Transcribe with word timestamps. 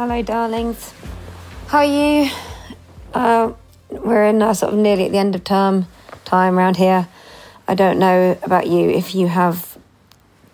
Hello, 0.00 0.22
darlings. 0.22 0.94
How 1.66 1.80
are 1.80 1.84
you? 1.84 2.30
Uh, 3.12 3.52
we're 3.90 4.24
in 4.28 4.40
uh, 4.40 4.54
sort 4.54 4.72
of 4.72 4.78
nearly 4.78 5.04
at 5.04 5.12
the 5.12 5.18
end 5.18 5.34
of 5.34 5.44
term 5.44 5.88
time 6.24 6.58
around 6.58 6.78
here. 6.78 7.06
I 7.68 7.74
don't 7.74 7.98
know 7.98 8.38
about 8.42 8.66
you. 8.66 8.88
If 8.88 9.14
you 9.14 9.28
have 9.28 9.76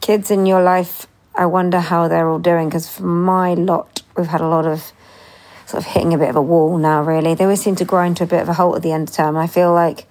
kids 0.00 0.32
in 0.32 0.46
your 0.46 0.64
life, 0.64 1.06
I 1.32 1.46
wonder 1.46 1.78
how 1.78 2.08
they're 2.08 2.28
all 2.28 2.40
doing 2.40 2.68
because 2.68 2.88
for 2.88 3.04
my 3.04 3.54
lot, 3.54 4.02
we've 4.16 4.26
had 4.26 4.40
a 4.40 4.48
lot 4.48 4.66
of 4.66 4.90
sort 5.66 5.80
of 5.80 5.92
hitting 5.92 6.12
a 6.12 6.18
bit 6.18 6.28
of 6.28 6.34
a 6.34 6.42
wall 6.42 6.76
now, 6.76 7.04
really. 7.04 7.36
They 7.36 7.44
always 7.44 7.62
seem 7.62 7.76
to 7.76 7.84
grind 7.84 8.16
to 8.16 8.24
a 8.24 8.26
bit 8.26 8.42
of 8.42 8.48
a 8.48 8.54
halt 8.54 8.74
at 8.74 8.82
the 8.82 8.90
end 8.90 9.10
of 9.10 9.14
term. 9.14 9.36
I 9.36 9.46
feel 9.46 9.72
like 9.72 10.08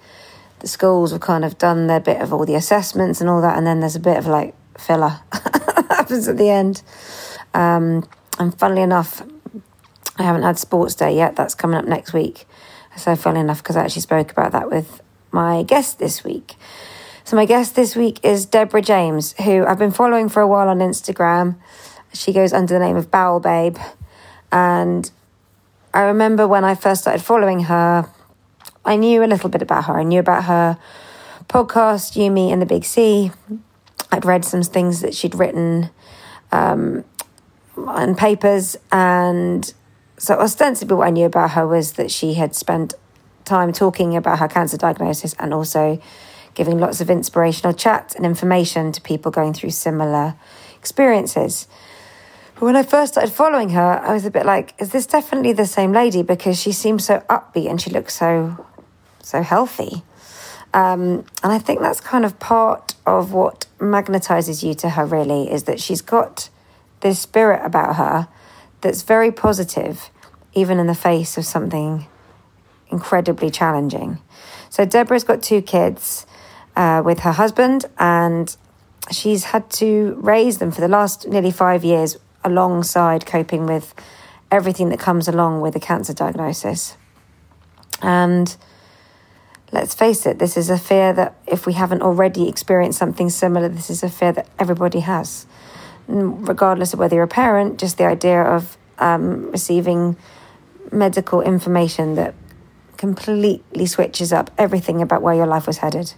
the 0.60 0.66
schools 0.66 1.12
have 1.12 1.20
kind 1.20 1.44
of 1.44 1.58
done 1.58 1.88
their 1.88 2.00
bit 2.00 2.22
of 2.22 2.32
all 2.32 2.46
the 2.46 2.54
assessments 2.54 3.20
and 3.20 3.28
all 3.28 3.42
that, 3.42 3.58
and 3.58 3.66
then 3.66 3.80
there's 3.80 3.96
a 3.96 4.00
bit 4.00 4.16
of 4.16 4.26
like 4.26 4.54
filler 4.78 5.20
happens 5.90 6.26
at 6.26 6.38
the 6.38 6.48
end. 6.48 6.80
Um, 7.52 8.08
and 8.38 8.56
funnily 8.58 8.82
enough, 8.82 9.22
I 10.16 10.22
haven't 10.22 10.42
had 10.42 10.58
sports 10.58 10.94
day 10.94 11.14
yet. 11.14 11.36
That's 11.36 11.54
coming 11.54 11.76
up 11.76 11.84
next 11.84 12.12
week. 12.12 12.46
So 12.96 13.14
funnily 13.14 13.42
enough, 13.42 13.62
because 13.62 13.76
I 13.76 13.84
actually 13.84 14.02
spoke 14.02 14.30
about 14.30 14.52
that 14.52 14.70
with 14.70 15.02
my 15.30 15.62
guest 15.62 15.98
this 15.98 16.24
week. 16.24 16.54
So 17.24 17.36
my 17.36 17.44
guest 17.44 17.74
this 17.74 17.96
week 17.96 18.20
is 18.24 18.46
Deborah 18.46 18.80
James, 18.80 19.34
who 19.34 19.66
I've 19.66 19.78
been 19.78 19.90
following 19.90 20.28
for 20.28 20.40
a 20.40 20.46
while 20.46 20.68
on 20.68 20.78
Instagram. 20.78 21.56
She 22.14 22.32
goes 22.32 22.52
under 22.52 22.72
the 22.72 22.80
name 22.80 22.96
of 22.96 23.10
Bowel 23.10 23.40
Babe, 23.40 23.76
and 24.50 25.10
I 25.92 26.02
remember 26.02 26.46
when 26.46 26.64
I 26.64 26.74
first 26.74 27.02
started 27.02 27.22
following 27.22 27.60
her, 27.64 28.08
I 28.84 28.96
knew 28.96 29.24
a 29.24 29.26
little 29.26 29.50
bit 29.50 29.60
about 29.60 29.86
her. 29.86 29.98
I 29.98 30.04
knew 30.04 30.20
about 30.20 30.44
her 30.44 30.78
podcast, 31.48 32.16
You, 32.16 32.30
Me, 32.30 32.52
and 32.52 32.62
the 32.62 32.66
Big 32.66 32.84
C. 32.84 33.32
I'd 34.12 34.24
read 34.24 34.44
some 34.44 34.62
things 34.62 35.00
that 35.00 35.14
she'd 35.14 35.34
written 35.34 35.90
um, 36.52 37.04
on 37.76 38.14
papers, 38.14 38.76
and 38.90 39.72
so 40.18 40.34
ostensibly 40.34 40.96
what 40.96 41.08
I 41.08 41.10
knew 41.10 41.26
about 41.26 41.52
her 41.52 41.66
was 41.66 41.92
that 41.94 42.10
she 42.10 42.34
had 42.34 42.54
spent 42.54 42.94
time 43.44 43.72
talking 43.72 44.16
about 44.16 44.38
her 44.38 44.48
cancer 44.48 44.76
diagnosis 44.76 45.34
and 45.38 45.54
also 45.54 46.00
giving 46.54 46.78
lots 46.78 47.00
of 47.00 47.10
inspirational 47.10 47.72
chat 47.72 48.14
and 48.16 48.24
information 48.24 48.90
to 48.92 49.00
people 49.00 49.30
going 49.30 49.52
through 49.52 49.70
similar 49.70 50.34
experiences. 50.74 51.68
But 52.54 52.62
when 52.62 52.76
I 52.76 52.82
first 52.82 53.12
started 53.12 53.32
following 53.32 53.70
her, 53.70 54.00
I 54.02 54.12
was 54.14 54.24
a 54.24 54.30
bit 54.30 54.46
like, 54.46 54.74
is 54.80 54.90
this 54.90 55.06
definitely 55.06 55.52
the 55.52 55.66
same 55.66 55.92
lady? 55.92 56.22
Because 56.22 56.58
she 56.58 56.72
seems 56.72 57.04
so 57.04 57.20
upbeat 57.28 57.68
and 57.68 57.80
she 57.80 57.90
looks 57.90 58.14
so 58.14 58.66
so 59.22 59.42
healthy. 59.42 60.02
Um, 60.72 61.24
and 61.42 61.52
I 61.52 61.58
think 61.58 61.80
that's 61.80 62.00
kind 62.00 62.24
of 62.24 62.38
part 62.38 62.94
of 63.04 63.32
what 63.32 63.66
magnetizes 63.78 64.62
you 64.62 64.74
to 64.74 64.90
her, 64.90 65.04
really, 65.04 65.50
is 65.50 65.64
that 65.64 65.80
she's 65.80 66.00
got 66.00 66.48
this 67.06 67.20
spirit 67.20 67.60
about 67.64 67.94
her 67.94 68.26
that's 68.80 69.02
very 69.02 69.30
positive, 69.30 70.10
even 70.54 70.80
in 70.80 70.88
the 70.88 70.94
face 70.94 71.38
of 71.38 71.44
something 71.44 72.06
incredibly 72.88 73.48
challenging. 73.48 74.18
So, 74.70 74.84
Deborah's 74.84 75.22
got 75.22 75.40
two 75.40 75.62
kids 75.62 76.26
uh, 76.74 77.02
with 77.04 77.20
her 77.20 77.32
husband, 77.32 77.84
and 77.96 78.54
she's 79.12 79.44
had 79.44 79.70
to 79.82 80.18
raise 80.20 80.58
them 80.58 80.72
for 80.72 80.80
the 80.80 80.88
last 80.88 81.28
nearly 81.28 81.52
five 81.52 81.84
years 81.84 82.16
alongside 82.42 83.24
coping 83.24 83.66
with 83.66 83.94
everything 84.50 84.88
that 84.88 84.98
comes 84.98 85.28
along 85.28 85.60
with 85.60 85.76
a 85.76 85.80
cancer 85.80 86.12
diagnosis. 86.12 86.96
And 88.02 88.56
let's 89.70 89.94
face 89.94 90.26
it, 90.26 90.40
this 90.40 90.56
is 90.56 90.70
a 90.70 90.78
fear 90.78 91.12
that 91.12 91.36
if 91.46 91.66
we 91.66 91.74
haven't 91.74 92.02
already 92.02 92.48
experienced 92.48 92.98
something 92.98 93.30
similar, 93.30 93.68
this 93.68 93.90
is 93.90 94.02
a 94.02 94.08
fear 94.08 94.32
that 94.32 94.48
everybody 94.58 95.00
has. 95.00 95.46
Regardless 96.08 96.92
of 96.92 96.98
whether 96.98 97.14
you're 97.14 97.24
a 97.24 97.28
parent, 97.28 97.78
just 97.78 97.98
the 97.98 98.04
idea 98.04 98.40
of 98.42 98.76
um, 98.98 99.50
receiving 99.50 100.16
medical 100.92 101.42
information 101.42 102.14
that 102.14 102.34
completely 102.96 103.86
switches 103.86 104.32
up 104.32 104.50
everything 104.56 105.02
about 105.02 105.22
where 105.22 105.34
your 105.34 105.46
life 105.46 105.66
was 105.66 105.78
headed. 105.78 106.14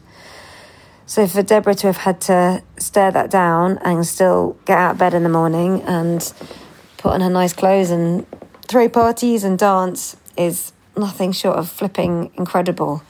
So 1.07 1.27
for 1.27 1.43
Deborah 1.43 1.75
to 1.77 1.87
have 1.87 1.97
had 1.97 2.21
to 2.23 2.63
stare 2.77 3.11
that 3.11 3.31
down 3.31 3.79
and 3.79 4.07
still 4.07 4.59
get 4.67 4.77
out 4.77 4.91
of 4.93 4.99
bed 4.99 5.15
in 5.15 5.23
the 5.23 5.31
morning 5.31 5.81
and 5.83 6.21
put 6.99 7.13
on 7.13 7.23
her 7.23 7.31
nice 7.31 7.55
clothes 7.55 7.91
and 7.91 8.27
throw 8.67 8.89
parties 8.91 9.43
and 9.43 9.59
dance 9.59 10.17
is 10.37 10.73
nothing 10.97 11.33
short 11.33 11.57
of 11.57 11.69
flipping 11.69 12.31
incredible. 12.35 13.03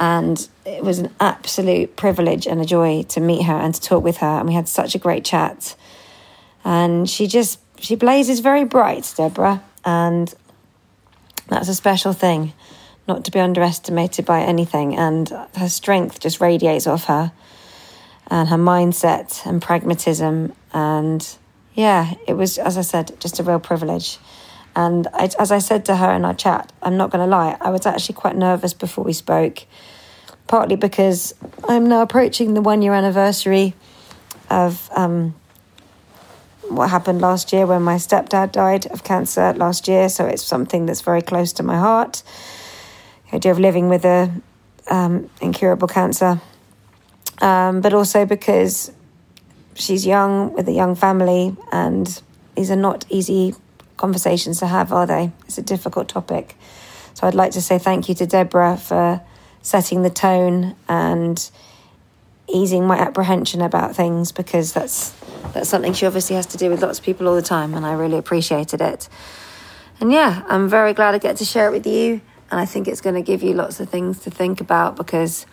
And 0.00 0.48
it 0.66 0.82
was 0.82 0.98
an 0.98 1.14
absolute 1.20 1.94
privilege 1.94 2.48
and 2.48 2.60
a 2.60 2.64
joy 2.64 3.04
to 3.04 3.20
meet 3.20 3.44
her 3.44 3.54
and 3.54 3.72
to 3.72 3.80
talk 3.80 4.02
with 4.02 4.16
her. 4.16 4.26
And 4.26 4.48
we 4.48 4.54
had 4.54 4.68
such 4.68 4.96
a 4.96 4.98
great 4.98 5.24
chat. 5.24 5.76
And 6.64 7.08
she 7.08 7.26
just, 7.26 7.60
she 7.78 7.94
blazes 7.96 8.40
very 8.40 8.64
bright, 8.64 9.12
Deborah. 9.16 9.62
And 9.84 10.32
that's 11.48 11.68
a 11.68 11.74
special 11.74 12.12
thing 12.12 12.52
not 13.06 13.24
to 13.26 13.30
be 13.30 13.38
underestimated 13.38 14.24
by 14.24 14.40
anything, 14.40 14.96
and 14.96 15.28
her 15.56 15.68
strength 15.68 16.20
just 16.20 16.40
radiates 16.40 16.86
off 16.86 17.04
her. 17.04 17.32
and 18.28 18.48
her 18.48 18.56
mindset 18.56 19.44
and 19.46 19.60
pragmatism. 19.60 20.52
And 20.72 21.36
yeah, 21.74 22.14
it 22.26 22.34
was, 22.34 22.58
as 22.58 22.78
I 22.78 22.82
said, 22.82 23.12
just 23.20 23.38
a 23.40 23.42
real 23.42 23.60
privilege. 23.60 24.18
And 24.76 25.06
I, 25.12 25.30
as 25.38 25.52
I 25.52 25.58
said 25.58 25.84
to 25.86 25.96
her 25.96 26.12
in 26.12 26.24
our 26.24 26.34
chat, 26.34 26.72
I'm 26.82 26.96
not 26.96 27.10
going 27.10 27.24
to 27.24 27.30
lie, 27.30 27.56
I 27.60 27.70
was 27.70 27.86
actually 27.86 28.16
quite 28.16 28.36
nervous 28.36 28.74
before 28.74 29.04
we 29.04 29.12
spoke, 29.12 29.64
partly 30.46 30.76
because 30.76 31.34
I'm 31.68 31.88
now 31.88 32.02
approaching 32.02 32.54
the 32.54 32.60
one 32.62 32.82
year 32.82 32.92
anniversary 32.92 33.74
of 34.50 34.90
um, 34.96 35.34
what 36.68 36.90
happened 36.90 37.20
last 37.20 37.52
year 37.52 37.66
when 37.66 37.82
my 37.82 37.96
stepdad 37.96 38.52
died 38.52 38.86
of 38.86 39.04
cancer 39.04 39.52
last 39.54 39.88
year. 39.88 40.08
So 40.08 40.26
it's 40.26 40.42
something 40.42 40.86
that's 40.86 41.00
very 41.00 41.22
close 41.22 41.52
to 41.54 41.62
my 41.62 41.76
heart. 41.76 42.22
The 43.30 43.36
idea 43.36 43.52
of 43.52 43.58
living 43.58 43.88
with 43.88 44.04
a 44.04 44.30
um, 44.90 45.30
incurable 45.40 45.88
cancer, 45.88 46.40
um, 47.40 47.80
but 47.80 47.92
also 47.92 48.26
because 48.26 48.92
she's 49.74 50.06
young 50.06 50.52
with 50.52 50.68
a 50.68 50.72
young 50.72 50.94
family, 50.94 51.56
and 51.72 52.22
these 52.54 52.70
are 52.70 52.76
not 52.76 53.04
easy 53.08 53.54
conversations 53.96 54.58
to 54.60 54.66
have, 54.66 54.92
are 54.92 55.06
they? 55.06 55.32
It's 55.46 55.58
a 55.58 55.62
difficult 55.62 56.08
topic. 56.08 56.56
So 57.14 57.26
I'd 57.26 57.34
like 57.34 57.52
to 57.52 57.62
say 57.62 57.78
thank 57.78 58.08
you 58.08 58.14
to 58.16 58.26
Deborah 58.26 58.76
for 58.76 59.20
setting 59.62 60.02
the 60.02 60.10
tone 60.10 60.76
and 60.88 61.50
easing 62.48 62.86
my 62.86 62.98
apprehension 62.98 63.60
about 63.60 63.96
things 63.96 64.32
because 64.32 64.72
that's 64.72 65.10
that's 65.52 65.68
something 65.68 65.92
she 65.92 66.06
obviously 66.06 66.36
has 66.36 66.46
to 66.46 66.58
do 66.58 66.68
with 66.68 66.82
lots 66.82 66.98
of 66.98 67.04
people 67.04 67.28
all 67.28 67.34
the 67.34 67.42
time 67.42 67.74
and 67.74 67.86
I 67.86 67.92
really 67.92 68.18
appreciated 68.18 68.80
it. 68.80 69.08
And 70.00 70.10
yeah, 70.10 70.42
I'm 70.48 70.68
very 70.68 70.92
glad 70.92 71.14
I 71.14 71.18
get 71.18 71.36
to 71.36 71.44
share 71.44 71.68
it 71.68 71.72
with 71.72 71.86
you 71.86 72.20
and 72.50 72.60
I 72.60 72.66
think 72.66 72.88
it's 72.88 73.00
going 73.00 73.14
to 73.14 73.22
give 73.22 73.42
you 73.42 73.54
lots 73.54 73.80
of 73.80 73.88
things 73.88 74.20
to 74.20 74.30
think 74.30 74.60
about 74.60 74.96
because 74.96 75.46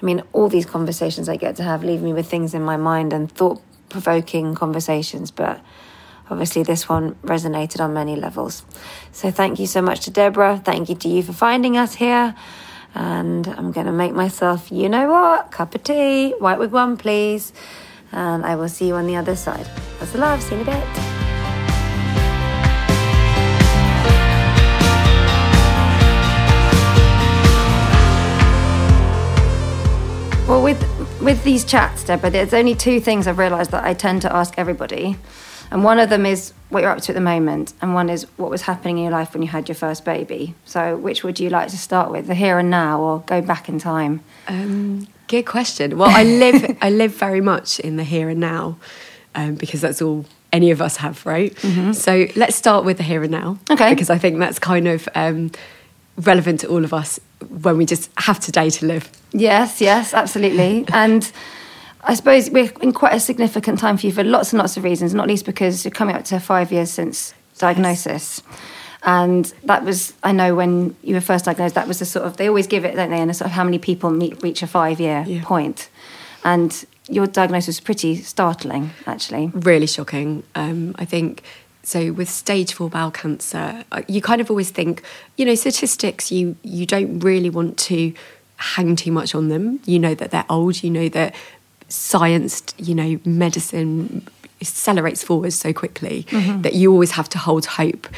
I 0.00 0.06
mean 0.06 0.22
all 0.32 0.48
these 0.48 0.66
conversations 0.66 1.28
I 1.28 1.36
get 1.36 1.56
to 1.56 1.62
have 1.62 1.84
leave 1.84 2.02
me 2.02 2.12
with 2.12 2.28
things 2.28 2.54
in 2.54 2.62
my 2.62 2.76
mind 2.76 3.12
and 3.12 3.30
thought 3.30 3.60
provoking 3.88 4.54
conversations 4.54 5.30
but 5.30 5.60
obviously 6.30 6.62
this 6.62 6.88
one 6.88 7.14
resonated 7.16 7.80
on 7.80 7.92
many 7.92 8.16
levels. 8.16 8.64
So 9.12 9.30
thank 9.30 9.58
you 9.58 9.66
so 9.66 9.82
much 9.82 10.00
to 10.00 10.10
Deborah. 10.10 10.60
Thank 10.64 10.88
you 10.88 10.94
to 10.94 11.08
you 11.08 11.22
for 11.22 11.32
finding 11.32 11.76
us 11.76 11.94
here. 11.94 12.34
And 12.94 13.46
I'm 13.46 13.72
going 13.72 13.86
to 13.86 13.92
make 13.92 14.12
myself, 14.12 14.70
you 14.72 14.88
know 14.88 15.08
what, 15.10 15.50
cup 15.50 15.74
of 15.74 15.82
tea, 15.82 16.32
white 16.38 16.58
with 16.58 16.72
one, 16.72 16.96
please. 16.96 17.52
And 18.12 18.44
I 18.44 18.56
will 18.56 18.68
see 18.68 18.88
you 18.88 18.94
on 18.96 19.06
the 19.06 19.16
other 19.16 19.36
side. 19.36 19.66
That's 19.98 20.12
the 20.12 20.18
love. 20.18 20.42
See 20.42 20.56
you 20.56 20.62
in 20.62 20.68
a 20.68 20.70
bit. 20.72 21.20
Well, 30.48 30.64
with 30.64 30.82
with 31.20 31.44
these 31.44 31.64
chats, 31.64 32.02
Deborah, 32.02 32.28
there's 32.30 32.52
only 32.52 32.74
two 32.74 32.98
things 32.98 33.28
I've 33.28 33.38
realised 33.38 33.70
that 33.70 33.84
I 33.84 33.94
tend 33.94 34.22
to 34.22 34.34
ask 34.34 34.54
everybody. 34.58 35.16
And 35.70 35.84
one 35.84 36.00
of 36.00 36.10
them 36.10 36.26
is 36.26 36.52
what 36.68 36.82
you're 36.82 36.90
up 36.90 37.00
to 37.02 37.12
at 37.12 37.14
the 37.14 37.20
moment, 37.20 37.74
and 37.80 37.94
one 37.94 38.10
is 38.10 38.24
what 38.36 38.50
was 38.50 38.62
happening 38.62 38.98
in 38.98 39.04
your 39.04 39.12
life 39.12 39.34
when 39.34 39.42
you 39.42 39.48
had 39.48 39.68
your 39.68 39.76
first 39.76 40.04
baby. 40.04 40.54
So, 40.64 40.96
which 40.96 41.22
would 41.22 41.38
you 41.38 41.48
like 41.48 41.68
to 41.68 41.78
start 41.78 42.10
with, 42.10 42.26
the 42.26 42.34
here 42.34 42.58
and 42.58 42.70
now, 42.70 43.00
or 43.00 43.20
go 43.20 43.40
back 43.40 43.68
in 43.68 43.78
time? 43.78 44.20
Um, 44.48 45.06
good 45.28 45.44
question. 45.46 45.96
Well, 45.96 46.10
I 46.10 46.24
live 46.24 46.76
I 46.80 46.90
live 46.90 47.14
very 47.14 47.40
much 47.40 47.78
in 47.80 47.96
the 47.96 48.04
here 48.04 48.28
and 48.28 48.40
now, 48.40 48.78
um, 49.34 49.54
because 49.54 49.80
that's 49.80 50.02
all 50.02 50.24
any 50.52 50.72
of 50.72 50.82
us 50.82 50.96
have, 50.96 51.24
right? 51.24 51.54
Mm-hmm. 51.54 51.92
So 51.92 52.26
let's 52.34 52.56
start 52.56 52.84
with 52.84 52.96
the 52.96 53.04
here 53.04 53.22
and 53.22 53.30
now, 53.30 53.58
okay? 53.70 53.90
Because 53.90 54.10
I 54.10 54.18
think 54.18 54.38
that's 54.38 54.58
kind 54.58 54.88
of 54.88 55.08
um, 55.14 55.52
relevant 56.16 56.60
to 56.60 56.68
all 56.68 56.84
of 56.84 56.92
us 56.92 57.20
when 57.48 57.76
we 57.76 57.86
just 57.86 58.10
have 58.16 58.40
today 58.40 58.70
to 58.70 58.86
live. 58.86 59.08
Yes, 59.32 59.80
yes, 59.80 60.14
absolutely, 60.14 60.84
and. 60.92 61.30
I 62.02 62.14
suppose 62.14 62.50
we're 62.50 62.72
in 62.80 62.92
quite 62.92 63.14
a 63.14 63.20
significant 63.20 63.78
time 63.78 63.96
for 63.96 64.06
you 64.06 64.12
for 64.12 64.24
lots 64.24 64.52
and 64.52 64.58
lots 64.58 64.76
of 64.76 64.84
reasons, 64.84 65.14
not 65.14 65.28
least 65.28 65.44
because 65.44 65.84
you're 65.84 65.92
coming 65.92 66.16
up 66.16 66.24
to 66.26 66.40
five 66.40 66.72
years 66.72 66.90
since 66.90 67.34
diagnosis. 67.58 68.42
Yes. 68.48 68.60
And 69.02 69.44
that 69.64 69.84
was, 69.84 70.12
I 70.22 70.32
know 70.32 70.54
when 70.54 70.94
you 71.02 71.14
were 71.14 71.20
first 71.20 71.46
diagnosed, 71.46 71.74
that 71.74 71.88
was 71.88 71.98
the 71.98 72.04
sort 72.04 72.26
of, 72.26 72.36
they 72.36 72.48
always 72.48 72.66
give 72.66 72.84
it, 72.84 72.96
don't 72.96 73.10
they, 73.10 73.20
and 73.20 73.30
a 73.30 73.34
sort 73.34 73.46
of 73.46 73.52
how 73.52 73.64
many 73.64 73.78
people 73.78 74.10
meet, 74.10 74.42
reach 74.42 74.62
a 74.62 74.66
five 74.66 75.00
year 75.00 75.24
yeah. 75.26 75.42
point. 75.42 75.88
And 76.44 76.84
your 77.08 77.26
diagnosis 77.26 77.66
was 77.66 77.80
pretty 77.80 78.16
startling, 78.16 78.90
actually. 79.06 79.50
Really 79.54 79.86
shocking. 79.86 80.42
Um, 80.54 80.94
I 80.98 81.04
think 81.04 81.42
so 81.82 82.12
with 82.12 82.28
stage 82.28 82.74
four 82.74 82.90
bowel 82.90 83.10
cancer, 83.10 83.84
uh, 83.90 84.02
you 84.06 84.20
kind 84.20 84.40
of 84.40 84.50
always 84.50 84.70
think, 84.70 85.02
you 85.36 85.44
know, 85.44 85.54
statistics, 85.54 86.30
you 86.30 86.56
you 86.62 86.86
don't 86.86 87.20
really 87.20 87.50
want 87.50 87.78
to 87.78 88.12
hang 88.56 88.96
too 88.96 89.10
much 89.10 89.34
on 89.34 89.48
them. 89.48 89.80
You 89.86 89.98
know 89.98 90.14
that 90.14 90.30
they're 90.30 90.44
old, 90.48 90.82
you 90.82 90.90
know 90.90 91.08
that 91.08 91.34
science, 91.90 92.62
you 92.78 92.94
know, 92.94 93.20
medicine 93.24 94.26
accelerates 94.60 95.22
forward 95.22 95.52
so 95.52 95.72
quickly 95.72 96.24
mm-hmm. 96.30 96.62
that 96.62 96.74
you 96.74 96.92
always 96.92 97.12
have 97.12 97.28
to 97.30 97.38
hold 97.38 97.66
hope. 97.66 98.08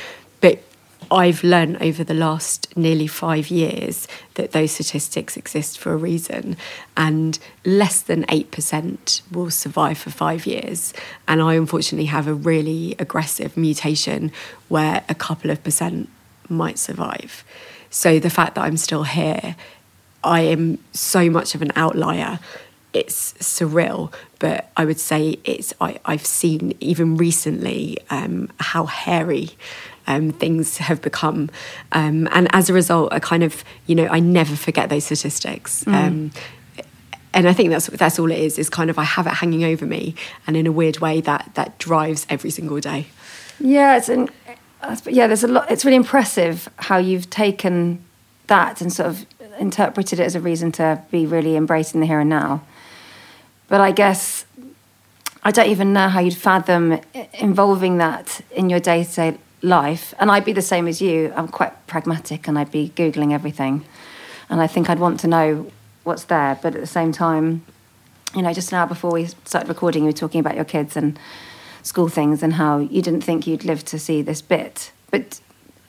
But 0.41 0.63
I've 1.11 1.45
learned 1.45 1.83
over 1.83 2.03
the 2.05 2.15
last 2.15 2.75
nearly 2.77 3.07
five 3.07 3.49
years 3.49 4.09
that 4.35 4.53
those 4.53 4.73
statistics 4.73 5.37
exist 5.37 5.79
for 5.79 5.93
a 5.93 5.97
reason, 5.97 6.57
and 6.97 7.39
less 7.65 8.01
than 8.01 8.25
8% 8.25 9.23
will 9.31 9.51
survive 9.51 9.99
for 9.99 10.11
five 10.11 10.47
years. 10.47 10.95
And 11.29 11.43
I 11.43 11.55
unfortunately 11.55 12.07
have 12.07 12.29
a 12.29 12.35
really 12.35 12.95
aggressive 12.99 13.57
mutation 13.57 14.33
where 14.69 15.05
a 15.09 15.15
couple 15.15 15.51
of 15.51 15.63
percent 15.63 16.09
might 16.49 16.79
survive. 16.79 17.45
So 17.91 18.19
the 18.19 18.31
fact 18.31 18.55
that 18.55 18.63
I'm 18.63 18.79
still 18.79 19.05
here, 19.05 19.55
I 20.25 20.41
am 20.41 20.79
so 20.93 21.29
much 21.29 21.55
of 21.55 21.63
an 21.63 21.73
outlier 21.77 22.39
it's 22.93 23.33
surreal, 23.35 24.12
but 24.39 24.71
I 24.77 24.85
would 24.85 25.00
say 25.00 25.39
it's 25.44 25.73
I, 25.81 25.99
have 26.05 26.27
seen 26.27 26.75
even 26.81 27.17
recently 27.17 27.99
um, 28.11 28.50
how 28.61 28.87
hairy 28.87 29.50
um, 30.06 30.31
things 30.31 30.79
have 30.79 31.00
become, 31.00 31.50
um, 31.93 32.29
and 32.33 32.49
as 32.55 32.69
a 32.69 32.73
result, 32.73 33.12
I 33.12 33.19
kind 33.19 33.43
of 33.43 33.65
you 33.87 33.94
know 33.94 34.06
I 34.06 34.21
never 34.21 34.56
forget 34.56 34.89
those 34.89 35.05
statistics. 35.05 35.85
Mm. 35.85 35.94
Um, 35.94 36.33
and 37.35 37.49
I 37.49 37.53
think 37.53 37.71
that's 37.71 37.87
that's 37.87 38.19
all 38.19 38.31
it 38.31 38.39
is. 38.39 38.59
Is 38.59 38.69
kind 38.69 38.91
of 38.91 38.99
I 38.99 39.05
have 39.05 39.27
it 39.27 39.35
hanging 39.35 39.65
over 39.65 39.87
me, 39.87 40.15
and 40.47 40.56
in 40.56 40.67
a 40.67 40.73
weird 40.73 40.99
way 40.99 41.21
that 41.23 41.50
that 41.55 41.79
drives 41.79 42.27
every 42.29 42.50
single 42.50 42.79
day. 42.81 43.06
Yeah, 43.59 43.97
it's 43.97 44.09
an 44.09 44.29
yeah. 45.06 45.27
There's 45.27 45.45
a 45.45 45.49
lot. 45.49 45.71
It's 45.71 45.85
really 45.85 45.97
impressive 45.97 46.69
how 46.77 46.99
you've 46.99 47.31
taken 47.31 48.05
that 48.49 48.81
and 48.81 48.93
sort 48.93 49.09
of 49.09 49.27
interpreted 49.59 50.21
it 50.21 50.25
as 50.25 50.35
a 50.35 50.41
reason 50.41 50.73
to 50.73 51.03
be 51.11 51.25
really 51.25 51.56
embracing 51.56 52.00
the 52.00 52.06
here 52.06 52.21
and 52.21 52.29
now. 52.29 52.62
But 53.73 53.81
I 53.81 53.91
guess 53.91 54.45
I 55.43 55.51
don't 55.51 55.71
even 55.71 55.95
know 55.95 56.11
how 56.11 56.21
you'd 56.21 56.37
fathom 56.37 57.01
involving 57.33 57.97
that 57.97 58.43
in 58.50 58.69
your 58.69 58.81
day 58.81 59.02
to 59.02 59.14
day 59.14 59.38
life. 59.62 60.12
And 60.19 60.31
I'd 60.31 60.45
be 60.45 60.52
the 60.52 60.61
same 60.61 60.87
as 60.87 61.00
you. 61.00 61.33
I'm 61.35 61.49
quite 61.49 61.87
pragmatic 61.87 62.47
and 62.47 62.59
I'd 62.59 62.71
be 62.71 62.93
Googling 62.95 63.33
everything. 63.33 63.87
And 64.50 64.61
I 64.61 64.67
think 64.67 64.91
I'd 64.91 64.99
want 64.99 65.21
to 65.21 65.26
know 65.26 65.73
what's 66.05 66.25
there. 66.25 66.59
But 66.61 66.75
at 66.75 66.83
the 66.83 66.87
same 66.87 67.12
time, 67.12 67.64
you 68.37 68.43
know, 68.43 68.52
just 68.52 68.73
now 68.73 68.85
before 68.85 69.11
we 69.11 69.25
started 69.47 69.71
recording, 69.71 70.02
you 70.02 70.09
were 70.09 70.12
talking 70.12 70.41
about 70.41 70.55
your 70.55 70.67
kids 70.67 70.95
and 70.95 71.19
school 71.83 72.09
things 72.09 72.43
and 72.43 72.52
how 72.52 72.76
you 72.76 73.00
didn't 73.00 73.23
think 73.23 73.47
you'd 73.47 73.64
live 73.64 73.87
to 73.87 73.99
see 73.99 74.21
this 74.21 74.43
bit. 74.43 74.93
But 75.11 75.41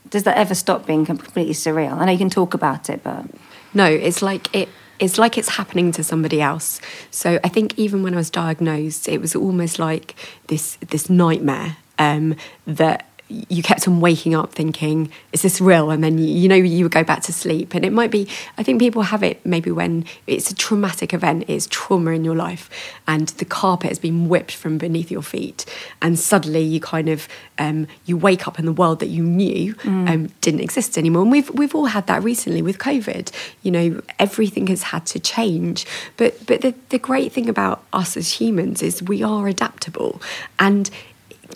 does 0.09 0.23
that 0.23 0.37
ever 0.37 0.55
stop 0.55 0.85
being 0.85 1.05
completely 1.05 1.53
surreal? 1.53 1.97
I 1.97 2.05
know 2.05 2.13
you 2.13 2.17
can 2.17 2.29
talk 2.29 2.53
about 2.53 2.89
it, 2.89 3.03
but. 3.03 3.25
No, 3.73 3.87
it's 3.87 4.21
like 4.21 4.55
it 4.55 4.69
it's 4.99 5.17
like 5.17 5.37
it's 5.37 5.49
happening 5.49 5.91
to 5.93 6.03
somebody 6.03 6.41
else. 6.41 6.79
So 7.11 7.39
I 7.43 7.49
think 7.49 7.77
even 7.77 8.03
when 8.03 8.13
I 8.13 8.17
was 8.17 8.29
diagnosed, 8.29 9.07
it 9.07 9.19
was 9.19 9.35
almost 9.35 9.79
like 9.79 10.15
this 10.47 10.77
this 10.89 11.09
nightmare 11.09 11.77
um, 11.99 12.35
that 12.65 13.09
you 13.49 13.63
kept 13.63 13.87
on 13.87 13.99
waking 13.99 14.35
up 14.35 14.53
thinking, 14.53 15.11
is 15.31 15.41
this 15.41 15.59
real? 15.59 15.89
And 15.89 16.03
then, 16.03 16.17
you, 16.17 16.25
you, 16.25 16.47
know, 16.47 16.55
you 16.55 16.85
would 16.85 16.91
go 16.91 17.03
back 17.03 17.21
to 17.23 17.33
sleep. 17.33 17.73
And 17.73 17.83
it 17.85 17.91
might 17.91 18.11
be, 18.11 18.27
I 18.57 18.63
think 18.63 18.79
people 18.79 19.03
have 19.03 19.23
it 19.23 19.43
maybe 19.45 19.71
when 19.71 20.05
it's 20.27 20.51
a 20.51 20.55
traumatic 20.55 21.13
event, 21.13 21.45
it's 21.47 21.67
trauma 21.69 22.11
in 22.11 22.23
your 22.23 22.35
life, 22.35 22.69
and 23.07 23.27
the 23.29 23.45
carpet 23.45 23.89
has 23.89 23.99
been 23.99 24.29
whipped 24.29 24.55
from 24.55 24.77
beneath 24.77 25.09
your 25.11 25.21
feet. 25.21 25.65
And 26.01 26.17
suddenly 26.19 26.61
you 26.61 26.79
kind 26.79 27.09
of, 27.09 27.27
um, 27.57 27.87
you 28.05 28.17
wake 28.17 28.47
up 28.47 28.59
in 28.59 28.65
the 28.65 28.73
world 28.73 28.99
that 28.99 29.09
you 29.09 29.23
knew 29.23 29.73
mm. 29.75 30.09
um, 30.09 30.27
didn't 30.41 30.61
exist 30.61 30.97
anymore. 30.97 31.23
And 31.23 31.31
we've, 31.31 31.49
we've 31.51 31.75
all 31.75 31.85
had 31.85 32.07
that 32.07 32.23
recently 32.23 32.61
with 32.61 32.77
COVID. 32.77 33.31
You 33.63 33.71
know, 33.71 34.01
everything 34.19 34.67
has 34.67 34.83
had 34.83 35.05
to 35.07 35.19
change. 35.19 35.85
But, 36.17 36.45
but 36.45 36.61
the, 36.61 36.73
the 36.89 36.99
great 36.99 37.31
thing 37.31 37.49
about 37.49 37.83
us 37.93 38.17
as 38.17 38.33
humans 38.33 38.81
is 38.81 39.01
we 39.01 39.23
are 39.23 39.47
adaptable. 39.47 40.21
And 40.59 40.89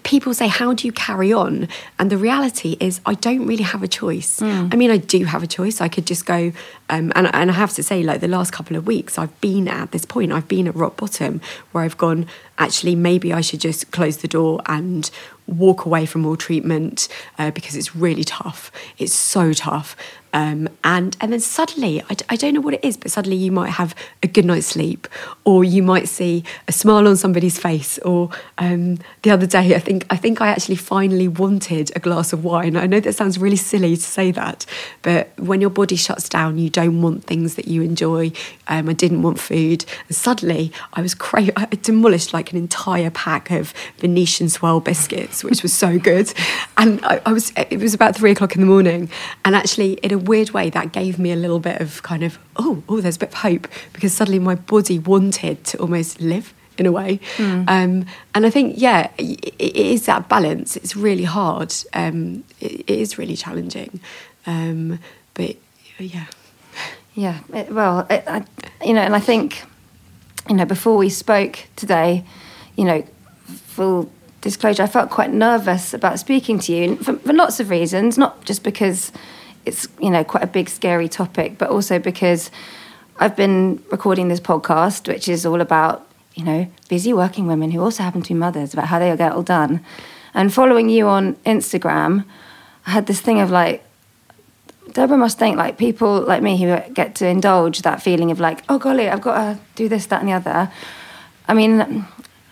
people 0.04 0.34
say, 0.34 0.48
How 0.48 0.74
do 0.74 0.88
you 0.88 0.92
carry 0.92 1.32
on? 1.34 1.68
And 2.00 2.10
the 2.10 2.18
reality 2.18 2.78
is, 2.80 3.02
I 3.06 3.14
don't 3.14 3.46
really 3.46 3.64
have 3.64 3.84
a 3.84 3.88
choice. 3.88 4.40
Mm. 4.40 4.74
I 4.74 4.78
mean, 4.78 4.92
I 4.92 4.98
do 4.98 5.26
have 5.26 5.44
a 5.44 5.48
choice. 5.48 5.82
I 5.82 5.88
could 5.88 6.06
just 6.06 6.26
go, 6.26 6.52
um, 6.90 7.12
and, 7.16 7.34
and 7.34 7.52
I 7.52 7.54
have 7.54 7.74
to 7.74 7.84
say, 7.84 8.04
like 8.04 8.22
the 8.22 8.28
last 8.28 8.52
couple 8.52 8.76
of 8.76 8.88
weeks, 8.88 9.18
I've 9.18 9.40
been 9.42 9.68
at 9.68 9.92
this 9.92 10.06
point, 10.06 10.32
I've 10.32 10.48
been 10.48 10.68
at 10.68 10.76
rock 10.76 10.98
bottom 10.98 11.42
where 11.72 11.84
I've 11.84 11.98
gone, 11.98 12.28
actually, 12.58 12.96
maybe 12.96 13.34
I 13.34 13.42
should 13.42 13.62
just 13.62 13.92
close 13.92 14.18
the 14.18 14.28
door 14.28 14.62
and 14.66 15.10
walk 15.48 15.86
away 15.86 16.06
from 16.06 16.26
all 16.26 16.36
treatment 16.36 17.08
uh, 17.40 17.52
because 17.52 17.76
it's 17.76 17.96
really 17.96 18.24
tough. 18.24 18.72
It's 18.98 19.14
so 19.14 19.54
tough. 19.54 19.96
Um, 20.34 20.70
and 20.84 21.16
and 21.22 21.32
then 21.32 21.40
suddenly, 21.40 22.02
I, 22.10 22.16
I 22.30 22.36
don't 22.36 22.54
know 22.54 22.62
what 22.62 22.74
it 22.74 22.84
is, 22.84 22.98
but 22.98 23.12
suddenly 23.12 23.38
you 23.38 23.52
might 23.52 23.70
have 23.70 23.96
a 24.22 24.28
good 24.28 24.46
night's 24.46 24.68
sleep, 24.68 25.08
or 25.46 25.64
you 25.64 25.82
might 25.82 26.08
see 26.08 26.44
a 26.68 26.72
smile 26.72 27.08
on 27.08 27.16
somebody's 27.16 27.58
face. 27.58 27.98
Or 28.00 28.30
um, 28.58 28.98
the 29.22 29.32
other 29.32 29.48
day, 29.48 29.76
I 29.76 29.80
think 29.80 30.06
I 30.10 30.18
think 30.18 30.42
I 30.42 30.50
actually 30.50 30.76
finally 30.76 31.28
wanted 31.28 31.92
a 31.96 32.00
glass 32.00 32.34
of 32.34 32.44
wine. 32.44 32.76
I 32.76 32.86
know 32.86 33.00
that 33.00 33.14
sounds 33.14 33.38
really 33.40 33.56
silly 33.56 33.96
to 33.96 34.02
say 34.02 34.32
that, 34.32 34.66
but 35.02 35.32
when 35.40 35.62
your 35.62 35.70
body 35.70 35.96
shuts 35.96 36.30
down, 36.30 36.58
you 36.58 36.70
don't 36.70 37.02
want 37.02 37.24
things 37.24 37.56
that 37.56 37.68
you 37.68 37.82
enjoy. 37.82 38.32
Um, 38.68 38.90
I 38.90 38.94
didn't 38.94 39.22
want 39.22 39.40
food, 39.40 39.86
and 40.08 40.16
suddenly 40.16 40.72
I 40.94 41.02
was 41.02 41.16
cra- 41.16 41.52
I 41.56 41.66
demolished 41.82 42.34
like 42.34 42.52
an 42.52 42.58
entire 42.58 43.10
pack 43.12 43.50
of 43.52 43.74
Venetian 44.00 44.50
swirl 44.50 44.82
biscuits, 44.82 45.44
which 45.44 45.64
was 45.64 45.74
so 45.74 45.98
good. 45.98 46.34
And 46.78 47.04
I, 47.06 47.22
I 47.26 47.32
was 47.32 47.54
it 47.56 47.80
was 47.80 47.94
about 47.94 48.16
three 48.16 48.32
o'clock 48.32 48.56
in 48.56 48.62
the 48.62 48.68
morning, 48.68 49.10
and 49.46 49.56
actually 49.56 49.94
in 49.94 50.17
a 50.18 50.24
weird 50.24 50.52
way 50.52 50.70
that 50.70 50.92
gave 50.92 51.18
me 51.18 51.32
a 51.32 51.36
little 51.36 51.60
bit 51.60 51.82
of 51.82 52.04
kind 52.04 52.24
of 52.24 52.38
oh 52.56 52.84
oh 52.90 53.02
there's 53.02 53.16
a 53.16 53.20
bit 53.20 53.30
of 53.30 53.36
hope 53.36 53.68
because 53.94 54.14
suddenly 54.14 54.40
my 54.40 54.56
body 54.56 55.00
wanted 55.00 55.64
to 55.66 55.78
almost 55.78 56.20
live 56.22 56.54
in 56.78 56.86
a 56.86 56.92
way. 56.92 57.20
Hmm. 57.38 57.64
Um, 57.68 58.06
and 58.36 58.46
I 58.46 58.50
think, 58.50 58.76
yeah, 58.78 59.10
it, 59.18 59.54
it 59.58 59.76
is 59.76 60.06
that 60.06 60.30
balance. 60.30 60.78
It's 60.78 60.96
really 60.96 61.24
hard. 61.24 61.74
Um, 61.94 62.44
it, 62.60 62.82
it 62.82 63.00
is 63.00 63.18
really 63.18 63.36
challenging. 63.36 64.00
Um, 64.46 65.00
but 65.34 65.56
yeah. 65.98 66.26
Yeah, 67.16 67.40
it, 67.54 67.72
well, 67.72 68.06
it, 68.10 68.24
I, 68.28 68.46
you 68.86 68.94
know, 68.94 69.02
and 69.02 69.16
I 69.16 69.20
think, 69.20 69.64
you 70.48 70.56
know, 70.56 70.66
before 70.66 70.98
we 70.98 71.10
spoke 71.10 71.66
today, 71.76 72.24
you 72.76 72.86
know, 72.86 73.04
full 73.46 74.12
disclosure, 74.42 74.84
I 74.84 74.88
felt 74.88 75.10
quite 75.10 75.34
nervous 75.34 75.94
about 75.94 76.20
speaking 76.20 76.60
to 76.60 76.74
you 76.74 76.96
for, 76.98 77.18
for 77.18 77.34
lots 77.34 77.60
of 77.60 77.72
reasons, 77.72 78.18
not 78.18 78.46
just 78.46 78.64
because 78.64 79.12
it's, 79.68 79.88
you 80.00 80.10
know, 80.10 80.24
quite 80.24 80.44
a 80.44 80.48
big, 80.48 80.70
scary 80.70 81.10
topic, 81.10 81.58
but 81.58 81.70
also 81.70 82.00
because 82.00 82.50
I've 83.20 83.36
been 83.36 83.84
recording 83.92 84.28
this 84.28 84.40
podcast, 84.40 85.08
which 85.08 85.28
is 85.28 85.46
all 85.46 85.62
about, 85.62 86.08
you 86.36 86.44
know, 86.44 86.68
busy 86.88 87.14
working 87.14 87.48
women 87.48 87.72
who 87.72 87.82
also 87.82 88.04
happen 88.04 88.22
to 88.22 88.30
be 88.30 88.34
mothers, 88.34 88.74
about 88.74 88.88
how 88.88 89.00
they 89.00 89.16
get 89.18 89.32
all 89.34 89.44
done. 89.44 89.84
And 90.34 90.54
following 90.54 90.90
you 90.90 91.08
on 91.08 91.36
Instagram, 91.38 92.26
I 92.86 92.92
had 92.92 93.08
this 93.08 93.22
thing 93.22 93.40
of 93.40 93.50
like, 93.52 93.84
Deborah 94.94 95.18
must 95.18 95.38
think 95.38 95.58
like 95.58 95.78
people 95.78 96.22
like 96.22 96.42
me 96.42 96.58
who 96.58 96.80
get 96.94 97.16
to 97.16 97.28
indulge 97.28 97.82
that 97.82 98.02
feeling 98.02 98.32
of 98.32 98.40
like, 98.40 98.64
oh 98.70 98.78
golly, 98.78 99.10
I've 99.10 99.22
got 99.22 99.36
to 99.36 99.60
do 99.76 99.90
this, 99.90 100.06
that, 100.08 100.22
and 100.22 100.30
the 100.30 100.34
other. 100.34 100.72
I 101.48 101.54
mean, 101.54 102.06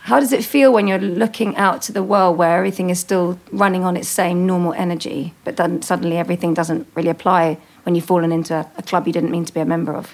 how 0.06 0.20
does 0.20 0.32
it 0.32 0.46
feel 0.46 0.72
when 0.72 0.86
you're 0.86 1.00
looking 1.00 1.58
out 1.58 1.82
to 1.82 1.92
the 1.92 2.04
world 2.04 2.38
where 2.38 2.60
everything 2.60 2.92
is 2.92 3.00
still 3.00 3.40
running 3.52 3.84
on 3.84 3.98
its 3.98 4.08
same 4.08 4.46
normal 4.46 4.72
energy, 4.74 5.34
but 5.44 5.58
then 5.58 5.82
suddenly 5.82 6.16
everything 6.16 6.54
doesn't 6.54 6.88
really 6.94 7.10
apply 7.10 7.58
when 7.82 7.96
you've 7.96 8.06
fallen 8.06 8.32
into 8.32 8.54
a, 8.78 8.84
club 8.84 9.08
you 9.08 9.14
didn't 9.14 9.32
mean 9.32 9.46
to 9.46 9.52
be 9.52 9.60
a 9.60 9.66
member 9.66 9.96
of? 9.96 10.14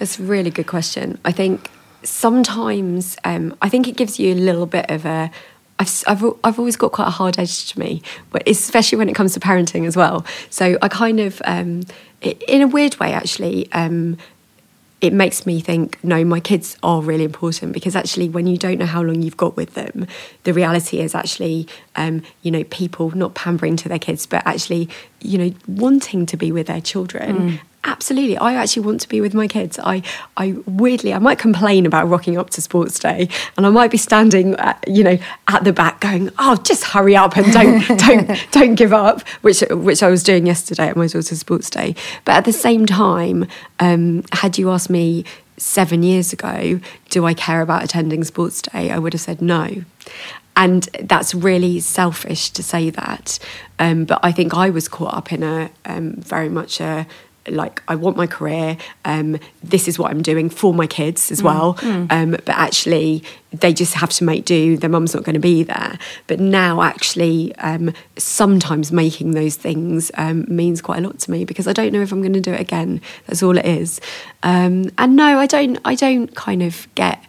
That's 0.00 0.18
a 0.18 0.24
really 0.24 0.50
good 0.50 0.66
question. 0.66 1.16
I 1.24 1.30
think 1.30 1.70
sometimes 2.02 3.16
um, 3.22 3.56
I 3.62 3.68
think 3.68 3.86
it 3.86 3.96
gives 3.96 4.18
you 4.18 4.34
a 4.34 4.38
little 4.48 4.66
bit 4.66 4.90
of 4.90 5.06
a. 5.06 5.30
I've, 5.78 6.02
I've, 6.08 6.24
I've 6.42 6.58
always 6.58 6.76
got 6.76 6.90
quite 6.90 7.06
a 7.06 7.10
hard 7.10 7.38
edge 7.38 7.70
to 7.72 7.78
me, 7.78 8.02
but 8.32 8.42
especially 8.48 8.98
when 8.98 9.08
it 9.08 9.14
comes 9.14 9.32
to 9.34 9.40
parenting 9.40 9.86
as 9.86 9.96
well. 9.96 10.26
So 10.50 10.76
I 10.82 10.88
kind 10.88 11.20
of, 11.20 11.40
um, 11.44 11.82
in 12.20 12.62
a 12.62 12.66
weird 12.66 12.98
way, 12.98 13.12
actually, 13.12 13.70
um, 13.70 14.18
it 15.00 15.12
makes 15.12 15.46
me 15.46 15.60
think 15.60 16.02
no 16.04 16.24
my 16.24 16.40
kids 16.40 16.76
are 16.82 17.00
really 17.00 17.24
important 17.24 17.72
because 17.72 17.96
actually 17.96 18.28
when 18.28 18.46
you 18.46 18.56
don't 18.58 18.78
know 18.78 18.86
how 18.86 19.02
long 19.02 19.22
you've 19.22 19.36
got 19.36 19.56
with 19.56 19.74
them 19.74 20.06
the 20.44 20.52
reality 20.52 20.98
is 20.98 21.14
actually 21.14 21.66
um, 21.96 22.22
you 22.42 22.50
know 22.50 22.64
people 22.64 23.10
not 23.16 23.34
pampering 23.34 23.76
to 23.76 23.88
their 23.88 23.98
kids 23.98 24.26
but 24.26 24.46
actually 24.46 24.88
you 25.20 25.38
know 25.38 25.52
wanting 25.66 26.26
to 26.26 26.36
be 26.36 26.52
with 26.52 26.66
their 26.66 26.80
children 26.80 27.60
absolutely. 27.84 28.36
I 28.36 28.54
actually 28.54 28.84
want 28.84 29.00
to 29.00 29.08
be 29.08 29.20
with 29.20 29.34
my 29.34 29.48
kids. 29.48 29.78
I 29.82 30.02
i 30.36 30.54
weirdly 30.66 31.12
i 31.12 31.18
might 31.18 31.38
complain 31.38 31.86
about 31.86 32.08
rocking 32.08 32.36
up 32.36 32.50
to 32.50 32.60
sports 32.60 32.98
day 32.98 33.28
and 33.56 33.66
i 33.66 33.70
might 33.70 33.90
be 33.90 33.96
standing 33.96 34.54
at, 34.56 34.82
you 34.86 35.02
know 35.02 35.18
at 35.48 35.64
the 35.64 35.72
back 35.72 36.00
going 36.00 36.30
oh 36.38 36.56
just 36.56 36.84
hurry 36.84 37.16
up 37.16 37.36
and 37.36 37.52
don't 37.52 37.98
don't 38.06 38.46
don't 38.52 38.74
give 38.74 38.92
up 38.92 39.26
which 39.42 39.60
which 39.70 40.02
i 40.02 40.08
was 40.08 40.22
doing 40.22 40.46
yesterday 40.46 40.88
at 40.88 40.96
my 40.96 41.06
daughter's 41.06 41.40
sports 41.40 41.70
day. 41.70 41.94
But 42.24 42.32
at 42.36 42.44
the 42.44 42.52
same 42.52 42.86
time 42.86 43.46
um, 43.78 44.24
had 44.32 44.58
you 44.58 44.70
asked 44.70 44.90
me 44.90 45.24
seven 45.56 46.02
years 46.02 46.32
ago 46.32 46.80
do 47.08 47.26
i 47.26 47.34
care 47.34 47.60
about 47.60 47.82
attending 47.84 48.24
sports 48.24 48.62
day? 48.62 48.90
I 48.90 48.98
would 48.98 49.12
have 49.12 49.22
said 49.22 49.42
no. 49.42 49.84
And 50.56 50.84
that's 51.00 51.34
really 51.34 51.80
selfish 51.80 52.50
to 52.50 52.62
say 52.62 52.90
that. 52.90 53.38
Um, 53.78 54.04
but 54.04 54.20
i 54.22 54.32
think 54.32 54.54
i 54.54 54.70
was 54.70 54.88
caught 54.88 55.14
up 55.14 55.32
in 55.32 55.42
a 55.42 55.70
um, 55.84 56.14
very 56.16 56.48
much 56.48 56.80
a 56.80 57.06
like 57.48 57.82
I 57.88 57.94
want 57.94 58.16
my 58.16 58.26
career. 58.26 58.76
Um, 59.04 59.38
this 59.62 59.88
is 59.88 59.98
what 59.98 60.10
I'm 60.10 60.22
doing 60.22 60.50
for 60.50 60.74
my 60.74 60.86
kids 60.86 61.30
as 61.30 61.42
well. 61.42 61.78
Um, 62.10 62.30
but 62.32 62.48
actually, 62.50 63.22
they 63.52 63.72
just 63.72 63.94
have 63.94 64.10
to 64.10 64.24
make 64.24 64.44
do. 64.44 64.76
Their 64.76 64.90
mum's 64.90 65.14
not 65.14 65.24
going 65.24 65.34
to 65.34 65.40
be 65.40 65.62
there. 65.62 65.98
But 66.26 66.40
now, 66.40 66.82
actually, 66.82 67.54
um, 67.56 67.92
sometimes 68.16 68.92
making 68.92 69.32
those 69.32 69.56
things 69.56 70.10
um, 70.14 70.44
means 70.48 70.80
quite 70.80 70.98
a 70.98 71.06
lot 71.06 71.18
to 71.20 71.30
me 71.30 71.44
because 71.44 71.66
I 71.66 71.72
don't 71.72 71.92
know 71.92 72.02
if 72.02 72.12
I'm 72.12 72.20
going 72.20 72.32
to 72.34 72.40
do 72.40 72.52
it 72.52 72.60
again. 72.60 73.00
That's 73.26 73.42
all 73.42 73.56
it 73.56 73.66
is. 73.66 74.00
Um, 74.42 74.90
and 74.98 75.16
no, 75.16 75.38
I 75.38 75.46
don't. 75.46 75.78
I 75.84 75.94
don't 75.94 76.34
kind 76.34 76.62
of 76.62 76.86
get. 76.94 77.22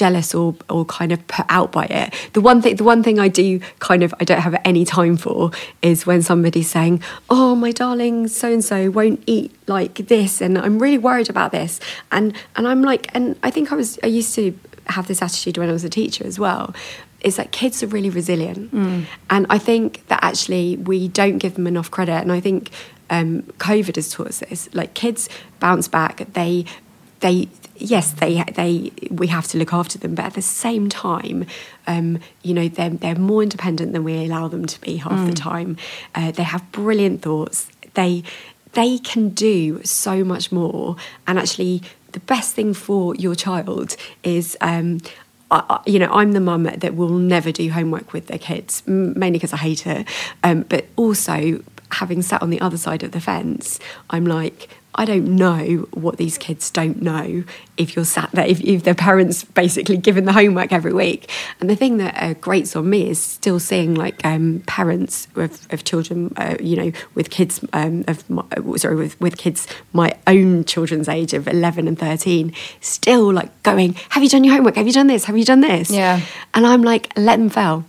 Jealous 0.00 0.34
or 0.34 0.54
or 0.68 0.82
kind 0.98 1.12
of 1.12 1.20
put 1.28 1.46
out 1.48 1.70
by 1.72 1.84
it. 1.84 2.14
The 2.32 2.40
one 2.40 2.62
thing 2.62 2.76
the 2.76 2.84
one 2.84 3.02
thing 3.02 3.18
I 3.26 3.28
do 3.28 3.60
kind 3.80 4.02
of 4.02 4.14
I 4.20 4.24
don't 4.24 4.40
have 4.40 4.56
any 4.64 4.84
time 4.98 5.16
for 5.24 5.50
is 5.82 6.06
when 6.06 6.22
somebody's 6.22 6.70
saying, 6.70 7.02
"Oh, 7.28 7.54
my 7.54 7.70
darling 7.82 8.16
so 8.28 8.46
and 8.50 8.64
so 8.64 8.90
won't 8.90 9.22
eat 9.26 9.50
like 9.66 9.94
this 10.12 10.40
and 10.40 10.56
I'm 10.56 10.78
really 10.78 10.96
worried 11.08 11.28
about 11.28 11.50
this." 11.52 11.80
And 12.10 12.26
and 12.56 12.66
I'm 12.66 12.82
like 12.82 13.04
and 13.14 13.36
I 13.42 13.50
think 13.50 13.72
I 13.72 13.76
was 13.76 13.98
I 14.02 14.06
used 14.06 14.34
to 14.36 14.44
have 14.86 15.06
this 15.06 15.20
attitude 15.20 15.58
when 15.58 15.68
I 15.68 15.72
was 15.72 15.84
a 15.84 15.90
teacher 15.90 16.24
as 16.26 16.38
well. 16.38 16.74
Is 17.20 17.36
that 17.36 17.52
kids 17.52 17.82
are 17.82 17.90
really 17.96 18.08
resilient, 18.08 18.72
and 19.28 19.46
I 19.50 19.58
think 19.58 20.06
that 20.08 20.20
actually 20.22 20.78
we 20.78 21.08
don't 21.08 21.36
give 21.36 21.52
them 21.56 21.66
enough 21.66 21.90
credit. 21.90 22.18
And 22.24 22.32
I 22.32 22.40
think 22.40 22.70
um, 23.10 23.42
COVID 23.58 23.96
has 23.96 24.08
taught 24.10 24.28
us 24.28 24.38
this. 24.40 24.68
Like 24.72 24.94
kids 24.94 25.28
bounce 25.58 25.88
back. 25.88 26.32
They 26.32 26.64
they 27.20 27.48
yes 27.80 28.12
they 28.12 28.44
they 28.54 28.92
we 29.10 29.26
have 29.28 29.46
to 29.48 29.58
look 29.58 29.72
after 29.72 29.98
them 29.98 30.14
but 30.14 30.24
at 30.26 30.34
the 30.34 30.42
same 30.42 30.88
time 30.88 31.46
um, 31.86 32.18
you 32.42 32.54
know 32.54 32.68
they're, 32.68 32.90
they're 32.90 33.14
more 33.16 33.42
independent 33.42 33.92
than 33.92 34.04
we 34.04 34.24
allow 34.24 34.48
them 34.48 34.66
to 34.66 34.80
be 34.80 34.96
half 34.96 35.26
the 35.26 35.32
time. 35.34 35.76
Uh, 36.14 36.30
they 36.30 36.42
have 36.44 36.62
brilliant 36.72 37.22
thoughts. 37.22 37.68
They 37.94 38.22
they 38.72 38.98
can 38.98 39.30
do 39.30 39.80
so 39.84 40.22
much 40.24 40.52
more. 40.52 40.96
And 41.26 41.38
actually 41.38 41.82
the 42.12 42.20
best 42.20 42.54
thing 42.54 42.74
for 42.74 43.14
your 43.16 43.34
child 43.34 43.96
is 44.22 44.56
um, 44.60 45.00
I- 45.50 45.80
you 45.86 45.98
know, 45.98 46.10
I'm 46.12 46.32
the 46.32 46.40
mum 46.40 46.64
that 46.64 46.94
will 46.94 47.08
never 47.10 47.50
do 47.50 47.70
homework 47.70 48.12
with 48.12 48.28
their 48.28 48.38
kids, 48.38 48.82
mainly 48.86 49.32
because 49.38 49.52
I 49.52 49.56
hate 49.56 49.84
it. 49.86 50.06
Um, 50.44 50.62
but 50.68 50.86
also, 50.96 51.60
having 51.90 52.22
sat 52.22 52.40
on 52.42 52.50
the 52.50 52.60
other 52.60 52.76
side 52.76 53.02
of 53.02 53.10
the 53.10 53.20
fence, 53.20 53.80
I'm 54.10 54.24
like, 54.26 54.68
I 54.94 55.04
don't 55.04 55.36
know 55.36 55.86
what 55.92 56.16
these 56.16 56.36
kids 56.36 56.70
don't 56.70 57.00
know 57.00 57.44
if 57.76 57.94
you're 57.94 58.04
sat 58.04 58.30
there, 58.32 58.46
if, 58.46 58.60
if 58.60 58.82
their 58.82 58.94
parents 58.94 59.44
basically 59.44 59.96
given 59.96 60.24
the 60.24 60.32
homework 60.32 60.72
every 60.72 60.92
week. 60.92 61.30
And 61.60 61.70
the 61.70 61.76
thing 61.76 61.98
that 61.98 62.14
uh, 62.16 62.34
grates 62.34 62.74
on 62.74 62.90
me 62.90 63.08
is 63.08 63.20
still 63.20 63.60
seeing 63.60 63.94
like 63.94 64.24
um, 64.24 64.62
parents 64.66 65.28
of, 65.36 65.72
of 65.72 65.84
children, 65.84 66.32
uh, 66.36 66.56
you 66.60 66.76
know, 66.76 66.92
with 67.14 67.30
kids 67.30 67.64
um, 67.72 68.04
of 68.08 68.28
my, 68.28 68.42
uh, 68.56 68.76
sorry, 68.76 68.96
with, 68.96 69.20
with 69.20 69.36
kids 69.36 69.66
my 69.92 70.12
own 70.26 70.64
children's 70.64 71.08
age 71.08 71.34
of 71.34 71.46
11 71.46 71.86
and 71.86 71.98
13, 71.98 72.52
still 72.80 73.32
like 73.32 73.62
going, 73.62 73.94
Have 74.10 74.22
you 74.22 74.28
done 74.28 74.44
your 74.44 74.54
homework? 74.54 74.76
Have 74.76 74.86
you 74.86 74.92
done 74.92 75.06
this? 75.06 75.24
Have 75.24 75.38
you 75.38 75.44
done 75.44 75.60
this? 75.60 75.90
Yeah. 75.90 76.20
And 76.52 76.66
I'm 76.66 76.82
like, 76.82 77.12
Let 77.16 77.38
them 77.38 77.48
fail 77.48 77.84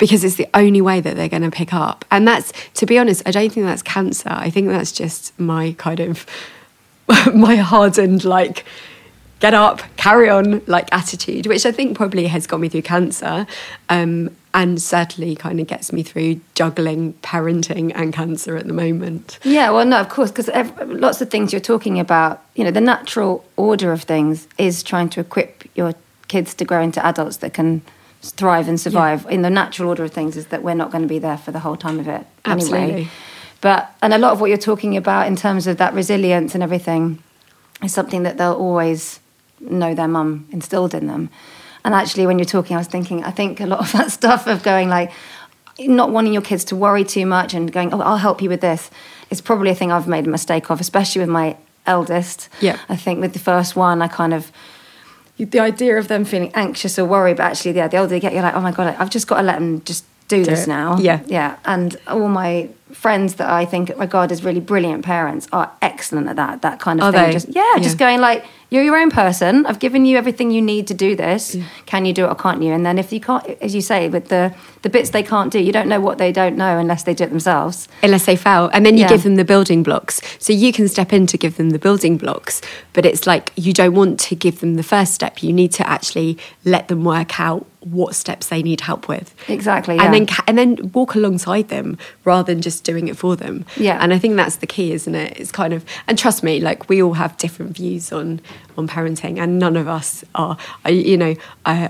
because 0.00 0.24
it's 0.24 0.36
the 0.36 0.48
only 0.54 0.80
way 0.80 1.00
that 1.00 1.14
they're 1.14 1.28
going 1.28 1.42
to 1.42 1.50
pick 1.50 1.72
up. 1.72 2.04
And 2.10 2.26
that's, 2.26 2.52
to 2.74 2.86
be 2.86 2.98
honest, 2.98 3.22
I 3.26 3.30
don't 3.30 3.52
think 3.52 3.66
that's 3.66 3.82
cancer. 3.82 4.30
I 4.30 4.50
think 4.50 4.68
that's 4.68 4.90
just 4.90 5.38
my 5.38 5.76
kind 5.78 6.00
of, 6.00 6.26
my 7.34 7.56
hardened, 7.56 8.24
like, 8.24 8.64
get 9.40 9.54
up, 9.54 9.82
carry 9.96 10.30
on, 10.30 10.62
like, 10.66 10.88
attitude, 10.90 11.46
which 11.46 11.64
I 11.66 11.70
think 11.70 11.96
probably 11.96 12.26
has 12.26 12.46
got 12.46 12.58
me 12.60 12.68
through 12.68 12.82
cancer. 12.82 13.46
Um, 13.90 14.34
and 14.52 14.82
certainly 14.82 15.36
kind 15.36 15.60
of 15.60 15.68
gets 15.68 15.92
me 15.92 16.02
through 16.02 16.40
juggling 16.54 17.12
parenting 17.22 17.92
and 17.94 18.12
cancer 18.12 18.56
at 18.56 18.66
the 18.66 18.72
moment. 18.72 19.38
Yeah, 19.44 19.70
well, 19.70 19.84
no, 19.84 20.00
of 20.00 20.08
course, 20.08 20.32
because 20.32 20.48
lots 20.88 21.20
of 21.20 21.30
things 21.30 21.52
you're 21.52 21.60
talking 21.60 22.00
about, 22.00 22.42
you 22.56 22.64
know, 22.64 22.72
the 22.72 22.80
natural 22.80 23.44
order 23.56 23.92
of 23.92 24.02
things 24.02 24.48
is 24.58 24.82
trying 24.82 25.08
to 25.10 25.20
equip 25.20 25.64
your 25.76 25.94
kids 26.26 26.52
to 26.54 26.64
grow 26.64 26.82
into 26.82 27.04
adults 27.06 27.36
that 27.38 27.54
can 27.54 27.82
thrive 28.22 28.68
and 28.68 28.78
survive. 28.78 29.26
In 29.30 29.42
the 29.42 29.50
natural 29.50 29.88
order 29.88 30.04
of 30.04 30.12
things, 30.12 30.36
is 30.36 30.48
that 30.48 30.62
we're 30.62 30.74
not 30.74 30.90
going 30.90 31.02
to 31.02 31.08
be 31.08 31.18
there 31.18 31.38
for 31.38 31.52
the 31.52 31.60
whole 31.60 31.76
time 31.76 31.98
of 31.98 32.08
it 32.08 32.26
anyway. 32.44 32.52
Absolutely. 32.52 33.08
But 33.60 33.94
and 34.02 34.14
a 34.14 34.18
lot 34.18 34.32
of 34.32 34.40
what 34.40 34.48
you're 34.48 34.58
talking 34.58 34.96
about 34.96 35.26
in 35.26 35.36
terms 35.36 35.66
of 35.66 35.76
that 35.78 35.92
resilience 35.94 36.54
and 36.54 36.62
everything 36.62 37.22
is 37.82 37.92
something 37.92 38.22
that 38.22 38.38
they'll 38.38 38.52
always 38.52 39.20
know 39.60 39.94
their 39.94 40.08
mum 40.08 40.48
instilled 40.50 40.94
in 40.94 41.06
them. 41.06 41.30
And 41.84 41.94
actually, 41.94 42.26
when 42.26 42.38
you're 42.38 42.46
talking, 42.46 42.76
I 42.76 42.80
was 42.80 42.88
thinking, 42.88 43.24
I 43.24 43.30
think 43.30 43.60
a 43.60 43.66
lot 43.66 43.80
of 43.80 43.92
that 43.98 44.10
stuff 44.10 44.46
of 44.46 44.62
going 44.62 44.88
like, 44.88 45.12
not 45.78 46.10
wanting 46.10 46.32
your 46.32 46.42
kids 46.42 46.64
to 46.64 46.76
worry 46.76 47.04
too 47.04 47.24
much 47.24 47.54
and 47.54 47.72
going, 47.72 47.92
oh, 47.94 48.00
I'll 48.00 48.18
help 48.18 48.42
you 48.42 48.48
with 48.48 48.60
this, 48.60 48.90
is 49.30 49.40
probably 49.40 49.70
a 49.70 49.74
thing 49.74 49.90
I've 49.90 50.08
made 50.08 50.26
a 50.26 50.30
mistake 50.30 50.70
of, 50.70 50.80
especially 50.80 51.20
with 51.20 51.30
my 51.30 51.56
eldest. 51.86 52.48
Yeah. 52.60 52.78
I 52.88 52.96
think 52.96 53.20
with 53.20 53.32
the 53.32 53.38
first 53.38 53.76
one, 53.76 54.02
I 54.02 54.08
kind 54.08 54.34
of, 54.34 54.52
the 55.46 55.60
idea 55.60 55.96
of 55.98 56.08
them 56.08 56.24
feeling 56.24 56.50
anxious 56.54 56.98
or 56.98 57.04
worried, 57.04 57.36
but 57.36 57.44
actually, 57.44 57.72
yeah, 57.72 57.88
the 57.88 57.96
older 57.98 58.08
they 58.10 58.20
get, 58.20 58.32
you're 58.32 58.42
like, 58.42 58.54
oh 58.54 58.60
my 58.60 58.72
God, 58.72 58.94
I've 58.98 59.10
just 59.10 59.26
got 59.26 59.36
to 59.38 59.42
let 59.42 59.56
them 59.58 59.82
just 59.84 60.04
do, 60.28 60.44
this 60.44 60.64
it. 60.64 60.68
now. 60.68 60.96
Yeah. 60.98 61.20
Yeah. 61.26 61.56
And 61.64 61.96
all 62.06 62.28
my 62.28 62.68
friends 62.92 63.34
that 63.34 63.48
I 63.50 63.64
think 63.64 63.90
regard 63.96 64.30
as 64.32 64.44
really 64.44 64.60
brilliant 64.60 65.04
parents 65.04 65.48
are 65.52 65.72
excellent 65.82 66.28
at 66.28 66.36
that, 66.36 66.62
that 66.62 66.80
kind 66.80 67.00
of 67.00 67.06
Are 67.06 67.12
thing. 67.12 67.26
they? 67.26 67.32
Just, 67.32 67.48
yeah, 67.48 67.64
Yeah. 67.76 67.82
just 67.82 67.98
going 67.98 68.20
like, 68.20 68.44
you're 68.70 68.82
your 68.82 68.96
own 68.96 69.10
person. 69.10 69.66
I've 69.66 69.78
given 69.80 70.04
you 70.06 70.16
everything 70.16 70.50
you 70.50 70.62
need 70.62 70.86
to 70.88 70.94
do 70.94 71.14
this. 71.16 71.54
Mm. 71.56 71.64
Can 71.86 72.04
you 72.06 72.12
do 72.12 72.24
it 72.24 72.28
or 72.28 72.34
can't 72.34 72.62
you? 72.62 72.72
And 72.72 72.86
then 72.86 72.98
if 72.98 73.12
you 73.12 73.20
can't, 73.20 73.44
as 73.60 73.74
you 73.74 73.80
say, 73.80 74.08
with 74.08 74.28
the 74.28 74.54
the 74.82 74.88
bits 74.88 75.10
they 75.10 75.22
can't 75.22 75.52
do, 75.52 75.58
you 75.58 75.72
don't 75.72 75.88
know 75.88 76.00
what 76.00 76.16
they 76.18 76.32
don't 76.32 76.56
know 76.56 76.78
unless 76.78 77.02
they 77.02 77.12
do 77.14 77.24
it 77.24 77.30
themselves. 77.30 77.88
unless 78.02 78.24
they 78.26 78.36
fail 78.36 78.70
and 78.72 78.86
then 78.86 78.94
you 78.96 79.02
Yeah. 79.02 79.08
give 79.08 79.22
them 79.24 79.36
the 79.36 79.44
building 79.44 79.82
blocks 79.82 80.20
so 80.38 80.52
you 80.54 80.72
can 80.72 80.88
step 80.88 81.12
in 81.12 81.26
to 81.26 81.36
give 81.36 81.56
them 81.58 81.70
the 81.70 81.78
building 81.78 82.16
blocks 82.16 82.62
but 82.94 83.04
it's 83.04 83.26
like 83.26 83.52
you 83.56 83.72
don't 83.74 83.94
want 83.94 84.18
to 84.28 84.34
give 84.34 84.60
them 84.60 84.76
the 84.76 84.82
first 84.82 85.12
step 85.12 85.42
you 85.42 85.52
need 85.52 85.72
to 85.72 85.86
actually 85.86 86.38
let 86.64 86.88
them 86.88 87.04
work 87.04 87.38
out 87.38 87.66
what 87.80 88.14
steps 88.14 88.48
they 88.48 88.62
need 88.62 88.82
help 88.82 89.08
with 89.08 89.34
Exactly, 89.48 89.96
yeah. 89.96 90.04
and 90.04 90.12
then 90.14 90.26
and 90.46 90.58
then 90.58 90.90
walk 90.92 91.14
alongside 91.14 91.68
them 91.68 91.96
rather 92.24 92.52
than 92.52 92.60
just 92.60 92.84
doing 92.84 93.08
it 93.08 93.16
for 93.16 93.36
them 93.36 93.64
Yeah. 93.78 93.98
and 94.02 94.12
i 94.12 94.18
think 94.18 94.36
that's 94.36 94.56
the 94.56 94.66
key 94.66 94.92
isn't 94.92 95.14
it 95.14 95.38
it's 95.40 95.50
kind 95.50 95.72
of 95.72 95.84
and 96.06 96.18
trust 96.18 96.42
me 96.42 96.60
like 96.60 96.88
we 96.90 97.02
all 97.02 97.14
have 97.14 97.36
different 97.38 97.74
views 97.76 98.12
on 98.12 98.40
on 98.76 98.86
parenting 98.86 99.38
and 99.38 99.58
none 99.58 99.76
of 99.76 99.88
us 99.88 100.24
are 100.34 100.58
I, 100.84 100.90
you 100.90 101.16
know 101.16 101.34
i 101.64 101.88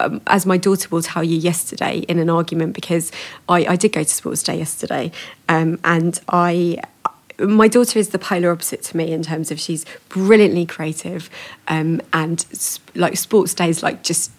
um, 0.00 0.20
as 0.26 0.46
my 0.46 0.56
daughter 0.56 0.88
will 0.90 1.02
tell 1.02 1.22
you 1.22 1.36
yesterday 1.36 1.98
in 2.08 2.18
an 2.18 2.30
argument 2.30 2.74
because 2.74 3.12
I, 3.48 3.66
I 3.66 3.76
did 3.76 3.92
go 3.92 4.02
to 4.02 4.08
sports 4.08 4.42
day 4.42 4.56
yesterday 4.58 5.12
um, 5.48 5.78
and 5.84 6.18
I 6.28 6.78
my 7.38 7.68
daughter 7.68 7.98
is 7.98 8.08
the 8.08 8.18
polar 8.18 8.50
opposite 8.50 8.82
to 8.84 8.96
me 8.96 9.12
in 9.12 9.22
terms 9.22 9.50
of 9.50 9.60
she's 9.60 9.84
brilliantly 10.08 10.64
creative 10.66 11.28
um, 11.68 12.00
and 12.12 12.46
s- 12.52 12.80
like 12.94 13.16
sports 13.18 13.52
days 13.54 13.82
like 13.82 14.02
just 14.02 14.30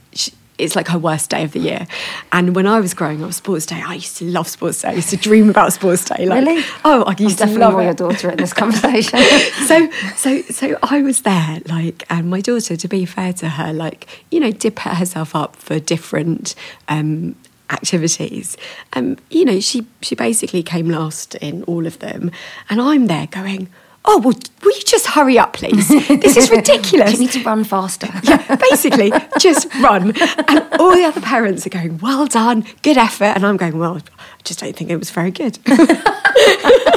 it's 0.57 0.75
like 0.75 0.87
her 0.87 0.97
worst 0.97 1.29
day 1.29 1.43
of 1.43 1.51
the 1.51 1.59
year. 1.59 1.85
And 2.31 2.55
when 2.55 2.65
I 2.67 2.79
was 2.79 2.93
growing 2.93 3.23
up, 3.23 3.33
sports 3.33 3.65
day, 3.65 3.81
I 3.85 3.95
used 3.95 4.17
to 4.17 4.25
love 4.25 4.47
sports 4.47 4.81
day. 4.81 4.89
I 4.89 4.93
used 4.93 5.09
to 5.11 5.17
dream 5.17 5.49
about 5.49 5.73
sports 5.73 6.05
day. 6.05 6.25
Like, 6.25 6.45
Really? 6.45 6.63
Oh, 6.83 7.03
I 7.03 7.11
I'm 7.11 7.15
used 7.19 7.37
to 7.37 7.45
definitely 7.45 7.61
love 7.61 7.83
your 7.83 7.93
daughter 7.93 8.31
in 8.31 8.37
this 8.37 8.53
conversation. 8.63 9.19
so 9.65 9.89
so 10.15 10.41
so 10.43 10.77
I 10.83 11.01
was 11.01 11.21
there, 11.21 11.59
like, 11.67 12.03
and 12.09 12.29
my 12.29 12.41
daughter, 12.41 12.75
to 12.75 12.87
be 12.87 13.05
fair 13.05 13.33
to 13.33 13.49
her, 13.49 13.73
like, 13.73 14.07
you 14.31 14.39
know, 14.39 14.51
did 14.51 14.75
put 14.75 14.93
herself 14.93 15.35
up 15.35 15.55
for 15.55 15.79
different 15.79 16.55
um, 16.87 17.35
activities. 17.69 18.57
Um, 18.93 19.17
you 19.29 19.45
know, 19.45 19.59
she 19.59 19.85
she 20.01 20.15
basically 20.15 20.63
came 20.63 20.89
last 20.89 21.35
in 21.35 21.63
all 21.63 21.85
of 21.85 21.99
them, 21.99 22.31
and 22.69 22.81
I'm 22.81 23.07
there 23.07 23.27
going. 23.27 23.69
Oh 24.09 24.19
well, 24.19 24.33
will 24.63 24.71
you 24.71 24.83
just 24.85 25.05
hurry 25.07 25.37
up, 25.37 25.53
please? 25.53 25.89
This 25.89 26.37
is 26.37 26.49
ridiculous. 26.57 27.11
you 27.13 27.19
need 27.19 27.31
to 27.31 27.43
run 27.43 27.65
faster. 27.65 28.07
yeah, 28.23 28.55
basically, 28.55 29.11
just 29.37 29.67
run. 29.75 30.13
And 30.47 30.65
all 30.79 30.95
the 30.95 31.03
other 31.03 31.19
parents 31.19 31.67
are 31.67 31.69
going, 31.69 31.97
well 31.97 32.25
done, 32.25 32.65
good 32.83 32.97
effort. 32.97 33.33
And 33.35 33.45
I'm 33.45 33.57
going, 33.57 33.77
well, 33.77 33.97
I 33.97 34.41
just 34.45 34.59
don't 34.59 34.73
think 34.75 34.89
it 34.89 34.95
was 34.95 35.11
very 35.11 35.31
good. 35.31 35.59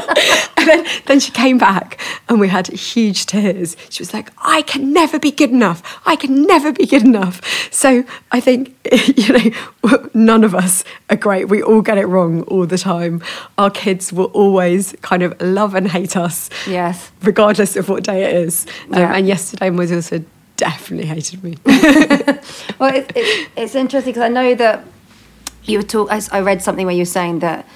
and 0.56 0.68
then, 0.68 0.86
then 1.06 1.20
she 1.20 1.30
came 1.32 1.58
back 1.58 2.00
and 2.28 2.40
we 2.40 2.48
had 2.48 2.66
huge 2.68 3.26
tears. 3.26 3.76
She 3.88 4.02
was 4.02 4.12
like, 4.12 4.30
I 4.38 4.62
can 4.62 4.92
never 4.92 5.18
be 5.18 5.30
good 5.30 5.50
enough. 5.50 6.00
I 6.06 6.16
can 6.16 6.42
never 6.42 6.72
be 6.72 6.86
good 6.86 7.04
enough. 7.04 7.40
So 7.72 8.04
I 8.32 8.40
think, 8.40 8.76
you 9.16 9.32
know, 9.32 10.08
none 10.14 10.44
of 10.44 10.54
us 10.54 10.84
are 11.08 11.16
great. 11.16 11.48
We 11.48 11.62
all 11.62 11.82
get 11.82 11.98
it 11.98 12.06
wrong 12.06 12.42
all 12.42 12.66
the 12.66 12.78
time. 12.78 13.22
Our 13.58 13.70
kids 13.70 14.12
will 14.12 14.26
always 14.26 14.94
kind 15.02 15.22
of 15.22 15.40
love 15.40 15.74
and 15.74 15.88
hate 15.88 16.16
us. 16.16 16.50
Yes. 16.66 17.10
Regardless 17.22 17.76
of 17.76 17.88
what 17.88 18.04
day 18.04 18.24
it 18.24 18.34
is. 18.34 18.66
Um, 18.92 19.02
and 19.02 19.26
yesterday 19.26 19.70
was 19.70 19.92
also 19.92 20.24
definitely 20.56 21.06
hated 21.06 21.42
me. 21.42 21.56
Well, 22.78 22.94
it, 22.94 23.12
it, 23.14 23.50
it's 23.56 23.74
interesting 23.74 24.12
because 24.14 24.24
I 24.24 24.28
know 24.28 24.54
that 24.54 24.84
you 25.64 25.78
were 25.78 25.84
talk. 25.84 26.10
I, 26.10 26.20
I 26.32 26.40
read 26.40 26.62
something 26.62 26.86
where 26.86 26.94
you 26.94 27.02
were 27.02 27.16
saying 27.20 27.40
that, 27.40 27.66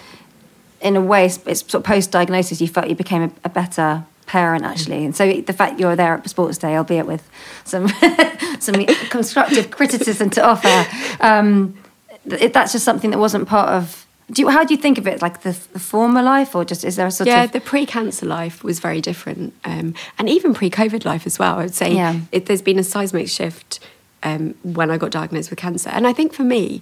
in 0.85 0.95
a 0.97 1.01
way, 1.01 1.25
it's, 1.25 1.61
sort 1.61 1.75
of 1.75 1.83
post-diagnosis, 1.85 2.61
you 2.61 2.69
felt 2.69 2.89
you 2.89 2.95
became 2.95 3.23
a, 3.23 3.31
a 3.45 3.49
better 3.49 4.05
parent 4.27 4.65
actually, 4.65 5.05
and 5.05 5.15
so 5.17 5.41
the 5.41 5.53
fact 5.53 5.81
you're 5.81 5.97
there 5.97 6.15
at 6.15 6.29
sports 6.31 6.59
day, 6.59 6.77
albeit 6.77 7.07
with 7.07 7.29
some 7.65 7.89
some 8.61 8.85
constructive 9.11 9.71
criticism 9.71 10.31
to 10.31 10.43
offer, 10.45 10.87
um, 11.21 11.75
it, 12.27 12.53
that's 12.53 12.73
just 12.73 12.85
something 12.85 13.11
that 13.11 13.19
wasn't 13.19 13.49
part 13.49 13.71
of. 13.71 14.07
Do 14.31 14.41
you, 14.41 14.49
how 14.49 14.65
do 14.65 14.73
you 14.73 14.81
think 14.81 14.97
of 14.97 15.07
it? 15.07 15.21
Like 15.21 15.43
the, 15.43 15.53
the 15.75 15.79
former 15.79 16.23
life, 16.23 16.55
or 16.55 16.65
just 16.65 16.85
is 16.85 16.97
there 16.97 17.07
a 17.07 17.11
sort 17.11 17.29
of 17.29 17.35
yeah, 17.35 17.47
the 17.47 17.61
pre-cancer 17.61 18.25
life 18.27 18.65
was 18.65 18.79
very 18.81 19.01
different, 19.01 19.53
um, 19.65 19.95
and 20.19 20.29
even 20.29 20.55
pre-COVID 20.55 21.05
life 21.05 21.27
as 21.27 21.39
well. 21.39 21.59
I 21.59 21.63
would 21.65 21.75
say 21.75 21.95
Yeah. 21.95 22.21
it, 22.33 22.47
there's 22.47 22.63
been 22.63 22.79
a 22.79 22.85
seismic 22.85 23.29
shift 23.29 23.81
um, 24.23 24.55
when 24.63 24.91
I 24.91 24.97
got 24.97 25.11
diagnosed 25.11 25.51
with 25.51 25.59
cancer, 25.59 25.91
and 25.91 26.07
I 26.07 26.13
think 26.15 26.33
for 26.33 26.45
me, 26.45 26.81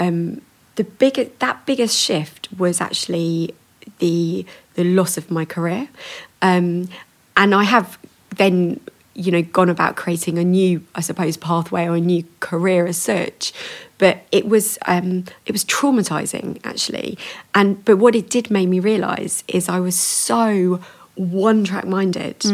um, 0.00 0.40
the 0.78 0.84
biggest 0.84 1.36
that 1.40 1.66
biggest 1.66 1.98
shift 1.98 2.48
was 2.56 2.80
actually 2.80 3.52
the 3.98 4.46
the 4.74 4.84
loss 4.84 5.18
of 5.18 5.28
my 5.28 5.44
career, 5.44 5.88
um, 6.40 6.88
and 7.36 7.52
I 7.52 7.64
have 7.64 7.98
then 8.36 8.80
you 9.14 9.32
know 9.32 9.42
gone 9.42 9.68
about 9.68 9.96
creating 9.96 10.38
a 10.38 10.44
new, 10.44 10.84
I 10.94 11.00
suppose, 11.00 11.36
pathway 11.36 11.86
or 11.86 11.96
a 11.96 12.00
new 12.00 12.24
career 12.38 12.86
as 12.86 12.96
such. 12.96 13.52
But 13.98 14.24
it 14.30 14.46
was 14.46 14.78
um, 14.86 15.24
it 15.46 15.50
was 15.50 15.64
traumatizing 15.64 16.60
actually, 16.62 17.18
and 17.56 17.84
but 17.84 17.96
what 17.96 18.14
it 18.14 18.30
did 18.30 18.48
make 18.48 18.68
me 18.68 18.78
realize 18.78 19.42
is 19.48 19.68
I 19.68 19.80
was 19.80 19.98
so 19.98 20.80
one 21.16 21.64
track 21.64 21.88
minded 21.88 22.44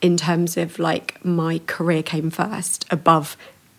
in 0.00 0.16
terms 0.16 0.56
of 0.56 0.78
like 0.78 1.22
my 1.22 1.60
career 1.66 2.02
came 2.02 2.30
first 2.30 2.86
above 2.90 3.36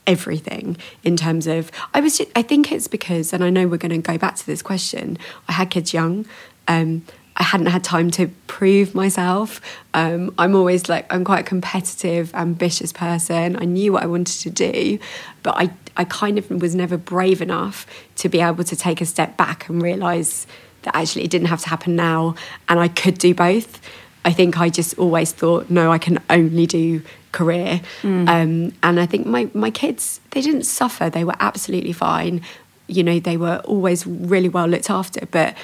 everything 0.08 0.78
in 1.04 1.18
terms 1.18 1.48
of 1.48 1.72
I 1.94 2.00
was 2.00 2.18
just, 2.18 2.30
I 2.36 2.42
think 2.42 2.72
it's 2.72 2.88
because 2.88 3.34
and 3.34 3.44
I 3.44 3.50
know 3.50 3.68
we're 3.68 3.78
going 3.78 3.92
to 3.92 3.98
go 4.12 4.18
back 4.18 4.36
to 4.36 4.46
this 4.46 4.62
question 4.62 5.18
I 5.48 5.54
had 5.54 5.70
kids 5.70 5.94
young 5.94 6.26
um 6.68 7.04
I 7.38 7.44
hadn't 7.44 7.66
had 7.66 7.84
time 7.84 8.12
to 8.12 8.30
prove 8.48 8.96
myself. 8.96 9.60
Um 9.94 10.34
I'm 10.38 10.56
always 10.56 10.88
like 10.88 11.12
I'm 11.14 11.26
quite 11.26 11.42
a 11.42 11.44
competitive 11.44 12.34
ambitious 12.34 12.94
person. 12.94 13.58
I 13.58 13.66
knew 13.66 13.94
what 13.94 14.04
I 14.04 14.08
wanted 14.08 14.40
to 14.42 14.50
do 14.50 15.00
but 15.44 15.56
I 15.58 15.72
I 15.98 16.04
kind 16.04 16.38
of 16.38 16.50
was 16.50 16.76
never 16.76 16.98
brave 16.98 17.42
enough 17.42 17.86
to 18.18 18.30
be 18.30 18.42
able 18.42 18.64
to 18.66 18.76
take 18.76 19.02
a 19.02 19.06
step 19.06 19.38
back 19.38 19.70
and 19.70 19.82
realize 19.82 20.46
that 20.84 20.96
actually 20.96 21.24
it 21.24 21.32
didn't 21.32 21.48
have 21.48 21.62
to 21.62 21.70
happen 21.70 21.96
now 21.96 22.36
and 22.70 22.80
I 22.80 22.88
could 22.88 23.18
do 23.18 23.34
both. 23.34 23.82
I 24.24 24.32
think 24.32 24.60
I 24.60 24.70
just 24.70 24.98
always 24.98 25.32
thought, 25.32 25.70
no, 25.70 25.92
I 25.92 26.00
can 26.00 26.20
only 26.30 26.66
do 26.66 27.04
career. 27.36 27.82
Um, 28.28 28.74
and 28.82 29.00
I 29.00 29.06
think 29.06 29.28
my, 29.28 29.50
my 29.54 29.70
kids, 29.70 30.20
they 30.32 30.42
didn't 30.42 30.64
suffer. 30.64 31.10
They 31.10 31.24
were 31.24 31.36
absolutely 31.40 31.94
fine. 31.94 32.42
You 32.88 33.04
know, 33.04 33.20
they 33.20 33.38
were 33.38 33.62
always 33.66 34.08
really 34.08 34.50
well 34.50 34.68
looked 34.68 34.90
after. 34.90 35.28
But 35.28 35.56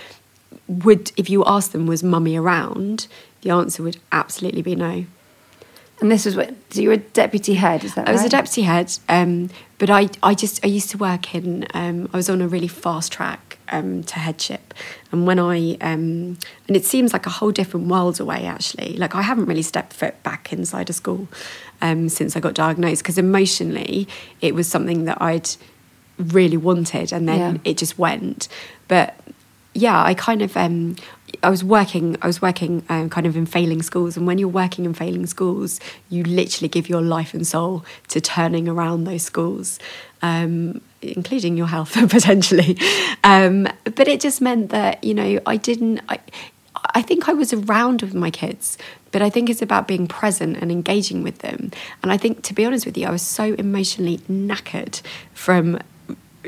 would 0.68 1.12
if 1.18 1.30
you 1.30 1.44
asked 1.46 1.72
them, 1.72 1.88
was 1.88 2.04
mummy 2.04 2.36
around? 2.38 3.08
The 3.42 3.50
answer 3.50 3.82
would 3.84 3.98
absolutely 4.12 4.62
be 4.62 4.76
no. 4.76 5.06
and 6.02 6.12
this 6.12 6.26
was 6.26 6.36
what 6.36 6.54
so 6.70 6.82
you 6.82 6.90
were 6.90 6.98
deputy 6.98 7.54
head, 7.56 7.84
is 7.84 7.96
that 7.96 8.08
I 8.08 8.12
was 8.12 8.24
a 8.24 8.30
deputy 8.30 8.64
head, 8.64 8.92
um, 9.08 9.50
but 9.78 9.90
I, 9.90 10.10
I 10.22 10.34
just 10.34 10.64
I 10.66 10.68
used 10.68 10.90
to 10.92 10.98
work 10.98 11.34
in 11.34 11.66
um, 11.74 12.10
I 12.14 12.18
was 12.18 12.30
on 12.30 12.42
a 12.42 12.48
really 12.48 12.68
fast 12.68 13.12
track 13.12 13.51
um, 13.72 14.04
to 14.04 14.16
headship, 14.20 14.74
and 15.12 15.26
when 15.28 15.40
I 15.40 15.78
um, 15.82 16.38
and 16.68 16.76
it 16.76 16.86
seems 16.86 17.14
like 17.14 17.26
a 17.26 17.30
whole 17.30 17.52
different 17.52 17.88
world 17.88 18.20
away 18.20 18.46
actually. 18.46 18.98
Like 18.98 19.16
I 19.16 19.22
haven't 19.22 19.46
really 19.46 19.62
stepped 19.64 19.94
foot 19.94 20.22
back 20.24 20.52
inside 20.54 20.90
a 20.90 20.94
school 20.94 21.28
um, 21.82 22.10
since 22.10 22.36
I 22.36 22.40
got 22.40 22.54
diagnosed 22.54 23.02
because 23.04 23.18
emotionally 23.18 24.08
it 24.42 24.54
was 24.56 24.68
something 24.68 25.06
that 25.06 25.22
I'd 25.22 25.50
really 26.18 26.58
wanted, 26.58 27.12
and 27.14 27.28
then 27.28 27.56
Yeah. 27.56 27.72
it 27.72 27.78
just 27.78 27.98
went. 27.98 28.48
But 28.88 29.16
yeah, 29.74 30.04
I 30.04 30.14
kind 30.14 30.42
of 30.42 30.56
um, 30.58 30.96
I 31.44 31.50
was 31.50 31.64
working 31.64 32.18
I 32.22 32.28
was 32.28 32.42
working 32.42 32.84
um, 32.90 33.10
kind 33.10 33.26
of 33.26 33.36
in 33.38 33.46
failing 33.46 33.82
schools, 33.82 34.18
and 34.18 34.28
when 34.28 34.38
you're 34.38 34.50
working 34.50 34.86
in 34.86 34.94
failing 34.94 35.26
schools, 35.26 35.80
you 36.10 36.24
literally 36.24 36.68
give 36.68 36.90
your 36.90 37.02
life 37.02 37.34
and 37.34 37.48
soul 37.48 37.86
to 38.10 38.20
turning 38.22 38.68
around 38.68 39.06
those 39.06 39.24
schools. 39.24 39.80
Um, 40.22 40.82
including 41.02 41.58
your 41.58 41.68
health 41.68 41.94
potentially 42.10 42.78
um, 43.24 43.68
but 43.84 44.08
it 44.08 44.20
just 44.20 44.42
meant 44.42 44.70
that 44.70 45.04
you 45.04 45.14
know 45.14 45.40
i 45.46 45.58
didn't 45.58 46.00
I, 46.10 46.20
I 46.94 47.02
think 47.02 47.30
I 47.30 47.34
was 47.34 47.54
around 47.54 48.02
with 48.02 48.14
my 48.14 48.32
kids, 48.32 48.78
but 49.12 49.22
I 49.22 49.30
think 49.30 49.50
it's 49.50 49.62
about 49.62 49.88
being 49.88 50.08
present 50.08 50.58
and 50.58 50.72
engaging 50.72 51.22
with 51.22 51.40
them. 51.40 51.72
And 52.02 52.12
I 52.12 52.18
think, 52.18 52.44
to 52.44 52.54
be 52.54 52.66
honest 52.66 52.86
with 52.86 52.98
you, 52.98 53.08
I 53.08 53.12
was 53.12 53.22
so 53.22 53.54
emotionally 53.54 54.18
knackered 54.30 55.02
from 55.34 55.80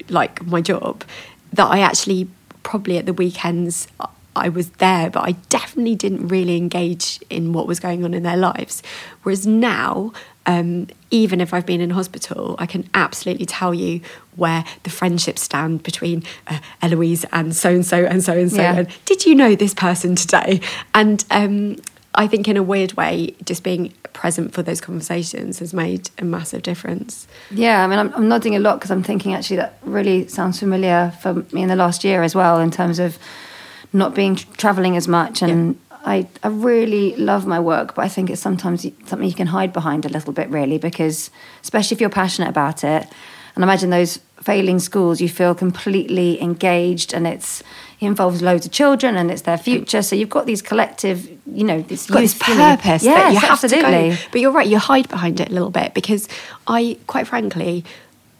like 0.09 0.45
my 0.45 0.61
job 0.61 1.03
that 1.51 1.65
I 1.65 1.79
actually 1.79 2.27
probably 2.63 2.97
at 2.97 3.05
the 3.05 3.13
weekends 3.13 3.87
I 4.35 4.49
was 4.49 4.69
there, 4.71 5.09
but 5.09 5.21
I 5.27 5.33
definitely 5.49 5.95
didn't 5.95 6.27
really 6.27 6.57
engage 6.57 7.19
in 7.29 7.53
what 7.53 7.67
was 7.67 7.79
going 7.79 8.03
on 8.03 8.13
in 8.13 8.23
their 8.23 8.37
lives. 8.37 8.81
Whereas 9.21 9.45
now, 9.45 10.11
um, 10.45 10.87
even 11.11 11.39
if 11.39 11.53
I've 11.53 11.65
been 11.65 11.81
in 11.81 11.91
hospital, 11.91 12.55
I 12.59 12.65
can 12.65 12.89
absolutely 12.93 13.45
tell 13.45 13.73
you 13.73 14.01
where 14.35 14.65
the 14.83 14.89
friendships 14.89 15.41
stand 15.41 15.83
between 15.83 16.23
uh, 16.47 16.59
Eloise 16.81 17.25
and 17.31 17.55
so 17.55 17.69
and 17.69 17.85
so 17.85 18.05
and 18.05 18.23
so 18.23 18.33
and 18.33 18.51
so. 18.51 18.61
Yeah. 18.61 18.79
And 18.79 18.87
did 19.05 19.25
you 19.25 19.35
know 19.35 19.55
this 19.55 19.73
person 19.73 20.15
today? 20.15 20.59
And 20.93 21.23
um, 21.31 21.77
I 22.15 22.27
think, 22.27 22.47
in 22.47 22.57
a 22.57 22.63
weird 22.63 22.93
way, 22.93 23.35
just 23.45 23.63
being 23.63 23.93
present 24.13 24.53
for 24.53 24.61
those 24.61 24.79
conversations 24.79 25.59
has 25.59 25.73
made 25.73 26.11
a 26.19 26.25
massive 26.25 26.61
difference. 26.61 27.27
Yeah, 27.49 27.83
I 27.83 27.87
mean, 27.87 27.99
I'm, 27.99 28.13
I'm 28.13 28.27
nodding 28.27 28.55
a 28.55 28.59
lot 28.59 28.79
because 28.79 28.91
I'm 28.91 29.03
thinking 29.03 29.33
actually 29.33 29.57
that 29.57 29.77
really 29.81 30.27
sounds 30.27 30.59
familiar 30.59 31.13
for 31.21 31.33
me 31.51 31.63
in 31.63 31.69
the 31.69 31.75
last 31.75 32.03
year 32.03 32.21
as 32.21 32.35
well, 32.35 32.59
in 32.59 32.69
terms 32.69 32.99
of 32.99 33.17
not 33.91 34.13
being 34.13 34.35
traveling 34.35 34.97
as 34.97 35.07
much. 35.07 35.41
And 35.41 35.79
I, 36.03 36.27
I 36.43 36.49
really 36.49 37.15
love 37.15 37.47
my 37.47 37.59
work, 37.59 37.95
but 37.95 38.03
I 38.03 38.09
think 38.09 38.29
it's 38.29 38.41
sometimes 38.41 38.85
something 39.05 39.27
you 39.27 39.33
can 39.33 39.47
hide 39.47 39.71
behind 39.71 40.05
a 40.05 40.09
little 40.09 40.33
bit, 40.33 40.49
really, 40.49 40.77
because 40.77 41.31
especially 41.61 41.95
if 41.95 42.01
you're 42.01 42.09
passionate 42.09 42.49
about 42.49 42.83
it. 42.83 43.07
And 43.55 43.63
imagine 43.63 43.89
those 43.91 44.19
failing 44.41 44.79
schools, 44.79 45.21
you 45.21 45.29
feel 45.29 45.53
completely 45.55 46.41
engaged, 46.41 47.13
and 47.13 47.27
it's 47.27 47.61
it 47.99 48.07
involves 48.07 48.41
loads 48.41 48.65
of 48.65 48.71
children, 48.71 49.15
and 49.15 49.31
it's 49.31 49.43
their 49.43 49.57
future. 49.57 50.01
So 50.01 50.15
you've 50.15 50.29
got 50.29 50.45
these 50.45 50.61
collective, 50.61 51.29
you 51.45 51.63
know, 51.63 51.81
this 51.81 52.09
You've 52.09 52.15
got 52.15 52.21
this 52.21 52.37
purpose 52.37 53.03
that 53.03 53.31
you 53.31 53.39
have 53.39 53.51
absolutely. 53.51 54.09
to 54.09 54.15
go. 54.15 54.21
But 54.31 54.41
you're 54.41 54.51
right, 54.51 54.67
you 54.67 54.79
hide 54.79 55.07
behind 55.07 55.39
it 55.39 55.49
a 55.49 55.53
little 55.53 55.69
bit 55.69 55.93
because 55.93 56.27
I, 56.67 56.97
quite 57.07 57.27
frankly, 57.27 57.85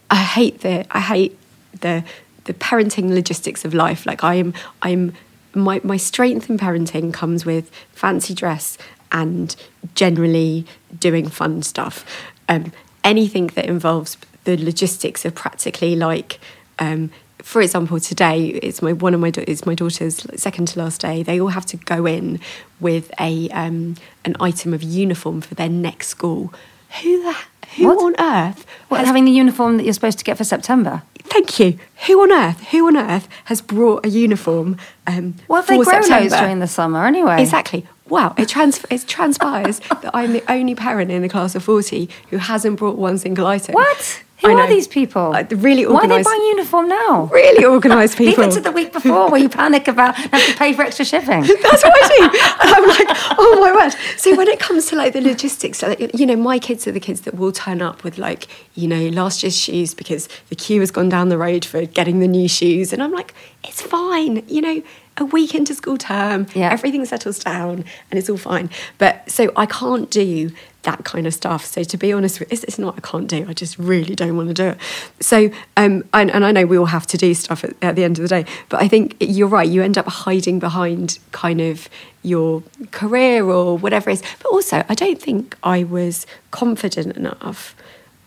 I 0.10 0.16
hate 0.16 0.62
the 0.62 0.86
I 0.96 1.00
hate 1.00 1.38
the 1.80 2.04
the 2.46 2.54
parenting 2.54 3.14
logistics 3.14 3.64
of 3.64 3.74
life. 3.74 4.06
Like 4.06 4.24
I 4.24 4.36
am 4.36 4.54
I'm 4.82 5.14
my 5.56 5.82
my 5.84 5.98
strength 5.98 6.50
in 6.50 6.58
parenting 6.58 7.14
comes 7.14 7.46
with 7.46 7.72
fancy 7.92 8.34
dress 8.34 8.78
and 9.12 9.56
generally 9.96 10.66
doing 11.00 11.30
fun 11.30 11.62
stuff. 11.62 12.06
Um, 12.50 12.72
anything 13.04 13.48
that 13.48 13.66
involves 13.66 14.18
the 14.44 14.58
logistics 14.58 15.26
of 15.26 15.36
practically 15.36 15.96
like 15.96 16.40
um, 16.80 17.12
for 17.44 17.62
example, 17.62 18.00
today 18.00 18.48
it's 18.48 18.82
my 18.82 18.94
one 18.94 19.14
of 19.14 19.20
my 19.20 19.32
it's 19.36 19.66
my 19.66 19.76
daughter's 19.76 20.26
second 20.42 20.70
to 20.70 20.80
last 20.80 21.02
day. 21.02 21.24
They 21.24 21.42
all 21.42 21.50
have 21.50 21.66
to 21.68 21.78
go 21.78 22.06
in 22.06 22.40
with 22.80 23.12
a 23.20 23.50
um, 23.50 23.96
an 24.24 24.36
item 24.40 24.74
of 24.74 24.82
uniform 24.82 25.42
for 25.42 25.54
their 25.54 25.70
next 25.70 26.08
school. 26.08 26.54
Who 27.02 27.22
the 27.22 27.36
who 27.76 27.88
What? 27.88 27.98
on 28.04 28.16
earth? 28.20 28.66
What, 28.90 29.00
has- 29.00 29.08
having 29.08 29.26
the 29.26 29.32
uniform 29.32 29.78
that 29.78 29.84
you're 29.84 29.94
supposed 29.94 30.18
to 30.20 30.24
get 30.24 30.38
for 30.38 30.44
September? 30.44 31.04
Thank 31.26 31.60
you. 31.60 31.80
Who 32.08 32.22
on 32.22 32.32
earth? 32.32 32.60
Who 32.72 32.86
on 32.88 32.98
earth 32.98 33.28
has 33.46 33.62
brought 33.62 34.06
a 34.06 34.10
uniform? 34.10 34.78
Um, 35.08 35.36
Well, 35.48 35.62
they 35.64 35.78
grown 35.78 36.04
September? 36.04 36.30
those 36.30 36.40
during 36.40 36.60
the 36.60 36.68
summer 36.68 37.06
anyway? 37.06 37.42
Exactly. 37.42 37.88
Wow. 38.10 38.36
It, 38.38 38.50
trans- 38.50 38.86
it 38.92 39.08
transpires 39.08 39.80
that 40.02 40.12
I'm 40.14 40.34
the 40.34 40.44
only 40.52 40.76
parent 40.76 41.10
in 41.12 41.22
the 41.22 41.30
class 41.30 41.56
of 41.56 41.64
40 41.64 42.10
who 42.30 42.38
hasn't 42.38 42.78
brought 42.78 42.98
one 42.98 43.18
single 43.18 43.48
item. 43.48 43.74
What? 43.74 44.22
Who 44.44 44.58
are 44.58 44.68
these 44.68 44.88
people? 44.88 45.30
Like, 45.32 45.50
the 45.50 45.56
really 45.56 45.86
Why 45.86 46.02
are 46.02 46.08
they 46.08 46.22
buying 46.24 46.42
uniform 46.42 46.88
now? 46.90 47.30
Really 47.32 47.66
organised 47.66 48.18
people. 48.18 48.44
Even 48.44 48.50
to 48.56 48.62
the 48.62 48.72
week 48.72 48.92
before 48.94 49.30
where 49.30 49.42
you 49.42 49.50
panic 49.50 49.88
about 49.88 50.16
having 50.16 50.52
to 50.52 50.58
pay 50.58 50.74
for 50.74 50.84
extra 50.84 51.06
shipping. 51.06 51.42
That's 51.62 51.84
what 51.84 51.94
I 51.94 52.08
do. 52.18 52.24
And 52.62 52.76
I'm 52.76 52.88
like, 52.88 53.08
oh 53.40 53.58
my 53.62 53.72
word. 53.74 53.96
So 54.18 54.36
when 54.36 54.48
it 54.48 54.60
comes 54.60 54.88
to 54.88 54.96
like 54.96 55.14
the 55.14 55.22
logistics, 55.22 55.82
like, 55.82 56.14
you 56.14 56.26
know, 56.26 56.36
my 56.36 56.60
kids 56.60 56.88
are 56.88 56.92
the 56.92 57.00
kids 57.00 57.22
that 57.22 57.36
will 57.36 57.52
turn 57.52 57.82
up 57.82 58.04
with 58.04 58.18
like, 58.18 58.48
you 58.76 58.88
know, 58.88 59.08
last 59.10 59.44
year's 59.44 59.56
shoes 59.58 59.94
because 59.94 60.28
the 60.50 60.56
queue 60.56 60.80
has 60.82 60.92
gone 60.92 61.10
down 61.10 61.30
the 61.30 61.38
road 61.38 61.64
for 61.66 61.86
getting 61.86 62.20
the 62.20 62.28
new 62.28 62.48
shoes. 62.48 62.92
And 62.94 63.02
I'm 63.02 63.12
like, 63.12 63.34
it's 63.64 63.82
fine. 63.82 64.44
You 64.48 64.62
know, 64.62 64.84
a 65.18 65.26
week 65.26 65.54
into 65.56 65.74
school 65.76 65.98
term, 65.98 66.48
Yeah. 66.54 66.72
everything 66.72 67.06
settles 67.06 67.40
down 67.40 67.86
and 68.10 68.18
it's 68.20 68.30
all 68.30 68.38
fine. 68.38 68.70
But 68.98 69.30
so 69.30 69.52
I 69.56 69.66
can't 69.68 70.10
do 70.10 70.52
that 70.84 71.04
kind 71.04 71.26
of 71.26 71.34
stuff. 71.34 71.66
So 71.66 71.84
to 71.84 71.98
be 71.98 72.14
honest, 72.14 72.40
with 72.40 72.52
it's, 72.52 72.64
it's 72.64 72.80
not 72.80 72.96
I 72.98 73.02
can't 73.02 73.28
do. 73.28 73.46
I 73.48 73.54
just 73.54 73.78
really 73.78 74.16
don't 74.16 74.38
want 74.38 74.50
to 74.50 74.54
do 74.54 74.68
it. 74.68 74.78
So 75.20 75.50
um, 75.78 76.04
and, 76.14 76.32
and 76.32 76.46
I 76.46 76.52
know 76.52 76.66
we 76.66 76.78
all 76.78 76.86
have 76.86 77.08
to 77.08 77.18
do 77.18 77.34
stuff 77.34 77.64
at, 77.64 77.74
at 77.82 77.96
the 77.96 78.04
end 78.04 78.20
of 78.20 78.24
the 78.24 78.30
day. 78.30 78.46
But 78.70 78.82
I 78.82 78.88
think 78.88 79.16
you're 79.20 79.48
right. 79.48 79.68
You 79.68 79.82
end 79.82 79.98
up 79.98 80.08
hiding 80.08 80.60
behind 80.60 81.20
kind 81.32 81.62
of 81.62 81.90
your 82.22 82.64
career 82.92 83.46
or 83.46 83.78
whatever 83.78 84.10
it 84.10 84.14
is. 84.14 84.24
But 84.42 84.50
also, 84.50 84.84
I 84.88 84.96
don't 84.96 85.22
think 85.22 85.58
I 85.64 85.84
was 85.84 86.26
confident 86.52 87.18
enough 87.18 87.76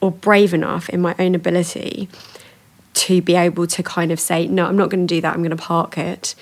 or 0.01 0.11
brave 0.11 0.53
enough 0.53 0.88
in 0.88 1.01
my 1.01 1.14
own 1.19 1.35
ability 1.35 2.09
to 2.95 3.21
be 3.21 3.35
able 3.35 3.66
to 3.66 3.83
kind 3.83 4.11
of 4.11 4.19
say, 4.19 4.47
no, 4.47 4.66
I'm 4.66 4.77
not 4.77 4.88
going 4.88 5.07
to 5.07 5.14
do 5.14 5.21
that. 5.21 5.35
I'm 5.35 5.40
going 5.40 5.51
to 5.51 5.57
park 5.57 5.99
it. 5.99 6.35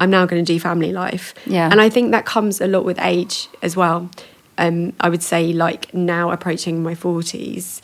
I'm 0.00 0.10
now 0.10 0.26
going 0.26 0.44
to 0.44 0.52
do 0.52 0.58
family 0.58 0.92
life. 0.92 1.34
Yeah. 1.46 1.68
And 1.70 1.80
I 1.80 1.88
think 1.88 2.10
that 2.10 2.26
comes 2.26 2.60
a 2.60 2.66
lot 2.66 2.84
with 2.84 2.98
age 3.00 3.48
as 3.62 3.76
well. 3.76 4.10
Um, 4.60 4.92
I 5.00 5.08
would 5.08 5.22
say, 5.22 5.52
like 5.52 5.92
now 5.94 6.30
approaching 6.30 6.82
my 6.82 6.94
40s, 6.94 7.80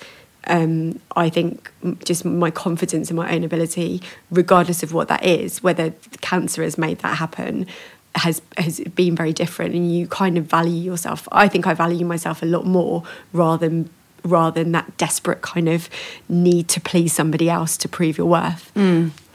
um, 0.47 1.01
I 1.17 1.29
think 1.31 1.73
just 2.05 2.25
my 2.25 2.51
confidence 2.51 3.11
in 3.11 3.17
my 3.17 3.35
own 3.35 3.43
ability, 3.45 4.03
regardless 4.31 4.83
of 4.83 4.93
what 4.93 5.09
that 5.09 5.25
is, 5.25 5.63
whether 5.63 5.95
cancer 6.21 6.63
has 6.63 6.77
made 6.77 6.99
that 6.99 7.17
happen, 7.17 7.67
has 8.15 8.43
has 8.57 8.81
been 8.95 9.17
very 9.17 9.33
different. 9.33 9.75
And 9.75 9.93
you 9.93 10.07
kind 10.07 10.39
of 10.39 10.45
value 10.45 10.81
yourself. 10.81 11.27
I 11.33 11.49
think 11.49 11.67
I 11.67 11.75
value 11.75 12.05
myself 12.05 12.43
a 12.43 12.47
lot 12.47 12.67
more 12.67 13.03
rather 13.33 13.69
than 13.69 13.91
rather 14.23 14.63
than 14.63 14.73
that 14.73 14.97
desperate 14.97 15.41
kind 15.41 15.69
of 15.69 15.89
need 16.29 16.69
to 16.69 16.81
please 16.81 17.13
somebody 17.13 17.49
else 17.49 17.77
to 17.79 17.89
prove 17.89 18.19
your 18.19 18.27
worth. 18.27 18.77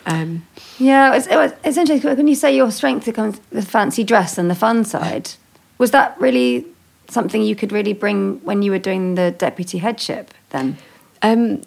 Um, 0.06 0.46
Yeah, 0.80 1.16
it's, 1.16 1.28
it 1.28 1.36
was, 1.36 1.54
it's 1.64 1.78
interesting 1.78 2.16
when 2.18 2.28
you 2.28 2.36
say 2.36 2.56
your 2.56 2.72
strength 2.72 3.06
becomes 3.06 3.40
the 3.52 3.62
fancy 3.62 4.04
dress 4.04 4.38
and 4.38 4.50
the 4.50 4.56
fun 4.56 4.84
side. 4.84 5.32
Was 5.78 5.92
that 5.92 6.20
really 6.20 6.66
something 7.12 7.42
you 7.44 7.56
could 7.56 7.72
really 7.72 7.94
bring 7.94 8.40
when 8.44 8.62
you 8.62 8.72
were 8.72 8.80
doing 8.80 9.16
the 9.16 9.32
deputy 9.32 9.80
headship 9.80 10.34
then? 10.50 10.78
Um, 11.22 11.62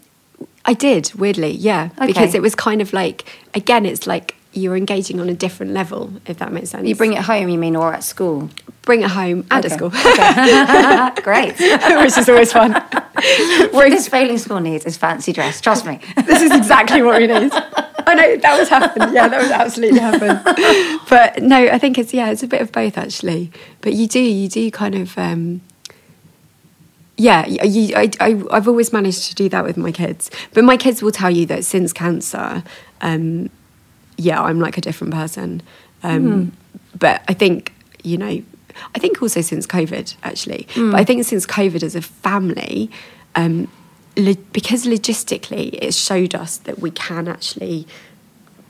I 0.64 0.72
did 0.74 1.12
weirdly, 1.14 1.50
yeah, 1.52 1.90
Okay. 1.98 2.06
because 2.06 2.34
it 2.34 2.42
was 2.42 2.54
kind 2.54 2.80
of 2.80 2.92
like 2.92 3.24
again, 3.54 3.84
it's 3.86 4.06
like 4.06 4.34
you're 4.52 4.76
engaging 4.76 5.20
on 5.20 5.28
a 5.28 5.34
different 5.34 5.72
level, 5.72 6.10
if 6.26 6.38
that 6.38 6.52
makes 6.52 6.70
sense. 6.70 6.86
You 6.88 6.94
bring 6.94 7.12
it 7.12 7.22
home, 7.22 7.48
you 7.48 7.58
mean, 7.58 7.76
or 7.76 7.92
at 7.92 8.04
school? 8.04 8.50
bring 8.82 9.00
it 9.02 9.08
home 9.10 9.46
and 9.50 9.64
Okay. 9.64 9.72
at 9.72 9.78
school, 9.78 9.90
Great. 11.24 11.58
which 12.04 12.18
is 12.18 12.28
always 12.28 12.52
fun. 12.52 12.72
what 13.72 13.88
this 13.90 14.08
failing 14.08 14.36
school 14.36 14.60
needs 14.60 14.84
is 14.84 14.96
fancy 14.98 15.32
dress. 15.32 15.58
Trust 15.60 15.86
me. 15.86 16.00
this 16.26 16.42
is 16.42 16.50
exactly 16.52 17.00
what 17.02 17.18
we 17.20 17.26
need. 17.26 17.50
I 18.10 18.14
know 18.14 18.36
that 18.36 18.58
was 18.58 18.68
happened. 18.68 19.14
Yeah, 19.14 19.28
that 19.28 19.40
was 19.40 19.50
absolutely 19.50 20.00
happened. 20.00 20.40
But 21.08 21.42
no, 21.42 21.56
I 21.56 21.78
think 21.78 21.98
it's 21.98 22.12
yeah, 22.14 22.30
it's 22.30 22.42
a 22.42 22.46
bit 22.46 22.60
of 22.60 22.72
both 22.72 22.96
actually. 22.98 23.50
But 23.80 23.92
you 23.92 24.06
do, 24.06 24.20
you 24.20 24.48
do 24.48 24.70
kind 24.70 24.94
of. 24.94 25.16
Um, 25.18 25.60
yeah, 27.16 27.46
you, 27.46 27.94
I, 27.94 28.10
I, 28.18 28.42
I've 28.50 28.66
always 28.66 28.92
managed 28.92 29.28
to 29.28 29.34
do 29.36 29.48
that 29.50 29.64
with 29.64 29.76
my 29.76 29.92
kids. 29.92 30.32
But 30.52 30.64
my 30.64 30.76
kids 30.76 31.00
will 31.00 31.12
tell 31.12 31.30
you 31.30 31.46
that 31.46 31.64
since 31.64 31.92
cancer, 31.92 32.64
um, 33.02 33.50
yeah, 34.16 34.42
I'm 34.42 34.58
like 34.58 34.76
a 34.76 34.80
different 34.80 35.14
person. 35.14 35.62
Um, 36.02 36.52
But 36.98 37.22
I 37.28 37.34
think, 37.34 37.72
you 38.02 38.18
know, 38.18 38.42
I 38.96 38.98
think 38.98 39.22
also 39.22 39.40
since 39.42 39.64
COVID, 39.64 40.16
actually. 40.24 40.66
But 40.74 40.96
I 40.96 41.04
think 41.04 41.24
since 41.24 41.46
COVID 41.46 41.84
as 41.84 41.94
a 41.94 42.02
family, 42.02 42.90
um, 43.36 43.68
lo- 44.16 44.34
because 44.52 44.86
logistically 44.86 45.78
it 45.80 45.94
showed 45.94 46.34
us 46.34 46.58
that 46.58 46.78
we 46.78 46.90
can 46.90 47.28
actually 47.28 47.86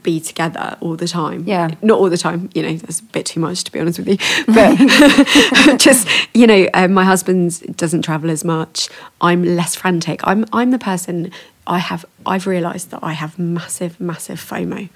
be 0.02 0.20
together 0.20 0.76
all 0.80 0.96
the 0.96 1.08
time. 1.08 1.44
Yeah. 1.46 1.74
Not 1.82 1.98
all 1.98 2.10
the 2.10 2.18
time, 2.18 2.50
you 2.54 2.62
know, 2.62 2.76
that's 2.76 3.00
a 3.00 3.04
bit 3.04 3.26
too 3.26 3.40
much 3.40 3.64
to 3.64 3.72
be 3.72 3.80
honest 3.80 3.98
with 3.98 4.08
you. 4.08 4.18
But 4.46 5.78
just, 5.80 6.06
you 6.34 6.46
know, 6.46 6.68
um, 6.74 6.92
my 6.92 7.04
husband 7.04 7.76
doesn't 7.76 8.02
travel 8.02 8.30
as 8.30 8.44
much. 8.44 8.88
I'm 9.20 9.42
less 9.42 9.74
frantic. 9.74 10.20
I'm 10.22 10.44
I'm 10.52 10.70
the 10.70 10.78
person 10.78 11.32
I 11.66 11.78
have 11.78 12.04
I've 12.26 12.46
realised 12.46 12.90
that 12.90 13.00
I 13.02 13.12
have 13.12 13.38
massive, 13.38 13.98
massive 13.98 14.38
FOMO. 14.38 14.90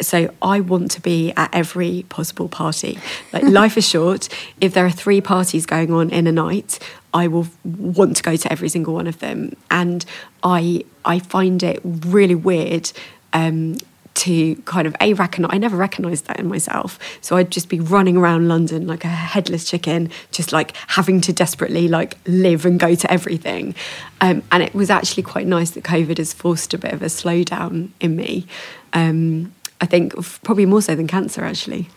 So 0.00 0.32
I 0.40 0.60
want 0.60 0.90
to 0.92 1.00
be 1.00 1.32
at 1.36 1.50
every 1.54 2.04
possible 2.08 2.48
party. 2.48 2.98
Like 3.32 3.42
life 3.60 3.76
is 3.76 3.88
short. 3.88 4.28
If 4.60 4.74
there 4.74 4.84
are 4.84 4.90
three 4.90 5.20
parties 5.20 5.66
going 5.66 5.92
on 5.92 6.10
in 6.10 6.26
a 6.26 6.32
night, 6.32 6.78
I 7.12 7.26
will 7.26 7.46
want 7.64 8.16
to 8.16 8.22
go 8.22 8.36
to 8.36 8.52
every 8.52 8.68
single 8.68 8.94
one 8.94 9.06
of 9.06 9.18
them. 9.18 9.56
And 9.70 10.04
I 10.42 10.84
I 11.04 11.18
find 11.18 11.62
it 11.62 11.80
really 11.84 12.34
weird 12.34 12.92
um, 13.32 13.76
to 14.14 14.56
kind 14.66 14.86
of 14.86 14.94
a 15.00 15.14
recognize. 15.14 15.50
I 15.52 15.58
never 15.58 15.76
recognised 15.76 16.26
that 16.26 16.38
in 16.38 16.48
myself. 16.48 16.98
So 17.20 17.36
I'd 17.36 17.50
just 17.50 17.68
be 17.68 17.80
running 17.80 18.16
around 18.16 18.48
London 18.48 18.86
like 18.86 19.04
a 19.04 19.08
headless 19.08 19.68
chicken, 19.68 20.10
just 20.30 20.52
like 20.52 20.76
having 20.88 21.20
to 21.22 21.32
desperately 21.32 21.88
like 21.88 22.18
live 22.26 22.66
and 22.66 22.78
go 22.78 22.94
to 22.94 23.10
everything. 23.10 23.74
Um, 24.20 24.42
and 24.52 24.62
it 24.62 24.74
was 24.74 24.90
actually 24.90 25.22
quite 25.22 25.46
nice 25.46 25.70
that 25.70 25.84
COVID 25.84 26.18
has 26.18 26.32
forced 26.32 26.74
a 26.74 26.78
bit 26.78 26.92
of 26.92 27.02
a 27.02 27.06
slowdown 27.06 27.90
in 28.00 28.16
me. 28.16 28.46
Um, 28.92 29.54
I 29.80 29.86
think 29.86 30.12
probably 30.42 30.66
more 30.66 30.82
so 30.82 30.94
than 30.94 31.06
cancer 31.06 31.42
actually. 31.44 31.88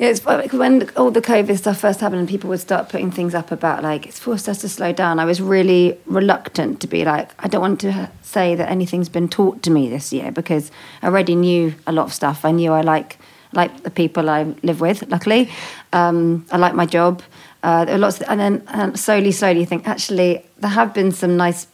Yeah, 0.00 0.08
it's 0.08 0.24
when 0.24 0.88
all 0.96 1.10
the 1.10 1.20
COVID 1.20 1.58
stuff 1.58 1.78
first 1.78 2.00
happened 2.00 2.20
and 2.20 2.28
people 2.28 2.48
would 2.48 2.60
start 2.60 2.88
putting 2.88 3.10
things 3.10 3.34
up 3.34 3.52
about 3.52 3.82
like 3.82 4.06
it's 4.06 4.18
forced 4.18 4.48
us 4.48 4.62
to 4.62 4.68
slow 4.70 4.94
down. 4.94 5.18
I 5.18 5.26
was 5.26 5.42
really 5.42 5.98
reluctant 6.06 6.80
to 6.80 6.86
be 6.86 7.04
like 7.04 7.28
I 7.38 7.48
don't 7.48 7.60
want 7.60 7.82
to 7.82 8.10
say 8.22 8.54
that 8.54 8.70
anything's 8.70 9.10
been 9.10 9.28
taught 9.28 9.62
to 9.64 9.70
me 9.70 9.90
this 9.90 10.10
year 10.10 10.32
because 10.32 10.70
I 11.02 11.08
already 11.08 11.34
knew 11.34 11.74
a 11.86 11.92
lot 11.92 12.04
of 12.04 12.14
stuff. 12.14 12.46
I 12.46 12.50
knew 12.50 12.72
I 12.72 12.80
like 12.80 13.18
like 13.52 13.82
the 13.82 13.90
people 13.90 14.30
I 14.30 14.44
live 14.62 14.80
with. 14.80 15.06
Luckily, 15.10 15.50
um, 15.92 16.46
I 16.50 16.56
like 16.56 16.74
my 16.74 16.86
job. 16.86 17.22
Uh, 17.62 17.84
there 17.84 17.96
are 17.96 17.98
lots, 17.98 18.22
of, 18.22 18.30
and 18.30 18.40
then 18.40 18.62
and 18.68 18.98
slowly, 18.98 19.32
slowly, 19.32 19.66
think 19.66 19.86
actually 19.86 20.46
there 20.60 20.70
have 20.70 20.94
been 20.94 21.12
some 21.12 21.36
nice, 21.36 21.66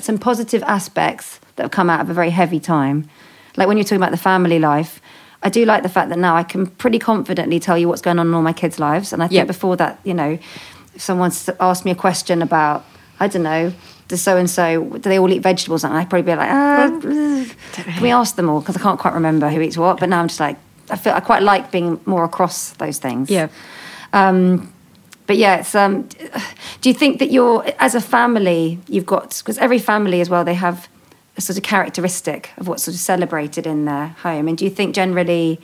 some 0.00 0.18
positive 0.18 0.62
aspects 0.64 1.40
that 1.56 1.62
have 1.62 1.70
come 1.70 1.88
out 1.88 2.02
of 2.02 2.10
a 2.10 2.14
very 2.14 2.28
heavy 2.28 2.60
time. 2.60 3.08
Like 3.56 3.68
when 3.68 3.78
you're 3.78 3.84
talking 3.84 4.02
about 4.02 4.10
the 4.10 4.18
family 4.18 4.58
life, 4.58 5.00
I 5.42 5.48
do 5.48 5.64
like 5.64 5.82
the 5.82 5.88
fact 5.88 6.10
that 6.10 6.18
now 6.18 6.36
I 6.36 6.42
can 6.42 6.66
pretty 6.66 6.98
confidently 6.98 7.58
tell 7.60 7.78
you 7.78 7.88
what's 7.88 8.02
going 8.02 8.18
on 8.18 8.26
in 8.28 8.34
all 8.34 8.42
my 8.42 8.52
kids' 8.52 8.78
lives. 8.78 9.12
And 9.12 9.22
I 9.22 9.26
think 9.28 9.36
Yeah. 9.38 9.44
before 9.44 9.76
that, 9.76 9.98
you 10.04 10.12
know, 10.14 10.38
if 10.94 11.00
someone's 11.02 11.48
asked 11.60 11.84
me 11.84 11.90
a 11.90 11.94
question 11.94 12.42
about, 12.42 12.84
I 13.18 13.26
don't 13.28 13.42
know, 13.42 13.72
does 14.08 14.20
so 14.20 14.36
and 14.36 14.50
so, 14.50 14.84
do 14.84 14.98
they 14.98 15.18
all 15.18 15.30
eat 15.32 15.38
vegetables? 15.42 15.84
And 15.84 15.94
I'd 15.94 16.10
probably 16.10 16.30
be 16.32 16.36
like, 16.36 16.50
ah, 16.50 16.90
can 17.72 18.02
we 18.02 18.10
ask 18.10 18.36
them 18.36 18.50
all? 18.50 18.60
Because 18.60 18.76
I 18.76 18.80
can't 18.80 18.98
quite 18.98 19.14
remember 19.14 19.48
who 19.48 19.60
eats 19.60 19.78
what. 19.78 19.98
But 20.00 20.08
now 20.08 20.20
I'm 20.20 20.28
just 20.28 20.40
like, 20.40 20.56
I 20.90 20.96
feel 20.96 21.12
I 21.14 21.20
quite 21.20 21.42
like 21.42 21.70
being 21.70 22.00
more 22.04 22.24
across 22.24 22.70
those 22.72 22.98
things. 22.98 23.30
Yeah. 23.30 23.48
Um, 24.12 24.72
but 25.26 25.36
yeah, 25.36 25.58
it's. 25.60 25.74
Um, 25.76 26.08
do 26.80 26.88
you 26.88 26.94
think 26.94 27.20
that 27.20 27.30
you're, 27.30 27.64
as 27.78 27.94
a 27.94 28.00
family, 28.00 28.80
you've 28.88 29.06
got 29.06 29.38
because 29.38 29.58
every 29.58 29.78
family 29.78 30.20
as 30.20 30.28
well, 30.28 30.44
they 30.44 30.54
have 30.54 30.88
a 31.40 31.42
sort 31.42 31.56
of 31.56 31.64
characteristic 31.64 32.50
of 32.58 32.68
what's 32.68 32.82
sort 32.82 32.94
of 32.94 33.00
celebrated 33.00 33.66
in 33.66 33.86
their 33.86 34.08
home. 34.08 34.46
And 34.46 34.58
do 34.58 34.64
you 34.64 34.70
think 34.70 34.94
generally 34.94 35.58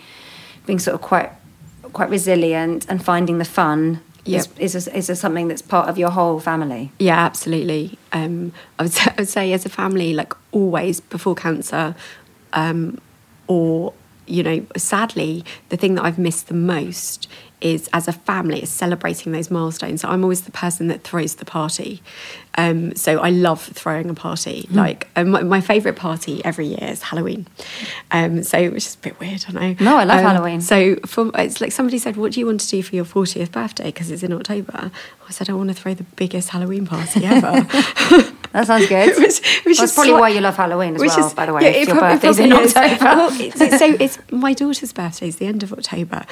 being 0.65 0.79
sort 0.79 0.95
of 0.95 1.03
quite 1.03 1.31
quite 1.93 2.11
resilient 2.11 2.87
and 2.89 3.05
finding 3.05 3.39
the 3.39 3.45
fun 3.45 4.01
Yep. 4.25 4.47
is, 4.59 4.75
is, 4.75 4.89
is, 4.89 5.09
is 5.09 5.21
something 5.21 5.47
that's 5.47 5.63
part 5.63 5.89
of 5.89 5.97
your 5.97 6.11
whole 6.11 6.41
family? 6.41 6.91
Yeah, 6.99 7.25
absolutely. 7.25 7.97
Um, 8.13 8.53
I, 8.77 8.83
would 8.83 8.93
say, 8.99 9.11
I 9.11 9.15
would 9.19 9.29
say, 9.29 9.53
as 9.53 9.65
a 9.65 9.69
family, 9.69 10.15
like 10.15 10.33
always 10.51 10.99
before 10.99 11.37
cancer, 11.37 11.95
um, 12.53 12.99
or 13.47 13.93
you 14.27 14.43
know, 14.43 14.67
sadly, 14.77 15.45
the 15.69 15.77
thing 15.77 15.95
that 15.95 16.05
I've 16.05 16.19
missed 16.19 16.49
the 16.49 16.55
most 16.55 17.29
is 17.75 17.89
as 17.93 18.09
a 18.09 18.13
family 18.13 18.63
is 18.63 18.71
celebrating 18.71 19.33
those 19.33 19.51
milestones. 19.51 20.01
So 20.03 20.09
I'm 20.09 20.23
always 20.23 20.43
the 20.43 20.51
person 20.53 20.89
that 20.89 21.03
throws 21.03 21.35
the 21.37 21.45
party. 21.45 22.03
Um, 22.59 22.95
so 22.97 23.19
I 23.19 23.29
love 23.31 23.63
throwing 23.63 24.09
a 24.09 24.15
party. 24.15 24.67
Like 24.71 25.09
um, 25.17 25.31
my, 25.31 25.43
my 25.43 25.61
favourite 25.61 25.97
party 25.99 26.43
every 26.45 26.67
year 26.69 26.79
is 26.91 27.03
Halloween. 27.03 27.47
Um, 28.11 28.43
so 28.43 28.71
which 28.71 28.87
is 28.87 28.95
a 28.95 28.99
bit 28.99 29.21
weird, 29.21 29.45
I 29.49 29.53
know. 29.53 29.77
No, 29.81 29.97
I 29.99 30.05
love 30.05 30.19
Um, 30.21 30.25
Halloween. 30.25 30.61
So 30.63 30.97
for, 31.07 31.31
it's 31.35 31.61
like 31.61 31.73
somebody 31.73 31.99
said, 31.99 32.17
"What 32.17 32.33
do 32.33 32.41
you 32.41 32.47
want 32.47 32.61
to 32.61 32.69
do 32.69 32.83
for 32.83 32.95
your 32.97 33.05
40th 33.05 33.53
birthday?" 33.53 33.85
Because 33.87 34.11
it's 34.11 34.23
in 34.23 34.33
October. 34.33 34.91
I 35.29 35.31
said, 35.33 35.51
"I 35.51 35.53
want 35.55 35.69
to 35.69 35.75
throw 35.75 35.93
the 35.95 36.05
biggest 36.17 36.49
Halloween 36.51 36.87
party 36.87 37.25
ever." 37.27 37.67
That 38.57 38.67
sounds 38.67 38.87
good. 38.89 39.15
That's 39.17 39.41
is 39.67 39.93
probably 39.95 40.15
why 40.15 40.31
you 40.31 40.41
love 40.41 40.57
Halloween 40.57 40.95
as 40.95 41.01
well, 41.03 41.27
is- 41.27 41.35
by 41.35 41.45
the 41.47 41.53
way. 41.53 41.63
yeah, 41.65 41.69
it 41.83 41.89
your 41.89 41.97
prob- 41.99 42.13
it 42.13 42.23
birthday's 42.23 42.39
in 42.39 42.51
probably. 42.51 42.69
October. 42.69 43.05
Well, 43.05 43.31
it's, 43.41 43.79
so 43.79 43.97
it's 44.01 44.19
my 44.33 44.55
daughter's 44.55 44.93
birthday 44.95 45.29
is 45.29 45.37
the 45.37 45.47
end 45.47 45.63
of 45.63 45.73
October, 45.75 46.25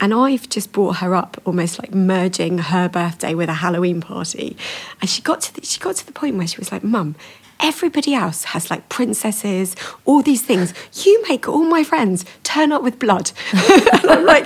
and 0.00 0.12
I've 0.12 0.46
just 0.50 0.72
brought 0.72 0.96
her 0.98 1.14
up 1.14 1.40
almost 1.46 1.78
like 1.78 1.94
merging 1.94 2.58
her 2.58 2.88
birthday 2.88 3.34
with 3.34 3.48
a 3.48 3.54
Halloween 3.54 4.00
party, 4.02 4.56
and 5.00 5.08
she 5.08 5.22
got 5.22 5.40
to 5.40 5.54
the, 5.54 5.64
she 5.64 5.80
got 5.80 5.96
to 5.96 6.06
the 6.06 6.12
point 6.12 6.36
where 6.36 6.46
she 6.46 6.58
was 6.58 6.70
like, 6.70 6.84
"Mum." 6.84 7.14
Everybody 7.62 8.14
else 8.14 8.44
has 8.44 8.70
like 8.70 8.88
princesses, 8.88 9.76
all 10.04 10.22
these 10.22 10.42
things. 10.42 10.72
You 11.04 11.22
make 11.28 11.48
all 11.48 11.64
my 11.64 11.84
friends 11.84 12.24
turn 12.42 12.72
up 12.72 12.82
with 12.82 12.98
blood. 12.98 13.32
and 13.52 14.10
I'm 14.10 14.24
like, 14.24 14.44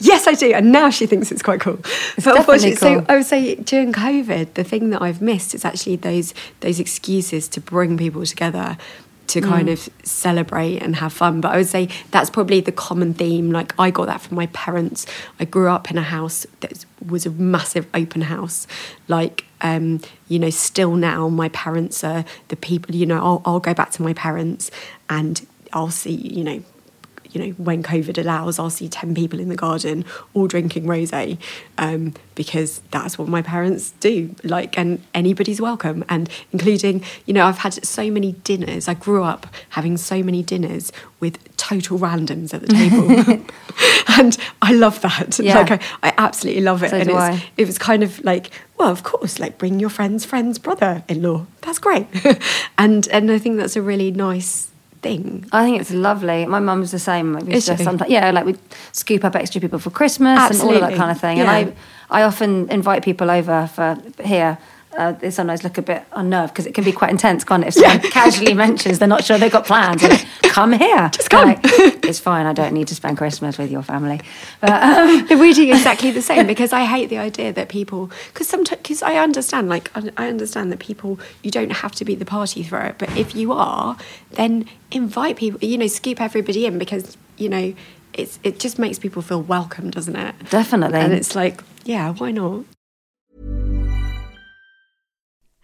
yes, 0.00 0.26
I 0.26 0.34
do. 0.34 0.52
And 0.52 0.72
now 0.72 0.90
she 0.90 1.06
thinks 1.06 1.30
it's 1.30 1.42
quite 1.42 1.60
cool. 1.60 1.76
but 1.76 2.24
definitely 2.24 2.38
unfortunately, 2.38 2.76
so 2.76 2.94
cool. 3.00 3.06
I 3.08 3.16
would 3.16 3.26
say 3.26 3.54
during 3.56 3.92
COVID, 3.92 4.54
the 4.54 4.64
thing 4.64 4.90
that 4.90 5.02
I've 5.02 5.22
missed 5.22 5.54
is 5.54 5.64
actually 5.64 5.96
those 5.96 6.34
those 6.60 6.80
excuses 6.80 7.48
to 7.48 7.60
bring 7.60 7.96
people 7.96 8.24
together 8.26 8.76
to 9.28 9.40
kind 9.40 9.68
of 9.68 9.88
celebrate 10.04 10.78
and 10.78 10.96
have 10.96 11.12
fun. 11.12 11.40
But 11.40 11.52
I 11.52 11.56
would 11.58 11.66
say 11.66 11.88
that's 12.10 12.30
probably 12.30 12.60
the 12.60 12.72
common 12.72 13.14
theme. 13.14 13.50
Like 13.50 13.78
I 13.78 13.90
got 13.90 14.06
that 14.06 14.20
from 14.20 14.36
my 14.36 14.46
parents. 14.46 15.06
I 15.40 15.44
grew 15.44 15.68
up 15.68 15.90
in 15.90 15.98
a 15.98 16.02
house 16.02 16.46
that 16.60 16.84
was 17.04 17.26
a 17.26 17.30
massive 17.30 17.86
open 17.94 18.22
house. 18.22 18.66
Like 19.08 19.44
um, 19.60 20.00
you 20.28 20.38
know, 20.38 20.50
still 20.50 20.96
now 20.96 21.28
my 21.28 21.48
parents 21.50 22.04
are 22.04 22.24
the 22.48 22.56
people. 22.56 22.94
You 22.94 23.06
know, 23.06 23.22
I'll, 23.22 23.42
I'll 23.44 23.60
go 23.60 23.74
back 23.74 23.90
to 23.92 24.02
my 24.02 24.12
parents 24.12 24.70
and 25.08 25.46
I'll 25.72 25.90
see. 25.90 26.14
You 26.14 26.44
know, 26.44 26.62
you 27.32 27.44
know, 27.44 27.50
when 27.52 27.82
COVID 27.82 28.18
allows, 28.18 28.58
I'll 28.58 28.70
see 28.70 28.88
10 28.88 29.14
people 29.14 29.40
in 29.40 29.48
the 29.48 29.56
garden 29.56 30.04
all 30.34 30.46
drinking 30.46 30.84
rosé 30.84 31.38
um, 31.78 32.14
because 32.34 32.80
that's 32.90 33.18
what 33.18 33.28
my 33.28 33.42
parents 33.42 33.92
do. 34.00 34.34
Like, 34.42 34.78
and 34.78 35.02
anybody's 35.14 35.60
welcome. 35.60 36.04
And 36.08 36.28
including, 36.52 37.02
you 37.24 37.34
know, 37.34 37.46
I've 37.46 37.58
had 37.58 37.84
so 37.84 38.10
many 38.10 38.32
dinners. 38.32 38.88
I 38.88 38.94
grew 38.94 39.22
up 39.22 39.46
having 39.70 39.96
so 39.96 40.22
many 40.22 40.42
dinners 40.42 40.92
with 41.20 41.38
total 41.56 41.98
randoms 41.98 42.52
at 42.54 42.60
the 42.62 42.68
table. 42.68 43.44
and 44.18 44.36
I 44.62 44.72
love 44.72 45.00
that. 45.02 45.38
Yeah. 45.38 45.60
Like, 45.60 45.72
I, 45.72 45.80
I 46.02 46.14
absolutely 46.18 46.62
love 46.62 46.82
it. 46.82 46.90
So 46.90 46.96
and 46.96 47.10
it's, 47.10 47.44
it 47.56 47.66
was 47.66 47.78
kind 47.78 48.02
of 48.02 48.22
like, 48.24 48.50
well, 48.78 48.90
of 48.90 49.02
course, 49.02 49.38
like 49.38 49.58
bring 49.58 49.80
your 49.80 49.90
friend's 49.90 50.24
friend's 50.24 50.58
brother 50.58 51.02
in 51.08 51.22
law. 51.22 51.46
That's 51.62 51.78
great. 51.78 52.06
and, 52.78 53.08
and 53.08 53.30
I 53.30 53.38
think 53.38 53.56
that's 53.56 53.76
a 53.76 53.82
really 53.82 54.10
nice 54.10 54.70
thing. 55.06 55.46
I 55.52 55.64
think 55.64 55.80
it's 55.80 55.90
lovely. 55.90 56.46
My 56.46 56.60
mum's 56.60 56.90
the 56.90 56.98
same. 56.98 57.32
Like, 57.32 57.44
we 57.44 57.54
Is 57.54 57.66
just 57.66 57.78
she? 57.78 57.84
sometimes, 57.84 58.10
yeah, 58.10 58.30
like 58.30 58.44
we 58.44 58.56
scoop 58.92 59.24
up 59.24 59.34
extra 59.36 59.60
people 59.60 59.78
for 59.78 59.90
Christmas 59.90 60.50
and 60.50 60.60
all 60.62 60.74
of 60.74 60.80
that 60.80 60.94
kind 60.94 61.10
of 61.10 61.20
thing. 61.20 61.38
Yeah. 61.38 61.50
And 61.56 61.74
I, 62.10 62.20
I 62.20 62.22
often 62.22 62.68
invite 62.70 63.04
people 63.04 63.30
over 63.30 63.66
for 63.66 63.96
here. 64.22 64.58
Uh, 64.96 65.12
they 65.12 65.30
sometimes 65.30 65.62
look 65.62 65.78
a 65.78 65.82
bit 65.82 66.04
unnerved 66.12 66.52
because 66.52 66.66
it 66.66 66.74
can 66.74 66.84
be 66.84 66.92
quite 66.92 67.10
intense, 67.10 67.44
can't 67.44 67.62
it? 67.62 67.68
If 67.68 67.74
someone 67.74 68.00
casually 68.10 68.54
mentions 68.54 68.98
they're 68.98 69.08
not 69.08 69.24
sure 69.24 69.38
they've 69.38 69.52
got 69.52 69.66
plans, 69.66 70.02
like, 70.02 70.26
come 70.44 70.72
here. 70.72 71.10
Just 71.12 71.30
come. 71.30 71.54
it's 71.64 72.18
fine. 72.18 72.46
I 72.46 72.52
don't 72.52 72.72
need 72.72 72.88
to 72.88 72.94
spend 72.94 73.18
Christmas 73.18 73.58
with 73.58 73.70
your 73.70 73.82
family. 73.82 74.20
But 74.60 74.82
um, 74.82 75.26
we're 75.38 75.52
doing 75.52 75.70
exactly 75.70 76.10
the 76.10 76.22
same 76.22 76.46
because 76.46 76.72
I 76.72 76.84
hate 76.84 77.10
the 77.10 77.18
idea 77.18 77.52
that 77.52 77.68
people 77.68 78.10
because 78.32 78.48
sometimes 78.48 78.80
because 78.80 79.02
I 79.02 79.16
understand 79.16 79.68
like 79.68 79.90
I 79.94 80.10
I 80.16 80.28
understand 80.28 80.72
that 80.72 80.78
people 80.78 81.18
you 81.42 81.50
don't 81.50 81.70
have 81.70 81.94
to 81.96 82.04
be 82.04 82.14
the 82.14 82.24
party 82.24 82.62
thrower 82.62 82.94
but 82.98 83.14
if 83.16 83.34
you 83.34 83.52
are 83.52 83.96
then 84.32 84.66
invite 84.90 85.36
people 85.36 85.58
you 85.62 85.78
know 85.78 85.86
scoop 85.86 86.20
everybody 86.20 86.66
in 86.66 86.78
because 86.78 87.16
you 87.36 87.48
know 87.48 87.74
it's 88.12 88.38
it 88.42 88.58
just 88.58 88.78
makes 88.78 88.98
people 88.98 89.22
feel 89.22 89.42
welcome 89.42 89.90
doesn't 89.90 90.16
it 90.16 90.34
Definitely. 90.50 91.00
and 91.00 91.12
it's 91.12 91.34
like 91.34 91.62
yeah 91.84 92.12
why 92.12 92.30
not 92.30 92.64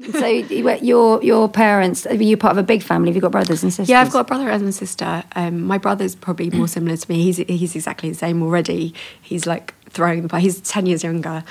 so 0.00 0.26
your 0.26 1.22
your 1.22 1.48
parents 1.48 2.04
are 2.06 2.14
you 2.14 2.36
part 2.36 2.52
of 2.52 2.58
a 2.58 2.62
big 2.64 2.82
family? 2.82 3.10
Have 3.10 3.16
you 3.16 3.22
got 3.22 3.30
brothers 3.30 3.62
and 3.62 3.72
sisters? 3.72 3.88
Yeah, 3.88 4.00
I've 4.00 4.10
got 4.10 4.20
a 4.20 4.24
brother 4.24 4.50
and 4.50 4.68
a 4.68 4.72
sister. 4.72 5.22
Um, 5.36 5.62
my 5.62 5.78
brother's 5.78 6.16
probably 6.16 6.50
more 6.50 6.66
similar 6.66 6.96
to 6.96 7.10
me. 7.10 7.22
He's 7.22 7.36
he's 7.36 7.76
exactly 7.76 8.08
the 8.08 8.16
same 8.16 8.42
already. 8.42 8.92
He's 9.22 9.46
like 9.46 9.72
throwing 9.90 10.22
the 10.22 10.28
party. 10.28 10.44
He's 10.44 10.60
ten 10.60 10.86
years 10.86 11.04
younger. 11.04 11.44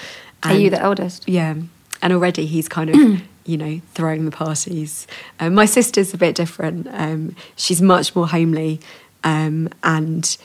Are 0.44 0.54
you 0.54 0.70
the 0.70 0.82
eldest? 0.82 1.28
Yeah, 1.28 1.56
and 2.02 2.14
already 2.14 2.46
he's 2.46 2.68
kind 2.68 2.90
of 2.90 3.22
you 3.46 3.58
know 3.58 3.80
throwing 3.94 4.26
the 4.26 4.32
parties. 4.32 5.08
Um, 5.40 5.54
my 5.56 5.66
sister's 5.66 6.14
a 6.14 6.18
bit 6.18 6.36
different. 6.36 6.88
Um, 6.92 7.38
she's 7.56 7.82
much 7.82 8.14
more 8.14 8.28
homely 8.28 8.82
um, 9.24 9.70
and 9.84 10.38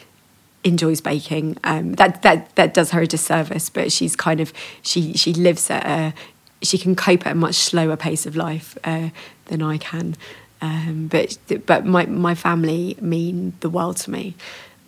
enjoys 0.62 1.00
baking. 1.00 1.56
Um, 1.64 1.94
that 1.94 2.22
that 2.22 2.54
that 2.54 2.74
does 2.74 2.92
her 2.92 3.02
a 3.02 3.06
disservice, 3.08 3.70
but 3.70 3.90
she's 3.90 4.14
kind 4.14 4.40
of 4.40 4.52
she 4.82 5.14
she 5.14 5.32
lives 5.34 5.68
at 5.68 5.84
a 5.84 6.14
she 6.62 6.78
can 6.78 6.94
cope 6.96 7.26
at 7.26 7.32
a 7.32 7.34
much 7.36 7.54
slower 7.54 7.96
pace 7.96 8.26
of 8.26 8.36
life 8.36 8.76
uh, 8.84 9.10
than 9.46 9.62
I 9.62 9.78
can. 9.78 10.16
Um, 10.60 11.06
but 11.06 11.38
but 11.66 11.86
my 11.86 12.06
my 12.06 12.34
family 12.34 12.96
mean 13.00 13.52
the 13.60 13.70
world 13.70 13.96
to 13.98 14.10
me 14.10 14.34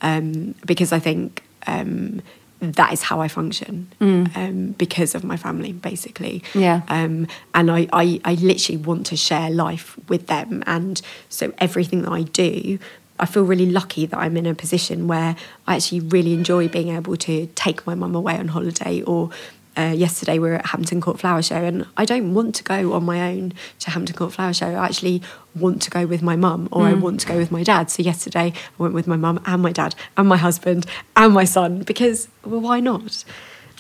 um, 0.01 0.55
because 0.67 0.93
I 0.93 0.99
think 0.99 1.45
um, 1.67 2.23
that 2.61 2.93
is 2.93 3.03
how 3.03 3.21
I 3.21 3.29
function 3.29 3.89
um, 4.35 4.73
because 4.73 5.15
of 5.15 5.25
my 5.25 5.37
family, 5.37 5.73
basically. 5.73 6.43
Yeah. 6.55 6.83
Um, 6.89 7.27
and 7.55 7.71
I, 7.71 7.89
I, 7.93 8.21
I 8.25 8.35
literally 8.35 8.77
want 8.77 9.07
to 9.07 9.17
share 9.17 9.51
life 9.51 9.99
with 10.09 10.27
them. 10.27 10.63
And 10.67 11.01
so 11.31 11.53
everything 11.59 12.03
that 12.03 12.13
I 12.13 12.23
do, 12.23 12.79
I 13.19 13.27
feel 13.27 13.45
really 13.45 13.71
lucky 13.71 14.07
that 14.07 14.17
I'm 14.17 14.37
in 14.37 14.47
a 14.47 14.55
position 14.55 15.09
where 15.09 15.37
I 15.67 15.77
actually 15.77 16.01
really 16.01 16.35
enjoy 16.35 16.69
being 16.69 16.89
able 16.89 17.17
to 17.17 17.47
take 17.55 17.87
my 17.87 17.95
mum 17.95 18.15
away 18.15 18.37
on 18.37 18.49
holiday 18.49 19.03
or 19.03 19.31
uh, 19.77 19.93
yesterday 19.97 20.39
we 20.39 20.49
were 20.49 20.55
at 20.57 20.67
Hampton 20.67 21.01
Court 21.01 21.19
Flower 21.21 21.43
Show, 21.43 21.57
and 21.57 21.87
I 21.97 22.05
don't 22.05 22.35
want 22.35 22.55
to 22.57 22.65
go 22.65 22.93
on 22.93 23.05
my 23.05 23.21
own 23.31 23.53
to 23.81 23.91
Hampton 23.91 24.17
Court 24.17 24.33
Flower 24.33 24.53
Show. 24.53 24.67
I 24.69 24.85
actually 24.87 25.23
want 25.55 25.81
to 25.83 25.91
go 25.91 26.07
with 26.07 26.23
my 26.23 26.37
mum, 26.37 26.69
or 26.73 26.87
I 26.87 26.95
want 26.95 27.21
to 27.21 27.27
go 27.27 27.37
with 27.37 27.51
my 27.51 27.63
dad. 27.63 27.91
So 27.91 28.03
yesterday 28.03 28.53
I 28.55 28.83
went 28.83 28.95
with 28.95 29.07
my 29.07 29.17
mum 29.17 29.41
and 29.47 29.63
my 29.63 29.73
dad 29.73 29.95
and 30.17 30.29
my 30.29 30.37
husband 30.37 30.87
and 31.17 31.33
my 31.35 31.45
son 31.45 31.83
because 31.85 32.29
well, 32.45 32.61
why 32.61 32.81
not? 32.81 33.25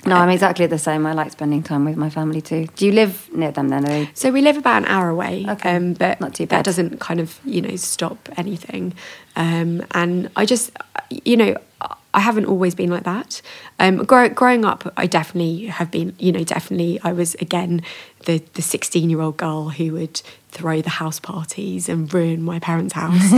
No, 0.07 0.16
I'm 0.16 0.31
exactly 0.31 0.66
the 0.66 0.79
same. 0.79 1.05
I 1.05 1.12
like 1.12 1.31
spending 1.33 1.62
time 1.62 1.85
with 1.85 1.96
my 1.96 2.09
family 2.09 2.40
too. 2.40 2.68
Do 2.74 2.87
you 2.87 2.92
live 2.92 3.29
near 3.35 3.50
them 3.53 3.68
then? 3.68 3.85
They- 3.85 4.09
So 4.14 4.31
we 4.31 4.40
live 4.40 4.57
about 4.57 4.79
an 4.85 4.88
hour 4.88 5.11
away, 5.11 5.44
Okay. 5.46 5.76
um, 5.76 5.92
but 5.92 6.18
Not 6.22 6.35
too 6.35 6.46
bad. 6.46 6.61
that 6.61 6.64
doesn't 6.64 7.00
kind 7.00 7.20
of 7.20 7.38
you 7.44 7.61
know 7.61 7.76
stop 7.76 8.29
anything. 8.38 8.94
Um, 9.37 9.83
and 9.90 10.31
I 10.37 10.46
just 10.46 10.70
you 11.11 11.37
know 11.37 11.55
I 12.12 12.20
haven't 12.20 12.46
always 12.46 12.74
been 12.74 12.90
like 12.90 13.04
that. 13.04 13.40
Um, 13.78 14.04
grow, 14.04 14.28
growing 14.28 14.64
up, 14.64 14.92
I 14.96 15.06
definitely 15.06 15.66
have 15.66 15.90
been. 15.90 16.14
You 16.18 16.32
know, 16.32 16.44
definitely 16.44 17.00
I 17.02 17.12
was 17.12 17.34
again 17.36 17.82
the 18.26 18.42
the 18.54 18.62
sixteen 18.62 19.10
year 19.10 19.20
old 19.20 19.36
girl 19.36 19.70
who 19.70 19.92
would 19.92 20.20
throw 20.50 20.80
the 20.82 20.90
house 20.90 21.20
parties 21.20 21.88
and 21.88 22.12
ruin 22.12 22.42
my 22.42 22.58
parents' 22.58 22.94
house. 22.94 23.32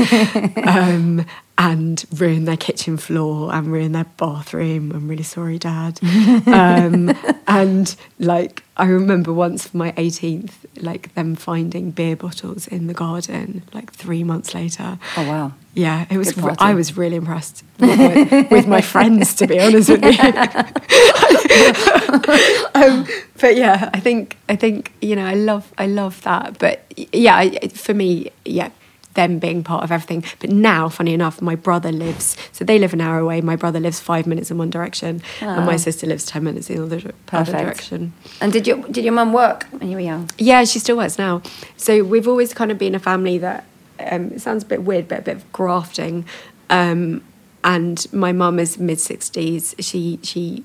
um, 0.67 1.27
and 1.59 2.05
ruin 2.15 2.45
their 2.45 2.57
kitchen 2.57 2.97
floor 2.97 3.55
and 3.55 3.71
ruin 3.71 3.93
their 3.93 4.07
bathroom. 4.17 4.91
I'm 4.93 5.07
really 5.07 5.23
sorry, 5.23 5.59
Dad. 5.59 6.01
um, 6.47 7.15
and 7.47 7.95
like, 8.19 8.65
I 8.83 8.87
remember 8.87 9.33
once 9.33 9.69
for 9.69 9.77
my 9.77 9.93
18th, 9.93 10.55
like 10.81 11.15
them 11.15 11.37
finding 11.37 11.93
beer 11.93 12.17
bottles 12.17 12.67
in 12.67 12.89
the 12.89 12.95
garden, 12.95 13.63
like 13.73 13.93
three 13.93 14.25
months 14.25 14.55
later. 14.55 14.99
Oh 15.17 15.29
wow. 15.29 15.53
Yeah, 15.75 16.07
it 16.11 16.19
was. 16.19 16.37
Re- 16.37 16.57
I 16.59 16.75
was 16.75 16.97
really 16.97 17.15
impressed 17.15 17.63
with 17.79 17.97
my, 17.97 18.49
with 18.51 18.67
my 18.67 18.81
friends, 18.81 19.37
to 19.37 19.47
be 19.47 19.61
honest 19.61 19.89
with 19.89 20.03
you. 20.03 20.11
um, 22.75 23.07
but 23.41 23.55
yeah, 23.57 23.89
I 23.95 24.01
think 24.01 24.37
I 24.49 24.57
think 24.57 24.93
you 25.01 25.15
know 25.15 25.27
I 25.27 25.35
love 25.35 25.73
I 25.79 25.87
love 25.87 26.21
that. 26.23 26.59
But 26.59 26.85
yeah, 27.13 27.69
for 27.69 27.95
me, 27.95 28.33
yeah, 28.45 28.71
them 29.15 29.39
being 29.39 29.63
part 29.63 29.85
of 29.85 29.93
everything. 29.93 30.25
But 30.41 30.51
now, 30.51 30.89
funny 30.89 31.15
enough, 31.15 31.43
my 31.43 31.55
brother 31.55 31.93
lives. 31.93 32.37
So 32.53 32.65
they 32.65 32.79
live 32.79 32.93
an 32.93 33.01
hour 33.01 33.19
away. 33.19 33.41
My 33.41 33.57
brother 33.57 33.81
lives 33.81 34.01
five 34.01 34.27
minutes 34.27 34.51
in 34.51 34.59
one 34.59 34.71
direction, 34.71 35.23
and 35.41 35.67
my 35.67 35.77
sister 35.77 36.07
lives 36.07 36.25
ten 36.27 36.45
minutes 36.45 36.71
in 36.71 36.77
the 36.77 36.97
other, 36.97 37.13
other 37.33 37.53
direction. 37.53 38.13
And 38.41 38.53
did 38.53 38.67
your 38.67 38.79
did 38.89 39.05
your 39.05 39.15
mum 39.15 39.33
work 39.33 39.65
when 39.71 39.91
you 39.91 39.97
were 39.97 40.03
young? 40.03 40.31
Yeah, 40.39 40.65
she 40.65 40.79
still 40.79 40.97
works 40.97 41.19
now. 41.19 41.43
So 41.77 42.05
we've 42.05 42.29
always 42.29 42.55
kind 42.55 42.71
of 42.71 42.79
been 42.79 42.95
a 42.95 43.01
family 43.01 43.39
that 43.39 43.65
um, 44.01 44.33
it 44.33 44.41
sounds 44.41 44.65
a 44.65 44.67
bit 44.67 44.83
weird, 44.83 45.09
but 45.09 45.21
a 45.21 45.23
bit 45.23 45.37
of 45.37 45.53
grafting. 45.53 46.25
Um, 46.71 47.23
and 47.65 48.07
my 48.13 48.33
mum 48.33 48.59
is 48.59 48.79
mid 48.79 49.01
sixties. 49.01 49.75
She 49.79 50.19
she 50.23 50.65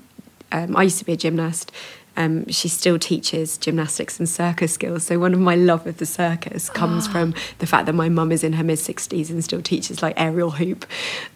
um, 0.52 0.76
I 0.76 0.84
used 0.84 0.98
to 0.98 1.04
be 1.04 1.12
a 1.12 1.16
gymnast. 1.16 1.72
Um, 2.18 2.46
she 2.48 2.68
still 2.68 2.98
teaches 2.98 3.56
gymnastics 3.58 4.18
and 4.18 4.28
circus 4.28 4.72
skills. 4.74 5.04
So 5.04 5.18
one 5.20 5.32
of 5.34 5.40
my 5.40 5.54
love 5.54 5.86
of 5.86 5.98
the 5.98 6.04
circus 6.06 6.68
comes 6.68 7.06
from 7.12 7.32
the 7.60 7.66
fact 7.66 7.86
that 7.86 7.94
my 7.94 8.08
mum 8.08 8.32
is 8.32 8.42
in 8.42 8.54
her 8.54 8.64
mid 8.64 8.78
sixties 8.80 9.30
and 9.30 9.42
still 9.44 9.62
teaches 9.62 10.02
like 10.02 10.14
aerial 10.20 10.50
hoop. 10.50 10.84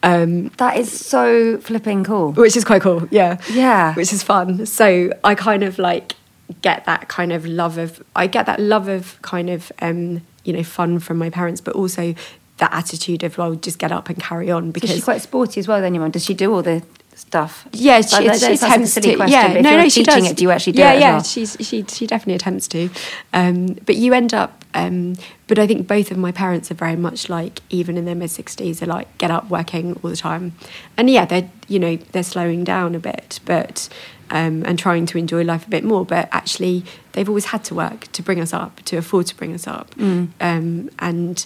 Um, 0.03 0.49
That 0.59 0.77
is 0.77 0.91
so 0.91 1.59
flipping 1.59 2.03
cool. 2.05 2.33
which 2.33 2.57
is 2.57 2.65
quite 2.65 2.83
cool 2.83 3.07
yeah 3.11 3.39
Yeah. 3.53 3.95
which 3.95 4.13
is 4.13 4.23
fun 4.23 4.67
so 4.67 5.13
i 5.23 5.35
kind 5.35 5.63
of 5.63 5.79
like 5.79 6.15
get 6.61 6.85
that 6.87 7.09
kind 7.09 7.33
of 7.33 7.47
love 7.47 7.79
of 7.79 8.03
i 8.17 8.27
get 8.27 8.47
that 8.47 8.59
love 8.61 8.89
of 8.89 9.21
kind 9.23 9.49
of 9.49 9.71
um 9.81 10.21
you 10.45 10.53
know 10.53 10.63
fun 10.65 10.99
from 10.99 11.17
my 11.17 11.31
parents 11.31 11.61
but 11.61 11.75
also 11.75 12.15
that 12.59 12.73
attitude 12.73 13.23
of 13.23 13.39
well 13.39 13.55
just 13.55 13.79
get 13.79 13.91
up 13.93 14.09
and 14.09 14.19
carry 14.21 14.51
on 14.51 14.71
Because 14.71 14.83
because 14.83 14.95
she's 14.97 15.05
quite 15.05 15.23
sporty 15.23 15.59
as 15.61 15.67
well. 15.69 15.81
Then 15.81 15.95
your 15.95 16.03
mum 16.03 16.11
does 16.11 16.25
she 16.25 16.35
do 16.35 16.53
all 16.55 16.63
the 16.63 16.83
stuff? 17.15 17.67
yeah, 17.73 18.01
she, 18.01 18.17
Like, 18.17 18.23
she 18.23 18.29
that 18.29 18.39
sounds 18.59 18.63
a 18.63 18.67
attempts 18.67 18.93
silly 18.93 19.11
to. 19.11 19.17
question, 19.17 19.33
yeah, 19.41 19.61
no, 19.61 19.71
you're 19.71 19.83
no, 19.83 19.89
she 19.89 20.03
does. 20.03 20.31
it, 20.31 20.37
do 20.37 20.43
you 20.45 20.51
actually 20.51 20.73
do 20.75 20.81
yeah, 20.83 20.93
it 20.93 21.01
Yeah, 21.01 21.13
well? 21.15 21.23
she's 21.23 21.57
she 21.61 21.85
she 21.85 22.07
definitely 22.07 22.35
attempts 22.35 22.69
to. 22.69 22.91
Um, 23.33 23.75
but 23.87 23.97
you 23.97 24.13
end 24.15 24.35
up. 24.35 24.65
Um, 24.75 25.17
but 25.49 25.59
I 25.59 25.67
think 25.67 25.87
both 25.87 26.11
of 26.11 26.17
my 26.17 26.33
parents 26.33 26.71
are 26.71 26.75
very 26.75 26.97
much 26.97 27.29
like, 27.29 27.61
even 27.69 27.99
in 27.99 28.07
their 28.07 28.15
mid 28.15 28.31
sixties, 28.31 28.83
are 28.83 28.87
like 28.87 29.19
get 29.19 29.31
up 29.31 29.51
working 29.51 29.99
all 30.03 30.09
the 30.11 30.17
time, 30.17 30.55
and 30.97 31.11
yeah, 31.11 31.27
they're 31.27 31.51
you 31.69 31.79
know 31.79 31.97
they're 32.13 32.23
slowing 32.23 32.65
down 32.65 32.95
a 32.95 32.99
bit, 33.01 33.41
but. 33.45 33.89
Um, 34.31 34.63
and 34.65 34.79
trying 34.79 35.05
to 35.07 35.19
enjoy 35.19 35.43
life 35.45 35.67
a 35.67 35.69
bit 35.69 35.85
more, 35.85 36.07
but 36.07 36.27
actually, 36.33 36.87
they've 37.13 37.29
always 37.29 37.45
had 37.47 37.65
to 37.65 37.75
work 37.75 38.11
to 38.13 38.23
bring 38.23 38.41
us 38.41 38.55
up, 38.55 38.81
to 38.85 38.97
afford 38.97 39.27
to 39.27 39.37
bring 39.37 39.53
us 39.53 39.67
up, 39.67 39.95
Mm. 39.97 40.29
um, 40.41 40.89
and 41.01 41.45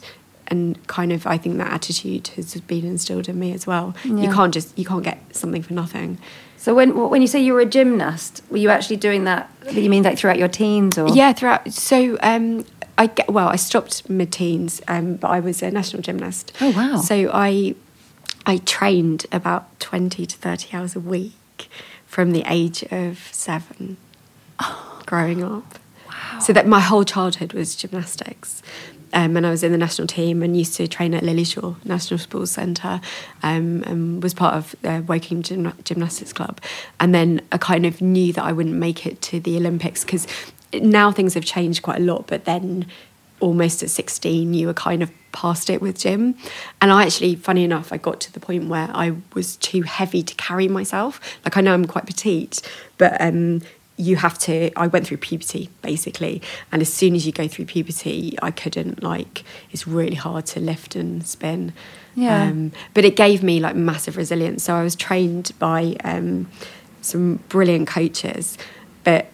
and 0.48 0.84
kind 0.86 1.12
of 1.12 1.26
I 1.26 1.38
think 1.38 1.58
that 1.58 1.72
attitude 1.72 2.28
has 2.28 2.54
been 2.62 2.84
instilled 2.84 3.28
in 3.28 3.38
me 3.38 3.52
as 3.52 3.66
well. 3.66 3.94
You 4.04 4.32
can't 4.32 4.52
just 4.52 4.76
you 4.78 4.84
can't 4.84 5.04
get 5.04 5.18
something 5.34 5.62
for 5.62 5.74
nothing. 5.74 6.18
So 6.56 6.74
when 6.74 6.96
when 7.10 7.22
you 7.22 7.28
say 7.28 7.40
you 7.40 7.54
were 7.54 7.60
a 7.60 7.66
gymnast, 7.66 8.42
were 8.50 8.56
you 8.56 8.70
actually 8.70 8.96
doing 8.96 9.24
that? 9.24 9.50
You 9.70 9.88
mean 9.88 10.02
like 10.02 10.18
throughout 10.18 10.38
your 10.38 10.48
teens 10.48 10.98
or? 10.98 11.08
Yeah, 11.08 11.32
throughout. 11.32 11.72
So 11.72 12.18
um, 12.22 12.64
I 12.98 13.06
get 13.06 13.30
well. 13.30 13.48
I 13.48 13.56
stopped 13.56 14.08
mid-teens, 14.08 14.80
um, 14.88 15.16
but 15.16 15.28
I 15.28 15.40
was 15.40 15.62
a 15.62 15.70
national 15.70 16.02
gymnast. 16.02 16.52
Oh, 16.60 16.70
wow. 16.70 16.96
So 16.96 17.30
I 17.32 17.74
I 18.46 18.58
trained 18.58 19.26
about 19.30 19.78
twenty 19.80 20.26
to 20.26 20.36
thirty 20.36 20.76
hours 20.76 20.96
a 20.96 21.00
week 21.00 21.68
from 22.06 22.32
the 22.32 22.42
age 22.46 22.82
of 22.90 23.28
seven, 23.32 23.96
growing 25.06 25.44
up. 25.44 25.78
Wow. 26.08 26.38
So 26.40 26.52
that 26.52 26.66
my 26.66 26.80
whole 26.80 27.04
childhood 27.04 27.52
was 27.52 27.76
gymnastics. 27.76 28.62
Um, 29.16 29.34
and 29.34 29.46
I 29.46 29.50
was 29.50 29.62
in 29.62 29.72
the 29.72 29.78
national 29.78 30.06
team 30.06 30.42
and 30.42 30.54
used 30.54 30.74
to 30.76 30.86
train 30.86 31.14
at 31.14 31.22
Lilleshall 31.22 31.82
National 31.86 32.18
Sports 32.18 32.50
Centre 32.50 33.00
um, 33.42 33.82
and 33.84 34.22
was 34.22 34.34
part 34.34 34.54
of 34.54 34.76
the 34.82 35.02
Woking 35.08 35.42
Gym- 35.42 35.72
Gymnastics 35.84 36.34
Club. 36.34 36.60
And 37.00 37.14
then 37.14 37.40
I 37.50 37.56
kind 37.56 37.86
of 37.86 38.02
knew 38.02 38.34
that 38.34 38.44
I 38.44 38.52
wouldn't 38.52 38.76
make 38.76 39.06
it 39.06 39.22
to 39.22 39.40
the 39.40 39.56
Olympics 39.56 40.04
because 40.04 40.26
now 40.74 41.10
things 41.12 41.32
have 41.32 41.46
changed 41.46 41.82
quite 41.82 41.96
a 41.96 42.04
lot, 42.04 42.26
but 42.26 42.44
then 42.44 42.86
almost 43.40 43.82
at 43.82 43.90
16 43.90 44.54
you 44.54 44.66
were 44.66 44.74
kind 44.74 45.02
of 45.02 45.10
past 45.30 45.68
it 45.68 45.82
with 45.82 45.98
gym 45.98 46.34
and 46.80 46.90
i 46.90 47.04
actually 47.04 47.34
funny 47.34 47.64
enough 47.64 47.92
i 47.92 47.98
got 47.98 48.18
to 48.18 48.32
the 48.32 48.40
point 48.40 48.66
where 48.66 48.88
i 48.94 49.14
was 49.34 49.56
too 49.58 49.82
heavy 49.82 50.22
to 50.22 50.34
carry 50.36 50.68
myself 50.68 51.20
like 51.44 51.54
i 51.54 51.60
know 51.60 51.74
i'm 51.74 51.84
quite 51.84 52.06
petite 52.06 52.62
but 52.96 53.20
um 53.20 53.60
you 53.96 54.16
have 54.16 54.38
to 54.38 54.70
i 54.78 54.86
went 54.86 55.06
through 55.06 55.16
puberty 55.16 55.70
basically. 55.82 56.42
And 56.70 56.82
as 56.82 56.92
soon 56.92 57.14
as 57.14 57.26
you 57.26 57.32
go 57.32 57.48
through 57.48 57.66
puberty 57.66 58.36
i 58.42 58.50
couldn't 58.50 59.02
like 59.02 59.44
it's 59.70 59.86
really 59.86 60.16
hard 60.16 60.46
to 60.46 60.60
lift 60.60 60.94
and 60.96 61.26
spin. 61.26 61.72
Yeah. 62.14 62.44
um, 62.44 62.72
but 62.94 63.04
it 63.04 63.14
gave 63.14 63.42
me 63.42 63.60
like 63.60 63.76
massive 63.76 64.16
resilience. 64.16 64.64
So 64.64 64.74
i 64.74 64.82
was 64.82 64.96
trained 64.96 65.52
by 65.58 65.96
um, 66.04 66.48
some 67.02 67.36
brilliant 67.48 67.88
coaches. 67.88 68.58
But 69.04 69.26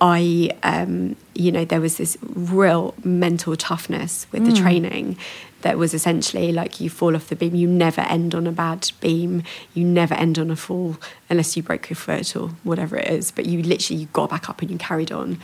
i 0.00 0.50
um, 0.62 1.16
you 1.34 1.52
know 1.52 1.64
there 1.64 1.80
was 1.80 1.96
this 1.96 2.16
real 2.22 2.94
mental 3.04 3.56
toughness 3.56 4.26
with 4.32 4.44
the 4.44 4.52
training 4.52 5.16
that 5.62 5.78
was 5.78 5.94
essentially 5.94 6.52
like 6.52 6.80
you 6.80 6.88
fall 6.88 7.16
off 7.16 7.28
the 7.28 7.36
beam 7.36 7.54
you 7.54 7.66
never 7.66 8.02
end 8.02 8.34
on 8.34 8.46
a 8.46 8.52
bad 8.52 8.90
beam 9.00 9.42
you 9.74 9.84
never 9.84 10.14
end 10.14 10.38
on 10.38 10.50
a 10.50 10.56
fall 10.56 10.96
unless 11.28 11.56
you 11.56 11.62
broke 11.62 11.90
your 11.90 11.96
foot 11.96 12.36
or 12.36 12.48
whatever 12.62 12.96
it 12.96 13.08
is 13.08 13.30
but 13.30 13.46
you 13.46 13.62
literally 13.62 14.02
you 14.02 14.06
got 14.12 14.30
back 14.30 14.48
up 14.48 14.62
and 14.62 14.70
you 14.70 14.78
carried 14.78 15.10
on 15.10 15.38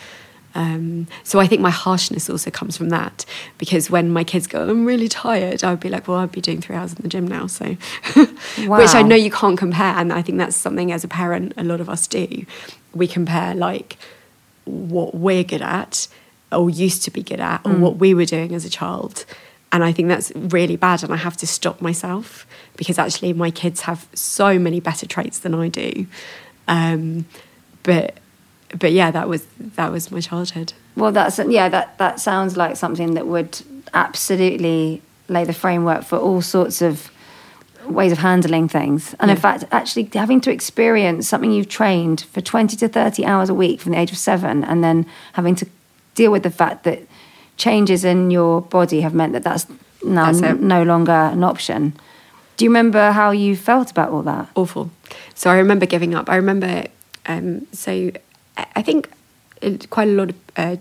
um, 0.54 1.08
so 1.24 1.40
I 1.40 1.46
think 1.46 1.60
my 1.60 1.70
harshness 1.70 2.30
also 2.30 2.50
comes 2.50 2.76
from 2.76 2.90
that 2.90 3.26
because 3.58 3.90
when 3.90 4.10
my 4.12 4.22
kids 4.22 4.46
go, 4.46 4.68
I'm 4.68 4.86
really 4.86 5.08
tired, 5.08 5.64
I 5.64 5.70
would 5.70 5.80
be 5.80 5.88
like, 5.88 6.06
well, 6.06 6.18
I'd 6.18 6.32
be 6.32 6.40
doing 6.40 6.60
three 6.60 6.76
hours 6.76 6.92
in 6.92 7.02
the 7.02 7.08
gym 7.08 7.26
now. 7.26 7.48
So, 7.48 7.64
which 8.14 8.94
I 8.94 9.02
know 9.02 9.16
you 9.16 9.30
can't 9.30 9.58
compare. 9.58 9.94
And 9.96 10.12
I 10.12 10.22
think 10.22 10.38
that's 10.38 10.56
something 10.56 10.92
as 10.92 11.02
a 11.02 11.08
parent, 11.08 11.54
a 11.56 11.64
lot 11.64 11.80
of 11.80 11.88
us 11.88 12.06
do. 12.06 12.46
We 12.94 13.08
compare 13.08 13.54
like 13.54 13.96
what 14.64 15.14
we're 15.14 15.44
good 15.44 15.62
at 15.62 16.06
or 16.52 16.70
used 16.70 17.02
to 17.04 17.10
be 17.10 17.22
good 17.22 17.40
at 17.40 17.60
or 17.64 17.72
what 17.72 17.96
we 17.96 18.14
were 18.14 18.24
doing 18.24 18.54
as 18.54 18.64
a 18.64 18.70
child. 18.70 19.24
And 19.74 19.82
I 19.82 19.90
think 19.90 20.08
that's 20.08 20.30
really 20.36 20.76
bad. 20.76 21.02
And 21.02 21.12
I 21.12 21.16
have 21.16 21.36
to 21.38 21.48
stop 21.48 21.80
myself 21.80 22.46
because 22.76 22.96
actually 22.96 23.32
my 23.32 23.50
kids 23.50 23.80
have 23.80 24.06
so 24.14 24.56
many 24.56 24.78
better 24.78 25.04
traits 25.04 25.40
than 25.40 25.52
I 25.52 25.68
do. 25.68 26.06
Um, 26.68 27.26
but 27.82 28.18
but 28.78 28.92
yeah, 28.92 29.10
that 29.10 29.28
was 29.28 29.44
that 29.58 29.90
was 29.90 30.12
my 30.12 30.20
childhood. 30.20 30.74
Well, 30.96 31.10
that's 31.10 31.40
yeah. 31.40 31.68
That 31.68 31.98
that 31.98 32.20
sounds 32.20 32.56
like 32.56 32.76
something 32.76 33.14
that 33.14 33.26
would 33.26 33.62
absolutely 33.92 35.02
lay 35.28 35.44
the 35.44 35.52
framework 35.52 36.04
for 36.04 36.18
all 36.18 36.40
sorts 36.40 36.80
of 36.80 37.10
ways 37.84 38.12
of 38.12 38.18
handling 38.18 38.68
things. 38.68 39.16
And 39.18 39.28
in 39.28 39.36
fact, 39.36 39.64
actually 39.72 40.08
having 40.14 40.40
to 40.42 40.52
experience 40.52 41.26
something 41.28 41.50
you've 41.50 41.68
trained 41.68 42.20
for 42.20 42.40
twenty 42.40 42.76
to 42.76 42.88
thirty 42.88 43.24
hours 43.26 43.48
a 43.50 43.54
week 43.54 43.80
from 43.80 43.90
the 43.90 43.98
age 43.98 44.12
of 44.12 44.18
seven, 44.18 44.62
and 44.62 44.84
then 44.84 45.04
having 45.32 45.56
to 45.56 45.66
deal 46.14 46.30
with 46.30 46.44
the 46.44 46.50
fact 46.50 46.84
that 46.84 47.00
changes 47.56 48.04
in 48.04 48.30
your 48.30 48.60
body 48.62 49.00
have 49.02 49.14
meant 49.14 49.32
that 49.32 49.42
that's 49.44 49.66
now 50.04 50.26
That's 50.32 50.42
n- 50.42 50.68
no 50.68 50.82
longer 50.82 51.12
an 51.12 51.44
option. 51.44 51.94
Do 52.56 52.64
you 52.64 52.70
remember 52.70 53.12
how 53.12 53.30
you 53.32 53.56
felt 53.56 53.90
about 53.90 54.10
all 54.10 54.22
that? 54.22 54.48
awful. 54.54 54.90
So 55.34 55.50
I 55.50 55.56
remember 55.58 55.86
giving 55.86 56.14
up. 56.14 56.28
I 56.30 56.36
remember, 56.36 56.84
um, 57.26 57.66
so 57.72 58.10
I 58.56 58.82
think 58.82 59.08
it- 59.60 59.88
quite 59.90 60.08
a 60.08 60.12
lot 60.12 60.30
of, 60.30 60.36
uh, 60.56 60.76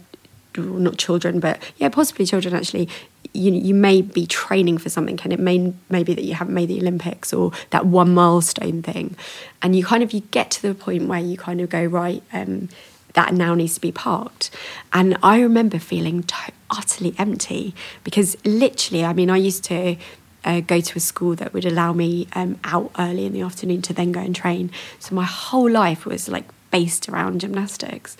not 0.57 0.97
children, 0.97 1.39
but 1.39 1.57
yeah, 1.77 1.89
possibly 1.89 2.25
children 2.25 2.53
actually. 2.53 2.87
You 3.35 3.51
you 3.53 3.73
may 3.73 4.03
be 4.03 4.27
training 4.27 4.77
for 4.77 4.89
something, 4.89 5.19
and 5.23 5.33
it 5.33 5.39
may 5.39 5.73
maybe 5.89 6.13
that 6.13 6.23
you 6.23 6.35
haven't 6.35 6.53
made 6.53 6.67
the 6.69 6.79
Olympics 6.79 7.33
or 7.33 7.51
that 7.71 7.87
one 7.87 8.13
milestone 8.13 8.83
thing, 8.83 9.15
and 9.63 9.75
you 9.75 9.83
kind 9.83 10.03
of 10.03 10.13
you 10.13 10.21
get 10.29 10.51
to 10.51 10.61
the 10.61 10.75
point 10.75 11.07
where 11.07 11.19
you 11.19 11.35
kind 11.37 11.59
of 11.61 11.69
go 11.69 11.83
right. 11.83 12.21
Um, 12.31 12.69
that 13.13 13.33
now 13.33 13.53
needs 13.53 13.75
to 13.75 13.81
be 13.81 13.91
parked. 13.91 14.49
And 14.91 15.17
I 15.21 15.39
remember 15.41 15.79
feeling 15.79 16.23
to- 16.23 16.51
utterly 16.69 17.13
empty 17.17 17.75
because 18.03 18.35
literally, 18.45 19.05
I 19.05 19.13
mean, 19.13 19.29
I 19.29 19.37
used 19.37 19.63
to 19.65 19.97
uh, 20.45 20.59
go 20.61 20.81
to 20.81 20.97
a 20.97 20.99
school 20.99 21.35
that 21.35 21.53
would 21.53 21.65
allow 21.65 21.93
me 21.93 22.27
um, 22.33 22.59
out 22.63 22.91
early 22.97 23.25
in 23.25 23.33
the 23.33 23.41
afternoon 23.41 23.81
to 23.83 23.93
then 23.93 24.11
go 24.11 24.19
and 24.19 24.35
train. 24.35 24.71
So 24.99 25.15
my 25.15 25.23
whole 25.25 25.69
life 25.69 26.05
was 26.05 26.27
like 26.27 26.45
based 26.71 27.07
around 27.07 27.41
gymnastics. 27.41 28.17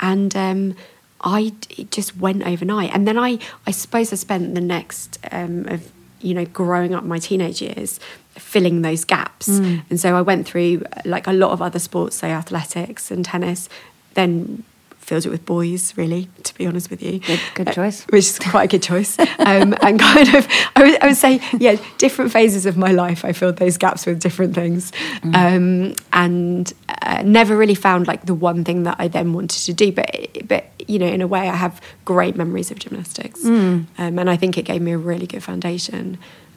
And 0.00 0.34
um, 0.34 0.74
I 1.20 1.52
it 1.70 1.90
just 1.90 2.16
went 2.16 2.46
overnight. 2.46 2.90
And 2.94 3.06
then 3.06 3.18
I, 3.18 3.38
I 3.66 3.70
suppose 3.70 4.12
I 4.12 4.16
spent 4.16 4.54
the 4.54 4.60
next 4.60 5.18
um, 5.30 5.66
of 5.68 5.90
you 6.20 6.34
know 6.34 6.46
growing 6.46 6.94
up 6.94 7.04
my 7.04 7.18
teenage 7.18 7.60
years 7.62 8.00
filling 8.30 8.82
those 8.82 9.04
gaps. 9.04 9.46
And 9.90 10.00
so 10.00 10.16
I 10.16 10.22
went 10.22 10.46
through 10.46 10.82
like 11.04 11.26
a 11.28 11.32
lot 11.32 11.52
of 11.52 11.62
other 11.62 11.78
sports, 11.78 12.16
so 12.16 12.26
athletics 12.26 13.10
and 13.10 13.24
tennis. 13.24 13.68
Then 14.14 14.64
filled 14.98 15.26
it 15.26 15.28
with 15.28 15.44
boys, 15.44 15.92
really, 15.98 16.30
to 16.44 16.54
be 16.54 16.66
honest 16.66 16.88
with 16.88 17.02
you. 17.02 17.18
Good- 17.18 17.40
good 17.54 17.68
Uh, 17.68 17.72
choice. 17.74 18.04
which 18.08 18.24
is 18.24 18.38
quite 18.38 18.64
a 18.64 18.68
good 18.68 18.82
choice. 18.82 19.18
Um, 19.38 19.74
and 19.82 20.00
kind 20.00 20.34
of, 20.34 20.48
I 20.74 20.82
would, 20.82 21.02
I 21.02 21.06
would 21.08 21.16
say, 21.18 21.42
yeah, 21.60 21.76
different 21.98 22.32
phases 22.32 22.64
of 22.64 22.78
my 22.78 22.90
life, 22.90 23.22
I 23.22 23.32
filled 23.34 23.58
those 23.58 23.76
gaps 23.76 24.06
with 24.06 24.18
different 24.18 24.54
things. 24.54 24.92
Um, 25.34 25.94
and 26.14 26.72
uh, 27.02 27.22
never 27.22 27.54
really 27.54 27.74
found 27.74 28.06
like 28.06 28.24
the 28.24 28.32
one 28.34 28.64
thing 28.64 28.84
that 28.84 28.96
I 28.98 29.08
then 29.08 29.34
wanted 29.34 29.58
to 29.66 29.74
do. 29.74 29.92
But, 29.92 30.08
but 30.48 30.64
you 30.88 30.98
know, 30.98 31.06
in 31.06 31.20
a 31.20 31.26
way, 31.26 31.50
I 31.50 31.56
have 31.56 31.82
great 32.06 32.34
memories 32.34 32.70
of 32.70 32.78
gymnastics. 32.78 33.44
Um, 33.44 33.86
and 33.98 34.30
I 34.30 34.36
think 34.36 34.56
it 34.56 34.62
gave 34.64 34.80
me 34.80 34.92
a 34.92 34.98
really 34.98 35.26
good 35.26 35.42
foundation 35.42 36.16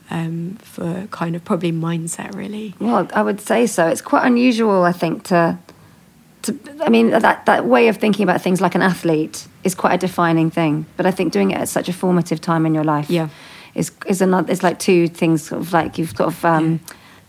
um, 0.09 0.57
for 0.61 1.05
kind 1.11 1.35
of 1.35 1.43
probably 1.43 1.73
mindset, 1.73 2.33
really. 2.33 2.75
Well, 2.79 3.09
I 3.13 3.21
would 3.23 3.41
say 3.41 3.67
so. 3.67 3.87
It's 3.87 4.01
quite 4.01 4.25
unusual, 4.25 4.83
I 4.83 4.93
think, 4.93 5.23
to, 5.25 5.57
to. 6.47 6.83
I 6.85 6.89
mean, 6.89 7.09
that 7.11 7.45
that 7.45 7.65
way 7.65 7.87
of 7.89 7.97
thinking 7.97 8.23
about 8.29 8.41
things 8.41 8.59
like 8.61 8.75
an 8.75 8.81
athlete 8.81 9.47
is 9.63 9.75
quite 9.75 9.93
a 9.93 9.97
defining 9.97 10.51
thing. 10.51 10.85
But 10.97 11.05
I 11.05 11.11
think 11.11 11.31
doing 11.33 11.51
it 11.51 11.57
at 11.57 11.69
such 11.69 11.87
a 11.89 11.93
formative 11.93 12.39
time 12.41 12.65
in 12.65 12.73
your 12.73 12.83
life, 12.83 13.09
Yeah. 13.09 13.29
is 13.75 13.91
is 14.05 14.21
another. 14.21 14.51
It's 14.51 14.63
like 14.63 14.79
two 14.79 15.07
things. 15.07 15.43
Sort 15.47 15.61
of 15.61 15.71
like 15.73 15.97
you've 15.97 16.15
sort 16.17 16.27
of 16.29 16.43
um, 16.45 16.79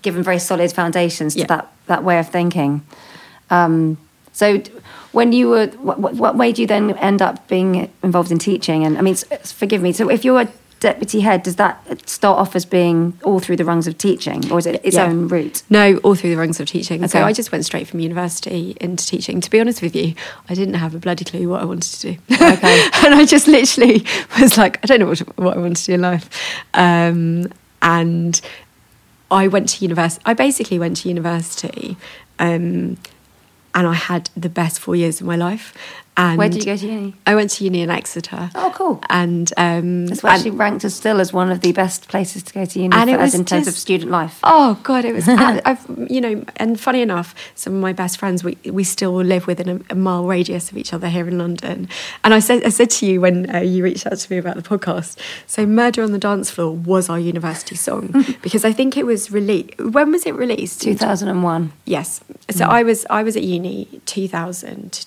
given 0.02 0.22
very 0.22 0.38
solid 0.38 0.72
foundations 0.72 1.34
to 1.34 1.40
Yeah. 1.40 1.46
that 1.46 1.72
that 1.86 2.02
way 2.04 2.18
of 2.18 2.28
thinking. 2.30 2.82
Um, 3.50 3.96
so, 4.32 4.62
when 5.12 5.32
you 5.32 5.48
were, 5.48 5.66
what, 5.82 5.98
what, 5.98 6.36
way 6.36 6.52
do 6.52 6.62
you 6.62 6.68
then 6.68 6.90
end 6.98 7.22
up 7.22 7.48
being 7.48 7.90
involved 8.02 8.30
in 8.30 8.38
teaching? 8.38 8.84
And 8.84 8.96
I 8.98 9.00
mean, 9.00 9.16
forgive 9.44 9.82
me. 9.82 9.92
So, 9.92 10.08
if 10.10 10.24
you're 10.24 10.40
a 10.42 10.48
deputy 10.80 11.20
head, 11.20 11.42
does 11.42 11.56
that 11.56 12.08
start 12.08 12.38
off 12.38 12.54
as 12.54 12.64
being 12.64 13.18
all 13.24 13.40
through 13.40 13.56
the 13.56 13.64
rungs 13.64 13.86
of 13.86 13.98
teaching, 13.98 14.50
or 14.50 14.58
is 14.58 14.66
it 14.66 14.80
its 14.84 14.94
Yeah. 14.96 15.04
own 15.06 15.28
route? 15.28 15.62
No, 15.68 15.96
all 15.98 16.14
through 16.14 16.30
the 16.30 16.36
rungs 16.36 16.60
of 16.60 16.68
teaching. 16.68 17.06
So 17.08 17.18
Okay. 17.18 17.26
I 17.28 17.32
just 17.32 17.50
went 17.50 17.64
straight 17.64 17.86
from 17.88 18.00
university 18.00 18.76
into 18.80 19.04
teaching. 19.06 19.40
To 19.40 19.50
be 19.50 19.58
honest 19.60 19.82
with 19.82 19.96
you, 19.96 20.14
I 20.48 20.54
didn't 20.54 20.74
have 20.74 20.94
a 20.94 20.98
bloody 20.98 21.24
clue 21.24 21.48
what 21.48 21.60
I 21.62 21.64
wanted 21.64 21.92
to 21.94 22.12
do. 22.12 22.18
Okay. 22.32 22.82
and 23.04 23.14
I 23.14 23.24
just 23.24 23.48
literally 23.48 24.04
was 24.40 24.56
like, 24.56 24.78
I 24.82 24.86
don't 24.86 25.00
know 25.00 25.06
what, 25.06 25.18
what 25.38 25.56
I 25.56 25.60
want 25.60 25.76
to 25.78 25.84
do 25.86 25.94
in 25.94 26.00
life. 26.00 26.28
Um, 26.74 27.48
and 27.82 28.40
I 29.30 29.48
went 29.48 29.68
to 29.70 29.84
university. 29.84 30.22
I 30.26 30.34
basically 30.34 30.78
went 30.78 30.98
to 30.98 31.08
university. 31.08 31.96
Um, 32.38 32.96
and 33.74 33.86
I 33.86 33.94
had 33.94 34.30
the 34.36 34.48
best 34.48 34.80
four 34.80 34.96
years 34.96 35.20
of 35.20 35.26
my 35.26 35.36
life. 35.36 35.74
And 36.18 36.36
Where 36.36 36.48
did 36.48 36.64
you 36.64 36.72
go 36.72 36.76
to 36.76 36.84
uni? 36.86 37.14
I 37.26 37.36
went 37.36 37.50
to 37.52 37.64
uni 37.64 37.80
in 37.80 37.90
Exeter. 37.90 38.50
Oh, 38.56 38.72
cool. 38.74 39.00
And 39.08 39.52
um, 39.56 40.06
It's 40.06 40.24
and- 40.24 40.32
actually 40.32 40.50
ranked 40.50 40.84
as 40.84 40.92
still 40.94 41.20
as 41.20 41.32
one 41.32 41.48
of 41.48 41.60
the 41.60 41.70
best 41.70 42.08
places 42.08 42.42
to 42.42 42.52
go 42.52 42.64
to 42.64 42.78
uni 42.80 42.94
And 42.94 43.08
for, 43.08 43.14
it 43.16 43.20
as 43.20 43.26
was 43.32 43.34
in 43.36 43.44
terms 43.44 43.68
of 43.68 43.74
student 43.74 44.10
life. 44.10 44.40
Oh 44.42 44.80
God, 44.82 45.04
it 45.04 45.14
was. 45.14 45.28
I- 45.28 45.62
I've 45.64 45.86
you 46.10 46.20
know, 46.20 46.44
and 46.56 46.78
funny 46.78 47.02
enough, 47.02 47.36
some 47.54 47.74
of 47.76 47.80
my 47.80 47.92
best 47.92 48.18
friends 48.18 48.42
we 48.42 48.58
we 48.64 48.82
still 48.82 49.14
live 49.14 49.46
within 49.46 49.68
a, 49.68 49.92
a 49.92 49.94
mile 49.94 50.24
radius 50.26 50.72
of 50.72 50.76
each 50.76 50.92
other 50.92 51.08
here 51.08 51.28
in 51.28 51.38
London. 51.38 51.88
And 52.24 52.34
I 52.34 52.40
said 52.40 52.64
I 52.64 52.70
said 52.70 52.90
to 52.90 53.06
you 53.06 53.20
when 53.20 53.54
uh, 53.54 53.58
you 53.60 53.84
reached 53.84 54.04
out 54.06 54.18
to 54.18 54.32
me 54.32 54.38
about 54.38 54.56
the 54.56 54.62
podcast. 54.62 55.18
So 55.46 55.66
"Murder 55.66 56.02
on 56.02 56.10
the 56.10 56.18
Dance 56.18 56.50
Floor" 56.50 56.72
was 56.74 57.08
our 57.08 57.18
university 57.20 57.76
song 57.76 58.24
because 58.42 58.64
I 58.64 58.72
think 58.72 58.96
it 58.96 59.06
was 59.06 59.30
released. 59.30 59.78
When 59.78 60.10
was 60.10 60.26
it 60.26 60.34
released? 60.34 60.82
2001. 60.82 61.72
Yes. 61.84 62.20
So 62.50 62.64
I 62.64 62.82
was 62.82 63.06
I 63.08 63.22
was 63.22 63.36
at 63.36 63.44
uni 63.44 64.00
2000 64.06 64.90
to 64.92 65.04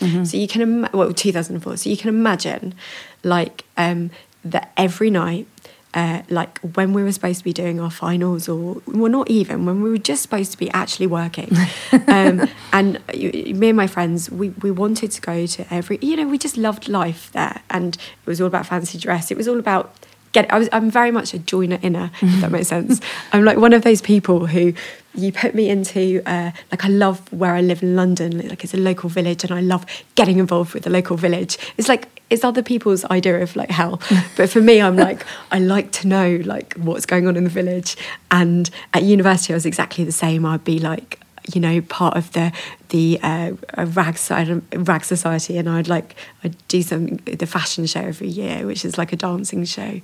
2003. 0.00 0.24
So 0.24 0.36
you 0.36 0.48
can 0.48 0.62
ima- 0.62 0.90
well 0.92 1.12
2004. 1.12 1.76
So 1.76 1.90
you 1.90 1.96
can 1.96 2.08
imagine 2.08 2.74
like 3.22 3.64
um, 3.76 4.10
that 4.44 4.72
every 4.76 5.10
night. 5.10 5.46
Uh, 5.94 6.20
like 6.28 6.58
when 6.60 6.92
we 6.92 7.02
were 7.02 7.10
supposed 7.10 7.38
to 7.38 7.44
be 7.44 7.52
doing 7.52 7.80
our 7.80 7.90
finals, 7.90 8.46
or 8.46 8.82
well, 8.86 9.10
not 9.10 9.28
even 9.30 9.64
when 9.64 9.82
we 9.82 9.88
were 9.90 9.96
just 9.96 10.20
supposed 10.20 10.52
to 10.52 10.58
be 10.58 10.70
actually 10.72 11.06
working, 11.06 11.50
um, 12.08 12.46
and 12.74 13.00
you, 13.14 13.54
me 13.54 13.68
and 13.70 13.76
my 13.76 13.86
friends, 13.86 14.30
we 14.30 14.50
we 14.50 14.70
wanted 14.70 15.10
to 15.12 15.20
go 15.22 15.46
to 15.46 15.74
every, 15.74 15.98
you 16.02 16.14
know, 16.14 16.28
we 16.28 16.36
just 16.36 16.58
loved 16.58 16.88
life 16.90 17.32
there, 17.32 17.62
and 17.70 17.96
it 17.96 18.26
was 18.26 18.38
all 18.38 18.46
about 18.46 18.66
fancy 18.66 18.98
dress. 18.98 19.30
It 19.30 19.36
was 19.38 19.48
all 19.48 19.58
about 19.58 19.94
get. 20.32 20.52
I 20.52 20.58
was. 20.58 20.68
I'm 20.72 20.90
very 20.90 21.10
much 21.10 21.34
a 21.34 21.38
joiner 21.38 21.78
inner. 21.82 22.10
If 22.20 22.40
that 22.40 22.50
makes 22.56 22.68
sense. 22.68 23.00
I'm 23.32 23.44
like 23.44 23.58
one 23.58 23.72
of 23.72 23.82
those 23.82 24.00
people 24.00 24.46
who 24.46 24.72
you 25.14 25.32
put 25.32 25.54
me 25.54 25.68
into. 25.68 26.22
Uh, 26.26 26.52
like 26.70 26.84
I 26.84 26.88
love 26.88 27.32
where 27.32 27.54
I 27.54 27.60
live 27.60 27.82
in 27.82 27.96
London. 27.96 28.48
Like 28.48 28.64
it's 28.64 28.74
a 28.74 28.78
local 28.78 29.08
village, 29.08 29.44
and 29.44 29.52
I 29.52 29.60
love 29.60 29.84
getting 30.14 30.38
involved 30.38 30.74
with 30.74 30.84
the 30.84 30.90
local 30.90 31.16
village. 31.16 31.58
It's 31.76 31.88
like 31.88 32.08
it's 32.30 32.44
other 32.44 32.62
people's 32.62 33.04
idea 33.06 33.40
of 33.40 33.56
like 33.56 33.70
hell, 33.70 34.00
but 34.36 34.50
for 34.50 34.60
me, 34.60 34.80
I'm 34.80 34.96
like 34.96 35.24
I 35.50 35.58
like 35.58 35.92
to 35.92 36.08
know 36.08 36.40
like 36.44 36.74
what's 36.74 37.06
going 37.06 37.26
on 37.26 37.36
in 37.36 37.44
the 37.44 37.50
village. 37.50 37.96
And 38.30 38.70
at 38.94 39.02
university, 39.02 39.52
I 39.52 39.56
was 39.56 39.66
exactly 39.66 40.04
the 40.04 40.12
same. 40.12 40.44
I'd 40.44 40.64
be 40.64 40.78
like 40.78 41.20
you 41.54 41.60
know, 41.60 41.80
part 41.80 42.16
of 42.16 42.32
the 42.32 42.52
the 42.90 43.18
uh, 43.22 43.52
rag 43.76 44.18
side, 44.18 44.62
rag 44.86 45.04
society, 45.04 45.58
and 45.58 45.68
I'd 45.68 45.88
like 45.88 46.14
I'd 46.44 46.56
do 46.68 46.82
some 46.82 47.16
the 47.16 47.46
fashion 47.46 47.86
show 47.86 48.00
every 48.00 48.28
year, 48.28 48.66
which 48.66 48.84
is 48.84 48.98
like 48.98 49.12
a 49.12 49.16
dancing 49.16 49.64
show, 49.64 50.00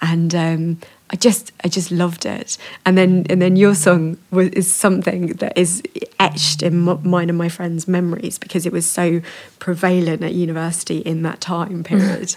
and 0.00 0.34
um, 0.34 0.78
I 1.10 1.16
just 1.16 1.52
I 1.64 1.68
just 1.68 1.90
loved 1.90 2.26
it. 2.26 2.58
And 2.84 2.96
then 2.96 3.26
and 3.28 3.40
then 3.42 3.56
your 3.56 3.74
song 3.74 4.18
was 4.30 4.48
is 4.50 4.72
something 4.72 5.28
that 5.28 5.56
is 5.56 5.82
etched 6.20 6.62
in 6.62 6.78
mine 6.78 7.28
and 7.28 7.38
my 7.38 7.48
friends' 7.48 7.88
memories 7.88 8.38
because 8.38 8.66
it 8.66 8.72
was 8.72 8.86
so 8.86 9.20
prevalent 9.58 10.22
at 10.22 10.34
university 10.34 10.98
in 10.98 11.22
that 11.22 11.40
time 11.40 11.82
period, 11.84 12.36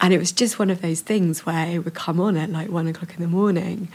and 0.00 0.12
it 0.12 0.18
was 0.18 0.32
just 0.32 0.58
one 0.58 0.70
of 0.70 0.82
those 0.82 1.00
things 1.00 1.46
where 1.46 1.68
it 1.68 1.78
would 1.84 1.94
come 1.94 2.20
on 2.20 2.36
at 2.36 2.50
like 2.50 2.68
one 2.68 2.86
o'clock 2.86 3.14
in 3.14 3.22
the 3.22 3.28
morning 3.28 3.88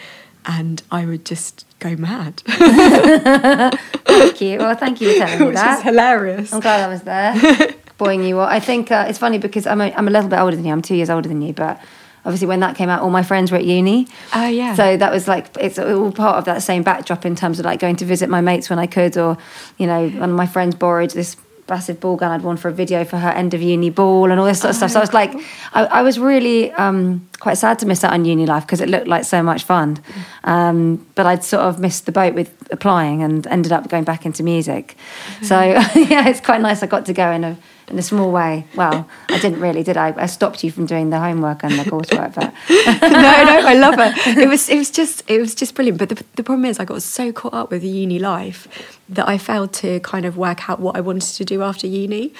and 0.45 0.81
I 0.91 1.05
would 1.05 1.25
just 1.25 1.65
go 1.79 1.95
mad. 1.95 2.37
thank 2.45 4.41
you. 4.41 4.59
Well, 4.59 4.75
thank 4.75 5.01
you 5.01 5.13
for 5.13 5.19
telling 5.25 5.47
me 5.49 5.53
that. 5.55 5.69
Which 5.77 5.79
is 5.79 5.83
hilarious. 5.83 6.53
I'm 6.53 6.59
glad 6.59 6.81
I 6.81 6.87
was 6.87 7.01
there, 7.03 7.75
boying 7.97 8.23
you. 8.23 8.39
I 8.39 8.59
think 8.59 8.91
uh, 8.91 9.05
it's 9.07 9.19
funny 9.19 9.37
because 9.37 9.67
I'm 9.67 9.81
a, 9.81 9.91
I'm 9.91 10.07
a 10.07 10.11
little 10.11 10.29
bit 10.29 10.39
older 10.39 10.55
than 10.55 10.65
you. 10.65 10.71
I'm 10.71 10.81
two 10.81 10.95
years 10.95 11.09
older 11.09 11.27
than 11.27 11.41
you, 11.41 11.53
but 11.53 11.81
obviously 12.25 12.47
when 12.47 12.59
that 12.61 12.75
came 12.75 12.89
out, 12.89 13.01
all 13.01 13.09
my 13.09 13.23
friends 13.23 13.51
were 13.51 13.57
at 13.57 13.65
uni. 13.65 14.07
Oh 14.33 14.47
yeah. 14.47 14.75
So 14.75 14.97
that 14.97 15.11
was 15.11 15.27
like 15.27 15.55
it's 15.59 15.79
all 15.79 16.11
part 16.11 16.37
of 16.37 16.45
that 16.45 16.63
same 16.63 16.83
backdrop 16.83 17.25
in 17.25 17.35
terms 17.35 17.59
of 17.59 17.65
like 17.65 17.79
going 17.79 17.95
to 17.97 18.05
visit 18.05 18.29
my 18.29 18.41
mates 18.41 18.69
when 18.69 18.79
I 18.79 18.87
could, 18.87 19.17
or 19.17 19.37
you 19.77 19.87
know, 19.87 20.07
one 20.09 20.29
of 20.29 20.35
my 20.35 20.47
friends 20.47 20.75
borrowed 20.75 21.11
this 21.11 21.35
massive 21.69 21.99
ball 21.99 22.15
gun 22.15 22.31
I'd 22.31 22.41
worn 22.41 22.57
for 22.57 22.67
a 22.67 22.73
video 22.73 23.05
for 23.05 23.17
her 23.17 23.29
end 23.29 23.53
of 23.53 23.61
uni 23.61 23.89
ball 23.89 24.31
and 24.31 24.39
all 24.39 24.45
this 24.45 24.59
sort 24.59 24.71
of 24.71 24.75
stuff. 24.75 24.91
So 24.91 24.99
I 24.99 25.01
was 25.01 25.13
like, 25.13 25.33
I, 25.73 25.85
I 25.85 26.01
was 26.01 26.19
really 26.19 26.71
um, 26.73 27.27
quite 27.39 27.55
sad 27.57 27.79
to 27.79 27.85
miss 27.85 28.03
out 28.03 28.13
on 28.13 28.25
uni 28.25 28.45
life 28.45 28.65
because 28.65 28.81
it 28.81 28.89
looked 28.89 29.07
like 29.07 29.23
so 29.25 29.41
much 29.41 29.63
fun. 29.63 29.99
Um, 30.43 31.05
but 31.15 31.25
I'd 31.25 31.43
sort 31.43 31.63
of 31.63 31.79
missed 31.79 32.05
the 32.05 32.11
boat 32.11 32.33
with 32.33 32.53
applying 32.71 33.23
and 33.23 33.45
ended 33.47 33.71
up 33.71 33.89
going 33.89 34.03
back 34.03 34.25
into 34.25 34.43
music. 34.43 34.95
So 35.41 35.59
yeah, 35.61 36.27
it's 36.27 36.41
quite 36.41 36.61
nice. 36.61 36.83
I 36.83 36.87
got 36.87 37.05
to 37.07 37.13
go 37.13 37.31
in 37.31 37.43
a 37.43 37.57
in 37.91 37.99
a 37.99 38.03
small 38.03 38.31
way. 38.31 38.65
Well, 38.75 39.07
I 39.29 39.39
didn't 39.39 39.59
really, 39.59 39.83
did 39.83 39.97
I? 39.97 40.13
I 40.17 40.25
stopped 40.25 40.63
you 40.63 40.71
from 40.71 40.85
doing 40.85 41.09
the 41.09 41.19
homework 41.19 41.63
and 41.63 41.73
the 41.73 41.83
coursework, 41.83 42.35
but 42.35 42.53
no, 43.01 43.09
no, 43.09 43.67
I 43.67 43.73
love 43.73 43.95
it. 43.97 44.37
It 44.41 44.47
was, 44.47 44.69
it 44.69 44.77
was 44.77 44.89
just, 44.89 45.29
it 45.29 45.39
was 45.39 45.53
just 45.53 45.75
brilliant. 45.75 45.99
But 45.99 46.09
the, 46.09 46.23
the 46.35 46.43
problem 46.43 46.65
is, 46.65 46.79
I 46.79 46.85
got 46.85 47.01
so 47.03 47.31
caught 47.31 47.53
up 47.53 47.69
with 47.69 47.83
uni 47.83 48.17
life 48.17 48.67
that 49.09 49.27
I 49.27 49.37
failed 49.37 49.73
to 49.73 49.99
kind 49.99 50.25
of 50.25 50.37
work 50.37 50.69
out 50.69 50.79
what 50.79 50.95
I 50.95 51.01
wanted 51.01 51.35
to 51.35 51.45
do 51.45 51.61
after 51.61 51.85
uni. 51.85 52.33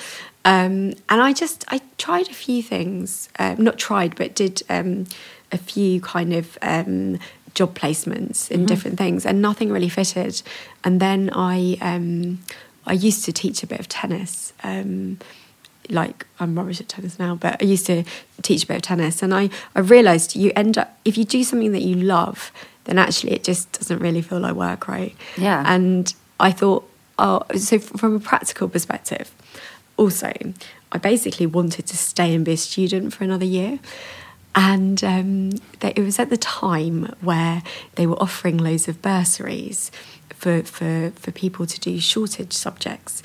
Um, 0.46 0.94
and 1.10 1.22
I 1.22 1.34
just, 1.34 1.66
I 1.68 1.82
tried 1.98 2.30
a 2.30 2.34
few 2.34 2.64
things, 2.64 3.30
um, 3.38 3.64
not 3.64 3.78
tried, 3.78 4.16
but 4.16 4.34
did 4.34 4.64
um, 4.70 5.06
a 5.52 5.58
few 5.58 6.02
kind 6.02 6.34
of 6.34 6.58
um, 6.62 7.20
job 7.54 7.78
placements 7.78 8.50
in 8.50 8.62
mm-hmm. 8.62 8.66
different 8.68 8.98
things, 8.98 9.26
and 9.26 9.42
nothing 9.42 9.72
really 9.72 9.90
fitted. 9.90 10.42
And 10.84 11.00
then 11.00 11.30
I, 11.34 11.78
um, 11.82 12.40
I 12.86 12.94
used 12.94 13.26
to 13.26 13.34
teach 13.34 13.64
a 13.64 13.68
bit 13.68 13.80
of 13.80 13.88
tennis. 13.88 14.54
Um, 14.64 15.20
like 15.92 16.26
I'm 16.40 16.58
rubbish 16.58 16.82
at 16.82 16.90
tennis 16.90 17.20
now, 17.20 17.36
but 17.36 17.62
I 17.62 17.66
used 17.66 17.86
to 17.88 18.04
teach 18.42 18.64
a 18.64 18.68
bit 18.68 18.78
of 18.78 18.82
tennis, 18.82 19.22
and 19.22 19.34
I 19.34 19.50
I 19.76 19.80
realised 19.80 20.36
you 20.36 20.52
end 20.56 20.78
up 20.78 20.98
if 21.06 21.18
you 21.18 21.26
do 21.26 21.44
something 21.44 21.72
that 21.72 21.84
you 21.84 21.96
love, 21.96 22.52
then 22.86 22.98
actually 22.98 23.34
it 23.34 23.44
just 23.44 23.72
doesn't 23.74 24.00
really 24.00 24.22
feel 24.22 24.40
like 24.40 24.56
work, 24.56 24.88
right? 24.88 25.16
Yeah. 25.38 25.64
And 25.66 26.14
I 26.40 26.52
thought, 26.52 26.90
oh, 27.20 27.44
so 27.56 27.80
from 27.80 28.16
a 28.16 28.20
practical 28.20 28.68
perspective, 28.68 29.32
also, 29.98 30.34
I 30.92 30.98
basically 30.98 31.46
wanted 31.46 31.86
to 31.88 31.98
stay 31.98 32.34
and 32.34 32.44
be 32.44 32.54
a 32.54 32.58
student 32.58 33.14
for 33.14 33.24
another 33.24 33.46
year. 33.46 33.80
And 34.54 35.02
um, 35.04 35.52
they, 35.80 35.94
it 35.96 36.02
was 36.02 36.20
at 36.20 36.30
the 36.30 36.38
time 36.38 37.14
where 37.22 37.64
they 37.96 38.06
were 38.06 38.22
offering 38.22 38.58
loads 38.58 38.88
of 38.88 39.02
bursaries 39.02 39.92
for, 40.36 40.64
for, 40.64 41.12
for 41.16 41.32
people 41.32 41.66
to 41.66 41.80
do 41.80 42.00
shortage 42.00 42.52
subjects. 42.52 43.22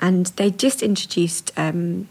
And 0.00 0.26
they 0.36 0.50
just 0.50 0.82
introduced, 0.82 1.52
um, 1.56 2.08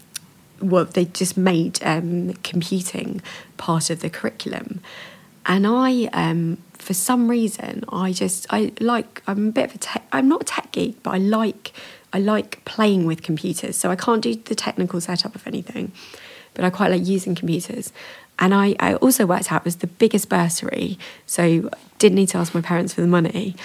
well, 0.60 0.84
they 0.84 1.06
just 1.06 1.36
made 1.36 1.80
um, 1.82 2.34
computing 2.42 3.22
part 3.56 3.90
of 3.90 4.00
the 4.00 4.10
curriculum. 4.10 4.80
And 5.46 5.66
I, 5.66 6.04
um, 6.12 6.58
for 6.74 6.92
some 6.94 7.28
reason, 7.28 7.84
I 7.90 8.12
just, 8.12 8.46
I 8.50 8.72
like, 8.80 9.22
I'm 9.26 9.48
a 9.48 9.52
bit 9.52 9.70
of 9.70 9.74
a 9.76 9.78
tech, 9.78 10.06
I'm 10.12 10.28
not 10.28 10.42
a 10.42 10.44
tech 10.44 10.72
geek, 10.72 11.02
but 11.02 11.14
I 11.14 11.18
like, 11.18 11.72
I 12.12 12.18
like 12.18 12.64
playing 12.64 13.06
with 13.06 13.22
computers. 13.22 13.76
So 13.76 13.90
I 13.90 13.96
can't 13.96 14.22
do 14.22 14.34
the 14.34 14.54
technical 14.54 15.00
setup 15.00 15.34
of 15.34 15.46
anything, 15.46 15.92
but 16.54 16.64
I 16.64 16.70
quite 16.70 16.90
like 16.90 17.06
using 17.06 17.34
computers. 17.34 17.92
And 18.38 18.54
I, 18.54 18.76
I 18.78 18.94
also 18.96 19.26
worked 19.26 19.50
out 19.50 19.64
was 19.64 19.76
the 19.76 19.86
biggest 19.86 20.28
bursary, 20.28 20.98
so 21.26 21.70
didn't 21.98 22.16
need 22.16 22.28
to 22.28 22.38
ask 22.38 22.54
my 22.54 22.60
parents 22.60 22.94
for 22.94 23.00
the 23.00 23.08
money. 23.08 23.56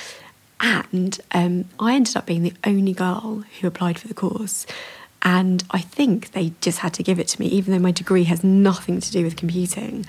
And 0.59 1.19
um, 1.31 1.65
I 1.79 1.95
ended 1.95 2.15
up 2.15 2.25
being 2.25 2.43
the 2.43 2.53
only 2.63 2.93
girl 2.93 3.43
who 3.59 3.67
applied 3.67 3.99
for 3.99 4.07
the 4.07 4.13
course. 4.13 4.65
And 5.21 5.63
I 5.71 5.79
think 5.79 6.31
they 6.31 6.53
just 6.61 6.79
had 6.79 6.93
to 6.95 7.03
give 7.03 7.19
it 7.19 7.27
to 7.29 7.41
me, 7.41 7.47
even 7.47 7.73
though 7.73 7.79
my 7.79 7.91
degree 7.91 8.25
has 8.25 8.43
nothing 8.43 8.99
to 8.99 9.11
do 9.11 9.23
with 9.23 9.35
computing. 9.35 10.05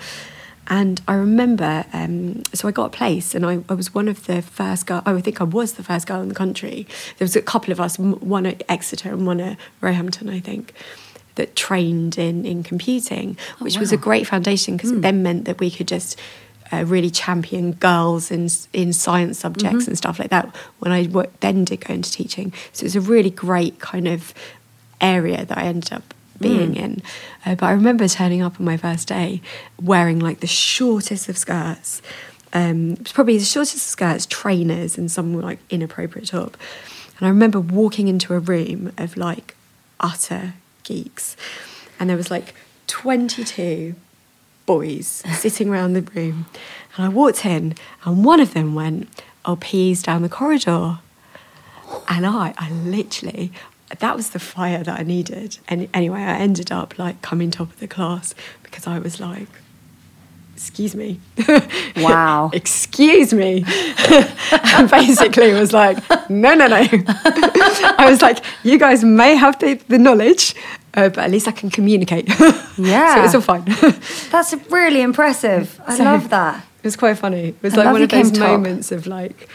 And 0.67 1.01
I 1.07 1.15
remember, 1.15 1.85
um, 1.93 2.43
so 2.53 2.67
I 2.67 2.71
got 2.71 2.87
a 2.87 2.91
place, 2.91 3.35
and 3.35 3.45
I, 3.45 3.63
I, 3.69 3.75
was 3.75 3.95
one 3.95 4.09
of 4.09 4.27
the 4.27 4.41
first 4.41 4.87
girl. 4.87 5.03
I 5.05 5.21
think 5.21 5.41
I 5.41 5.45
was 5.45 5.75
the 5.75 5.83
first 5.83 6.07
girl 6.07 6.23
in 6.23 6.29
the 6.29 6.35
country. 6.35 6.87
There 7.19 7.25
was 7.25 7.37
a 7.37 7.43
couple 7.43 7.71
of 7.71 7.81
us, 7.81 7.99
one 7.99 8.47
at 8.47 8.63
Exeter 8.69 9.11
and 9.11 9.27
one 9.27 9.41
at 9.41 9.59
Roehampton, 9.83 10.31
I 10.31 10.41
think, 10.41 10.73
that 11.35 11.55
trained 11.55 12.17
in 12.17 12.47
in 12.47 12.63
computing, 12.63 13.37
oh, 13.61 13.65
which 13.65 13.75
oh, 13.77 13.79
wow. 13.79 13.83
was 13.83 13.93
a 13.93 13.99
great 13.99 14.27
foundation 14.27 14.77
because 14.77 14.91
mm. 14.91 14.97
it 14.97 15.03
then 15.03 15.23
meant 15.23 15.45
that 15.45 15.61
we 15.61 15.71
could 15.71 15.89
just 15.89 16.19
uh, 16.73 16.85
really 16.87 17.11
champion 17.11 17.73
girls 17.73 18.31
in 18.31 18.49
in 18.73 18.93
science 18.93 19.39
subjects 19.39 19.83
mm-hmm. 19.83 19.91
and 19.91 19.99
stuff 19.99 20.19
like 20.19 20.31
that. 20.31 20.55
When 20.79 20.93
I 20.93 21.07
then 21.41 21.65
did 21.65 21.85
go 21.85 21.95
into 21.95 22.11
teaching, 22.11 22.53
so 22.73 22.83
it 22.83 22.87
was 22.87 22.97
a 22.97 23.01
really 23.01 23.31
great 23.31 23.79
kind 23.79 24.09
of 24.09 24.35
area 25.01 25.45
that 25.45 25.59
I 25.59 25.65
ended 25.65 25.93
up 25.93 26.15
being 26.41 26.75
mm. 26.75 26.79
in. 26.79 27.03
Uh, 27.45 27.55
but 27.55 27.67
I 27.67 27.73
remember 27.73 28.09
turning 28.09 28.43
up 28.43 28.59
on 28.59 28.67
my 28.67 28.77
first 28.77 29.09
day 29.09 29.41
wearing 29.81 30.19
like 30.19 30.41
the 30.41 30.47
shortest 30.47 31.29
of 31.29 31.39
skirts. 31.39 32.03
Um, 32.53 32.97
probably 33.13 33.39
the 33.39 33.45
shortest 33.45 33.77
of 33.77 33.81
skirts, 33.83 34.27
trainers, 34.27 34.97
and 34.97 35.11
some 35.11 35.41
like 35.41 35.59
inappropriate 35.71 36.29
top. 36.29 36.57
And 37.19 37.27
I 37.27 37.31
remember 37.31 37.61
walking 37.61 38.09
into 38.09 38.35
a 38.35 38.39
room 38.39 38.93
of 38.99 39.17
like 39.17 39.57
utter 40.01 40.55
geeks, 40.83 41.37
and 41.99 42.11
there 42.11 42.17
was 42.17 42.31
like 42.31 42.55
22 42.87 43.95
boys 44.67 45.23
sitting 45.39 45.69
around 45.69 45.95
the 45.95 46.03
room. 46.03 46.47
And 46.97 47.07
I 47.07 47.09
walked 47.09 47.45
in, 47.45 47.75
and 48.05 48.25
one 48.25 48.41
of 48.41 48.55
them 48.55 48.75
went, 48.75 49.09
Oh, 49.45 49.57
peas 49.57 50.03
down 50.03 50.23
the 50.23 50.29
corridor. 50.29 50.99
And 52.09 52.27
I, 52.27 52.55
I 52.57 52.71
literally, 52.71 53.53
that 53.99 54.17
was 54.17 54.31
the 54.31 54.39
fire 54.39 54.83
that 54.83 55.01
I 55.01 55.03
needed. 55.03 55.59
And 55.69 55.89
anyway, 55.93 56.21
I 56.21 56.39
ended 56.39 56.73
up 56.73 56.99
like 56.99 57.21
coming 57.21 57.51
top 57.51 57.71
of 57.71 57.79
the 57.79 57.87
class 57.87 58.35
because 58.63 58.87
I 58.87 58.99
was 58.99 59.21
like, 59.21 59.49
excuse 60.57 60.95
me. 60.95 61.21
Wow. 61.97 62.51
excuse 62.53 63.33
me. 63.33 63.65
and 64.75 64.91
basically 64.91 65.53
was 65.55 65.73
like, 65.73 65.99
no, 66.29 66.55
no, 66.55 66.67
no. 66.67 66.87
I 67.99 68.07
was 68.11 68.21
like, 68.21 68.45
you 68.65 68.79
guys 68.79 69.05
may 69.05 69.37
have 69.37 69.59
the, 69.61 69.75
the 69.89 69.99
knowledge, 69.99 70.55
uh, 70.95 71.09
but 71.09 71.19
at 71.19 71.31
least 71.31 71.47
I 71.47 71.53
can 71.53 71.71
communicate. 71.71 72.29
Yeah. 72.77 73.15
so 73.15 73.25
it's 73.25 73.35
all 73.35 73.41
fine. 73.41 73.65
That's 74.31 74.53
really 74.71 75.03
impressive. 75.03 75.81
I 75.87 75.97
so 75.97 76.05
love 76.05 76.29
that. 76.31 76.65
It 76.79 76.85
was 76.85 76.97
quite 76.97 77.17
funny. 77.17 77.51
It 77.51 77.63
was 77.63 77.75
I 77.75 77.85
like 77.85 77.93
one 77.93 78.03
of 78.03 78.11
those 78.11 78.39
moments 78.39 78.91
of 78.91 79.07
like, 79.07 79.49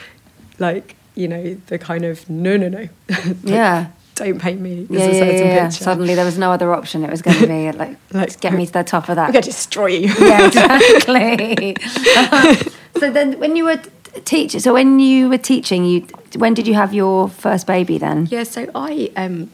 like, 0.58 0.96
you 1.16 1.28
know, 1.28 1.56
the 1.68 1.78
kind 1.78 2.06
of 2.06 2.28
no, 2.30 2.56
no, 2.56 2.70
no. 2.70 2.88
like, 3.10 3.36
yeah 3.44 3.88
don't 4.20 4.40
paint 4.40 4.60
me 4.60 4.86
yeah, 4.90 5.06
yeah, 5.06 5.24
yeah, 5.24 5.44
yeah. 5.44 5.70
Suddenly 5.70 6.16
there 6.16 6.26
was 6.26 6.38
no 6.38 6.52
other 6.52 6.74
option. 6.74 7.04
It 7.04 7.10
was 7.10 7.22
going 7.22 7.38
to 7.40 7.48
be 7.48 7.72
like, 7.78 7.98
like 8.12 8.40
get 8.40 8.54
me 8.54 8.66
to 8.66 8.72
the 8.72 8.84
top 8.84 9.10
of 9.10 9.16
that. 9.16 9.28
We're 9.28 9.34
going 9.34 9.44
to 9.44 9.50
destroy 9.50 9.88
you. 9.88 10.14
yeah, 10.20 10.46
exactly. 10.96 11.76
so 13.00 13.12
then, 13.12 13.40
when 13.40 13.56
you 13.56 13.66
were 13.66 13.82
teaching, 14.26 14.60
so 14.60 14.74
when 14.74 15.00
you 15.00 15.30
were 15.30 15.38
teaching, 15.38 15.86
you 15.86 16.02
when 16.36 16.54
did 16.54 16.68
you 16.68 16.76
have 16.76 16.94
your 16.94 17.30
first 17.30 17.66
baby 17.66 17.98
then? 17.98 18.28
Yeah, 18.30 18.44
so 18.44 18.70
I 18.76 19.12
um, 19.16 19.52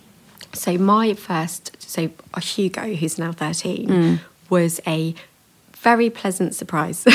so 0.53 0.77
my 0.77 1.13
first, 1.13 1.75
so 1.81 2.09
Hugo, 2.41 2.95
who's 2.95 3.17
now 3.17 3.31
thirteen, 3.31 3.87
mm. 3.87 4.19
was 4.49 4.81
a 4.87 5.15
very 5.75 6.09
pleasant 6.09 6.55
surprise. 6.55 7.05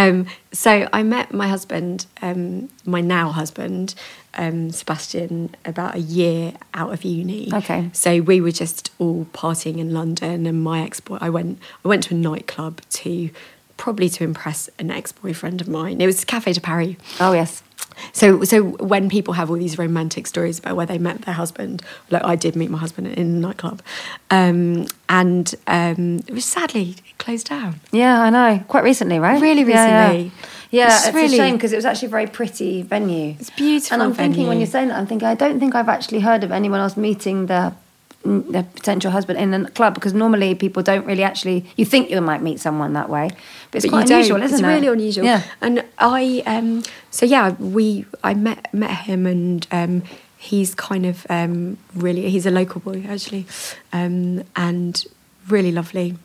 Um, 0.00 0.26
so 0.52 0.88
I 0.92 1.02
met 1.02 1.32
my 1.32 1.48
husband, 1.48 2.06
um, 2.22 2.70
my 2.86 3.00
now 3.00 3.30
husband, 3.30 3.94
um, 4.34 4.70
Sebastian, 4.70 5.54
about 5.64 5.94
a 5.94 5.98
year 6.00 6.54
out 6.72 6.92
of 6.92 7.04
uni. 7.04 7.50
Okay. 7.52 7.90
So 7.92 8.20
we 8.20 8.40
were 8.40 8.50
just 8.50 8.90
all 8.98 9.26
partying 9.32 9.78
in 9.78 9.92
London, 9.92 10.46
and 10.46 10.62
my 10.64 10.82
ex 10.82 11.00
boy, 11.00 11.18
I 11.20 11.28
went, 11.28 11.58
I 11.84 11.88
went 11.88 12.04
to 12.04 12.14
a 12.14 12.18
nightclub 12.18 12.80
to 12.90 13.30
probably 13.76 14.08
to 14.10 14.24
impress 14.24 14.68
an 14.78 14.90
ex 14.90 15.12
boyfriend 15.12 15.60
of 15.60 15.68
mine. 15.68 16.00
It 16.00 16.06
was 16.06 16.24
Cafe 16.24 16.52
de 16.52 16.60
Paris. 16.60 16.96
Oh 17.18 17.32
yes. 17.32 17.62
So, 18.12 18.42
so 18.44 18.62
when 18.62 19.08
people 19.08 19.34
have 19.34 19.50
all 19.50 19.56
these 19.56 19.78
romantic 19.78 20.26
stories 20.26 20.58
about 20.58 20.76
where 20.76 20.86
they 20.86 20.98
met 20.98 21.22
their 21.22 21.34
husband, 21.34 21.82
like 22.10 22.24
I 22.24 22.34
did 22.34 22.56
meet 22.56 22.70
my 22.70 22.78
husband 22.78 23.06
in 23.08 23.26
a 23.36 23.38
nightclub, 23.38 23.82
um, 24.30 24.86
and 25.08 25.54
um, 25.66 26.20
it 26.26 26.32
was 26.32 26.44
sadly 26.44 26.96
it 27.08 27.18
closed 27.18 27.48
down. 27.48 27.80
Yeah, 27.92 28.20
I 28.22 28.30
know. 28.30 28.64
Quite 28.68 28.84
recently, 28.84 29.18
right? 29.18 29.40
Really 29.40 29.62
Yeah, 29.62 30.08
recently. 30.10 30.32
Yeah, 30.70 30.86
It's 30.96 31.06
it's, 31.06 31.14
a 31.14 31.18
really- 31.18 31.36
shame 31.36 31.56
because 31.56 31.72
it 31.72 31.76
was 31.76 31.84
actually 31.84 32.06
a 32.06 32.10
very 32.10 32.26
pretty 32.26 32.82
venue. 32.82 33.36
It's 33.38 33.50
beautiful 33.50 33.94
And 33.94 34.02
I'm 34.02 34.14
thinking 34.14 34.46
when 34.46 34.58
you're 34.58 34.66
saying 34.66 34.88
that, 34.88 34.98
I'm 34.98 35.06
thinking 35.06 35.26
I 35.28 35.34
don't 35.34 35.58
think 35.60 35.74
I've 35.74 35.88
actually 35.88 36.20
heard 36.20 36.44
of 36.44 36.52
anyone 36.52 36.80
else 36.80 36.96
meeting 36.96 37.46
their 37.46 37.74
their 38.22 38.64
potential 38.64 39.10
husband 39.10 39.38
in 39.38 39.54
a 39.54 39.70
club 39.70 39.94
because 39.94 40.12
normally 40.12 40.54
people 40.54 40.82
don't 40.82 41.06
really 41.06 41.22
actually. 41.22 41.64
You 41.76 41.86
think 41.86 42.10
you 42.10 42.20
might 42.20 42.42
meet 42.42 42.60
someone 42.60 42.92
that 42.92 43.08
way, 43.08 43.30
but 43.70 43.76
it's 43.76 43.86
but 43.86 43.90
quite 43.90 44.06
don't. 44.06 44.18
unusual, 44.18 44.42
isn't 44.42 44.54
it's 44.58 44.62
it? 44.62 44.66
really 44.66 44.86
unusual. 44.88 45.24
Yeah. 45.24 45.42
And 45.60 45.84
I, 45.98 46.42
um, 46.46 46.82
so 47.10 47.26
yeah, 47.26 47.50
we, 47.58 48.04
I 48.24 48.34
met 48.34 48.72
met 48.74 48.90
him, 48.90 49.26
and 49.26 49.66
um, 49.70 50.02
he's 50.36 50.74
kind 50.74 51.06
of 51.06 51.26
um, 51.30 51.78
really, 51.94 52.28
he's 52.30 52.46
a 52.46 52.50
local 52.50 52.80
boy 52.80 53.04
actually, 53.08 53.46
um, 53.92 54.42
and 54.56 55.04
really 55.48 55.72
lovely. 55.72 56.16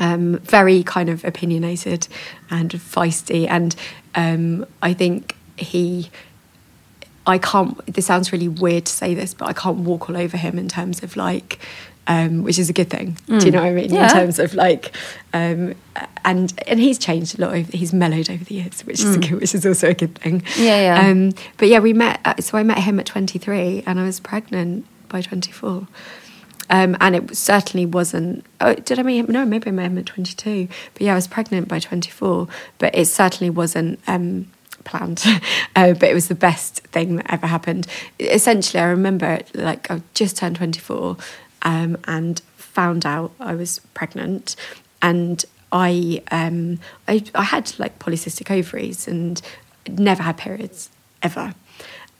Um, 0.00 0.38
very 0.38 0.84
kind 0.84 1.08
of 1.08 1.24
opinionated 1.24 2.06
and 2.50 2.70
feisty, 2.70 3.48
and 3.48 3.74
um, 4.14 4.66
I 4.80 4.94
think 4.94 5.34
he. 5.56 6.10
I 7.26 7.36
can't. 7.38 7.84
This 7.92 8.06
sounds 8.06 8.32
really 8.32 8.48
weird 8.48 8.86
to 8.86 8.92
say 8.92 9.14
this, 9.14 9.34
but 9.34 9.48
I 9.48 9.52
can't 9.52 9.78
walk 9.78 10.08
all 10.08 10.16
over 10.16 10.36
him 10.36 10.56
in 10.58 10.68
terms 10.68 11.02
of 11.02 11.16
like, 11.16 11.58
um, 12.08 12.42
which 12.42 12.58
is 12.58 12.68
a 12.68 12.72
good 12.72 12.90
thing. 12.90 13.16
Do 13.26 13.36
you 13.44 13.50
know 13.52 13.60
what 13.62 13.68
I 13.68 13.72
mean? 13.74 13.92
Yeah. 13.92 14.04
In 14.08 14.10
terms 14.12 14.38
of 14.38 14.54
like, 14.54 14.96
um, 15.34 15.74
and 16.24 16.52
and 16.66 16.80
he's 16.80 16.98
changed 16.98 17.38
a 17.38 17.42
lot. 17.42 17.54
Over, 17.54 17.76
he's 17.76 17.92
mellowed 17.92 18.30
over 18.30 18.42
the 18.42 18.54
years, 18.54 18.80
which 18.86 19.00
is 19.00 19.14
a 19.16 19.18
good, 19.18 19.40
which 19.40 19.54
is 19.54 19.64
also 19.66 19.90
a 19.90 19.94
good 19.94 20.14
thing. 20.16 20.42
Yeah, 20.56 20.80
yeah. 21.02 21.08
Um, 21.08 21.32
but 21.58 21.68
yeah, 21.68 21.78
we 21.80 21.92
met. 21.92 22.20
uh, 22.24 22.34
So 22.40 22.58
I 22.58 22.62
met 22.62 22.78
him 22.78 22.98
at 22.98 23.06
23, 23.06 23.84
and 23.86 24.00
I 24.00 24.04
was 24.04 24.18
pregnant 24.20 24.86
by 25.08 25.20
24. 25.22 25.86
Um, 26.70 26.96
and 27.00 27.16
it 27.16 27.36
certainly 27.36 27.86
wasn't. 27.86 28.44
Oh, 28.60 28.74
did 28.74 28.98
I 28.98 29.02
meet 29.02 29.18
him? 29.18 29.26
No, 29.30 29.44
maybe 29.46 29.68
I 29.68 29.72
met 29.72 29.86
him 29.86 29.98
at 29.98 30.06
22. 30.06 30.68
But 30.94 31.02
yeah, 31.02 31.12
I 31.12 31.14
was 31.14 31.26
pregnant 31.26 31.68
by 31.68 31.78
24. 31.78 32.46
But 32.78 32.94
it 32.94 33.06
certainly 33.06 33.48
wasn't 33.50 34.00
um, 34.06 34.50
planned. 34.84 35.22
uh, 35.76 35.92
but 35.94 36.04
it 36.04 36.14
was 36.14 36.28
the 36.28 36.34
best 36.34 36.80
thing 36.88 37.16
that 37.16 37.30
ever 37.32 37.46
happened. 37.46 37.86
Essentially, 38.18 38.82
I 38.82 38.86
remember 38.86 39.40
like 39.54 39.90
I 39.90 40.02
just 40.14 40.36
turned 40.36 40.56
24 40.56 41.16
um, 41.62 41.96
and 42.04 42.40
found 42.56 43.06
out 43.06 43.32
I 43.40 43.54
was 43.54 43.80
pregnant, 43.94 44.56
and 45.02 45.44
I 45.72 46.22
um, 46.30 46.78
I, 47.06 47.24
I 47.34 47.44
had 47.44 47.78
like 47.78 47.98
polycystic 47.98 48.50
ovaries 48.50 49.08
and 49.08 49.40
never 49.88 50.22
had 50.22 50.36
periods 50.36 50.90
ever 51.22 51.54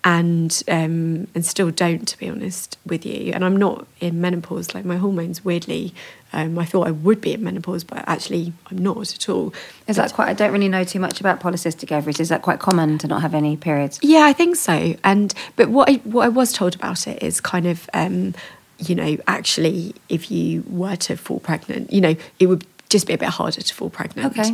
and 0.05 0.63
um, 0.69 1.27
and 1.35 1.45
still 1.45 1.71
don't, 1.71 2.07
to 2.07 2.19
be 2.19 2.29
honest 2.29 2.79
with 2.87 3.05
you. 3.05 3.33
And 3.33 3.45
I'm 3.45 3.57
not 3.57 3.87
in 4.01 4.21
menopause. 4.21 4.75
Like 4.75 4.85
my 4.85 4.97
hormones, 4.97 5.45
weirdly, 5.45 5.93
um, 6.33 6.59
I 6.59 6.65
thought 6.65 6.87
I 6.87 6.93
would 6.93 7.21
be 7.21 7.35
in 7.35 7.43
menopause, 7.43 7.85
but 7.85 8.05
actually 8.07 8.53
I'm 8.71 8.79
not 8.79 9.13
at 9.15 9.29
all. 9.29 9.53
Is 9.87 9.97
that 9.97 10.13
quite? 10.13 10.29
I 10.29 10.35
don't 10.35 10.53
really 10.53 10.69
know 10.69 10.85
too 10.85 11.01
much 11.01 11.21
about 11.21 11.41
polycystic 11.41 11.91
ovaries. 11.91 12.21
Is 12.21 12.29
that 12.29 12.43
quite 12.43 12.61
common 12.61 12.99
to 12.99 13.09
not 13.09 13.23
have 13.23 13.35
any 13.35 13.57
periods? 13.57 13.99
Yeah, 14.03 14.21
I 14.21 14.33
think 14.33 14.57
so. 14.57 14.95
And 15.03 15.35
but 15.57 15.69
what 15.69 15.91
I, 15.91 15.95
what 16.05 16.25
I 16.25 16.29
was 16.29 16.53
told 16.53 16.75
about 16.75 17.07
it 17.07 17.23
is 17.23 17.41
kind 17.41 17.67
of, 17.67 17.91
um, 17.93 18.35
you 18.79 18.95
know, 18.95 19.17
actually, 19.27 19.95
if 20.09 20.31
you 20.31 20.65
were 20.69 20.97
to 20.97 21.17
fall 21.17 21.41
pregnant, 21.41 21.93
you 21.93 22.01
know, 22.01 22.17
it 22.39 22.47
would 22.47 22.65
just 22.89 23.07
be 23.07 23.13
a 23.13 23.19
bit 23.19 23.29
harder 23.29 23.61
to 23.61 23.75
fall 23.75 23.91
pregnant. 23.91 24.39
Okay. 24.39 24.51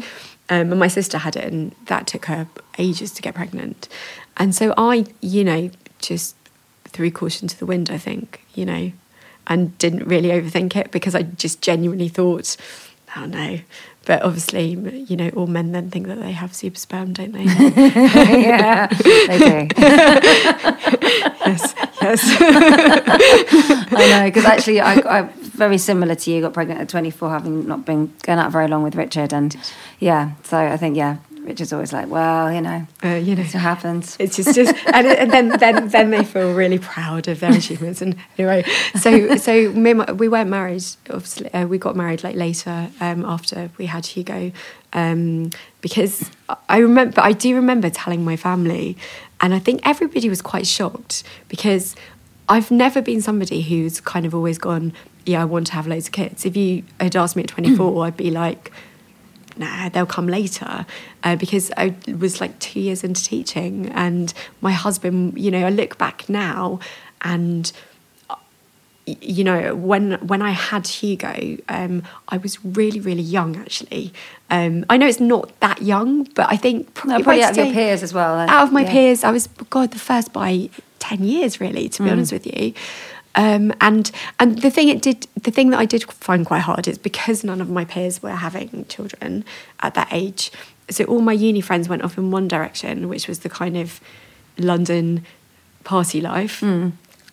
Um, 0.48 0.70
and 0.70 0.78
my 0.78 0.88
sister 0.88 1.18
had 1.18 1.36
it, 1.36 1.44
and 1.44 1.74
that 1.86 2.06
took 2.06 2.26
her 2.26 2.48
ages 2.78 3.12
to 3.12 3.22
get 3.22 3.34
pregnant. 3.34 3.88
And 4.36 4.54
so 4.54 4.74
I, 4.76 5.06
you 5.20 5.44
know, 5.44 5.70
just 5.98 6.36
threw 6.84 7.10
caution 7.10 7.48
to 7.48 7.58
the 7.58 7.66
wind. 7.66 7.90
I 7.90 7.98
think, 7.98 8.44
you 8.54 8.64
know, 8.64 8.92
and 9.46 9.76
didn't 9.78 10.06
really 10.06 10.28
overthink 10.28 10.76
it 10.76 10.90
because 10.90 11.14
I 11.14 11.22
just 11.22 11.60
genuinely 11.60 12.08
thought, 12.08 12.56
oh 13.16 13.26
no. 13.26 13.60
But 14.06 14.22
obviously, 14.22 14.70
you 15.08 15.16
know, 15.16 15.30
all 15.30 15.46
men 15.46 15.72
then 15.72 15.90
think 15.90 16.06
that 16.08 16.20
they 16.20 16.32
have 16.32 16.54
super 16.54 16.78
sperm, 16.78 17.12
don't 17.12 17.32
they? 17.32 17.44
yeah, 17.44 18.86
they 18.86 19.38
do. 19.38 19.68
yes, 21.46 21.74
yes. 22.02 22.20
I 23.92 24.06
know 24.10 24.24
because 24.26 24.44
actually, 24.44 24.80
I, 24.80 24.94
I 25.20 25.22
very 25.22 25.78
similar 25.78 26.14
to 26.14 26.30
you. 26.30 26.42
Got 26.42 26.52
pregnant 26.52 26.80
at 26.80 26.88
24, 26.88 27.30
having 27.30 27.66
not 27.66 27.84
been 27.84 28.12
going 28.22 28.38
out 28.38 28.52
very 28.52 28.68
long 28.68 28.82
with 28.82 28.94
Richard, 28.94 29.32
and 29.32 29.56
yeah. 30.00 30.32
So 30.42 30.58
I 30.58 30.76
think 30.76 30.96
yeah, 30.96 31.16
Richard's 31.44 31.72
always 31.72 31.92
like, 31.92 32.08
well, 32.08 32.52
you 32.52 32.60
know, 32.60 32.86
Uh, 33.04 33.16
you 33.16 33.34
know, 33.36 33.42
it 33.42 33.52
happens. 33.52 34.16
It's 34.18 34.36
just, 34.36 34.54
just 34.54 34.74
and, 34.86 35.06
and 35.06 35.30
then, 35.30 35.48
then, 35.50 35.88
then 35.88 36.10
they 36.10 36.24
feel 36.24 36.54
really 36.54 36.78
proud 36.78 37.28
of 37.28 37.40
their 37.40 37.52
achievements. 37.52 38.00
And 38.00 38.16
anyway, 38.38 38.64
so, 38.98 39.36
so 39.36 39.70
me 39.72 39.92
we 39.94 40.28
weren't 40.28 40.50
married. 40.50 40.84
Obviously, 41.10 41.52
uh, 41.52 41.66
we 41.66 41.78
got 41.78 41.96
married 41.96 42.24
like 42.24 42.34
later 42.34 42.88
um, 43.00 43.24
after 43.24 43.70
we 43.76 43.86
had 43.86 44.06
Hugo, 44.06 44.52
um, 44.94 45.50
because 45.82 46.30
I 46.68 46.78
remember, 46.78 47.20
I 47.20 47.32
do 47.32 47.54
remember 47.54 47.90
telling 47.90 48.24
my 48.24 48.36
family, 48.36 48.96
and 49.40 49.54
I 49.54 49.58
think 49.58 49.80
everybody 49.84 50.28
was 50.28 50.40
quite 50.40 50.66
shocked 50.66 51.24
because 51.48 51.94
I've 52.48 52.70
never 52.70 53.02
been 53.02 53.20
somebody 53.20 53.60
who's 53.62 54.00
kind 54.00 54.24
of 54.24 54.34
always 54.34 54.58
gone, 54.58 54.92
yeah, 55.26 55.42
I 55.42 55.44
want 55.44 55.66
to 55.68 55.72
have 55.74 55.86
loads 55.86 56.06
of 56.06 56.12
kids. 56.12 56.44
If 56.46 56.56
you 56.56 56.84
had 57.00 57.16
asked 57.16 57.36
me 57.36 57.42
at 57.42 57.48
twenty 57.48 57.74
four, 57.76 58.04
I'd 58.06 58.16
be 58.16 58.30
like 58.30 58.72
nah, 59.56 59.88
they'll 59.88 60.06
come 60.06 60.26
later. 60.28 60.86
Uh, 61.22 61.36
because 61.36 61.70
I 61.76 61.94
was 62.18 62.40
like 62.40 62.58
two 62.58 62.80
years 62.80 63.04
into 63.04 63.22
teaching, 63.22 63.88
and 63.90 64.32
my 64.60 64.72
husband, 64.72 65.38
you 65.38 65.50
know, 65.50 65.66
I 65.66 65.70
look 65.70 65.98
back 65.98 66.28
now 66.28 66.80
and. 67.22 67.70
You 69.06 69.44
know, 69.44 69.74
when 69.74 70.12
when 70.26 70.40
I 70.40 70.52
had 70.52 70.86
Hugo, 70.86 71.58
um, 71.68 72.04
I 72.28 72.38
was 72.38 72.64
really, 72.64 73.00
really 73.00 73.20
young. 73.20 73.54
Actually, 73.54 74.14
um, 74.48 74.86
I 74.88 74.96
know 74.96 75.06
it's 75.06 75.20
not 75.20 75.52
that 75.60 75.82
young, 75.82 76.24
but 76.34 76.50
I 76.50 76.56
think 76.56 76.86
No, 77.04 77.20
probably 77.20 77.42
out 77.42 77.50
of 77.50 77.58
your 77.58 77.66
peers 77.74 78.02
as 78.02 78.14
well. 78.14 78.34
Out 78.38 78.62
of 78.62 78.72
my 78.72 78.80
Yeah. 78.80 78.92
peers, 78.92 79.22
I 79.22 79.30
was 79.30 79.46
God 79.68 79.90
the 79.90 79.98
first 79.98 80.32
by 80.32 80.70
ten 81.00 81.22
years, 81.22 81.60
really. 81.60 81.90
To 81.90 82.02
be 82.02 82.08
honest 82.08 82.32
with 82.32 82.46
you, 82.46 82.72
um, 83.34 83.72
and 83.80 84.10
and 84.38 84.62
the 84.62 84.70
thing 84.70 84.88
it 84.88 85.02
did, 85.02 85.26
the 85.42 85.50
thing 85.50 85.70
that 85.70 85.78
I 85.78 85.86
did 85.86 86.04
find 86.04 86.46
quite 86.46 86.60
hard 86.62 86.86
is 86.88 86.98
because 86.98 87.44
none 87.44 87.60
of 87.60 87.68
my 87.68 87.84
peers 87.84 88.22
were 88.22 88.30
having 88.30 88.86
children 88.88 89.44
at 89.80 89.94
that 89.94 90.08
age. 90.12 90.52
So 90.90 91.04
all 91.04 91.20
my 91.20 91.32
uni 91.32 91.60
friends 91.60 91.88
went 91.88 92.02
off 92.02 92.18
in 92.18 92.30
one 92.30 92.46
direction, 92.48 93.08
which 93.08 93.26
was 93.26 93.40
the 93.40 93.48
kind 93.48 93.76
of 93.76 94.00
London 94.58 95.24
party 95.82 96.20
life, 96.20 96.62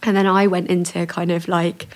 and 0.03 0.15
then 0.17 0.25
I 0.25 0.47
went 0.47 0.69
into 0.69 1.05
kind 1.05 1.31
of 1.31 1.47
like, 1.47 1.87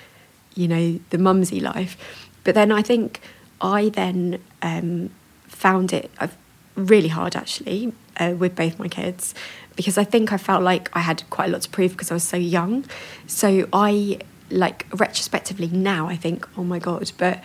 you 0.54 0.68
know, 0.68 1.00
the 1.10 1.18
mumsy 1.18 1.60
life. 1.60 1.96
But 2.44 2.54
then 2.54 2.70
I 2.70 2.82
think 2.82 3.20
I 3.60 3.88
then 3.88 4.40
um, 4.62 5.10
found 5.48 5.92
it 5.92 6.10
uh, 6.20 6.28
really 6.76 7.08
hard 7.08 7.34
actually 7.34 7.92
uh, 8.18 8.34
with 8.38 8.54
both 8.54 8.78
my 8.78 8.88
kids 8.88 9.34
because 9.76 9.98
I 9.98 10.04
think 10.04 10.32
I 10.32 10.38
felt 10.38 10.62
like 10.62 10.88
I 10.94 11.00
had 11.00 11.22
quite 11.30 11.48
a 11.50 11.52
lot 11.52 11.62
to 11.62 11.68
prove 11.70 11.92
because 11.92 12.10
I 12.10 12.14
was 12.14 12.24
so 12.24 12.36
young. 12.36 12.84
So 13.26 13.68
I 13.72 14.18
like 14.50 14.86
retrospectively 14.94 15.68
now 15.68 16.06
I 16.08 16.16
think 16.16 16.46
oh 16.56 16.64
my 16.64 16.78
god, 16.78 17.10
but 17.18 17.42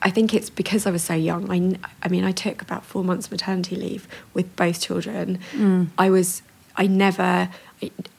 I 0.00 0.10
think 0.10 0.32
it's 0.32 0.48
because 0.50 0.86
I 0.86 0.90
was 0.92 1.02
so 1.02 1.14
young. 1.14 1.50
I, 1.50 1.76
I 2.04 2.08
mean, 2.08 2.22
I 2.24 2.30
took 2.30 2.62
about 2.62 2.84
four 2.84 3.02
months 3.02 3.30
maternity 3.32 3.74
leave 3.74 4.06
with 4.32 4.54
both 4.54 4.80
children. 4.80 5.40
Mm. 5.52 5.88
I 5.98 6.08
was, 6.10 6.42
I 6.76 6.86
never, 6.86 7.48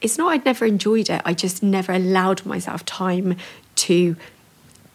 it's 0.02 0.18
not 0.18 0.28
I'd 0.34 0.44
never 0.44 0.66
enjoyed 0.66 1.10
it. 1.10 1.22
I 1.24 1.34
just 1.34 1.64
never 1.64 1.94
allowed 1.94 2.46
myself 2.46 2.84
time 2.86 3.38
to 3.76 4.18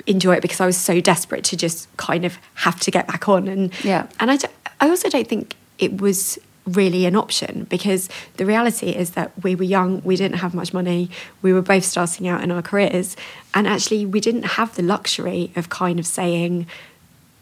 enjoy 0.07 0.34
it 0.34 0.42
because 0.42 0.61
I 0.61 0.66
was 0.66 0.76
so 0.76 1.01
desperate 1.01 1.45
to 1.45 1.57
just 1.57 1.88
kind 1.97 2.26
of 2.26 2.36
have 2.57 2.78
to 2.80 2.90
get 2.90 3.07
back 3.07 3.30
on. 3.30 3.49
And 3.49 3.72
Yeah. 3.82 4.07
and 4.20 4.30
I, 4.30 4.36
d- 4.36 4.49
I 4.78 4.90
also 4.90 5.09
don't 5.09 5.26
think 5.26 5.57
it 5.78 6.03
was 6.03 6.38
really 6.67 7.05
an 7.07 7.15
option 7.17 7.67
because 7.69 8.09
the 8.37 8.47
reality 8.47 8.91
is 8.91 9.11
that 9.11 9.33
we 9.43 9.55
were 9.55 9.65
young, 9.65 10.01
we 10.03 10.17
didn't 10.17 10.39
have 10.39 10.55
much 10.55 10.73
money, 10.73 11.11
we 11.43 11.53
were 11.53 11.62
both 11.62 11.85
starting 11.85 12.27
out 12.27 12.43
in 12.43 12.51
our 12.51 12.62
careers, 12.62 13.17
and 13.53 13.67
actually 13.67 14.07
we 14.07 14.21
didn't 14.21 14.45
have 14.45 14.75
the 14.75 14.83
luxury 14.83 15.53
of 15.57 15.69
kind 15.69 15.99
of 15.99 16.07
saying, 16.07 16.67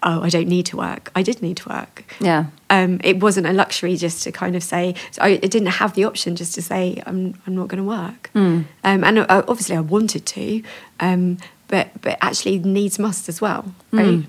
"Oh, 0.02 0.22
I 0.22 0.28
don't 0.28 0.48
need 0.48 0.66
to 0.66 0.76
work." 0.76 1.10
I 1.14 1.22
did 1.22 1.40
need 1.42 1.56
to 1.58 1.68
work. 1.68 2.04
Yeah. 2.20 2.46
Um, 2.70 3.00
it 3.04 3.20
wasn't 3.20 3.46
a 3.46 3.52
luxury 3.52 3.96
just 3.96 4.22
to 4.24 4.32
kind 4.32 4.56
of 4.56 4.62
say. 4.62 4.94
So 5.12 5.22
I, 5.22 5.28
I 5.28 5.36
didn't 5.46 5.68
have 5.68 5.94
the 5.94 6.04
option 6.04 6.34
just 6.36 6.54
to 6.56 6.62
say, 6.62 7.02
"I'm 7.06 7.34
I'm 7.46 7.54
not 7.54 7.68
going 7.68 7.82
to 7.82 7.88
work." 7.88 8.30
Um, 8.34 9.04
and 9.04 9.18
uh, 9.18 9.42
obviously 9.46 9.76
I 9.76 9.80
wanted 9.80 10.26
to, 10.26 10.62
um, 11.00 11.38
but 11.72 11.88
but 12.02 12.18
actually 12.20 12.58
needs 12.58 12.98
must 12.98 13.30
as 13.30 13.40
well, 13.40 13.64
right? 13.92 14.22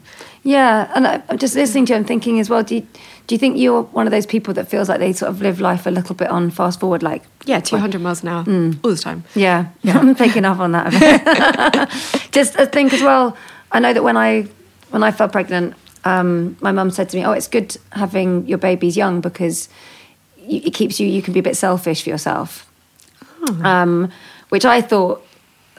Yeah, 0.44 0.89
and 0.96 1.06
I, 1.06 1.22
I'm 1.28 1.38
just 1.38 1.56
listening 1.56 1.86
to 1.88 1.94
you 1.94 1.98
and 1.98 2.08
thinking 2.08 2.39
as 2.39 2.50
well. 2.50 2.64
Do 2.64 2.76
you, 2.76 2.88
do 3.28 3.36
you 3.36 3.38
think 3.38 3.58
you're 3.58 3.82
one 3.82 4.08
of 4.08 4.12
those 4.12 4.26
people 4.26 4.54
that 4.54 4.70
feels 4.70 4.88
like 4.88 5.00
they 5.00 5.12
sort 5.12 5.30
of 5.30 5.41
live 5.41 5.60
life 5.60 5.86
a 5.86 5.89
little 5.89 6.16
bit 6.16 6.30
on 6.30 6.52
fast 6.52 6.80
forward, 6.80 7.04
like 7.04 7.22
Yeah, 7.46 7.60
two 7.60 7.76
hundred 7.76 8.00
miles 8.00 8.24
an 8.24 8.30
hour 8.30 8.46
all 8.82 8.91
the 8.91 8.98
time. 8.98 9.26
Yeah, 9.36 9.68
yeah. 9.82 9.98
I'm 10.00 10.16
picking 10.16 10.46
up 10.46 10.60
on 10.60 10.72
that. 10.72 10.88
A 10.88 10.91
bit. 11.00 12.32
Just 12.32 12.58
I 12.58 12.66
think 12.66 12.94
as 12.94 13.02
well. 13.02 13.36
I 13.74 13.80
know 13.80 13.91
that 13.94 14.04
when 14.04 14.16
I 14.16 14.48
when 14.91 15.04
I 15.04 15.12
fell 15.12 15.28
pregnant, 15.28 15.74
um, 16.06 16.56
my 16.62 16.72
mum 16.72 16.91
said 16.91 17.10
to 17.10 17.18
me, 17.18 17.26
"Oh, 17.26 17.34
it's 17.34 17.50
good 17.50 17.76
having 17.91 18.48
your 18.48 18.58
babies 18.58 18.96
young 18.96 19.20
because 19.20 19.68
you, 20.38 20.62
it 20.64 20.74
keeps 20.74 20.98
you. 20.98 21.08
You 21.08 21.22
can 21.22 21.34
be 21.34 21.41
a 21.41 21.44
bit 21.44 21.58
selfish 21.58 22.04
for 22.04 22.10
yourself." 22.10 22.66
Um, 23.66 24.10
which 24.48 24.64
I 24.64 24.80
thought 24.80 25.22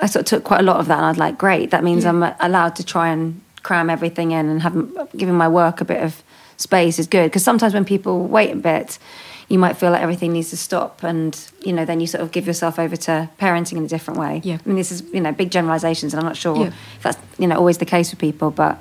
I 0.01 0.07
sort 0.07 0.23
of 0.23 0.27
took 0.27 0.45
quite 0.45 0.61
a 0.61 0.65
lot 0.65 0.77
of 0.81 0.87
that, 0.87 0.97
and 0.97 1.07
I 1.07 1.09
was 1.09 1.19
like, 1.19 1.39
"Great, 1.39 1.71
that 1.71 1.85
means 1.85 2.05
I'm 2.05 2.23
allowed 2.41 2.77
to 2.77 2.85
try 2.85 3.09
and 3.09 3.41
cram 3.63 3.89
everything 3.91 4.33
in 4.33 4.49
and 4.49 4.63
have 4.63 4.75
giving 5.17 5.35
my 5.37 5.49
work 5.49 5.81
a 5.81 5.85
bit 5.85 6.03
of 6.03 6.23
space 6.57 6.99
is 6.99 7.07
good." 7.07 7.25
Because 7.25 7.45
sometimes 7.45 7.75
when 7.75 7.85
people 7.85 8.27
wait 8.27 8.51
a 8.53 8.57
bit. 8.57 8.99
You 9.47 9.59
might 9.59 9.77
feel 9.77 9.91
like 9.91 10.01
everything 10.01 10.33
needs 10.33 10.49
to 10.51 10.57
stop, 10.57 11.03
and 11.03 11.39
you 11.63 11.75
know, 11.75 11.85
then 11.85 12.01
you 12.01 12.07
sort 12.07 12.23
of 12.23 12.33
give 12.33 12.47
yourself 12.47 12.79
over 12.79 12.97
to 12.97 13.29
parenting 13.39 13.77
in 13.77 13.85
a 13.85 13.89
different 13.89 14.19
way. 14.19 14.41
Yeah. 14.43 14.57
I 14.65 14.67
mean, 14.67 14.77
this 14.79 14.91
is 14.91 15.03
you 15.13 15.21
know 15.21 15.33
big 15.33 15.51
generalizations, 15.51 16.15
and 16.15 16.21
I'm 16.21 16.27
not 16.27 16.39
sure 16.39 16.57
Yeah. 16.57 16.67
if 16.97 17.03
that's 17.03 17.19
you 17.39 17.47
know 17.47 17.57
always 17.57 17.77
the 17.77 17.85
case 17.85 18.11
with 18.11 18.19
people, 18.19 18.51
but 18.51 18.79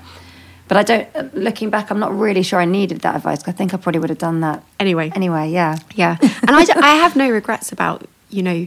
but 0.69 0.77
I 0.77 0.83
don't. 0.83 1.35
Looking 1.35 1.69
back, 1.69 1.91
I'm 1.91 1.99
not 1.99 2.17
really 2.17 2.43
sure 2.43 2.61
I 2.61 2.65
needed 2.65 3.01
that 3.01 3.15
advice 3.17 3.45
I 3.45 3.51
think 3.51 3.73
I 3.73 3.77
probably 3.77 3.99
would 3.99 4.09
have 4.09 4.19
done 4.19 4.39
that 4.39 4.63
Anyway. 4.79 5.11
Anyway, 5.13 5.49
yeah, 5.51 5.77
Yeah, 5.95 6.15
and 6.21 6.51
I, 6.51 6.63
d- 6.63 6.71
I 6.77 6.95
have 6.95 7.17
no 7.17 7.29
regrets 7.29 7.73
about 7.73 8.07
you 8.29 8.41
know 8.41 8.65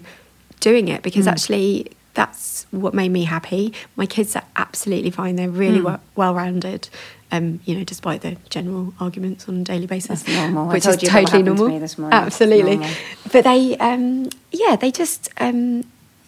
doing 0.61 0.89
it 0.89 1.03
because 1.03 1.25
mm. 1.27 1.31
actually 1.33 1.93
that's 2.17 2.67
what 2.71 2.95
made 2.95 3.11
me 3.11 3.25
happy. 3.25 3.73
My 3.95 4.07
kids 4.07 4.35
are 4.35 4.43
absolutely 4.57 5.11
fine; 5.11 5.37
they're 5.37 5.51
really 5.51 5.83
well, 5.83 6.01
well-rounded. 6.17 6.89
Um, 7.31 7.61
you 7.65 7.77
know, 7.77 7.85
despite 7.85 8.23
the 8.23 8.37
general 8.49 8.95
arguments 8.99 9.49
on 9.49 9.61
a 9.61 9.65
daily 9.65 9.87
basis, 9.87 10.23
That's 10.23 10.37
normal. 10.37 10.71
I 10.71 10.75
which 10.75 10.85
told 10.85 11.03
is 11.03 11.09
totally 11.09 11.43
to 11.43 11.55
normal. 11.55 11.69
morning. 11.69 12.13
Absolutely, 12.13 12.77
normal. 12.77 12.97
but 13.33 13.45
they, 13.45 13.77
um, 13.79 14.31
yeah, 14.51 14.77
they 14.77 14.91
just, 14.91 15.29
um, 15.39 15.85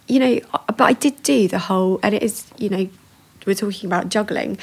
you 0.09 0.19
know, 0.19 0.41
but 0.67 0.83
I 0.83 0.93
did 0.93 1.23
do 1.23 1.49
the 1.49 1.59
whole, 1.59 2.01
and 2.03 2.15
it 2.15 2.23
is, 2.23 2.45
you 2.59 2.69
know, 2.69 2.89
we're 3.47 3.55
talking 3.55 3.89
about 3.89 4.11
juggling. 4.11 4.59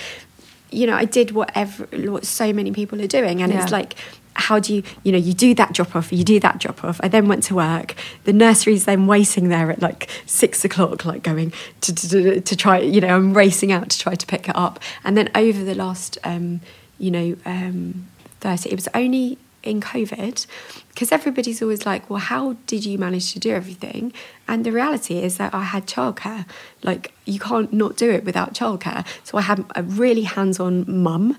You 0.72 0.88
know, 0.88 0.96
I 0.96 1.06
did 1.06 1.32
whatever 1.32 1.86
what 2.12 2.26
so 2.26 2.54
many 2.54 2.72
people 2.72 3.02
are 3.02 3.08
doing, 3.08 3.42
and 3.42 3.52
it's 3.52 3.72
like, 3.72 3.96
how 4.36 4.60
do 4.60 4.76
you, 4.76 4.84
you 5.04 5.12
know, 5.12 5.18
you 5.18 5.34
do 5.34 5.54
that 5.56 5.74
drop 5.74 5.96
off, 5.96 6.12
you 6.12 6.24
do 6.24 6.40
that 6.42 6.60
drop 6.60 6.84
off. 6.84 7.00
I 7.02 7.08
then 7.08 7.28
went 7.28 7.44
to 7.44 7.56
work. 7.56 7.96
The 8.26 8.34
nursery's 8.34 8.86
then 8.86 9.08
waiting 9.08 9.50
there 9.50 9.72
at 9.72 9.82
like 9.82 10.10
six 10.26 10.64
o'clock, 10.66 11.06
like 11.06 11.24
going 11.24 11.54
to 11.82 11.96
to, 11.96 12.42
to, 12.42 12.56
try. 12.56 12.80
You 12.80 13.02
know, 13.02 13.16
I'm 13.16 13.34
racing 13.34 13.72
out 13.72 13.90
to 13.90 14.00
try 14.00 14.16
to 14.16 14.26
pick 14.26 14.50
it 14.50 14.56
up, 14.56 14.80
and 15.04 15.18
then 15.18 15.30
over 15.36 15.64
the 15.64 15.76
last, 15.76 16.18
um, 16.24 16.62
you 17.00 17.12
know, 17.12 17.36
um, 17.46 18.08
thirty, 18.40 18.70
it 18.70 18.76
was 18.76 18.88
only 18.94 19.38
in 19.66 19.82
COVID, 19.82 20.46
because 20.90 21.12
everybody's 21.12 21.62
always 21.62 21.86
like, 21.86 22.10
well, 22.10 22.20
how 22.20 22.56
did 22.68 22.86
you 22.86 22.98
manage 22.98 23.34
to 23.34 23.40
do 23.40 23.52
everything? 23.52 24.14
And 24.48 24.66
the 24.66 24.72
reality 24.72 25.18
is 25.18 25.38
that 25.38 25.54
I 25.54 25.64
had 25.64 25.88
childcare. 25.88 26.46
Like, 26.84 27.14
you 27.26 27.40
can't 27.40 27.74
not 27.74 27.98
do 27.98 28.10
it 28.12 28.24
without 28.24 28.54
childcare. 28.54 29.06
So 29.24 29.38
I 29.38 29.42
had 29.42 29.66
a 29.76 29.84
really 29.84 30.24
hands 30.24 30.60
on 30.60 30.86
mum. 31.04 31.38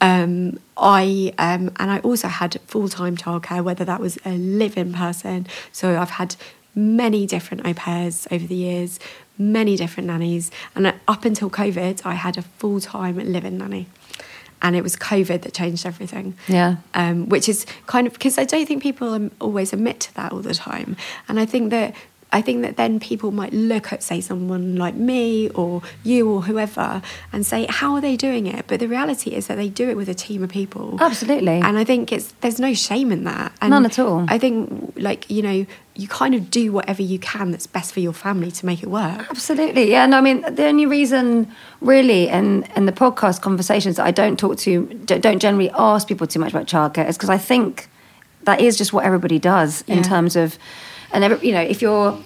Um, 0.00 0.58
I 0.76 1.34
um, 1.38 1.70
And 1.78 1.90
I 1.90 1.98
also 2.00 2.28
had 2.28 2.60
full 2.66 2.88
time 2.88 3.16
childcare, 3.16 3.62
whether 3.62 3.84
that 3.84 4.00
was 4.00 4.18
a 4.24 4.36
live 4.36 4.76
in 4.76 4.92
person. 4.92 5.46
So 5.72 5.98
I've 6.00 6.10
had 6.10 6.36
many 6.74 7.26
different 7.26 7.66
au 7.66 7.74
pairs 7.74 8.26
over 8.30 8.46
the 8.46 8.54
years, 8.54 8.98
many 9.38 9.76
different 9.76 10.08
nannies. 10.08 10.50
And 10.74 10.94
up 11.08 11.24
until 11.24 11.50
COVID, 11.50 12.06
I 12.06 12.14
had 12.14 12.38
a 12.38 12.42
full 12.42 12.80
time 12.80 13.16
live 13.16 13.44
in 13.44 13.58
nanny. 13.58 13.86
And 14.64 14.74
it 14.74 14.82
was 14.82 14.96
COVID 14.96 15.42
that 15.42 15.52
changed 15.52 15.84
everything 15.86 16.34
Yeah. 16.48 16.76
um, 16.94 17.28
which 17.28 17.48
is 17.48 17.66
kind 17.86 18.06
of 18.06 18.14
because 18.14 18.38
I 18.38 18.44
don't 18.44 18.66
think 18.66 18.82
people 18.82 19.30
always 19.38 19.72
admit 19.74 20.00
to 20.06 20.14
that 20.14 20.32
all 20.32 20.40
the 20.40 20.54
time, 20.54 20.96
and 21.28 21.38
I 21.38 21.46
think 21.52 21.70
that 21.70 21.94
I 22.34 22.42
think 22.42 22.62
that 22.62 22.76
then 22.76 22.98
people 22.98 23.30
might 23.30 23.52
look 23.52 23.92
at 23.92 24.02
say 24.02 24.20
someone 24.20 24.74
like 24.76 24.96
me 24.96 25.48
or 25.50 25.82
you 26.02 26.28
or 26.32 26.42
whoever 26.42 27.00
and 27.32 27.46
say 27.46 27.66
how 27.68 27.94
are 27.94 28.00
they 28.00 28.16
doing 28.16 28.46
it, 28.46 28.66
but 28.66 28.80
the 28.80 28.88
reality 28.88 29.30
is 29.30 29.46
that 29.46 29.56
they 29.56 29.68
do 29.68 29.88
it 29.88 29.96
with 29.96 30.08
a 30.08 30.14
team 30.14 30.42
of 30.42 30.50
people. 30.50 30.98
Absolutely. 31.00 31.58
and 31.66 31.78
I 31.78 31.84
think 31.84 32.12
it's 32.12 32.32
there's 32.40 32.58
no 32.58 32.74
shame 32.74 33.12
in 33.12 33.22
that. 33.24 33.52
And 33.60 33.70
None 33.70 33.86
at 33.86 33.98
all. 34.00 34.26
I 34.28 34.38
think 34.38 34.94
like 34.96 35.30
you 35.30 35.42
know 35.42 35.64
you 35.94 36.08
kind 36.08 36.34
of 36.34 36.50
do 36.50 36.72
whatever 36.72 37.02
you 37.02 37.20
can 37.20 37.52
that's 37.52 37.68
best 37.68 37.92
for 37.94 38.00
your 38.00 38.12
family 38.12 38.50
to 38.50 38.66
make 38.66 38.82
it 38.82 38.90
work. 38.90 39.26
Absolutely, 39.30 39.90
yeah. 39.90 40.04
No, 40.06 40.18
I 40.18 40.20
mean 40.20 40.42
the 40.42 40.66
only 40.66 40.86
reason, 40.86 41.46
really, 41.80 42.28
in 42.28 42.64
in 42.74 42.86
the 42.86 42.92
podcast 43.04 43.42
conversations 43.42 43.94
that 43.96 44.06
I 44.06 44.10
don't 44.10 44.36
talk 44.36 44.58
to, 44.66 44.86
don't 45.04 45.20
don't 45.20 45.38
generally 45.38 45.70
ask 45.70 46.08
people 46.08 46.26
too 46.26 46.40
much 46.40 46.52
about 46.52 46.66
childcare 46.66 47.08
is 47.08 47.16
because 47.16 47.30
I 47.30 47.38
think 47.38 47.88
that 48.42 48.60
is 48.60 48.76
just 48.76 48.92
what 48.92 49.04
everybody 49.04 49.38
does 49.38 49.82
in 49.86 50.02
terms 50.02 50.36
of, 50.36 50.58
and 51.14 51.24
every, 51.24 51.46
you 51.48 51.54
know, 51.54 51.62
if 51.62 51.80
you're 51.80 52.18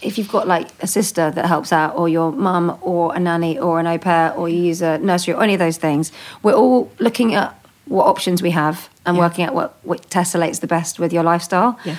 if 0.00 0.16
you've 0.16 0.30
got 0.30 0.46
like 0.46 0.68
a 0.80 0.86
sister 0.86 1.30
that 1.32 1.46
helps 1.46 1.72
out, 1.72 1.96
or 1.96 2.08
your 2.08 2.30
mum, 2.32 2.78
or 2.82 3.14
a 3.14 3.18
nanny, 3.18 3.58
or 3.58 3.80
an 3.80 3.86
au 3.86 3.98
pair, 3.98 4.32
or 4.34 4.48
you 4.48 4.62
use 4.62 4.80
a 4.80 4.96
nursery, 4.98 5.34
or 5.34 5.42
any 5.42 5.54
of 5.54 5.58
those 5.58 5.76
things, 5.76 6.12
we're 6.42 6.54
all 6.54 6.90
looking 7.00 7.34
at 7.34 7.52
what 7.86 8.06
options 8.06 8.40
we 8.42 8.50
have 8.52 8.88
and 9.04 9.16
Yeah. 9.16 9.22
working 9.24 9.44
out 9.46 9.54
what, 9.54 9.74
what 9.82 10.08
tessellates 10.10 10.60
the 10.60 10.66
best 10.66 10.98
with 10.98 11.12
your 11.12 11.24
lifestyle. 11.24 11.78
Yeah. 11.84 11.96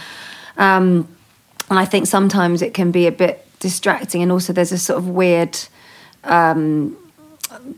Um, 0.58 1.08
and 1.70 1.78
I 1.78 1.86
think 1.86 2.08
sometimes 2.08 2.62
it 2.62 2.74
can 2.74 2.92
be 2.92 3.06
a 3.08 3.12
bit 3.12 3.46
distracting, 3.60 4.22
and 4.24 4.32
also 4.32 4.54
there's 4.54 4.72
a 4.72 4.78
sort 4.78 4.98
of 4.98 5.10
weird 5.10 5.58
um, 6.24 6.96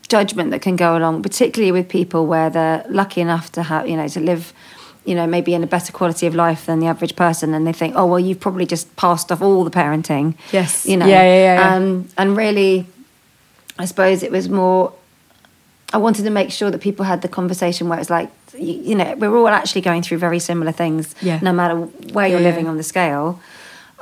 judgment 0.08 0.52
that 0.52 0.62
can 0.62 0.76
go 0.76 0.98
along, 0.98 1.24
particularly 1.24 1.72
with 1.72 1.88
people 1.90 2.28
where 2.28 2.50
they're 2.50 2.86
lucky 2.90 3.22
enough 3.22 3.52
to 3.54 3.64
have, 3.64 3.88
you 3.90 3.96
know, 3.98 4.08
to 4.08 4.20
live, 4.20 4.54
you 5.06 5.16
know, 5.16 5.26
maybe 5.26 5.54
in 5.54 5.64
a 5.64 5.68
better 5.68 5.92
quality 5.92 6.28
of 6.28 6.36
life 6.36 6.66
than 6.68 6.80
the 6.80 6.88
average 6.88 7.16
person, 7.16 7.54
and 7.54 7.66
they 7.66 7.74
think, 7.74 7.96
oh 7.98 8.06
well, 8.06 8.20
you've 8.20 8.40
probably 8.40 8.66
just 8.66 8.96
passed 8.96 9.32
off 9.32 9.42
all 9.42 9.64
the 9.64 9.72
parenting. 9.72 10.36
Yes. 10.52 10.86
you 10.86 10.96
know, 10.98 11.06
Yeah, 11.08 11.24
yeah, 11.24 11.36
yeah, 11.44 11.56
yeah. 11.60 11.76
Um, 11.76 12.08
and 12.18 12.38
really, 12.38 12.86
I 13.80 13.86
suppose 13.86 14.22
it 14.24 14.32
was 14.32 14.48
more. 14.50 14.94
I 15.94 15.98
wanted 15.98 16.24
to 16.24 16.30
make 16.30 16.52
sure 16.52 16.72
that 16.72 16.80
people 16.80 17.04
had 17.04 17.22
the 17.22 17.28
conversation 17.28 17.90
where 17.90 18.00
it's 18.00 18.10
like, 18.10 18.30
you, 18.58 18.74
you 18.90 18.96
know, 18.96 19.14
we're 19.18 19.36
all 19.36 19.48
actually 19.50 19.82
going 19.82 20.02
through 20.04 20.20
very 20.20 20.40
similar 20.40 20.72
things, 20.72 21.16
Yeah. 21.22 21.40
no 21.42 21.52
matter 21.52 21.76
where 21.76 22.28
you're 22.28 22.40
Yeah, 22.40 22.46
yeah. 22.46 22.50
living 22.52 22.68
on 22.70 22.78
the 22.78 22.84
scale. 22.84 23.42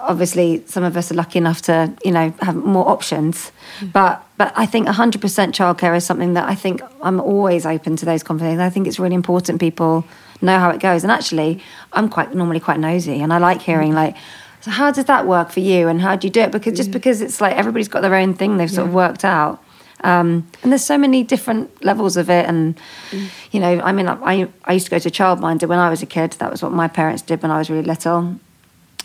Obviously, 0.01 0.63
some 0.65 0.83
of 0.83 0.95
us 0.97 1.11
are 1.11 1.15
lucky 1.15 1.37
enough 1.37 1.61
to, 1.63 1.93
you 2.03 2.11
know, 2.11 2.33
have 2.41 2.55
more 2.55 2.87
options. 2.87 3.51
Mm. 3.79 3.91
But 3.91 4.25
but 4.37 4.53
I 4.55 4.65
think 4.65 4.87
100% 4.87 5.19
childcare 5.19 5.97
is 5.97 6.05
something 6.05 6.33
that 6.33 6.47
I 6.47 6.55
think 6.55 6.81
I'm 7.01 7.19
always 7.19 7.65
open 7.65 7.97
to 7.97 8.05
those 8.05 8.23
conversations. 8.23 8.61
I 8.61 8.69
think 8.69 8.87
it's 8.87 8.99
really 8.99 9.15
important 9.15 9.59
people 9.59 10.05
know 10.41 10.57
how 10.57 10.69
it 10.69 10.79
goes. 10.79 11.03
And 11.03 11.11
actually, 11.11 11.61
I'm 11.93 12.09
quite 12.09 12.33
normally 12.33 12.59
quite 12.59 12.79
nosy, 12.79 13.21
and 13.21 13.33
I 13.33 13.37
like 13.37 13.59
mm. 13.59 13.63
hearing 13.63 13.93
like. 13.93 14.15
So 14.61 14.71
how 14.71 14.91
does 14.91 15.05
that 15.05 15.25
work 15.25 15.51
for 15.51 15.61
you, 15.61 15.87
and 15.87 16.01
how 16.01 16.17
do 16.17 16.27
you 16.27 16.31
do 16.31 16.41
it? 16.41 16.51
Because 16.51 16.75
just 16.75 16.91
because 16.91 17.21
it's 17.21 17.39
like 17.39 17.55
everybody's 17.55 17.87
got 17.87 18.01
their 18.01 18.15
own 18.15 18.33
thing 18.33 18.57
they've 18.57 18.69
sort 18.69 18.87
of 18.87 18.93
worked 18.93 19.23
out, 19.23 19.63
um, 20.01 20.47
and 20.61 20.71
there's 20.71 20.83
so 20.83 20.97
many 20.97 21.23
different 21.23 21.83
levels 21.83 22.17
of 22.17 22.29
it. 22.29 22.45
And 22.45 22.77
mm. 23.11 23.29
you 23.51 23.59
know, 23.59 23.79
I 23.79 23.91
mean, 23.93 24.07
I 24.07 24.49
I 24.65 24.73
used 24.73 24.85
to 24.85 24.91
go 24.91 24.99
to 24.99 25.09
childminder 25.09 25.67
when 25.67 25.79
I 25.79 25.89
was 25.89 26.01
a 26.01 26.05
kid. 26.05 26.31
That 26.33 26.51
was 26.51 26.61
what 26.61 26.71
my 26.71 26.87
parents 26.87 27.21
did 27.21 27.41
when 27.41 27.51
I 27.51 27.57
was 27.57 27.69
really 27.69 27.83
little. 27.83 28.39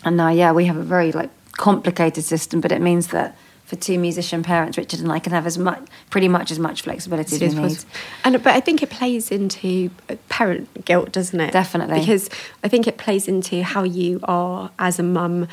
And 0.05 0.15
now, 0.17 0.29
yeah, 0.29 0.51
we 0.53 0.65
have 0.65 0.77
a 0.77 0.83
very 0.83 1.11
like 1.11 1.29
complicated 1.53 2.23
system, 2.23 2.61
but 2.61 2.71
it 2.71 2.81
means 2.81 3.07
that 3.07 3.35
for 3.65 3.75
two 3.75 3.97
musician 3.97 4.43
parents, 4.43 4.77
Richard 4.77 4.99
and 4.99 5.11
I 5.11 5.17
can 5.17 5.31
have 5.33 5.47
as 5.47 5.57
much, 5.57 5.81
pretty 6.11 6.27
much 6.27 6.51
as 6.51 6.59
much 6.59 6.83
flexibility 6.83 7.35
as 7.35 7.41
we 7.41 7.47
As 7.47 7.55
need. 7.85 7.91
And 8.23 8.43
but 8.43 8.53
I 8.53 8.59
think 8.59 8.83
it 8.83 8.91
plays 8.91 9.31
into 9.31 9.89
uh, 10.07 10.15
parent 10.29 10.85
guilt, 10.85 11.11
doesn't 11.11 11.39
it? 11.39 11.51
Definitely. 11.51 11.99
Because 12.01 12.29
I 12.63 12.67
think 12.67 12.85
it 12.87 12.97
plays 12.97 13.27
into 13.27 13.63
how 13.63 13.81
you 13.83 14.19
are 14.25 14.69
as 14.77 14.99
a 14.99 15.03
mum 15.03 15.47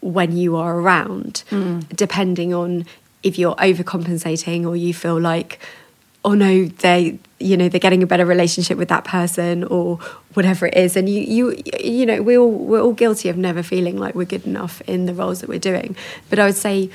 when 0.00 0.34
you 0.34 0.56
are 0.56 0.78
around, 0.80 1.44
Mm. 1.50 1.86
depending 1.94 2.54
on 2.54 2.86
if 3.22 3.38
you're 3.38 3.56
overcompensating 3.56 4.66
or 4.66 4.74
you 4.74 4.94
feel 4.94 5.20
like, 5.20 5.58
oh 6.24 6.34
no, 6.34 6.66
they 6.66 7.18
you 7.38 7.56
know 7.56 7.68
they're 7.68 7.80
getting 7.80 8.02
a 8.02 8.06
better 8.06 8.26
relationship 8.26 8.76
with 8.76 8.88
that 8.88 9.04
person 9.04 9.64
or 9.64 9.96
whatever 10.34 10.66
it 10.66 10.76
is, 10.76 10.96
and 10.96 11.08
you 11.08 11.20
you 11.20 11.62
you 11.78 12.06
know 12.06 12.22
we 12.22 12.36
all 12.36 12.50
we're 12.50 12.80
all 12.80 12.92
guilty 12.92 13.28
of 13.28 13.36
never 13.36 13.62
feeling 13.62 13.96
like 13.96 14.14
we're 14.14 14.24
good 14.24 14.46
enough 14.46 14.80
in 14.82 15.06
the 15.06 15.14
roles 15.14 15.40
that 15.40 15.48
we're 15.48 15.58
doing. 15.58 15.96
But 16.28 16.38
I 16.38 16.46
would 16.46 16.56
say. 16.56 16.90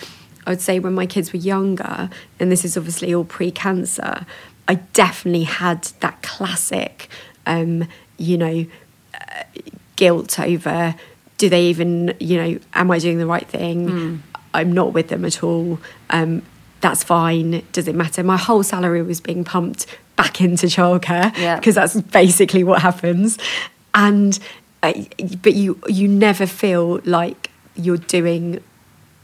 I 0.48 0.52
would 0.52 0.62
say 0.62 0.78
when 0.78 0.94
my 0.94 1.08
kids 1.08 1.34
were 1.34 1.40
younger, 1.40 2.08
and 2.40 2.52
this 2.52 2.64
is 2.64 2.78
obviously 2.78 3.16
all 3.16 3.24
pre-cancer, 3.24 4.28
I 4.68 4.76
definitely 4.94 5.46
had 5.46 5.86
that 6.02 6.22
classic, 6.22 7.10
um, 7.48 7.88
you 8.18 8.38
know, 8.38 8.68
uh, 9.16 9.44
guilt 9.96 10.40
over 10.40 10.94
do 11.38 11.50
they 11.50 11.66
even, 11.66 12.16
you 12.20 12.38
know, 12.38 12.60
am 12.74 12.92
I 12.92 13.00
doing 13.00 13.18
the 13.18 13.26
right 13.26 13.48
thing? 13.48 13.90
I'm 14.54 14.72
not 14.72 14.94
with 14.94 15.10
them 15.10 15.26
at 15.26 15.44
all. 15.44 15.80
Um, 16.10 16.44
that's 16.86 17.04
fine. 17.04 17.64
Does 17.72 17.88
it 17.88 17.96
matter? 17.96 18.24
My 18.24 18.38
whole 18.38 18.64
salary 18.64 19.02
was 19.02 19.20
being 19.30 19.44
pumped 19.44 19.88
back 20.16 20.40
into 20.40 20.68
childcare 20.68 21.36
Yeah. 21.38 21.56
because 21.58 21.76
that's 21.76 21.96
basically 22.22 22.64
what 22.64 22.82
happens. 22.82 23.38
And 23.94 24.38
uh, 24.84 24.94
but 25.42 25.54
you 25.56 25.80
you 25.88 26.08
never 26.08 26.46
feel 26.46 27.00
like 27.06 27.50
you're 27.76 27.98
doing 28.18 28.62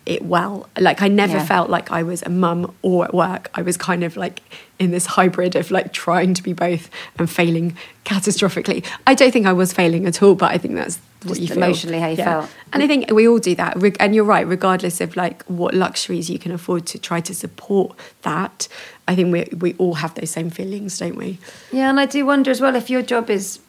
it 0.07 0.21
well. 0.25 0.67
Like 0.87 1.03
I 1.03 1.07
never 1.07 1.37
Yeah. 1.37 1.45
felt 1.45 1.69
like 1.69 1.91
I 1.91 2.01
was 2.11 2.23
a 2.23 2.29
mum 2.29 2.73
or 2.81 3.05
at 3.05 3.13
work. 3.13 3.43
I 3.53 3.61
was 3.61 3.77
kind 3.77 4.03
of 4.03 4.17
like 4.17 4.41
in 4.79 4.89
this 4.91 5.05
hybrid 5.05 5.55
of 5.55 5.69
like 5.69 5.93
trying 5.93 6.33
to 6.33 6.41
be 6.41 6.53
both 6.53 6.89
and 7.19 7.29
failing 7.29 7.77
catastrophically. 8.05 8.83
I 9.05 9.13
don't 9.13 9.31
think 9.31 9.45
I 9.45 9.53
was 9.53 9.71
failing 9.71 10.07
at 10.07 10.23
all, 10.23 10.33
but 10.35 10.49
I 10.51 10.57
think 10.57 10.73
that's 10.75 10.99
what 11.23 11.37
Just 11.37 11.49
you 11.49 11.55
emotionally 11.55 11.99
how 11.99 12.07
you 12.07 12.15
felt. 12.15 12.49
And 12.73 12.81
I 12.81 12.87
think 12.87 13.11
we 13.11 13.27
all 13.27 13.39
do 13.39 13.55
that. 13.55 13.77
And 13.99 14.15
you're 14.15 14.23
right, 14.23 14.47
regardless 14.47 15.01
of 15.01 15.15
like 15.15 15.43
what 15.43 15.73
luxuries 15.73 16.29
you 16.29 16.39
can 16.39 16.51
afford 16.51 16.85
to 16.87 16.99
try 16.99 17.21
to 17.21 17.35
support 17.35 17.95
that. 18.23 18.67
I 19.07 19.15
think 19.15 19.31
we 19.31 19.57
we 19.57 19.73
all 19.75 19.95
have 19.95 20.15
those 20.15 20.31
same 20.31 20.49
feelings, 20.49 20.97
don't 20.97 21.15
we? 21.15 21.37
Yeah, 21.71 21.89
and 21.89 21.99
I 21.99 22.05
do 22.05 22.25
wonder 22.25 22.49
as 22.49 22.61
well 22.61 22.75
if 22.75 22.89
your 22.89 23.01
job 23.01 23.29
is 23.29 23.59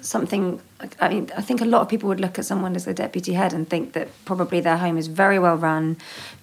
something. 0.00 0.60
I 1.00 1.08
mean, 1.08 1.30
I 1.36 1.42
think 1.42 1.60
a 1.60 1.64
lot 1.64 1.82
of 1.82 1.88
people 1.88 2.08
would 2.08 2.20
look 2.20 2.38
at 2.38 2.44
someone 2.44 2.74
as 2.74 2.86
a 2.86 2.94
deputy 2.94 3.34
head 3.34 3.52
and 3.52 3.68
think 3.68 3.92
that 3.92 4.08
probably 4.24 4.60
their 4.60 4.78
home 4.78 4.98
is 4.98 5.06
very 5.06 5.38
well 5.38 5.56
run, 5.56 5.96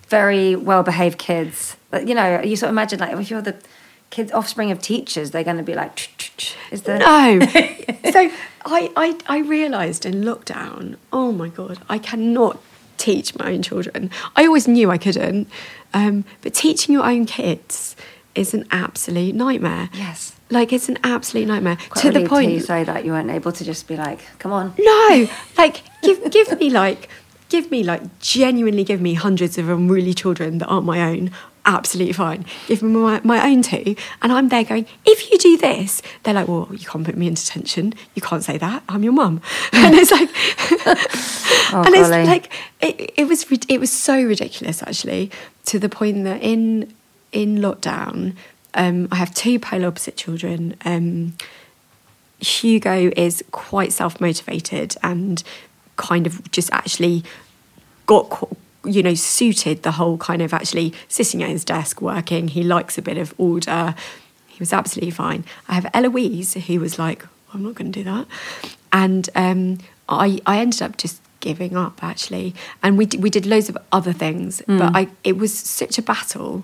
very 0.08 0.56
well 0.56 0.84
behaved 0.84 1.18
kids. 1.18 1.76
But, 1.92 2.08
you 2.08 2.16
know, 2.16 2.42
you 2.42 2.56
sort 2.56 2.70
of 2.70 2.74
imagine 2.74 3.00
like 3.00 3.14
if 3.18 3.30
you're 3.30 3.42
the 3.42 3.56
kids 4.10 4.32
offspring 4.32 4.72
of 4.72 4.82
teachers, 4.82 5.32
they're 5.32 5.44
going 5.44 5.58
to 5.58 5.64
be 5.64 5.76
like, 5.76 6.10
is 6.72 6.84
there? 6.84 7.00
No. 7.00 7.40
so 8.12 8.32
I, 8.66 8.92
I, 8.96 9.18
I 9.28 9.40
realised 9.40 10.06
in 10.06 10.22
lockdown, 10.22 10.98
oh 11.14 11.32
my 11.32 11.50
God, 11.50 11.80
I 11.90 11.98
cannot 11.98 12.60
teach 12.98 13.38
my 13.38 13.54
own 13.54 13.62
children. 13.62 14.12
I 14.36 14.46
always 14.46 14.68
knew 14.68 14.92
I 14.92 14.98
couldn't. 14.98 15.50
Um, 15.94 16.26
but 16.42 16.54
teaching 16.54 16.94
your 16.94 17.06
own 17.06 17.26
kids 17.26 17.96
is 18.36 18.54
an 18.54 18.68
absolute 18.72 19.36
nightmare. 19.36 19.90
Yes. 19.94 20.36
Like 20.50 20.74
it's 20.74 20.90
an 20.90 20.98
absolute 21.04 21.48
nightmare. 21.48 21.78
Quite 21.90 22.02
to 22.02 22.12
the 22.12 22.28
point 22.28 22.52
you 22.52 22.60
say 22.60 22.84
that 22.84 23.06
you 23.06 23.12
weren't 23.12 23.30
able 23.30 23.52
to 23.52 23.64
just 23.64 23.88
be 23.88 23.96
like, 23.96 24.20
come 24.40 24.52
on. 24.52 24.74
No, 24.78 25.28
like 25.58 25.82
give 26.02 26.32
give 26.32 26.60
me 26.60 26.70
like 26.70 27.10
give 27.50 27.70
me 27.72 27.84
like 27.84 28.20
genuinely 28.20 28.84
give 28.84 29.02
me 29.02 29.14
hundreds 29.14 29.58
of 29.58 29.70
unruly 29.70 30.14
children 30.14 30.60
that 30.60 30.68
aren't 30.68 30.86
my 30.86 31.02
own. 31.02 31.32
Absolutely 31.70 32.14
fine. 32.14 32.46
Give 32.68 32.82
me 32.82 32.90
my, 32.94 33.22
my 33.24 33.48
own 33.48 33.62
two, 33.62 33.96
and 34.24 34.32
I'm 34.32 34.50
there 34.50 34.64
going. 34.64 34.88
If 35.06 35.30
you 35.30 35.38
do 35.38 35.56
this, 35.56 36.02
they're 36.24 36.34
like, 36.34 36.48
well, 36.48 36.68
you 36.72 36.80
can't 36.80 37.06
put 37.06 37.16
me 37.16 37.28
in 37.28 37.36
detention. 37.36 37.94
You 38.16 38.24
can't 38.24 38.44
say 38.44 38.58
that. 38.58 38.82
I'm 38.90 39.04
your 39.04 39.14
mum, 39.14 39.40
and 39.74 39.94
it's 39.94 40.10
like, 40.10 40.30
Oh, 41.72 41.84
and 41.86 41.94
it's 41.94 42.10
like 42.10 42.52
it, 42.82 43.14
it 43.18 43.28
was 43.28 43.46
it 43.68 43.80
was 43.80 43.92
so 43.92 44.20
ridiculous 44.20 44.82
actually 44.82 45.30
to 45.66 45.78
the 45.78 45.90
point 45.90 46.24
that 46.24 46.42
in 46.42 46.92
in 47.32 47.58
lockdown, 47.58 48.34
um, 48.74 49.08
I 49.12 49.16
have 49.18 49.32
two 49.36 49.60
polar 49.60 49.88
opposite 49.88 50.18
children. 50.18 50.76
Um, 50.86 51.34
Hugo 52.40 53.12
is 53.16 53.44
quite 53.52 53.94
self 53.94 54.20
motivated 54.20 54.96
and 55.04 55.44
kind 55.98 56.26
of 56.26 56.50
just 56.52 56.72
actually 56.74 57.24
got 58.08 58.50
you 58.90 59.04
know 59.04 59.14
suited 59.14 59.84
the 59.84 59.92
whole 59.94 60.18
kind 60.18 60.42
of 60.42 60.54
actually 60.54 60.94
sitting 61.08 61.44
at 61.44 61.50
his 61.50 61.64
desk 61.64 62.02
working. 62.02 62.50
He 62.50 62.64
likes 62.64 62.98
a 62.98 63.02
bit 63.02 63.18
of 63.18 63.34
order. 63.38 63.96
He 64.48 64.60
was 64.60 64.74
absolutely 64.74 65.12
fine. 65.12 65.46
I 65.68 65.76
have 65.76 65.88
Eloise 65.94 66.54
who 66.56 66.80
was 66.80 67.00
like, 67.00 67.26
I'm 67.54 67.64
not 67.64 67.76
going 67.76 67.92
to 67.92 68.00
do 68.00 68.04
that, 68.04 68.28
and 68.92 69.30
um, 69.36 69.78
I 70.08 70.40
I 70.46 70.60
ended 70.60 70.82
up 70.82 70.98
just 70.98 71.22
giving 71.40 71.78
up 71.78 72.04
actually, 72.04 72.54
and 72.84 72.98
we 72.98 73.06
d- 73.06 73.18
we 73.18 73.30
did 73.30 73.46
loads 73.46 73.70
of 73.70 73.78
other 73.92 74.14
things, 74.14 74.62
but 74.68 74.96
I 74.96 75.08
it 75.24 75.38
was 75.38 75.58
such 75.58 75.98
a 75.98 76.02
battle 76.02 76.64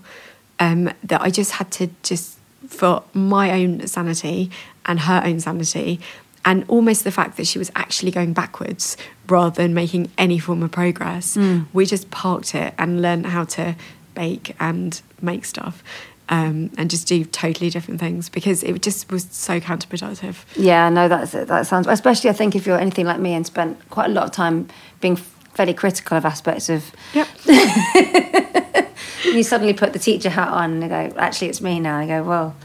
um, 0.59 0.91
that 1.03 1.21
I 1.21 1.30
just 1.30 1.51
had 1.53 1.71
to 1.71 1.89
just 2.03 2.38
for 2.67 3.03
my 3.13 3.51
own 3.51 3.86
sanity 3.88 4.49
and 4.86 4.99
her 5.01 5.21
own 5.26 5.39
sanity, 5.39 5.99
and 6.43 6.65
almost 6.67 7.03
the 7.03 7.11
fact 7.11 7.38
that 7.38 7.47
she 7.47 7.57
was 7.57 7.71
actually 7.76 8.11
going 8.11 8.34
backwards 8.34 8.97
rather 9.28 9.55
than 9.55 9.73
making 9.73 10.11
any 10.17 10.39
form 10.39 10.63
of 10.63 10.71
progress. 10.71 11.38
We 11.73 11.86
just 11.86 12.11
parked 12.11 12.55
it 12.55 12.73
and 12.78 13.01
learned 13.01 13.28
how 13.28 13.45
to 13.45 13.76
bake 14.13 14.55
and 14.59 15.01
make 15.21 15.45
stuff. 15.45 15.84
Um, 16.28 16.71
and 16.76 16.89
just 16.89 17.07
do 17.07 17.23
totally 17.23 17.69
different 17.69 17.99
things 17.99 18.30
because 18.30 18.63
it 18.63 18.82
just 18.82 19.11
was 19.11 19.28
so 19.30 19.59
counterproductive. 19.59 20.38
Yeah, 20.55 20.89
no, 20.89 21.07
that's 21.07 21.34
that 21.34 21.67
sounds. 21.67 21.86
Especially, 21.86 22.32
I 22.32 22.34
think 22.34 22.55
if 22.55 22.65
you're 22.65 22.80
anything 22.80 23.05
like 23.05 23.19
me 23.19 23.36
and 23.36 23.45
spent 23.45 23.78
quite 23.91 24.09
a 24.09 24.13
lot 24.13 24.23
of 24.23 24.32
time 24.32 24.67
being 25.01 25.17
fairly 25.55 25.76
critical 25.76 26.17
of 26.17 26.26
aspects 26.26 26.67
of. 26.69 26.91
Yep. 27.13 27.28
you 29.26 29.43
suddenly 29.43 29.73
put 29.73 29.93
the 29.93 29.99
teacher 29.99 30.30
hat 30.30 30.49
on 30.49 30.84
and 30.84 30.89
go, 30.89 31.19
actually, 31.19 31.49
it's 31.49 31.61
me 31.61 31.80
now. 31.80 31.97
I 31.97 32.07
go, 32.07 32.23
well, 32.23 32.55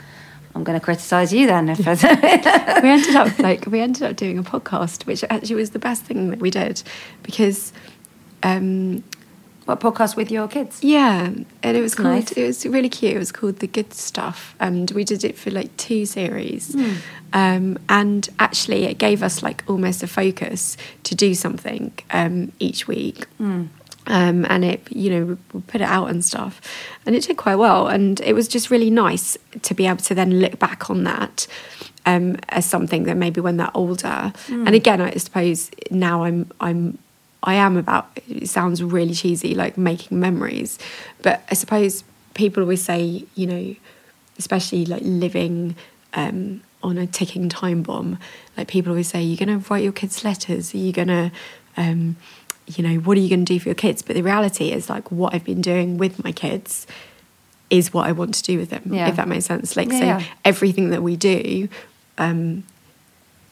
I'm 0.54 0.64
going 0.64 0.78
to 0.78 0.84
criticise 0.84 1.32
you 1.32 1.46
then. 1.46 1.68
If 1.68 1.78
we 2.82 2.88
ended 2.88 3.16
up 3.16 3.38
like 3.38 3.66
we 3.66 3.80
ended 3.80 4.02
up 4.02 4.16
doing 4.16 4.38
a 4.38 4.42
podcast, 4.42 5.06
which 5.06 5.24
actually 5.30 5.56
was 5.56 5.70
the 5.70 5.78
best 5.78 6.02
thing 6.04 6.30
that 6.30 6.40
we 6.40 6.50
did 6.50 6.82
because 7.22 7.72
um, 8.42 9.04
what 9.66 9.78
podcast 9.80 10.16
with 10.16 10.30
your 10.30 10.48
kids? 10.48 10.82
Yeah, 10.82 11.26
and 11.26 11.46
it 11.62 11.80
was 11.80 11.92
That's 11.92 12.02
called. 12.02 12.14
nice. 12.14 12.32
It 12.32 12.46
was 12.46 12.66
really 12.66 12.88
cute. 12.88 13.14
It 13.14 13.18
was 13.18 13.30
called 13.30 13.60
The 13.60 13.68
Good 13.68 13.94
Stuff, 13.94 14.56
and 14.58 14.90
we 14.90 15.04
did 15.04 15.22
it 15.22 15.38
for 15.38 15.50
like 15.50 15.76
two 15.76 16.06
series. 16.06 16.74
Hmm. 16.74 16.94
Um, 17.32 17.78
and 17.88 18.28
actually, 18.40 18.84
it 18.84 18.98
gave 18.98 19.22
us 19.22 19.42
like 19.42 19.62
almost 19.68 20.02
a 20.02 20.08
focus 20.08 20.76
to 21.04 21.14
do 21.14 21.34
something 21.34 21.92
um, 22.10 22.50
each 22.58 22.88
week. 22.88 23.26
Hmm. 23.38 23.66
Um, 24.10 24.44
and 24.48 24.64
it, 24.64 24.80
you 24.90 25.08
know, 25.10 25.38
we 25.52 25.60
put 25.62 25.80
it 25.80 25.88
out 25.96 26.10
and 26.10 26.24
stuff, 26.24 26.60
and 27.06 27.14
it 27.14 27.22
did 27.22 27.36
quite 27.36 27.56
well. 27.56 27.86
And 27.86 28.20
it 28.20 28.34
was 28.34 28.48
just 28.48 28.70
really 28.70 28.90
nice 28.90 29.38
to 29.62 29.74
be 29.74 29.86
able 29.86 30.02
to 30.02 30.14
then 30.14 30.40
look 30.40 30.58
back 30.58 30.90
on 30.90 31.04
that 31.04 31.46
um, 32.06 32.36
as 32.48 32.66
something 32.66 33.04
that 33.04 33.16
maybe 33.16 33.40
when 33.40 33.56
they're 33.56 33.70
older. 33.74 34.32
Hmm. 34.46 34.66
And 34.66 34.74
again, 34.74 35.00
I 35.00 35.14
suppose 35.14 35.70
now 35.90 36.24
I'm 36.24 36.50
I'm 36.60 36.98
I 37.42 37.54
am 37.54 37.76
about. 37.76 38.10
It 38.28 38.48
sounds 38.48 38.82
really 38.82 39.14
cheesy, 39.14 39.54
like 39.54 39.78
making 39.78 40.18
memories, 40.18 40.78
but 41.22 41.42
I 41.50 41.54
suppose 41.54 42.04
people 42.34 42.62
always 42.62 42.82
say, 42.82 43.24
you 43.34 43.46
know, 43.46 43.74
especially 44.38 44.86
like 44.86 45.02
living 45.04 45.76
um, 46.14 46.62
on 46.82 46.98
a 46.98 47.06
ticking 47.06 47.48
time 47.48 47.82
bomb. 47.82 48.18
Like 48.56 48.68
people 48.68 48.92
always 48.92 49.08
say, 49.08 49.22
you're 49.22 49.44
going 49.44 49.60
to 49.60 49.68
write 49.68 49.84
your 49.84 49.92
kids 49.92 50.24
letters. 50.24 50.74
Are 50.74 50.78
you 50.78 50.92
going 50.92 51.08
to, 51.08 51.30
um, 51.76 52.16
you 52.78 52.86
know, 52.86 53.00
what 53.00 53.16
are 53.16 53.20
you 53.20 53.28
going 53.28 53.44
to 53.44 53.52
do 53.52 53.58
for 53.60 53.68
your 53.68 53.74
kids? 53.74 54.02
But 54.02 54.16
the 54.16 54.22
reality 54.22 54.72
is, 54.72 54.88
like, 54.88 55.10
what 55.10 55.34
I've 55.34 55.44
been 55.44 55.60
doing 55.60 55.98
with 55.98 56.22
my 56.22 56.32
kids 56.32 56.86
is 57.68 57.92
what 57.92 58.06
I 58.06 58.12
want 58.12 58.34
to 58.34 58.42
do 58.42 58.58
with 58.58 58.70
them. 58.70 58.82
Yeah. 58.86 59.08
If 59.08 59.16
that 59.16 59.28
makes 59.28 59.44
sense. 59.44 59.76
Like, 59.76 59.90
Yeah, 59.92 59.98
so 59.98 60.04
yeah. 60.04 60.24
everything 60.44 60.90
that 60.90 61.02
we 61.02 61.16
do. 61.16 61.68
Um, 62.18 62.64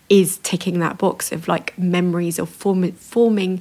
is 0.08 0.38
ticking 0.38 0.78
that 0.80 0.96
box 0.96 1.32
of 1.32 1.48
like 1.48 1.78
memories 1.78 2.38
or 2.38 2.46
form, 2.46 2.90
forming 2.92 3.60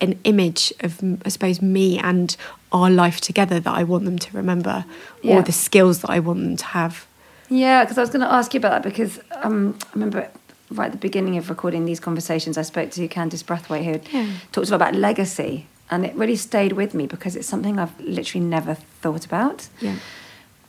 an 0.00 0.18
image 0.24 0.72
of 0.80 1.02
I 1.24 1.28
suppose 1.28 1.62
me 1.62 1.98
and 1.98 2.36
our 2.72 2.90
life 2.90 3.20
together 3.20 3.60
that 3.60 3.74
I 3.74 3.84
want 3.84 4.04
them 4.04 4.18
to 4.18 4.36
remember 4.36 4.84
or 5.24 5.42
the 5.42 5.52
skills 5.52 6.00
that 6.02 6.10
I 6.10 6.20
want 6.20 6.40
them 6.40 6.56
to 6.56 6.64
have. 6.66 7.06
Yeah, 7.48 7.82
because 7.84 7.98
I 7.98 8.00
was 8.00 8.10
going 8.10 8.20
to 8.20 8.32
ask 8.32 8.54
you 8.54 8.58
about 8.58 8.82
that 8.82 8.88
because 8.88 9.18
um, 9.42 9.76
I 9.82 9.86
remember 9.94 10.30
right 10.70 10.86
at 10.86 10.92
the 10.92 10.98
beginning 10.98 11.36
of 11.36 11.50
recording 11.50 11.84
these 11.84 12.00
conversations, 12.00 12.56
I 12.56 12.62
spoke 12.62 12.90
to 12.92 13.08
Candice 13.08 13.44
Brathwaite 13.44 13.84
who 13.84 13.92
had 13.92 14.04
talked 14.52 14.68
a 14.68 14.70
lot 14.70 14.76
about 14.76 14.94
legacy, 14.94 15.66
and 15.90 16.06
it 16.06 16.14
really 16.14 16.36
stayed 16.36 16.72
with 16.72 16.94
me 16.94 17.06
because 17.06 17.36
it's 17.36 17.48
something 17.48 17.78
I've 17.78 17.98
literally 18.00 18.44
never 18.44 18.74
thought 18.74 19.26
about. 19.26 19.68
Yeah. 19.80 19.96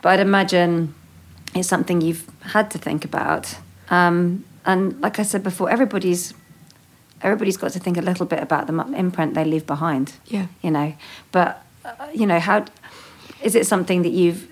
But 0.01 0.09
I'd 0.09 0.19
imagine 0.19 0.95
it's 1.53 1.67
something 1.67 2.01
you've 2.01 2.27
had 2.41 2.71
to 2.71 2.77
think 2.77 3.05
about. 3.05 3.55
Um, 3.89 4.45
and 4.65 4.99
like 5.01 5.19
I 5.19 5.23
said 5.23 5.43
before, 5.43 5.69
everybody's 5.69 6.33
everybody's 7.21 7.57
got 7.57 7.71
to 7.71 7.79
think 7.79 7.97
a 7.97 8.01
little 8.01 8.25
bit 8.25 8.39
about 8.39 8.65
the 8.65 8.73
imprint 8.95 9.35
they 9.35 9.45
leave 9.45 9.67
behind. 9.67 10.13
Yeah. 10.25 10.47
You 10.61 10.71
know, 10.71 10.95
but 11.31 11.63
uh, 11.85 12.07
you 12.13 12.25
know 12.25 12.39
how 12.39 12.65
is 13.43 13.55
it 13.55 13.65
something 13.65 14.03
that 14.03 14.11
you've 14.11 14.47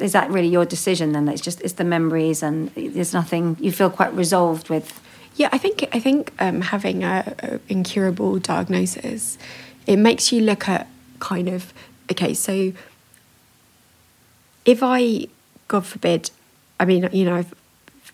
is 0.00 0.12
that 0.12 0.30
really 0.30 0.48
your 0.48 0.64
decision 0.64 1.12
then? 1.12 1.28
It's 1.28 1.40
just 1.40 1.60
it's 1.62 1.74
the 1.74 1.84
memories 1.84 2.42
and 2.42 2.70
there's 2.74 3.12
nothing 3.12 3.56
you 3.60 3.72
feel 3.72 3.90
quite 3.90 4.12
resolved 4.14 4.68
with. 4.68 5.00
Yeah, 5.36 5.48
I 5.52 5.58
think 5.58 5.88
I 5.92 6.00
think 6.00 6.32
um, 6.38 6.60
having 6.60 7.04
a, 7.04 7.34
a 7.38 7.60
incurable 7.68 8.38
diagnosis, 8.38 9.38
it 9.86 9.96
makes 9.96 10.32
you 10.32 10.40
look 10.42 10.68
at 10.68 10.86
kind 11.18 11.48
of 11.48 11.72
okay. 12.10 12.34
So 12.34 12.72
if 14.64 14.82
I, 14.82 15.28
God 15.68 15.86
forbid, 15.86 16.30
I 16.80 16.84
mean, 16.84 17.08
you 17.12 17.24
know, 17.24 17.36
I've 17.36 17.54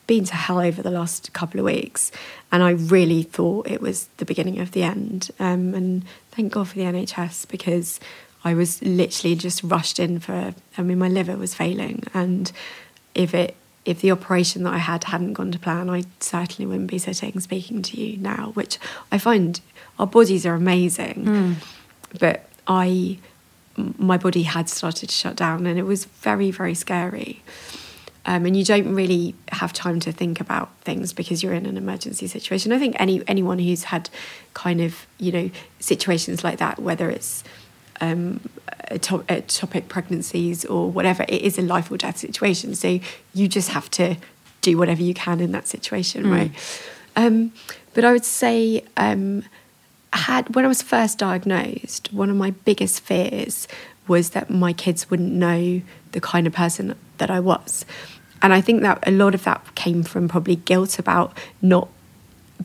been 0.07 0.25
to 0.25 0.35
hell 0.35 0.61
over 0.61 0.83
the 0.83 0.91
last 0.91 1.33
couple 1.33 1.59
of 1.59 1.67
weeks, 1.67 2.13
and 2.53 2.63
I 2.63 2.71
really 2.71 3.23
thought 3.23 3.69
it 3.69 3.81
was 3.81 4.09
the 4.19 4.25
beginning 4.25 4.61
of 4.61 4.73
the 4.73 4.83
end. 4.83 5.31
Um, 5.41 5.75
and 5.75 6.05
thank 6.31 6.53
God 6.53 6.69
for 6.69 6.75
the 6.75 6.83
NHS 6.83 7.49
because 7.49 7.99
I 8.45 8.55
was 8.55 8.83
literally 8.83 9.37
just 9.37 9.63
rushed 9.63 9.99
in 9.99 10.19
for. 10.19 10.55
I 10.77 10.83
mean, 10.83 10.99
my 10.99 11.09
liver 11.09 11.37
was 11.37 11.55
failing, 11.55 12.05
and 12.13 12.51
if 13.15 13.35
it 13.35 13.57
if 13.85 14.01
the 14.01 14.13
operation 14.13 14.63
that 14.65 14.75
I 14.75 14.79
had 14.79 15.05
hadn't 15.05 15.35
gone 15.35 15.53
to 15.53 15.59
plan, 15.59 15.91
I 15.91 16.05
certainly 16.21 16.67
wouldn't 16.67 16.91
be 16.91 16.99
sitting 16.99 17.39
speaking 17.41 17.83
to 17.83 18.01
you 18.01 18.17
now. 18.19 18.51
Which 18.55 18.79
I 19.11 19.19
find 19.19 19.61
our 19.99 20.07
bodies 20.07 20.45
are 20.47 20.55
amazing, 20.55 21.57
but 22.19 22.49
I 22.67 23.19
my 23.77 24.19
body 24.19 24.43
had 24.43 24.69
started 24.69 25.09
to 25.09 25.15
shut 25.15 25.37
down, 25.37 25.67
and 25.67 25.79
it 25.79 25.85
was 25.85 26.05
very 26.05 26.51
very 26.51 26.75
scary. 26.75 27.43
Um, 28.25 28.47
and 28.47 28.57
you 28.57 28.65
don't 28.65 28.95
really 28.95 29.35
have 29.51 29.73
time 29.73 29.99
to 29.99 30.13
think 30.13 30.41
about 30.41 30.71
things 30.83 31.13
because 31.13 31.43
you're 31.43 31.55
in 31.55 31.67
an 31.67 31.77
emergency 31.77 32.29
situation. 32.29 32.71
I 32.71 32.79
think 32.79 32.95
any 33.01 33.23
anyone 33.27 33.59
who's 33.59 33.85
had 33.85 34.11
kind 34.55 34.81
of 34.81 35.07
you 35.19 35.33
know 35.33 35.51
situations 35.81 36.45
like 36.45 36.59
that, 36.59 36.79
whether 36.79 37.11
it's 37.11 37.43
um, 38.03 38.41
to- 39.01 39.25
ectopic 39.29 39.89
pregnancies 39.89 40.65
or 40.67 40.91
whatever. 40.91 41.25
It 41.29 41.41
is 41.43 41.59
a 41.59 41.63
life 41.63 41.91
or 41.91 41.97
death 41.97 42.19
situation. 42.19 42.75
So 42.75 42.99
you 43.33 43.49
just 43.49 43.71
have 43.71 43.89
to 43.93 44.17
do 44.61 44.77
whatever 44.77 45.03
you 45.03 45.15
can 45.15 45.41
in 45.41 45.53
that 45.53 45.69
situation, 45.69 46.29
right? 46.31 46.51
Um, 47.17 47.53
but 47.95 48.05
I 48.05 48.13
would 48.13 48.25
say, 48.25 48.85
um, 48.97 49.45
had 50.13 50.55
when 50.55 50.65
I 50.65 50.69
was 50.69 50.83
first 50.83 51.19
diagnosed, 51.19 52.13
one 52.13 52.29
of 52.29 52.37
my 52.37 52.51
biggest 52.51 53.01
fears 53.01 53.67
was 54.09 54.31
that 54.31 54.51
my 54.51 54.73
kids 54.73 55.09
wouldn't 55.09 55.33
know 55.33 55.81
the 56.11 56.21
kind 56.21 56.47
of 56.47 56.53
person 56.53 56.95
that 57.19 57.31
I 57.31 57.41
was. 57.41 57.87
And 58.43 58.53
I 58.53 58.61
think 58.61 58.83
that 58.83 59.07
a 59.07 59.13
lot 59.13 59.35
of 59.35 59.45
that 59.45 59.75
came 59.77 60.03
from 60.03 60.29
probably 60.29 60.57
guilt 60.57 60.99
about 60.99 61.37
not 61.63 61.89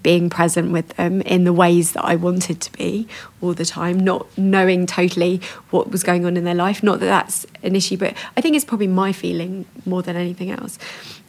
being 0.04 0.30
present 0.30 0.72
with 0.72 0.90
them 0.90 1.22
in 1.22 1.44
the 1.44 1.54
ways 1.54 1.94
that 1.94 2.04
I 2.04 2.16
wanted 2.16 2.62
to 2.62 2.72
be 2.72 3.08
all 3.42 3.54
the 3.54 3.66
time, 3.66 4.00
not 4.00 4.26
knowing 4.38 4.86
totally 4.86 5.42
what 5.70 5.92
was 5.92 6.04
going 6.04 6.26
on 6.26 6.38
in 6.38 6.44
their 6.44 6.56
life. 6.56 6.84
Not 6.84 7.00
that 7.00 7.06
that's 7.06 7.46
an 7.64 7.76
issue, 7.76 7.98
but 7.98 8.14
I 8.36 8.42
think 8.42 8.56
it's 8.56 8.66
probably 8.66 8.88
my 8.88 9.12
feeling 9.12 9.66
more 9.86 10.02
than 10.02 10.16
anything 10.16 10.52
else. 10.52 10.78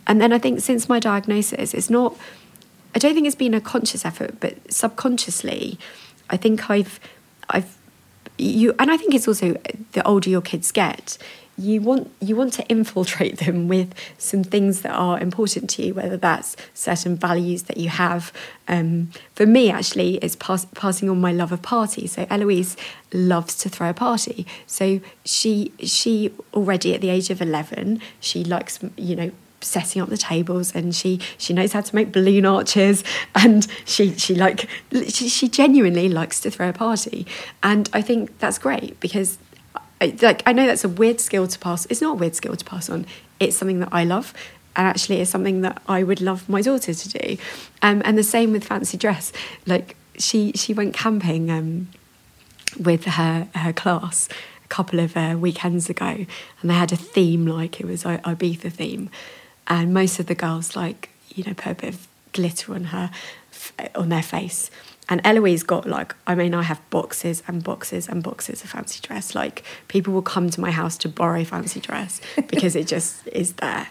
And 0.07 0.21
then 0.21 0.33
I 0.33 0.39
think 0.39 0.61
since 0.61 0.89
my 0.89 0.99
diagnosis, 0.99 1.75
it's 1.75 1.91
not, 1.91 2.17
I 2.95 2.99
don't 2.99 3.15
think 3.15 3.27
it's 3.27 3.37
been 3.37 3.55
a 3.55 3.61
conscious 3.61 4.05
effort, 4.05 4.41
but 4.41 4.73
subconsciously, 4.73 5.79
I 6.31 6.37
think 6.37 6.71
I've, 6.71 6.99
I've, 7.51 7.77
you, 8.39 8.75
and 8.79 8.91
I 8.91 8.97
think 8.97 9.15
it's 9.15 9.29
also 9.29 9.57
the 9.93 10.07
older 10.07 10.31
your 10.31 10.41
kids 10.41 10.73
get, 10.73 11.19
you 11.59 11.81
want 11.81 12.11
you 12.21 12.37
want 12.37 12.53
to 12.55 12.67
infiltrate 12.69 13.39
them 13.45 13.69
with 13.69 13.93
some 14.17 14.45
things 14.45 14.83
that 14.83 14.93
are 14.93 15.19
important 15.19 15.69
to 15.71 15.83
you, 15.83 15.95
whether 15.95 16.17
that's 16.17 16.57
certain 16.73 17.17
values 17.17 17.65
that 17.65 17.77
you 17.77 17.89
have. 17.89 18.33
Um, 18.69 19.11
for 19.35 19.47
me, 19.47 19.71
actually, 19.71 20.17
it's 20.17 20.37
pass, 20.37 20.67
passing 20.75 21.11
on 21.11 21.21
my 21.21 21.33
love 21.33 21.53
of 21.53 21.63
party. 21.63 22.07
So 22.07 22.27
Eloise 22.31 22.77
loves 23.13 23.57
to 23.59 23.69
throw 23.69 23.91
a 23.91 23.95
party. 23.95 24.47
So 24.67 25.01
she 25.25 25.73
she 25.81 26.33
already 26.55 26.95
at 26.95 27.01
the 27.01 27.11
age 27.11 27.31
of 27.31 27.43
eleven, 27.43 28.01
she 28.21 28.45
likes 28.45 28.79
you 28.97 29.17
know 29.17 29.31
setting 29.61 30.01
up 30.01 30.09
the 30.09 30.17
tables 30.17 30.73
and 30.75 30.95
she 30.95 31.19
she 31.37 31.53
knows 31.53 31.73
how 31.73 31.81
to 31.81 31.95
make 31.95 32.13
balloon 32.13 32.47
arches 32.47 33.03
and 33.35 33.67
she 33.85 34.17
she 34.17 34.35
like 34.35 34.69
she, 35.09 35.29
she 35.29 35.49
genuinely 35.49 36.09
likes 36.09 36.41
to 36.41 36.49
throw 36.49 36.69
a 36.69 36.73
party 36.73 37.27
and 37.63 37.91
i 37.93 38.01
think 38.01 38.39
that's 38.39 38.57
great 38.57 38.99
because 39.01 39.37
like 40.01 40.43
I 40.47 40.53
know 40.53 40.67
that's 40.67 40.85
a 40.85 40.89
weird 40.89 41.21
skill 41.21 41.47
to 41.47 41.59
pass. 41.59 41.87
It's 41.87 42.01
not 42.01 42.13
a 42.13 42.15
weird 42.19 42.37
skill 42.37 42.55
to 42.57 42.65
pass 42.65 42.89
on. 42.89 43.07
It's 43.41 43.57
something 43.57 43.81
that 43.81 43.89
I 43.93 44.05
love, 44.05 44.33
and 44.77 44.87
actually, 44.87 45.21
it's 45.21 45.31
something 45.31 45.61
that 45.63 45.83
I 45.89 46.03
would 46.03 46.21
love 46.21 46.49
my 46.49 46.63
daughter 46.63 46.95
to 46.95 47.09
do. 47.09 47.37
Um, 47.83 48.03
and 48.05 48.17
the 48.17 48.23
same 48.23 48.53
with 48.53 48.65
fancy 48.65 48.97
dress. 48.97 49.33
Like 49.67 49.97
she 50.19 50.53
she 50.53 50.73
went 50.75 50.95
camping 50.95 51.51
um, 51.51 51.89
with 52.79 53.05
her 53.05 53.49
her 53.55 53.73
class 53.73 54.29
a 54.65 54.69
couple 54.69 55.01
of 55.01 55.17
uh, 55.17 55.37
weekends 55.39 55.89
ago, 55.91 56.07
and 56.61 56.71
they 56.71 56.75
had 56.75 56.93
a 56.93 56.97
theme 56.97 57.47
like 57.47 57.81
it 57.81 57.87
was 57.87 58.05
I- 58.07 58.19
Ibiza 58.19 58.73
theme, 58.73 59.11
and 59.67 59.93
most 59.93 60.19
of 60.21 60.27
the 60.27 60.35
girls 60.35 60.77
like 60.77 61.11
you 61.35 61.45
know 61.45 61.55
put 61.55 61.73
a 61.73 61.75
bit 61.75 61.95
of 61.95 62.09
glitter 62.33 62.75
on 62.75 62.85
her 62.85 63.11
on 63.95 64.09
their 64.09 64.23
face. 64.23 64.71
And 65.09 65.21
Eloise 65.25 65.63
got 65.63 65.87
like, 65.87 66.15
I 66.27 66.35
mean, 66.35 66.55
I 66.55 66.63
have 66.63 66.81
boxes 66.91 67.43
and 67.49 67.65
boxes 67.65 68.09
and 68.09 68.23
boxes 68.23 68.63
of 68.63 68.71
fancy 68.71 69.01
dress. 69.01 69.35
Like, 69.35 69.65
people 69.89 70.13
will 70.13 70.23
come 70.23 70.51
to 70.51 70.61
my 70.61 70.71
house 70.71 70.99
to 70.99 71.09
borrow 71.09 71.45
fancy 71.45 71.81
dress 71.81 72.21
because 72.49 72.77
it 72.77 72.87
just 72.87 73.27
is 73.29 73.55
there. 73.55 73.89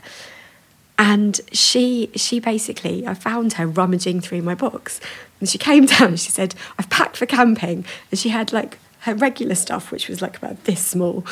And 1.00 1.40
she, 1.52 2.10
she 2.16 2.40
basically, 2.40 3.06
I 3.08 3.14
found 3.14 3.54
her 3.54 3.68
rummaging 3.68 4.22
through 4.22 4.42
my 4.42 4.56
box, 4.56 5.00
and 5.40 5.48
she 5.48 5.58
came 5.58 5.86
down 5.98 6.10
and 6.10 6.20
she 6.20 6.32
said, 6.32 6.56
"I've 6.80 6.90
packed 6.90 7.18
for 7.18 7.26
camping," 7.26 7.86
and 8.10 8.20
she 8.20 8.30
had 8.30 8.52
like 8.52 8.80
her 9.02 9.14
regular 9.14 9.56
stuff, 9.56 9.92
which 9.92 10.10
was 10.10 10.22
like 10.22 10.38
about 10.38 10.64
this 10.64 10.84
small, 10.84 11.24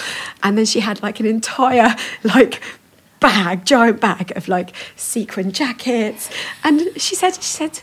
and 0.44 0.58
then 0.58 0.66
she 0.66 0.82
had 0.82 1.02
like 1.02 1.20
an 1.20 1.26
entire 1.26 1.96
like 2.24 2.62
bag, 3.20 3.66
giant 3.66 4.00
bag 4.00 4.32
of 4.36 4.48
like 4.48 4.72
sequin 4.96 5.52
jackets, 5.52 6.30
and 6.64 6.82
she 6.98 7.16
said, 7.16 7.34
she 7.36 7.42
said, 7.42 7.80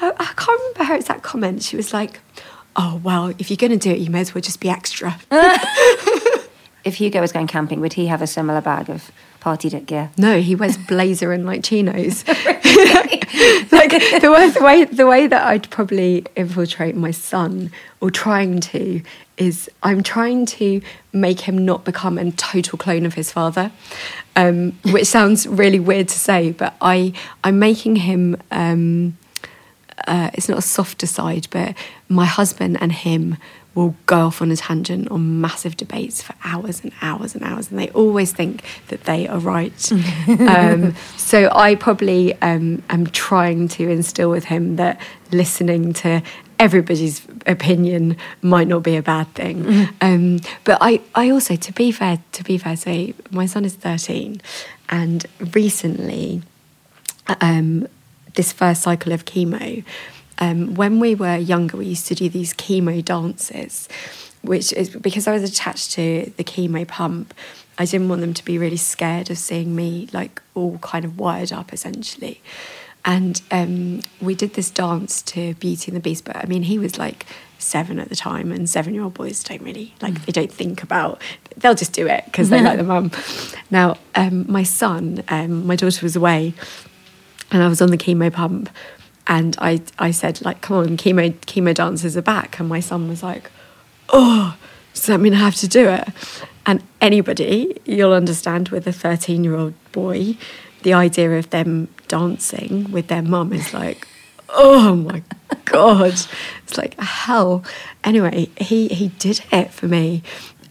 I, 0.00 0.10
I 0.10 0.32
can't 0.36 0.60
remember 0.60 0.84
her 0.84 0.94
exact 0.94 1.22
comment. 1.22 1.62
She 1.62 1.76
was 1.76 1.92
like, 1.92 2.20
"Oh 2.76 3.00
well, 3.02 3.28
if 3.38 3.50
you're 3.50 3.56
going 3.56 3.72
to 3.72 3.78
do 3.78 3.90
it, 3.90 3.98
you 3.98 4.10
may 4.10 4.20
as 4.20 4.34
well 4.34 4.42
just 4.42 4.60
be 4.60 4.68
extra." 4.68 5.18
If 6.82 6.94
Hugo 6.94 7.20
was 7.20 7.32
going 7.32 7.46
camping, 7.46 7.80
would 7.80 7.92
he 7.92 8.06
have 8.06 8.22
a 8.22 8.26
similar 8.26 8.60
bag 8.60 8.88
of 8.88 9.10
party 9.40 9.68
gear? 9.68 10.10
No, 10.16 10.40
he 10.40 10.54
wears 10.54 10.78
blazer 10.78 11.32
and 11.32 11.44
like 11.44 11.62
chinos. 11.62 12.24
like 13.72 13.90
the 14.20 14.32
way, 14.34 14.50
the 14.50 14.60
way 14.62 14.84
the 14.84 15.06
way 15.06 15.26
that 15.26 15.46
I'd 15.46 15.68
probably 15.70 16.24
infiltrate 16.36 16.96
my 16.96 17.10
son, 17.10 17.70
or 18.00 18.10
trying 18.10 18.60
to, 18.60 19.02
is 19.36 19.68
I'm 19.82 20.02
trying 20.02 20.46
to 20.46 20.80
make 21.12 21.40
him 21.40 21.64
not 21.64 21.84
become 21.84 22.16
a 22.16 22.30
total 22.32 22.78
clone 22.78 23.04
of 23.04 23.14
his 23.14 23.30
father, 23.30 23.72
um, 24.36 24.72
which 24.86 25.06
sounds 25.06 25.46
really 25.46 25.80
weird 25.80 26.08
to 26.08 26.18
say, 26.18 26.52
but 26.52 26.74
I 26.80 27.12
I'm 27.44 27.58
making 27.58 27.96
him. 27.96 28.36
Um, 28.50 29.16
uh, 30.06 30.30
it's 30.34 30.48
not 30.48 30.58
a 30.58 30.62
softer 30.62 31.06
side, 31.06 31.46
but 31.50 31.74
my 32.08 32.24
husband 32.24 32.78
and 32.80 32.92
him 32.92 33.36
will 33.74 33.94
go 34.06 34.26
off 34.26 34.42
on 34.42 34.50
a 34.50 34.56
tangent 34.56 35.08
on 35.10 35.40
massive 35.40 35.76
debates 35.76 36.20
for 36.20 36.34
hours 36.44 36.82
and 36.82 36.92
hours 37.02 37.34
and 37.34 37.44
hours, 37.44 37.70
and 37.70 37.78
they 37.78 37.88
always 37.90 38.32
think 38.32 38.62
that 38.88 39.04
they 39.04 39.28
are 39.28 39.38
right. 39.38 39.92
um, 40.40 40.94
so 41.16 41.50
I 41.52 41.76
probably 41.76 42.34
um, 42.42 42.82
am 42.90 43.06
trying 43.06 43.68
to 43.68 43.88
instill 43.88 44.30
with 44.30 44.44
him 44.44 44.76
that 44.76 45.00
listening 45.30 45.92
to 45.94 46.22
everybody's 46.58 47.26
opinion 47.46 48.16
might 48.42 48.68
not 48.68 48.82
be 48.82 48.96
a 48.96 49.02
bad 49.02 49.32
thing. 49.34 49.88
Um, 50.00 50.40
but 50.64 50.78
I, 50.80 51.00
I 51.14 51.30
also, 51.30 51.56
to 51.56 51.72
be 51.72 51.92
fair, 51.92 52.18
to 52.32 52.44
be 52.44 52.58
fair, 52.58 52.76
say 52.76 53.14
my 53.30 53.46
son 53.46 53.64
is 53.64 53.74
thirteen, 53.74 54.42
and 54.88 55.24
recently 55.54 56.42
um, 57.40 57.86
this 58.34 58.52
first 58.52 58.82
cycle 58.82 59.12
of 59.12 59.24
chemo, 59.24 59.84
um, 60.38 60.74
when 60.74 61.00
we 61.00 61.14
were 61.14 61.36
younger, 61.36 61.76
we 61.76 61.86
used 61.86 62.06
to 62.06 62.14
do 62.14 62.28
these 62.28 62.54
chemo 62.54 63.04
dances, 63.04 63.88
which 64.42 64.72
is 64.72 64.90
because 64.90 65.26
I 65.26 65.32
was 65.32 65.42
attached 65.42 65.92
to 65.92 66.32
the 66.36 66.44
chemo 66.44 66.86
pump. 66.88 67.34
I 67.78 67.84
didn't 67.84 68.08
want 68.08 68.20
them 68.20 68.34
to 68.34 68.44
be 68.44 68.58
really 68.58 68.76
scared 68.76 69.30
of 69.30 69.38
seeing 69.38 69.74
me 69.76 70.08
like 70.12 70.42
all 70.54 70.78
kind 70.78 71.04
of 71.04 71.18
wired 71.18 71.52
up 71.52 71.72
essentially. 71.72 72.40
And 73.04 73.40
um, 73.50 74.02
we 74.20 74.34
did 74.34 74.54
this 74.54 74.70
dance 74.70 75.22
to 75.22 75.54
Beauty 75.54 75.90
and 75.90 75.96
the 75.96 76.00
Beast, 76.00 76.24
but 76.24 76.36
I 76.36 76.44
mean, 76.44 76.64
he 76.64 76.78
was 76.78 76.98
like 76.98 77.26
seven 77.58 77.98
at 77.98 78.08
the 78.08 78.16
time, 78.16 78.52
and 78.52 78.68
seven 78.68 78.94
year 78.94 79.02
old 79.02 79.14
boys 79.14 79.42
don't 79.42 79.62
really 79.62 79.94
like, 80.00 80.26
they 80.26 80.32
don't 80.32 80.52
think 80.52 80.82
about, 80.82 81.20
they'll 81.56 81.74
just 81.74 81.92
do 81.92 82.06
it 82.06 82.24
because 82.26 82.50
they 82.50 82.62
like 82.62 82.78
the 82.78 82.84
mum. 82.94 83.10
Now, 83.70 83.96
um, 84.14 84.50
my 84.50 84.62
son, 84.62 85.22
um, 85.28 85.66
my 85.66 85.76
daughter 85.76 86.04
was 86.04 86.16
away, 86.16 86.54
and 87.50 87.62
I 87.62 87.68
was 87.68 87.80
on 87.82 87.90
the 87.90 87.98
chemo 87.98 88.32
pump 88.32 88.70
and 89.26 89.56
I 89.60 89.80
I 89.98 90.10
said 90.10 90.42
like 90.42 90.60
come 90.60 90.76
on 90.78 90.96
chemo 90.96 91.32
chemo 91.46 91.74
dancers 91.74 92.16
are 92.16 92.22
back. 92.22 92.58
And 92.58 92.68
my 92.68 92.80
son 92.80 93.08
was 93.08 93.22
like 93.22 93.50
oh 94.10 94.56
does 94.92 95.06
that 95.06 95.20
mean 95.20 95.34
I 95.34 95.38
have 95.38 95.54
to 95.56 95.68
do 95.68 95.88
it? 95.88 96.08
And 96.66 96.82
anybody 97.00 97.80
you'll 97.84 98.12
understand 98.12 98.68
with 98.68 98.86
a 98.86 98.92
13 98.92 99.44
year 99.44 99.54
old 99.54 99.74
boy 99.92 100.36
the 100.82 100.94
idea 100.94 101.38
of 101.38 101.50
them 101.50 101.88
dancing 102.08 102.90
with 102.90 103.08
their 103.08 103.22
mum 103.22 103.52
is 103.52 103.72
like 103.72 104.06
oh 104.48 104.96
my 104.96 105.22
god. 105.64 106.14
It's 106.64 106.76
like 106.76 106.98
hell. 106.98 107.64
Anyway 108.04 108.50
he 108.56 108.88
he 108.88 109.08
did 109.08 109.42
it 109.52 109.70
for 109.70 109.86
me. 109.86 110.22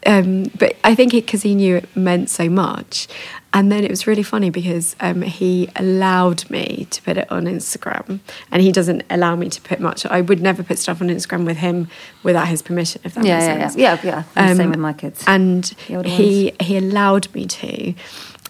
Um, 0.06 0.46
but 0.58 0.78
I 0.84 0.96
think 0.96 1.14
it 1.14 1.26
because 1.26 1.42
he 1.44 1.56
knew 1.56 1.78
it 1.78 1.96
meant 1.96 2.30
so 2.30 2.50
much. 2.50 3.08
And 3.52 3.72
then 3.72 3.84
it 3.84 3.90
was 3.90 4.06
really 4.06 4.22
funny 4.22 4.52
because 4.52 4.96
um, 5.00 5.24
he 5.24 5.70
allowed 5.76 6.48
me 6.52 6.86
to 6.92 7.02
put 7.02 7.18
it 7.18 7.32
on 7.32 7.46
Instagram, 7.46 8.20
and 8.52 8.62
he 8.62 8.72
doesn't 8.72 9.04
allow 9.10 9.36
me 9.36 9.50
to 9.50 9.60
put 9.62 9.80
much. 9.80 10.06
I 10.06 10.22
would 10.22 10.40
never 10.40 10.62
put 10.62 10.78
stuff 10.78 11.02
on 11.02 11.08
Instagram 11.10 11.46
with 11.48 11.58
him 11.58 11.88
without 12.22 12.48
his 12.48 12.62
permission. 12.62 13.02
If 13.04 13.16
that 13.16 13.26
Yeah, 13.26 13.38
makes 13.40 13.48
yeah, 13.48 13.68
sense. 13.68 13.76
yeah. 13.76 13.98
Yeah, 14.04 14.24
yeah. 14.36 14.50
The 14.52 14.56
same 14.56 14.66
Um, 14.68 14.72
with 14.72 14.80
my 14.80 14.94
kids. 14.94 15.24
And 15.26 15.66
he 16.06 16.54
he 16.60 16.78
allowed 16.78 17.34
me 17.34 17.46
to. 17.48 17.94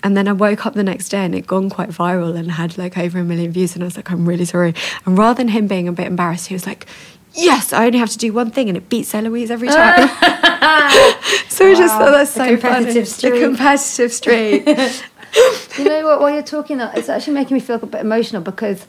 And 0.04 0.16
then 0.16 0.28
I 0.30 0.34
woke 0.34 0.66
up 0.66 0.74
the 0.76 0.84
next 0.84 1.10
day 1.10 1.26
and 1.26 1.34
it'd 1.36 1.48
gone 1.48 1.70
quite 1.70 1.90
viral 1.90 2.38
and 2.38 2.52
had 2.52 2.78
like 2.78 2.98
over 2.98 3.20
a 3.20 3.24
million 3.24 3.52
views. 3.52 3.76
And 3.76 3.84
I 3.84 3.88
was 3.88 3.98
like, 3.98 4.10
I'm 4.12 4.26
really 4.28 4.46
sorry. 4.46 4.74
And 5.06 5.18
rather 5.18 5.38
than 5.38 5.50
him 5.50 5.68
being 5.68 5.88
a 5.90 5.92
bit 5.92 6.08
embarrassed, 6.08 6.48
he 6.48 6.54
was 6.56 6.66
like, 6.66 6.86
Yes, 7.34 7.74
I 7.74 7.86
only 7.86 8.00
have 8.00 8.10
to 8.10 8.18
do 8.18 8.34
one 8.34 8.52
thing 8.52 8.70
and 8.70 8.78
it 8.78 8.90
beats 8.90 9.14
Eloise 9.14 9.52
every 9.52 9.68
time. 9.68 10.08
so 11.48 11.70
I 11.70 11.76
just 11.76 11.94
thought 11.96 12.12
that's 12.12 12.34
The 12.34 12.46
so 12.46 12.50
competitive 12.50 12.94
funny. 12.94 13.06
streak. 13.06 13.34
The 13.34 13.40
competitive 13.40 14.14
streak. 14.14 14.68
you 15.78 15.84
know 15.86 16.06
what? 16.06 16.20
While 16.22 16.32
you're 16.32 16.44
talking, 16.44 16.78
that 16.78 16.98
it's 16.98 17.10
actually 17.10 17.34
making 17.34 17.56
me 17.56 17.62
feel 17.62 17.76
a 17.76 17.86
bit 17.86 18.02
emotional 18.02 18.42
because 18.42 18.86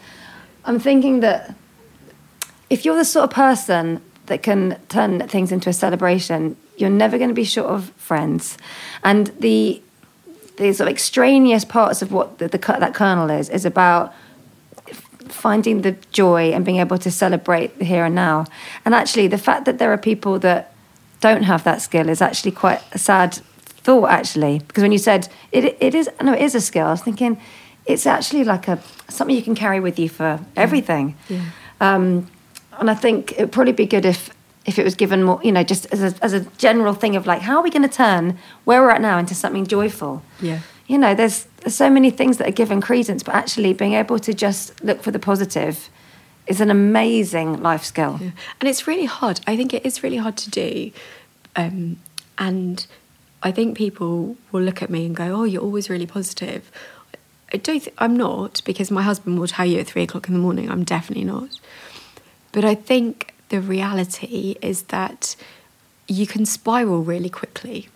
I'm 0.64 0.78
thinking 0.78 1.20
that 1.20 1.54
if 2.70 2.84
you're 2.84 2.96
the 2.96 3.04
sort 3.04 3.24
of 3.24 3.30
person 3.30 4.00
that 4.26 4.42
can 4.42 4.78
turn 4.88 5.26
things 5.28 5.52
into 5.52 5.68
a 5.68 5.72
celebration, 5.72 6.56
you're 6.76 6.90
never 6.90 7.18
going 7.18 7.28
to 7.28 7.34
be 7.34 7.44
short 7.44 7.68
of 7.68 7.90
friends, 7.96 8.56
and 9.04 9.26
the 9.38 9.82
the 10.56 10.72
sort 10.72 10.88
of 10.88 10.92
extraneous 10.92 11.64
parts 11.64 12.02
of 12.02 12.12
what 12.12 12.38
the, 12.38 12.48
the 12.48 12.58
that 12.58 12.94
kernel 12.94 13.30
is 13.30 13.48
is 13.48 13.64
about 13.64 14.14
finding 15.30 15.82
the 15.82 15.92
joy 16.12 16.52
and 16.52 16.64
being 16.64 16.78
able 16.78 16.98
to 16.98 17.10
celebrate 17.10 17.78
the 17.78 17.84
here 17.84 18.04
and 18.04 18.14
now. 18.14 18.46
And 18.84 18.94
actually, 18.94 19.28
the 19.28 19.38
fact 19.38 19.64
that 19.64 19.78
there 19.78 19.92
are 19.92 19.98
people 19.98 20.38
that 20.40 20.72
don't 21.20 21.42
have 21.42 21.64
that 21.64 21.82
skill 21.82 22.08
is 22.08 22.22
actually 22.22 22.52
quite 22.52 22.82
a 22.92 22.98
sad 22.98 23.34
thought, 23.84 24.10
actually. 24.10 24.60
Because 24.60 24.82
when 24.82 24.92
you 24.92 24.98
said 24.98 25.28
it, 25.52 25.76
it 25.80 25.94
is, 25.94 26.08
no, 26.22 26.32
it 26.32 26.42
is 26.42 26.54
a 26.54 26.60
skill, 26.60 26.86
I 26.86 26.90
was 26.90 27.02
thinking 27.02 27.40
it's 27.86 28.06
actually 28.06 28.44
like 28.44 28.68
a 28.68 28.78
something 29.08 29.34
you 29.34 29.42
can 29.42 29.54
carry 29.54 29.80
with 29.80 29.98
you 29.98 30.08
for 30.08 30.40
everything. 30.56 31.16
Yeah. 31.28 31.44
Um, 31.80 32.30
and 32.78 32.90
I 32.90 32.94
think 32.94 33.32
it 33.32 33.40
would 33.40 33.52
probably 33.52 33.72
be 33.72 33.86
good 33.86 34.04
if 34.04 34.30
if 34.66 34.78
it 34.78 34.84
was 34.84 34.94
given 34.94 35.22
more, 35.22 35.40
you 35.42 35.52
know, 35.52 35.62
just 35.62 35.86
as 35.86 36.02
a, 36.02 36.14
as 36.22 36.32
a 36.32 36.40
general 36.58 36.92
thing 36.92 37.16
of 37.16 37.26
like, 37.26 37.40
how 37.40 37.56
are 37.56 37.62
we 37.62 37.70
going 37.70 37.82
to 37.82 37.88
turn 37.88 38.38
where 38.64 38.82
we're 38.82 38.90
at 38.90 39.00
now 39.00 39.18
into 39.18 39.34
something 39.34 39.66
joyful? 39.66 40.22
Yeah. 40.40 40.60
You 40.90 40.98
know, 40.98 41.14
there's, 41.14 41.44
there's 41.58 41.76
so 41.76 41.88
many 41.88 42.10
things 42.10 42.38
that 42.38 42.48
are 42.48 42.58
given 42.62 42.80
credence, 42.80 43.22
but 43.22 43.32
actually 43.32 43.72
being 43.72 43.92
able 43.92 44.18
to 44.18 44.34
just 44.34 44.82
look 44.82 45.04
for 45.04 45.12
the 45.12 45.20
positive 45.20 45.88
is 46.48 46.60
an 46.60 46.68
amazing 46.68 47.62
life 47.62 47.84
skill. 47.84 48.18
Yeah. 48.20 48.32
And 48.60 48.68
it's 48.68 48.88
really 48.88 49.04
hard. 49.04 49.40
I 49.46 49.56
think 49.56 49.72
it 49.72 49.86
is 49.86 50.02
really 50.02 50.16
hard 50.16 50.36
to 50.38 50.50
do. 50.50 50.90
Um, 51.54 51.98
and 52.38 52.84
I 53.40 53.52
think 53.52 53.76
people 53.76 54.36
will 54.50 54.62
look 54.62 54.82
at 54.82 54.90
me 54.90 55.06
and 55.06 55.14
go, 55.14 55.26
"Oh, 55.26 55.44
you're 55.44 55.62
always 55.62 55.88
really 55.88 56.06
positive." 56.06 56.72
I 57.54 57.58
don't. 57.58 57.80
Th- 57.84 57.94
I'm 57.98 58.16
not 58.16 58.60
because 58.64 58.90
my 58.90 59.02
husband 59.02 59.38
will 59.38 59.46
tell 59.46 59.66
you 59.66 59.78
at 59.78 59.86
three 59.86 60.02
o'clock 60.02 60.26
in 60.26 60.34
the 60.34 60.40
morning. 60.40 60.68
I'm 60.68 60.82
definitely 60.82 61.24
not. 61.24 61.50
But 62.50 62.64
I 62.64 62.74
think 62.74 63.32
the 63.50 63.60
reality 63.60 64.56
is 64.60 64.82
that 64.84 65.36
you 66.08 66.26
can 66.26 66.44
spiral 66.46 67.04
really 67.04 67.30
quickly. 67.30 67.88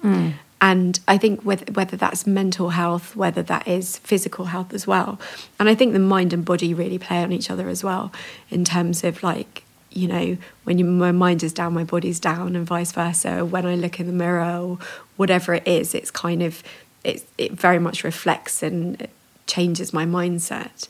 And 0.64 0.98
I 1.06 1.18
think 1.18 1.42
whether, 1.42 1.70
whether 1.72 1.94
that's 1.94 2.26
mental 2.26 2.70
health, 2.70 3.14
whether 3.14 3.42
that 3.42 3.68
is 3.68 3.98
physical 3.98 4.46
health 4.46 4.72
as 4.72 4.86
well. 4.86 5.20
And 5.60 5.68
I 5.68 5.74
think 5.74 5.92
the 5.92 5.98
mind 5.98 6.32
and 6.32 6.42
body 6.42 6.72
really 6.72 6.98
play 6.98 7.22
on 7.22 7.32
each 7.32 7.50
other 7.50 7.68
as 7.68 7.84
well 7.84 8.10
in 8.48 8.64
terms 8.64 9.04
of 9.04 9.22
like, 9.22 9.62
you 9.90 10.08
know, 10.08 10.38
when 10.62 10.78
you, 10.78 10.86
my 10.86 11.12
mind 11.12 11.42
is 11.42 11.52
down, 11.52 11.74
my 11.74 11.84
body's 11.84 12.18
down, 12.18 12.56
and 12.56 12.66
vice 12.66 12.92
versa. 12.92 13.44
When 13.44 13.66
I 13.66 13.74
look 13.74 14.00
in 14.00 14.06
the 14.06 14.14
mirror 14.14 14.58
or 14.58 14.78
whatever 15.16 15.52
it 15.52 15.68
is, 15.68 15.94
it's 15.94 16.10
kind 16.10 16.42
of, 16.42 16.62
it, 17.04 17.28
it 17.36 17.52
very 17.52 17.78
much 17.78 18.02
reflects 18.02 18.62
and 18.62 19.06
changes 19.46 19.92
my 19.92 20.06
mindset. 20.06 20.88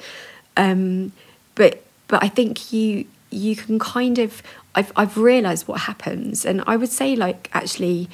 Um, 0.57 1.11
but 1.57 1.83
but 2.07 2.22
I 2.22 2.29
think 2.29 2.72
you 2.72 3.07
you 3.31 3.57
can 3.57 3.81
kind 3.81 4.20
of 4.20 4.41
I've 4.77 4.93
I've 4.95 5.16
realised 5.16 5.66
what 5.66 5.81
happens, 5.81 6.47
and 6.47 6.62
I 6.64 6.77
would 6.77 6.91
say 6.91 7.16
like 7.16 7.51
actually 7.53 8.09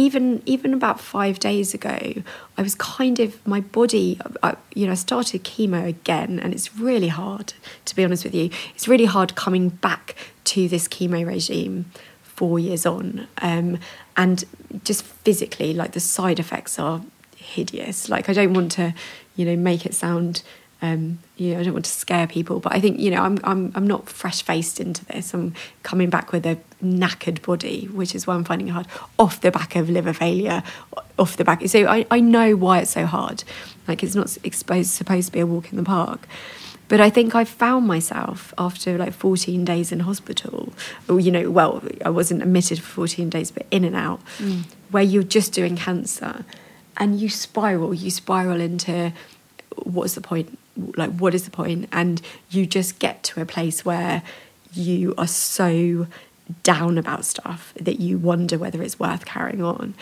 even 0.00 0.42
even 0.46 0.72
about 0.72 0.98
five 1.00 1.38
days 1.38 1.74
ago, 1.74 1.98
I 2.56 2.62
was 2.62 2.74
kind 2.74 3.20
of 3.20 3.46
my 3.46 3.60
body. 3.60 4.18
I, 4.42 4.56
you 4.74 4.86
know, 4.86 4.92
I 4.92 4.96
started 4.96 5.44
chemo 5.44 5.86
again, 5.86 6.40
and 6.40 6.52
it's 6.54 6.74
really 6.76 7.08
hard 7.08 7.52
to 7.84 7.96
be 7.96 8.04
honest 8.04 8.24
with 8.24 8.34
you. 8.34 8.50
It's 8.74 8.88
really 8.88 9.04
hard 9.04 9.34
coming 9.34 9.68
back 9.68 10.16
to 10.44 10.68
this 10.68 10.88
chemo 10.88 11.26
regime 11.26 11.86
four 12.22 12.58
years 12.58 12.86
on, 12.86 13.28
um, 13.42 13.78
and 14.16 14.44
just 14.84 15.04
physically, 15.04 15.74
like 15.74 15.92
the 15.92 16.00
side 16.00 16.38
effects 16.38 16.78
are 16.78 17.02
hideous. 17.36 18.08
Like 18.08 18.28
I 18.28 18.32
don't 18.32 18.54
want 18.54 18.72
to, 18.72 18.94
you 19.36 19.44
know, 19.44 19.56
make 19.56 19.84
it 19.84 19.94
sound. 19.94 20.42
Um, 20.82 21.18
you 21.36 21.52
know, 21.52 21.60
I 21.60 21.62
don't 21.62 21.74
want 21.74 21.84
to 21.84 21.90
scare 21.90 22.26
people, 22.26 22.58
but 22.58 22.74
I 22.74 22.80
think 22.80 22.98
you 22.98 23.10
know 23.10 23.22
I'm 23.22 23.38
I'm 23.44 23.72
I'm 23.74 23.86
not 23.86 24.08
fresh 24.08 24.42
faced 24.42 24.80
into 24.80 25.04
this. 25.06 25.34
I'm 25.34 25.54
coming 25.82 26.08
back 26.08 26.32
with 26.32 26.46
a 26.46 26.58
knackered 26.82 27.42
body, 27.42 27.86
which 27.92 28.14
is 28.14 28.26
why 28.26 28.34
I'm 28.34 28.44
finding 28.44 28.68
it 28.68 28.70
hard. 28.70 28.86
Off 29.18 29.40
the 29.40 29.50
back 29.50 29.76
of 29.76 29.90
liver 29.90 30.12
failure, 30.12 30.62
off 31.18 31.36
the 31.36 31.44
back. 31.44 31.66
So 31.68 31.86
I, 31.86 32.06
I 32.10 32.20
know 32.20 32.56
why 32.56 32.80
it's 32.80 32.92
so 32.92 33.04
hard. 33.04 33.44
Like 33.86 34.02
it's 34.02 34.14
not 34.14 34.36
exposed, 34.42 34.90
supposed 34.90 35.26
to 35.26 35.32
be 35.32 35.40
a 35.40 35.46
walk 35.46 35.70
in 35.70 35.76
the 35.76 35.84
park. 35.84 36.26
But 36.88 37.00
I 37.00 37.08
think 37.08 37.36
I 37.36 37.44
found 37.44 37.86
myself 37.86 38.52
after 38.58 38.98
like 38.98 39.12
14 39.12 39.64
days 39.64 39.92
in 39.92 40.00
hospital, 40.00 40.72
or, 41.08 41.20
you 41.20 41.30
know, 41.30 41.48
well, 41.48 41.84
I 42.04 42.10
wasn't 42.10 42.42
admitted 42.42 42.80
for 42.80 43.06
14 43.06 43.30
days, 43.30 43.52
but 43.52 43.64
in 43.70 43.84
and 43.84 43.94
out, 43.94 44.20
where 44.90 45.04
you're 45.04 45.22
just 45.22 45.52
doing 45.52 45.76
cancer 45.76 46.44
and 46.96 47.20
you 47.20 47.28
spiral, 47.28 47.94
you 47.94 48.10
spiral 48.10 48.60
into 48.60 49.12
what's 49.76 50.14
the 50.14 50.20
point? 50.20 50.58
Like, 50.76 51.10
what 51.16 51.34
is 51.34 51.44
the 51.44 51.50
point? 51.50 51.88
And 51.92 52.22
you 52.50 52.66
just 52.66 52.98
get 52.98 53.22
to 53.24 53.40
a 53.40 53.46
place 53.46 53.84
where 53.84 54.22
you 54.72 55.14
are 55.18 55.26
so 55.26 56.06
down 56.62 56.98
about 56.98 57.24
stuff 57.24 57.72
that 57.80 58.00
you 58.00 58.18
wonder 58.18 58.58
whether 58.58 58.82
it's 58.82 58.98
worth 58.98 59.24
carrying 59.24 59.62
on. 59.62 59.94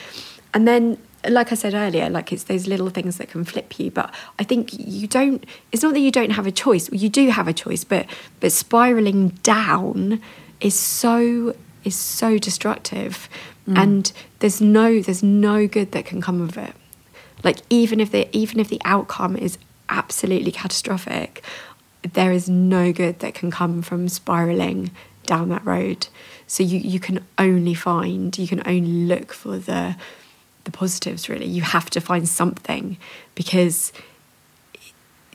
And 0.54 0.66
then, 0.66 0.98
like 1.28 1.52
I 1.52 1.54
said 1.54 1.74
earlier, 1.74 2.08
like 2.08 2.32
it's 2.32 2.44
those 2.44 2.66
little 2.66 2.90
things 2.90 3.18
that 3.18 3.28
can 3.28 3.44
flip 3.44 3.78
you. 3.78 3.90
But 3.90 4.14
I 4.38 4.44
think 4.44 4.70
you 4.72 5.06
don't. 5.06 5.44
It's 5.72 5.82
not 5.82 5.94
that 5.94 6.00
you 6.00 6.10
don't 6.10 6.30
have 6.30 6.46
a 6.46 6.52
choice. 6.52 6.90
You 6.92 7.08
do 7.08 7.30
have 7.30 7.48
a 7.48 7.52
choice, 7.52 7.84
but 7.84 8.06
but 8.40 8.52
spiraling 8.52 9.30
down 9.42 10.20
is 10.60 10.74
so 10.74 11.54
is 11.84 11.96
so 11.96 12.38
destructive, 12.38 13.28
mm. 13.68 13.76
and 13.76 14.12
there's 14.38 14.60
no 14.60 15.00
there's 15.00 15.22
no 15.22 15.66
good 15.66 15.92
that 15.92 16.06
can 16.06 16.20
come 16.20 16.40
of 16.40 16.56
it. 16.56 16.74
Like 17.44 17.58
even 17.70 18.00
if 18.00 18.10
the 18.10 18.28
even 18.36 18.58
if 18.58 18.68
the 18.68 18.80
outcome 18.84 19.36
is 19.36 19.58
absolutely 19.88 20.52
catastrophic, 20.52 21.42
there 22.02 22.32
is 22.32 22.48
no 22.48 22.92
good 22.92 23.18
that 23.20 23.34
can 23.34 23.50
come 23.50 23.82
from 23.82 24.08
spiraling 24.08 24.90
down 25.26 25.48
that 25.50 25.64
road. 25.64 26.08
So 26.46 26.62
you, 26.62 26.78
you 26.78 27.00
can 27.00 27.24
only 27.38 27.74
find, 27.74 28.36
you 28.38 28.48
can 28.48 28.62
only 28.66 28.80
look 29.06 29.32
for 29.32 29.58
the 29.58 29.96
the 30.64 30.70
positives 30.72 31.28
really. 31.30 31.46
You 31.46 31.62
have 31.62 31.88
to 31.90 32.00
find 32.00 32.28
something 32.28 32.98
because 33.34 33.90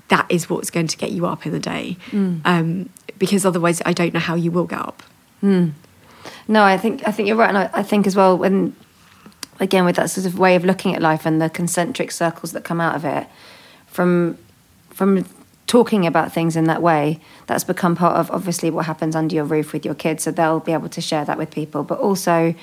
that 0.10 0.28
is 0.30 0.48
what's 0.50 0.70
going 0.70 0.88
to 0.88 0.98
get 0.98 1.12
you 1.12 1.26
up 1.26 1.46
in 1.46 1.52
the 1.52 1.60
day. 1.60 1.98
Um, 2.46 2.90
because 3.18 3.46
otherwise 3.46 3.82
I 3.86 3.94
don't 3.94 4.14
know 4.14 4.20
how 4.20 4.36
you 4.36 4.52
will 4.52 4.66
get 4.66 4.80
up. 4.80 5.02
No, 6.48 6.64
I 6.64 6.78
think 6.78 7.08
I 7.08 7.12
think 7.12 7.28
you're 7.28 7.38
right, 7.38 7.50
and 7.50 7.58
I, 7.58 7.70
I 7.74 7.84
think 7.84 8.06
as 8.08 8.16
well 8.16 8.38
when 8.38 8.76
again 9.60 9.86
with 9.86 9.96
that 9.96 10.10
sort 10.10 10.26
of 10.26 10.38
way 10.38 10.56
of 10.56 10.64
looking 10.66 10.96
at 10.96 11.02
life 11.02 11.26
and 11.26 11.42
the 11.42 11.50
concentric 11.50 12.12
circles 12.12 12.52
that 12.52 12.64
come 12.64 12.80
out 12.80 12.96
of 12.96 13.06
it 13.06 13.28
from 13.88 14.38
from 14.94 15.26
talking 15.68 16.06
about 16.06 16.32
things 16.32 16.56
in 16.56 16.66
that 16.66 16.82
way 16.82 17.20
that's 17.48 17.64
become 17.64 17.96
part 17.96 18.16
of 18.16 18.30
obviously 18.32 18.70
what 18.70 18.86
happens 18.86 19.16
under 19.16 19.34
your 19.36 19.46
roof 19.46 19.74
with 19.74 19.84
your 19.86 19.96
kids. 19.96 20.24
So 20.24 20.32
they'll 20.32 20.60
be 20.60 20.72
able 20.74 20.90
to 20.90 21.02
share 21.02 21.26
that 21.26 21.38
with 21.38 21.50
people. 21.52 21.84
But 21.84 22.00
also 22.00 22.54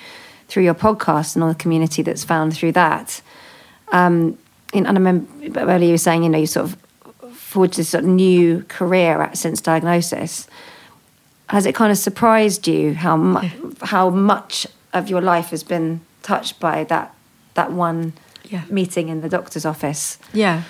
through 0.49 0.63
your 0.65 0.75
podcast 0.75 1.35
and 1.35 1.43
all 1.43 1.49
the 1.49 1.55
community 1.55 2.03
that's 2.03 2.25
found 2.25 2.53
through 2.55 2.73
that 2.73 3.23
um 3.93 4.37
and 4.75 4.87
I 4.87 4.93
remember 4.93 5.27
earlier 5.61 5.87
you 5.87 5.93
were 5.93 5.99
saying 5.99 6.23
you 6.25 6.29
know 6.29 6.39
you 6.39 6.47
sort 6.47 6.67
of 6.67 6.77
forged 7.37 7.77
this 7.77 7.89
sort 7.91 8.05
of 8.05 8.11
new 8.11 8.65
career 8.69 9.21
at, 9.23 9.37
since 9.39 9.61
diagnosis. 9.61 10.47
Has 11.49 11.67
it 11.67 11.75
kind 11.75 11.91
of 11.91 11.99
surprised 11.99 12.69
you 12.69 12.95
how 12.95 13.17
mu- 13.17 13.49
how 13.83 14.11
much 14.11 14.67
of 14.93 15.09
your 15.09 15.21
life 15.21 15.51
has 15.51 15.63
been 15.65 16.01
touched 16.23 16.61
by 16.61 16.85
that 16.85 17.15
that 17.55 17.73
one 17.73 18.13
Yeah. 18.45 18.63
meeting 18.71 19.09
in 19.09 19.21
the 19.21 19.29
doctor's 19.29 19.65
office? 19.65 20.19
Yeah, 20.33 20.63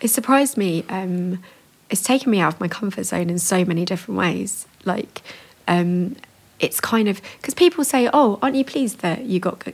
it 0.00 0.08
surprised 0.08 0.56
me. 0.56 0.84
Um, 0.88 1.42
it's 1.90 2.02
taken 2.02 2.30
me 2.30 2.40
out 2.40 2.54
of 2.54 2.60
my 2.60 2.68
comfort 2.68 3.04
zone 3.04 3.30
in 3.30 3.38
so 3.38 3.64
many 3.64 3.84
different 3.84 4.18
ways. 4.18 4.66
Like, 4.84 5.22
um, 5.66 6.16
it's 6.60 6.80
kind 6.80 7.08
of 7.08 7.22
because 7.40 7.54
people 7.54 7.84
say, 7.84 8.10
"Oh, 8.12 8.38
aren't 8.42 8.56
you 8.56 8.64
pleased 8.64 8.98
that 8.98 9.24
you 9.24 9.38
got?" 9.38 9.64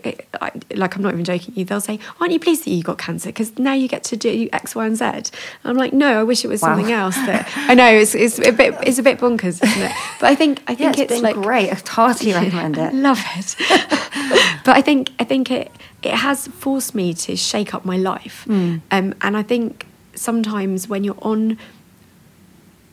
Like, 0.75 0.97
I'm 0.97 1.03
not 1.03 1.15
even 1.15 1.25
joking. 1.25 1.55
You, 1.57 1.65
they'll 1.65 1.81
say, 1.81 1.99
"Aren't 2.21 2.33
you 2.35 2.39
pleased 2.39 2.65
that 2.67 2.71
you 2.71 2.83
got 2.83 2.99
cancer?" 2.99 3.31
Because 3.31 3.59
now 3.59 3.73
you 3.73 3.89
get 3.89 4.05
to 4.05 4.17
do 4.19 4.49
X, 4.53 4.75
Y, 4.75 4.85
and 4.87 4.97
Z. 4.97 5.05
And 5.05 5.25
I'm 5.65 5.77
like, 5.79 5.93
"No, 5.95 6.21
I 6.21 6.23
wish 6.25 6.45
it 6.45 6.49
was 6.49 6.61
Wow. 6.61 6.77
something 6.77 6.93
else." 6.93 7.17
That 7.17 7.51
I 7.57 7.75
know 7.75 7.89
it's, 7.91 8.15
it's 8.15 8.39
a 8.39 8.53
bit 8.53 8.75
it's 8.83 8.99
a 8.99 9.03
bit 9.03 9.19
bonkers, 9.19 9.63
isn't 9.65 9.83
it? 9.83 9.93
But 10.21 10.27
I 10.27 10.35
think 10.35 10.63
I 10.69 10.73
Yeah, 10.73 10.77
think 10.77 10.99
it's 10.99 11.01
it's, 11.01 11.13
been 11.15 11.23
like 11.23 11.37
great. 11.37 11.71
I 11.73 11.81
heartily 11.89 12.33
recommend 12.35 12.79
I 12.79 12.89
it. 12.89 12.95
love 12.95 13.21
it. 13.35 13.57
but 14.65 14.77
I 14.77 14.83
think 14.83 15.11
I 15.19 15.25
think 15.25 15.51
it 15.51 15.71
it 16.03 16.13
has 16.13 16.49
forced 16.49 16.95
me 16.95 17.15
to 17.15 17.35
shake 17.35 17.73
up 17.75 17.87
my 17.87 17.97
life, 17.97 18.47
um, 18.49 18.83
and 18.91 19.37
I 19.37 19.43
think 19.43 19.87
sometimes 20.15 20.89
when 20.89 21.05
you're 21.05 21.19
on, 21.23 21.59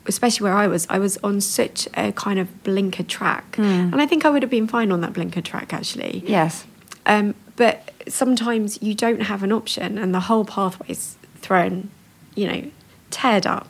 especially 0.05 0.43
where 0.45 0.53
I 0.55 0.67
was, 0.67 0.87
I 0.89 0.99
was 0.99 1.17
on 1.23 1.41
such 1.41 1.87
a 1.95 2.11
kind 2.11 2.39
of 2.39 2.63
blinker 2.63 3.03
track, 3.03 3.57
and 3.57 4.01
I 4.01 4.05
think 4.05 4.25
I 4.25 4.29
would 4.29 4.41
have 4.41 4.51
been 4.51 4.67
fine 4.67 4.91
on 4.91 5.01
that 5.01 5.13
blinker 5.13 5.41
track 5.41 5.73
actually. 5.73 6.23
Yes. 6.25 6.65
Um, 7.05 7.35
but 7.55 7.91
sometimes 8.07 8.81
you 8.81 8.93
don't 8.95 9.21
have 9.23 9.43
an 9.43 9.51
option, 9.51 9.97
and 9.97 10.13
the 10.13 10.21
whole 10.21 10.45
pathway 10.45 10.87
is 10.89 11.15
thrown, 11.37 11.89
you 12.35 12.47
know, 12.47 12.71
teared 13.11 13.45
up, 13.45 13.69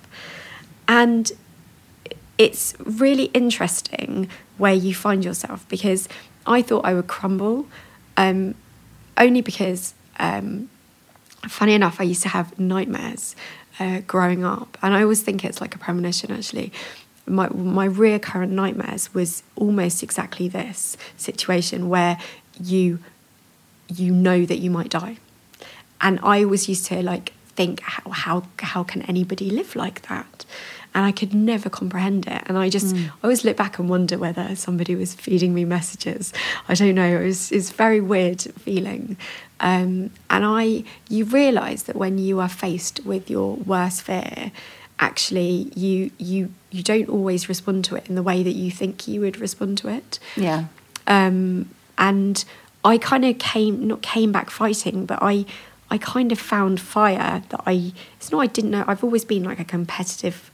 and 0.87 1.31
it's 2.37 2.73
really 2.79 3.25
interesting 3.25 4.27
where 4.57 4.73
you 4.73 4.95
find 4.95 5.23
yourself 5.23 5.67
because 5.69 6.07
I 6.45 6.61
thought 6.61 6.85
I 6.85 6.93
would 6.93 7.07
crumble, 7.07 7.67
um, 8.17 8.55
only 9.17 9.41
because, 9.41 9.93
um, 10.19 10.69
funny 11.47 11.73
enough, 11.73 11.99
I 11.99 12.03
used 12.03 12.21
to 12.23 12.29
have 12.29 12.57
nightmares 12.59 13.35
uh, 13.79 14.01
growing 14.07 14.43
up, 14.43 14.77
and 14.81 14.93
I 14.93 15.01
always 15.01 15.21
think 15.21 15.43
it's 15.43 15.61
like 15.61 15.75
a 15.75 15.77
premonition. 15.77 16.31
Actually, 16.31 16.71
my 17.25 17.49
my 17.49 17.87
reoccurrent 17.87 18.49
nightmares 18.49 19.13
was 19.13 19.43
almost 19.55 20.03
exactly 20.03 20.47
this 20.47 20.97
situation 21.17 21.89
where 21.89 22.17
you 22.61 22.99
you 23.87 24.11
know 24.11 24.45
that 24.45 24.59
you 24.59 24.69
might 24.69 24.89
die. 24.89 25.17
And 25.99 26.19
I 26.23 26.43
always 26.43 26.67
used 26.67 26.85
to 26.87 27.01
like 27.01 27.33
think 27.55 27.81
how 27.81 28.11
how 28.11 28.43
how 28.59 28.83
can 28.83 29.01
anybody 29.03 29.49
live 29.49 29.75
like 29.75 30.01
that? 30.07 30.45
And 30.93 31.05
I 31.05 31.11
could 31.11 31.33
never 31.33 31.69
comprehend 31.69 32.27
it. 32.27 32.43
And 32.47 32.57
I 32.57 32.69
just 32.69 32.95
I 32.95 33.09
always 33.23 33.45
look 33.45 33.55
back 33.55 33.79
and 33.79 33.89
wonder 33.89 34.17
whether 34.17 34.55
somebody 34.55 34.93
was 34.95 35.13
feeding 35.13 35.53
me 35.53 35.63
messages. 35.63 36.33
I 36.67 36.73
don't 36.73 36.95
know. 36.95 37.19
It 37.21 37.25
was 37.25 37.51
it's 37.51 37.69
very 37.69 38.01
weird 38.01 38.41
feeling. 38.41 39.15
Um, 39.61 40.11
and 40.29 40.43
I 40.45 40.83
you 41.07 41.25
realise 41.25 41.83
that 41.83 41.95
when 41.95 42.17
you 42.17 42.39
are 42.39 42.49
faced 42.49 43.05
with 43.05 43.29
your 43.29 43.55
worst 43.55 44.01
fear, 44.01 44.51
actually 44.99 45.71
you 45.75 46.11
you 46.17 46.53
you 46.69 46.83
don't 46.83 47.09
always 47.09 47.49
respond 47.49 47.85
to 47.85 47.95
it 47.95 48.07
in 48.07 48.15
the 48.15 48.23
way 48.23 48.43
that 48.43 48.53
you 48.53 48.71
think 48.71 49.07
you 49.07 49.21
would 49.21 49.37
respond 49.37 49.77
to 49.79 49.87
it. 49.89 50.19
Yeah. 50.35 50.65
Um, 51.07 51.69
and 51.97 52.43
I 52.83 52.97
kind 52.97 53.25
of 53.25 53.37
came 53.37 53.87
not 53.87 54.01
came 54.01 54.31
back 54.31 54.49
fighting, 54.49 55.05
but 55.05 55.19
I 55.21 55.45
I 55.89 55.97
kind 55.97 56.31
of 56.31 56.39
found 56.39 56.79
fire 56.79 57.43
that 57.49 57.61
I 57.65 57.93
it's 58.17 58.31
not 58.31 58.39
I 58.39 58.47
didn't 58.47 58.71
know 58.71 58.85
I've 58.87 59.03
always 59.03 59.25
been 59.25 59.43
like 59.43 59.59
a 59.59 59.65
competitive 59.65 60.51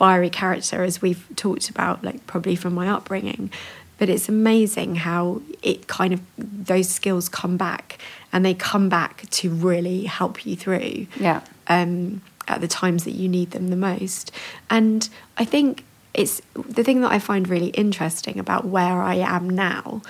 fiery 0.00 0.28
character 0.30 0.82
as 0.82 1.00
we've 1.00 1.24
talked 1.36 1.70
about 1.70 2.04
like 2.04 2.20
probably 2.26 2.54
from 2.54 2.74
my 2.74 2.86
upbringing 2.96 3.50
but 3.98 4.10
it's 4.10 4.28
amazing 4.28 4.96
how 4.96 5.40
it 5.62 5.86
kind 5.86 6.12
of 6.12 6.20
those 6.36 6.88
skills 6.98 7.30
come 7.30 7.56
back 7.56 7.98
and 8.30 8.44
they 8.44 8.52
come 8.52 8.90
back 8.90 9.24
to 9.30 9.48
really 9.48 10.04
help 10.04 10.44
you 10.44 10.54
through 10.54 11.06
Yeah. 11.18 11.40
um, 11.68 12.20
at 12.46 12.60
the 12.60 12.68
times 12.68 13.04
that 13.04 13.12
you 13.20 13.26
need 13.28 13.52
them 13.52 13.68
the 13.68 13.76
most. 13.90 14.30
And 14.68 15.08
I 15.38 15.44
think 15.46 15.82
it's 16.12 16.42
the 16.54 16.84
thing 16.84 17.00
that 17.00 17.10
I 17.10 17.18
find 17.18 17.48
really 17.48 17.68
interesting 17.70 18.38
about 18.38 18.66
where 18.66 19.00
I 19.02 19.14
am 19.36 19.48
now 19.50 20.02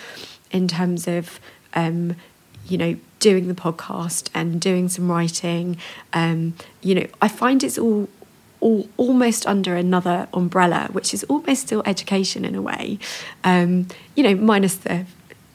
in 0.51 0.67
terms 0.67 1.07
of, 1.07 1.39
um, 1.75 2.17
you 2.69 2.77
know, 2.77 2.97
doing 3.21 3.47
the 3.49 3.55
podcast 3.55 4.29
and 4.35 4.61
doing 4.61 4.89
some 4.89 5.09
writing. 5.11 5.77
Um, 6.13 6.55
you 6.83 6.95
know, 6.97 7.07
I 7.23 7.29
find 7.29 7.63
it's 7.63 7.79
all. 7.79 8.09
All, 8.61 8.89
almost 8.97 9.47
under 9.47 9.77
another 9.77 10.29
umbrella, 10.33 10.89
which 10.93 11.13
is 11.13 11.25
almost 11.25 11.63
still 11.63 11.83
education 11.85 12.45
in 12.45 12.55
a 12.55 12.63
way, 12.63 12.99
um, 13.45 13.87
you 14.15 14.23
know, 14.23 14.35
minus 14.35 14.77
the 14.77 15.07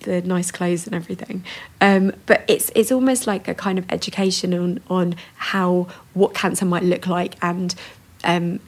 the 0.02 0.22
nice 0.22 0.52
clothes 0.52 0.86
and 0.88 0.96
everything. 0.96 1.44
Um, 1.80 2.14
but 2.26 2.44
it's 2.48 2.72
it's 2.76 2.92
almost 2.92 3.28
like 3.28 3.48
a 3.48 3.54
kind 3.54 3.78
of 3.80 3.86
education 3.90 4.54
on 4.54 4.80
on 4.90 5.16
how 5.36 5.88
what 6.14 6.34
cancer 6.34 6.66
might 6.66 6.84
look 6.84 7.08
like 7.08 7.36
and 7.42 7.76
um, 8.24 8.60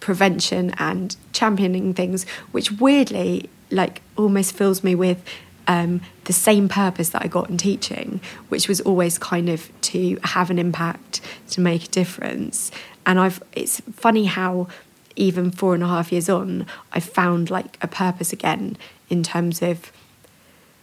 prevention 0.00 0.74
and 0.78 1.16
championing 1.32 1.94
things, 1.94 2.26
which 2.52 2.72
weirdly 2.72 3.48
like 3.70 4.02
almost 4.16 4.52
fills 4.52 4.82
me 4.82 4.94
with 4.94 5.22
um, 5.68 6.00
the 6.24 6.32
same 6.32 6.68
purpose 6.68 7.10
that 7.10 7.22
I 7.22 7.28
got 7.28 7.48
in 7.48 7.56
teaching, 7.56 8.20
which 8.48 8.68
was 8.68 8.80
always 8.80 9.18
kind 9.18 9.48
of 9.48 9.70
to 9.82 10.18
have 10.24 10.50
an 10.50 10.58
impact, 10.58 11.20
to 11.50 11.60
make 11.60 11.84
a 11.84 11.88
difference. 11.88 12.72
And 13.10 13.18
I've 13.18 13.42
it's 13.52 13.80
funny 14.06 14.26
how 14.26 14.68
even 15.16 15.50
four 15.50 15.74
and 15.74 15.82
a 15.82 15.88
half 15.88 16.12
years 16.12 16.28
on, 16.28 16.64
I've 16.92 17.04
found 17.20 17.50
like 17.50 17.76
a 17.82 17.88
purpose 17.88 18.32
again 18.32 18.76
in 19.08 19.24
terms 19.24 19.62
of 19.62 19.90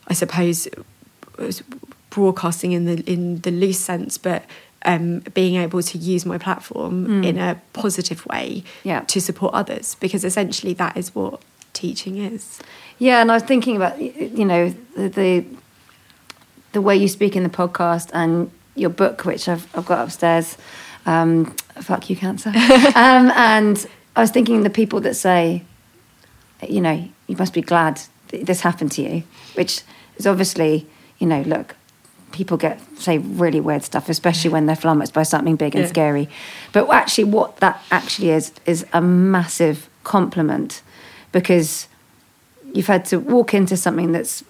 I 0.10 0.14
suppose 0.14 0.68
broadcasting 2.10 2.72
in 2.74 2.84
the 2.86 3.02
in 3.12 3.40
the 3.42 3.52
loose 3.52 3.80
sense, 3.80 4.18
but 4.18 4.44
um, 4.84 5.20
being 5.34 5.56
able 5.56 5.82
to 5.82 5.98
use 5.98 6.26
my 6.26 6.38
platform 6.38 7.24
in 7.24 7.38
a 7.38 7.60
positive 7.74 8.26
way 8.26 8.64
Yeah. 8.84 9.02
to 9.08 9.20
support 9.22 9.54
others, 9.54 9.96
because 9.96 10.24
essentially 10.26 10.74
that 10.76 10.98
is 10.98 11.16
what 11.16 11.42
teaching 11.74 12.18
is. 12.18 12.60
Yeah, 13.00 13.22
and 13.22 13.32
I 13.32 13.36
was 13.36 13.44
thinking 13.44 13.76
about 13.78 14.00
you 14.02 14.46
know 14.46 14.74
the 14.98 15.08
the, 15.10 15.46
the 16.74 16.82
way 16.82 16.96
you 16.98 17.08
speak 17.08 17.36
in 17.38 17.44
the 17.44 17.50
podcast 17.50 18.10
and 18.14 18.52
your 18.76 18.90
book, 18.90 19.24
which 19.26 19.48
I've 19.48 19.66
I've 19.78 19.86
got 19.86 20.00
upstairs. 20.04 20.58
Um, 21.08 21.46
fuck 21.82 22.10
you, 22.10 22.16
cancer. 22.16 22.50
um, 22.96 23.32
and 23.32 23.88
I 24.16 24.22
was 24.22 24.30
thinking 24.32 24.64
the 24.64 24.70
people 24.70 25.00
that 25.02 25.16
say, 25.16 25.64
you 26.68 26.82
know, 26.82 27.08
you 27.28 27.36
must 27.38 27.54
be 27.54 27.62
glad 27.62 28.02
th- 28.28 28.46
this 28.46 28.62
happened 28.62 28.92
to 28.94 29.02
you, 29.02 29.24
which 29.56 29.82
is 30.18 30.28
obviously, 30.28 30.86
you 31.18 31.26
know, 31.28 31.42
look, 31.44 31.76
people 32.34 32.58
get 32.58 32.80
say 33.00 33.20
really 33.20 33.62
weird 33.62 33.84
stuff, 33.84 34.10
especially 34.10 34.50
when 34.52 34.66
they're 34.66 34.76
flummoxed 34.76 35.14
by 35.14 35.24
something 35.24 35.56
big 35.56 35.76
and 35.76 35.86
Yeah. 35.86 35.90
scary. 35.90 36.30
But 36.74 36.90
actually, 36.90 37.24
what 37.26 37.58
that 37.58 37.82
actually 37.90 38.32
is 38.32 38.52
is 38.66 38.86
a 38.92 39.02
massive 39.02 39.90
compliment 40.04 40.82
because 41.32 41.88
you've 42.74 42.88
had 42.88 43.06
to 43.06 43.18
walk 43.20 43.54
into 43.54 43.78
something 43.78 44.12
that's 44.12 44.44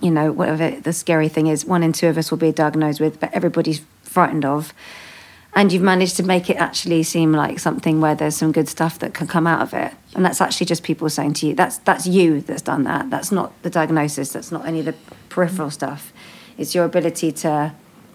you 0.00 0.10
know 0.10 0.32
whatever 0.32 0.70
the 0.80 0.92
scary 0.92 1.28
thing 1.28 1.46
is 1.46 1.64
one 1.64 1.82
in 1.84 1.92
two 1.92 2.08
of 2.08 2.18
us 2.18 2.30
will 2.30 2.38
be 2.38 2.50
diagnosed 2.52 3.00
with 3.00 3.20
but 3.20 3.32
everybody's 3.32 3.80
frightened 4.02 4.44
of 4.44 4.72
and 5.54 5.70
you've 5.72 5.82
managed 5.82 6.16
to 6.16 6.22
make 6.22 6.48
it 6.48 6.56
actually 6.56 7.02
seem 7.02 7.32
like 7.32 7.58
something 7.58 8.00
where 8.00 8.14
there's 8.14 8.36
some 8.36 8.52
good 8.52 8.68
stuff 8.68 8.98
that 9.00 9.12
can 9.14 9.26
come 9.26 9.46
out 9.46 9.60
of 9.60 9.74
it 9.74 9.92
and 10.14 10.24
that's 10.24 10.40
actually 10.40 10.66
just 10.66 10.82
people 10.82 11.08
saying 11.10 11.32
to 11.34 11.46
you 11.46 11.54
that's 11.54 11.78
that's 11.78 12.06
you 12.06 12.40
that's 12.40 12.62
done 12.62 12.84
that 12.84 13.10
that's 13.10 13.30
not 13.32 13.52
the 13.62 13.70
diagnosis 13.70 14.32
that's 14.32 14.50
not 14.52 14.64
any 14.66 14.80
of 14.80 14.84
the 14.86 14.94
peripheral 15.28 15.70
stuff 15.70 16.12
it's 16.58 16.74
your 16.74 16.84
ability 16.84 17.30
to 17.32 17.72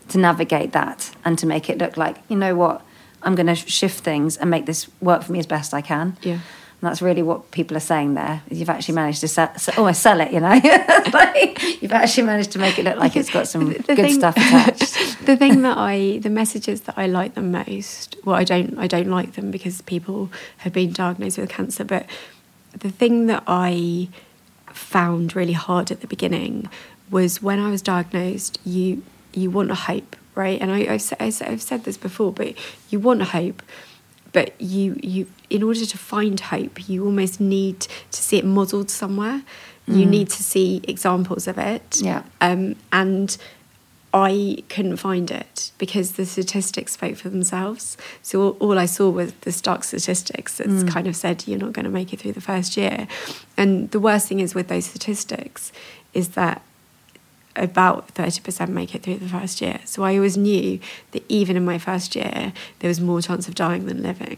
to 0.09 0.17
navigate 0.17 0.71
that 0.71 1.11
and 1.25 1.37
to 1.37 1.45
make 1.45 1.69
it 1.69 1.77
look 1.77 1.97
like 1.97 2.17
you 2.29 2.35
know 2.35 2.55
what 2.55 2.81
i'm 3.23 3.35
going 3.35 3.47
to 3.47 3.55
shift 3.55 4.03
things 4.03 4.37
and 4.37 4.49
make 4.49 4.65
this 4.65 4.87
work 5.01 5.21
for 5.23 5.31
me 5.31 5.39
as 5.39 5.45
best 5.47 5.73
i 5.73 5.81
can 5.81 6.15
Yeah. 6.21 6.33
and 6.33 6.41
that's 6.81 7.01
really 7.01 7.23
what 7.23 7.49
people 7.51 7.75
are 7.75 7.81
saying 7.93 8.13
there. 8.13 8.43
You've 8.51 8.69
actually 8.69 8.93
managed 8.95 9.21
to 9.21 9.27
sell, 9.27 9.51
se- 9.57 9.73
almost 9.77 9.99
sell 10.03 10.21
it, 10.21 10.31
you 10.31 10.39
know. 10.39 10.49
like, 11.13 11.81
you've 11.81 11.91
actually 11.91 12.27
managed 12.27 12.51
to 12.51 12.59
make 12.59 12.77
it 12.77 12.85
look 12.85 12.97
like 12.97 13.15
it's 13.15 13.31
got 13.31 13.47
some 13.47 13.73
good 13.73 13.83
thing- 13.85 14.13
stuff 14.13 14.37
attached. 14.37 14.86
The 15.27 15.35
thing 15.35 15.61
that 15.61 15.77
I, 15.77 16.19
the 16.19 16.29
messages 16.29 16.81
that 16.81 16.97
I 16.97 17.05
like 17.05 17.35
the 17.35 17.41
most. 17.41 18.15
Well, 18.23 18.37
I 18.37 18.45
don't, 18.45 18.77
I 18.77 18.87
don't 18.87 19.09
like 19.09 19.33
them 19.33 19.51
because 19.51 19.81
people 19.81 20.31
have 20.59 20.71
been 20.71 20.93
diagnosed 20.93 21.37
with 21.37 21.49
cancer. 21.49 21.83
But 21.83 22.05
the 22.71 22.89
thing 22.89 23.27
that 23.27 23.43
I 23.45 24.07
found 24.67 25.35
really 25.35 25.53
hard 25.53 25.91
at 25.91 25.99
the 25.99 26.07
beginning 26.07 26.69
was 27.11 27.41
when 27.41 27.59
I 27.59 27.69
was 27.69 27.81
diagnosed. 27.81 28.57
You, 28.63 29.03
you 29.33 29.51
want 29.51 29.69
a 29.69 29.75
hope, 29.75 30.15
right? 30.33 30.61
And 30.61 30.71
I, 30.71 30.93
I've, 30.93 31.13
I've 31.19 31.61
said 31.61 31.83
this 31.83 31.97
before, 31.97 32.31
but 32.31 32.53
you 32.89 32.99
want 32.99 33.21
a 33.21 33.25
hope. 33.25 33.61
But 34.31 34.59
you, 34.61 34.97
you, 35.03 35.27
in 35.49 35.61
order 35.61 35.85
to 35.85 35.97
find 35.97 36.39
hope, 36.39 36.87
you 36.87 37.03
almost 37.03 37.41
need 37.41 37.81
to 37.81 38.21
see 38.23 38.37
it 38.37 38.45
modelled 38.45 38.89
somewhere. 38.89 39.43
You 39.89 40.05
need 40.05 40.29
to 40.31 40.43
see 40.43 40.81
examples 40.83 41.47
of 41.47 41.57
it. 41.57 42.01
Yeah. 42.01 42.23
Um, 42.41 42.75
and 42.91 43.37
I 44.13 44.63
couldn't 44.69 44.97
find 44.97 45.29
it 45.29 45.71
because 45.77 46.13
the 46.13 46.25
statistics 46.25 46.93
spoke 46.93 47.17
for 47.17 47.29
themselves. 47.29 47.97
So 48.21 48.41
all, 48.41 48.57
all 48.59 48.79
I 48.79 48.85
saw 48.85 49.09
was 49.09 49.33
the 49.41 49.51
stark 49.51 49.83
statistics 49.83 50.57
that 50.57 50.67
mm. 50.67 50.89
kind 50.89 51.07
of 51.07 51.15
said 51.15 51.45
you're 51.47 51.59
not 51.59 51.73
going 51.73 51.85
to 51.85 51.91
make 51.91 52.13
it 52.13 52.21
through 52.21 52.31
the 52.31 52.41
first 52.41 52.77
year. 52.77 53.07
And 53.57 53.91
the 53.91 53.99
worst 53.99 54.27
thing 54.27 54.39
is 54.39 54.55
with 54.55 54.69
those 54.69 54.85
statistics 54.85 55.71
is 56.13 56.29
that 56.29 56.61
about 57.57 58.13
30% 58.13 58.69
make 58.69 58.95
it 58.95 59.03
through 59.03 59.17
the 59.17 59.27
first 59.27 59.61
year. 59.61 59.79
So 59.85 60.03
I 60.03 60.15
always 60.15 60.37
knew 60.37 60.79
that 61.11 61.23
even 61.27 61.57
in 61.57 61.65
my 61.65 61.77
first 61.77 62.15
year, 62.15 62.53
there 62.79 62.87
was 62.87 63.01
more 63.01 63.21
chance 63.21 63.47
of 63.47 63.55
dying 63.55 63.87
than 63.87 64.03
living. 64.03 64.37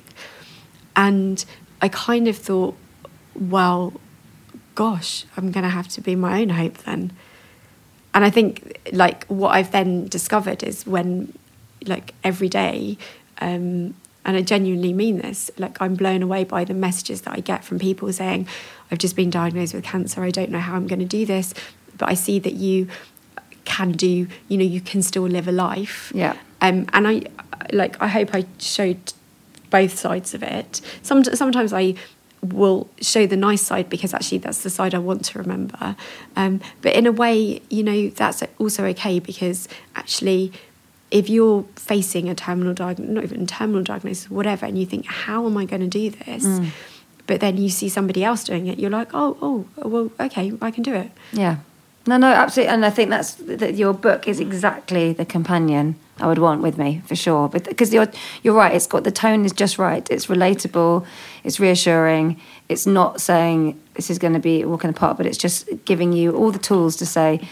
And 0.95 1.43
I 1.81 1.89
kind 1.89 2.27
of 2.27 2.37
thought, 2.37 2.75
well, 3.35 3.93
gosh, 4.75 5.25
I'm 5.37 5.51
going 5.51 5.63
to 5.63 5.69
have 5.69 5.87
to 5.89 6.01
be 6.01 6.15
my 6.15 6.41
own 6.41 6.49
hope 6.49 6.77
then. 6.79 7.11
And 8.13 8.25
I 8.25 8.29
think, 8.29 8.79
like, 8.91 9.25
what 9.27 9.49
I've 9.49 9.71
then 9.71 10.07
discovered 10.07 10.63
is 10.63 10.85
when, 10.85 11.37
like, 11.85 12.13
every 12.23 12.49
day, 12.49 12.97
um, 13.39 13.93
and 14.25 14.37
I 14.37 14.41
genuinely 14.41 14.93
mean 14.93 15.19
this, 15.19 15.51
like, 15.57 15.81
I'm 15.81 15.95
blown 15.95 16.21
away 16.23 16.43
by 16.43 16.63
the 16.63 16.73
messages 16.73 17.21
that 17.21 17.33
I 17.35 17.39
get 17.39 17.63
from 17.63 17.79
people 17.79 18.11
saying, 18.11 18.47
I've 18.91 18.97
just 18.97 19.15
been 19.15 19.29
diagnosed 19.29 19.73
with 19.73 19.83
cancer, 19.83 20.23
I 20.23 20.31
don't 20.31 20.49
know 20.49 20.59
how 20.59 20.75
I'm 20.75 20.87
going 20.87 20.99
to 20.99 21.05
do 21.05 21.25
this, 21.25 21.53
but 21.97 22.09
I 22.09 22.15
see 22.15 22.39
that 22.39 22.53
you 22.53 22.87
can 23.65 23.91
do, 23.91 24.27
you 24.47 24.57
know, 24.57 24.63
you 24.63 24.81
can 24.81 25.01
still 25.03 25.23
live 25.23 25.47
a 25.47 25.51
life. 25.51 26.11
Yeah. 26.15 26.35
Um, 26.61 26.87
and 26.93 27.07
I, 27.07 27.23
like, 27.71 28.01
I 28.01 28.07
hope 28.07 28.33
I 28.33 28.45
showed 28.57 29.13
both 29.69 29.97
sides 29.97 30.33
of 30.33 30.41
it. 30.41 30.81
Some, 31.03 31.23
sometimes 31.23 31.73
I 31.73 31.93
will 32.41 32.89
show 33.01 33.27
the 33.27 33.35
nice 33.35 33.61
side 33.61 33.89
because 33.89 34.13
actually 34.13 34.37
that's 34.37 34.63
the 34.63 34.69
side 34.69 34.95
I 34.95 34.99
want 34.99 35.25
to 35.25 35.39
remember. 35.39 35.95
Um, 36.35 36.61
but 36.81 36.95
in 36.95 37.05
a 37.05 37.11
way, 37.11 37.61
you 37.69 37.83
know, 37.83 38.09
that's 38.09 38.43
also 38.57 38.85
okay 38.85 39.19
because 39.19 39.67
actually, 39.95 40.53
if 41.11 41.29
you're 41.29 41.63
facing 41.75 42.29
a 42.29 42.35
terminal 42.35 42.73
diagnosis, 42.73 43.13
not 43.13 43.23
even 43.23 43.45
terminal 43.47 43.83
diagnosis, 43.83 44.29
whatever, 44.29 44.65
and 44.65 44.77
you 44.77 44.85
think, 44.85 45.05
how 45.05 45.45
am 45.45 45.57
I 45.57 45.65
going 45.65 45.81
to 45.81 45.87
do 45.87 46.09
this? 46.11 46.45
But 47.27 47.41
then 47.41 47.57
you 47.57 47.69
see 47.69 47.89
somebody 47.89 48.23
else 48.23 48.43
doing 48.43 48.67
it, 48.67 48.79
you're 48.79 48.89
like, 48.89 49.09
oh, 49.13 49.37
oh, 49.41 49.87
well, 49.87 50.11
okay, 50.19 50.53
I 50.61 50.71
can 50.71 50.83
do 50.83 50.93
it. 50.95 51.11
Yeah. 51.31 51.57
No, 52.09 52.17
no, 52.17 52.27
absolutely. 52.27 52.73
And 52.73 52.83
I 52.83 52.89
think 52.89 53.11
that's 53.11 53.35
that 53.35 53.75
your 53.75 53.93
book 53.93 54.27
is 54.27 54.39
exactly 54.39 55.13
the 55.13 55.25
companion 55.25 55.93
I 56.19 56.25
would 56.25 56.39
want 56.39 56.63
with 56.63 56.75
me 56.75 57.03
for 57.05 57.15
sure. 57.15 57.47
But 57.47 57.65
because 57.65 57.93
you're 57.93 58.07
you're 58.41 58.55
right, 58.55 58.73
it's 58.73 58.87
got 58.87 59.03
the 59.03 59.11
tone 59.11 59.45
is 59.45 59.51
just 59.51 59.77
right. 59.77 60.09
It's 60.09 60.25
relatable. 60.25 61.05
It's 61.43 61.59
reassuring. 61.59 62.41
It's 62.67 62.87
not 62.87 63.21
saying 63.21 63.79
this 63.93 64.09
is 64.09 64.17
going 64.17 64.33
to 64.33 64.39
be 64.39 64.63
a 64.63 64.67
walk 64.67 64.83
in 64.85 64.91
the 64.91 64.99
park, 64.99 65.17
but 65.17 65.27
it's 65.27 65.37
just 65.37 65.69
giving 65.85 66.11
you 66.11 66.35
all 66.35 66.49
the 66.49 66.57
tools 66.57 66.95
to 66.95 67.05
say 67.05 67.47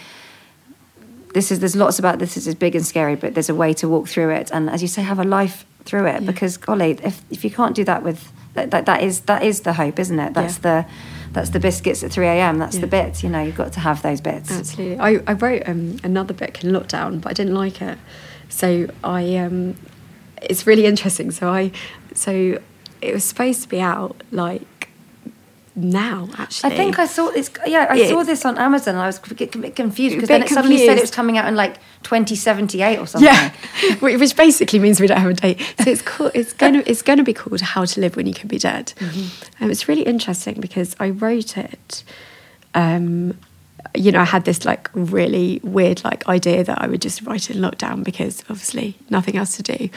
this 1.34 1.52
is 1.52 1.60
there's 1.60 1.76
lots 1.76 2.00
about 2.00 2.18
this 2.18 2.36
is 2.36 2.52
big 2.56 2.74
and 2.74 2.84
scary, 2.84 3.14
but 3.14 3.34
there's 3.34 3.48
a 3.48 3.54
way 3.54 3.72
to 3.74 3.88
walk 3.88 4.08
through 4.08 4.30
it, 4.30 4.50
and 4.50 4.68
as 4.68 4.82
you 4.82 4.88
say, 4.88 5.02
have 5.02 5.20
a 5.20 5.24
life 5.24 5.64
through 5.84 6.06
it. 6.06 6.26
Because 6.26 6.56
golly, 6.56 6.98
if 7.04 7.22
if 7.30 7.44
you 7.44 7.50
can't 7.52 7.76
do 7.76 7.84
that 7.84 8.02
with 8.02 8.32
that, 8.54 8.72
that, 8.72 8.86
that 8.86 9.04
is 9.04 9.20
that 9.20 9.44
is 9.44 9.60
the 9.60 9.74
hope, 9.74 10.00
isn't 10.00 10.18
it? 10.18 10.34
That's 10.34 10.58
the 10.58 10.84
that's 11.38 11.50
the 11.50 11.60
biscuits 11.60 12.02
at 12.02 12.10
3 12.10 12.26
a.m. 12.26 12.58
That's 12.58 12.78
the 12.78 12.88
bits, 12.88 13.22
you 13.22 13.28
know, 13.28 13.40
you've 13.40 13.54
got 13.54 13.72
to 13.74 13.80
have 13.80 14.02
those 14.02 14.20
bits. 14.20 14.50
Absolutely. 14.50 14.98
I, 14.98 15.20
I 15.24 15.34
wrote 15.34 15.62
um, 15.66 15.96
another 16.02 16.34
book 16.34 16.64
in 16.64 16.72
lockdown, 16.72 17.20
but 17.20 17.30
I 17.30 17.32
didn't 17.32 17.54
like 17.54 17.80
it. 17.80 17.96
So 18.48 18.90
I, 19.04 19.36
um, 19.36 19.76
it's 20.42 20.66
really 20.66 20.84
interesting. 20.84 21.30
So 21.30 21.48
I, 21.48 21.70
so 22.12 22.60
it 23.00 23.14
was 23.14 23.22
supposed 23.22 23.62
to 23.62 23.68
be 23.68 23.80
out 23.80 24.20
like 24.32 24.87
now, 25.78 26.28
actually. 26.38 26.72
I 26.72 26.76
think 26.76 26.98
I 26.98 27.06
saw 27.06 27.30
this. 27.30 27.50
Yeah, 27.66 27.86
I 27.88 27.94
Yeah. 27.94 28.08
saw 28.08 28.22
this 28.24 28.44
on 28.44 28.58
Amazon. 28.58 28.94
and 28.96 29.02
I 29.02 29.06
was 29.06 29.18
a 29.30 29.34
bit 29.34 29.76
confused 29.76 30.16
because 30.16 30.28
then 30.28 30.42
it 30.42 30.48
suddenly 30.48 30.78
said 30.78 30.98
it 30.98 31.00
was 31.00 31.10
coming 31.10 31.38
out 31.38 31.46
in 31.48 31.54
like 31.56 31.76
2078 32.02 32.98
or 32.98 33.06
something. 33.06 33.28
Yeah, 33.28 33.94
which 34.00 34.36
basically 34.36 34.78
means 34.78 35.00
we 35.00 35.06
don't 35.06 35.18
have 35.20 35.30
a 35.30 35.34
date. 35.34 35.60
So 35.82 35.90
it's 35.90 36.02
cool. 36.02 36.30
It's 36.34 36.52
going 36.52 36.74
to 36.74 36.90
it's 36.90 37.02
going 37.02 37.18
to 37.18 37.24
be 37.24 37.34
called 37.34 37.60
"How 37.60 37.84
to 37.84 38.00
Live 38.00 38.16
When 38.16 38.26
You 38.26 38.34
Can 38.34 38.48
Be 38.48 38.58
Dead." 38.58 38.92
And 39.60 39.70
it's 39.70 39.88
really 39.88 40.02
interesting 40.02 40.60
because 40.60 40.96
I 41.00 41.10
wrote 41.10 41.56
it. 41.56 42.02
Um, 42.74 43.38
you 43.94 44.12
know, 44.12 44.20
I 44.20 44.24
had 44.24 44.44
this 44.44 44.64
like 44.64 44.90
really 44.94 45.60
weird 45.62 46.04
like 46.04 46.26
idea 46.28 46.64
that 46.64 46.82
I 46.82 46.86
would 46.86 47.00
just 47.02 47.22
write 47.22 47.48
it 47.50 47.56
in 47.56 47.62
lockdown 47.62 48.04
because 48.04 48.42
obviously 48.50 48.96
nothing 49.10 49.36
else 49.36 49.56
to 49.56 49.62
do. 49.62 49.88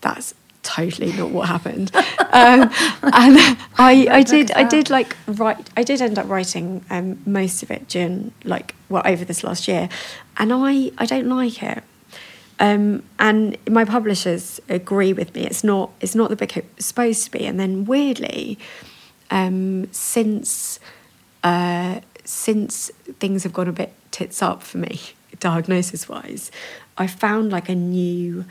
That's 0.00 0.34
totally 0.64 1.12
not 1.12 1.30
what 1.30 1.48
happened. 1.48 1.94
um, 1.94 2.70
and 3.02 3.38
I, 3.78 4.08
I 4.10 4.22
did, 4.22 4.50
I 4.52 4.64
did 4.64 4.90
like 4.90 5.16
write. 5.26 5.70
I 5.76 5.84
did 5.84 6.02
end 6.02 6.18
up 6.18 6.28
writing 6.28 6.84
um, 6.90 7.22
most 7.24 7.62
of 7.62 7.70
it 7.70 7.88
during 7.88 8.32
like 8.42 8.74
well 8.88 9.02
over 9.04 9.24
this 9.24 9.44
last 9.44 9.68
year, 9.68 9.88
and 10.36 10.52
I, 10.52 10.90
I 10.98 11.06
don't 11.06 11.28
like 11.28 11.62
it. 11.62 11.84
Um, 12.58 13.02
and 13.18 13.56
my 13.68 13.84
publishers 13.84 14.60
agree 14.68 15.12
with 15.12 15.34
me. 15.34 15.42
It's 15.42 15.62
not. 15.62 15.90
It's 16.00 16.14
not 16.14 16.30
the 16.30 16.36
book 16.36 16.56
it's 16.56 16.86
supposed 16.86 17.24
to 17.24 17.30
be. 17.30 17.46
And 17.46 17.60
then 17.60 17.84
weirdly, 17.84 18.58
um, 19.30 19.92
since 19.92 20.80
uh, 21.42 22.00
since 22.24 22.90
things 23.18 23.42
have 23.42 23.52
gone 23.52 23.68
a 23.68 23.72
bit 23.72 23.92
tits 24.10 24.42
up 24.42 24.62
for 24.62 24.78
me, 24.78 25.00
diagnosis 25.40 26.08
wise, 26.08 26.50
I 26.96 27.06
found 27.06 27.52
like 27.52 27.68
a 27.68 27.74
new 27.74 28.44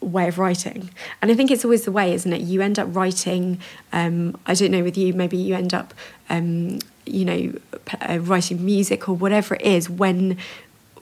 way 0.00 0.28
of 0.28 0.38
writing. 0.38 0.90
And 1.20 1.30
I 1.30 1.34
think 1.34 1.50
it's 1.50 1.64
always 1.64 1.84
the 1.84 1.92
way, 1.92 2.12
isn't 2.14 2.32
it? 2.32 2.40
You 2.42 2.60
end 2.60 2.78
up 2.78 2.88
writing, 2.94 3.58
um, 3.92 4.36
I 4.46 4.54
don't 4.54 4.70
know 4.70 4.82
with 4.84 4.96
you, 4.96 5.12
maybe 5.12 5.36
you 5.36 5.54
end 5.54 5.74
up, 5.74 5.92
um, 6.30 6.78
you 7.04 7.24
know, 7.24 7.52
p- 7.84 7.96
uh, 8.00 8.18
writing 8.18 8.64
music 8.64 9.08
or 9.08 9.14
whatever 9.16 9.54
it 9.56 9.62
is 9.62 9.88
when 9.90 10.36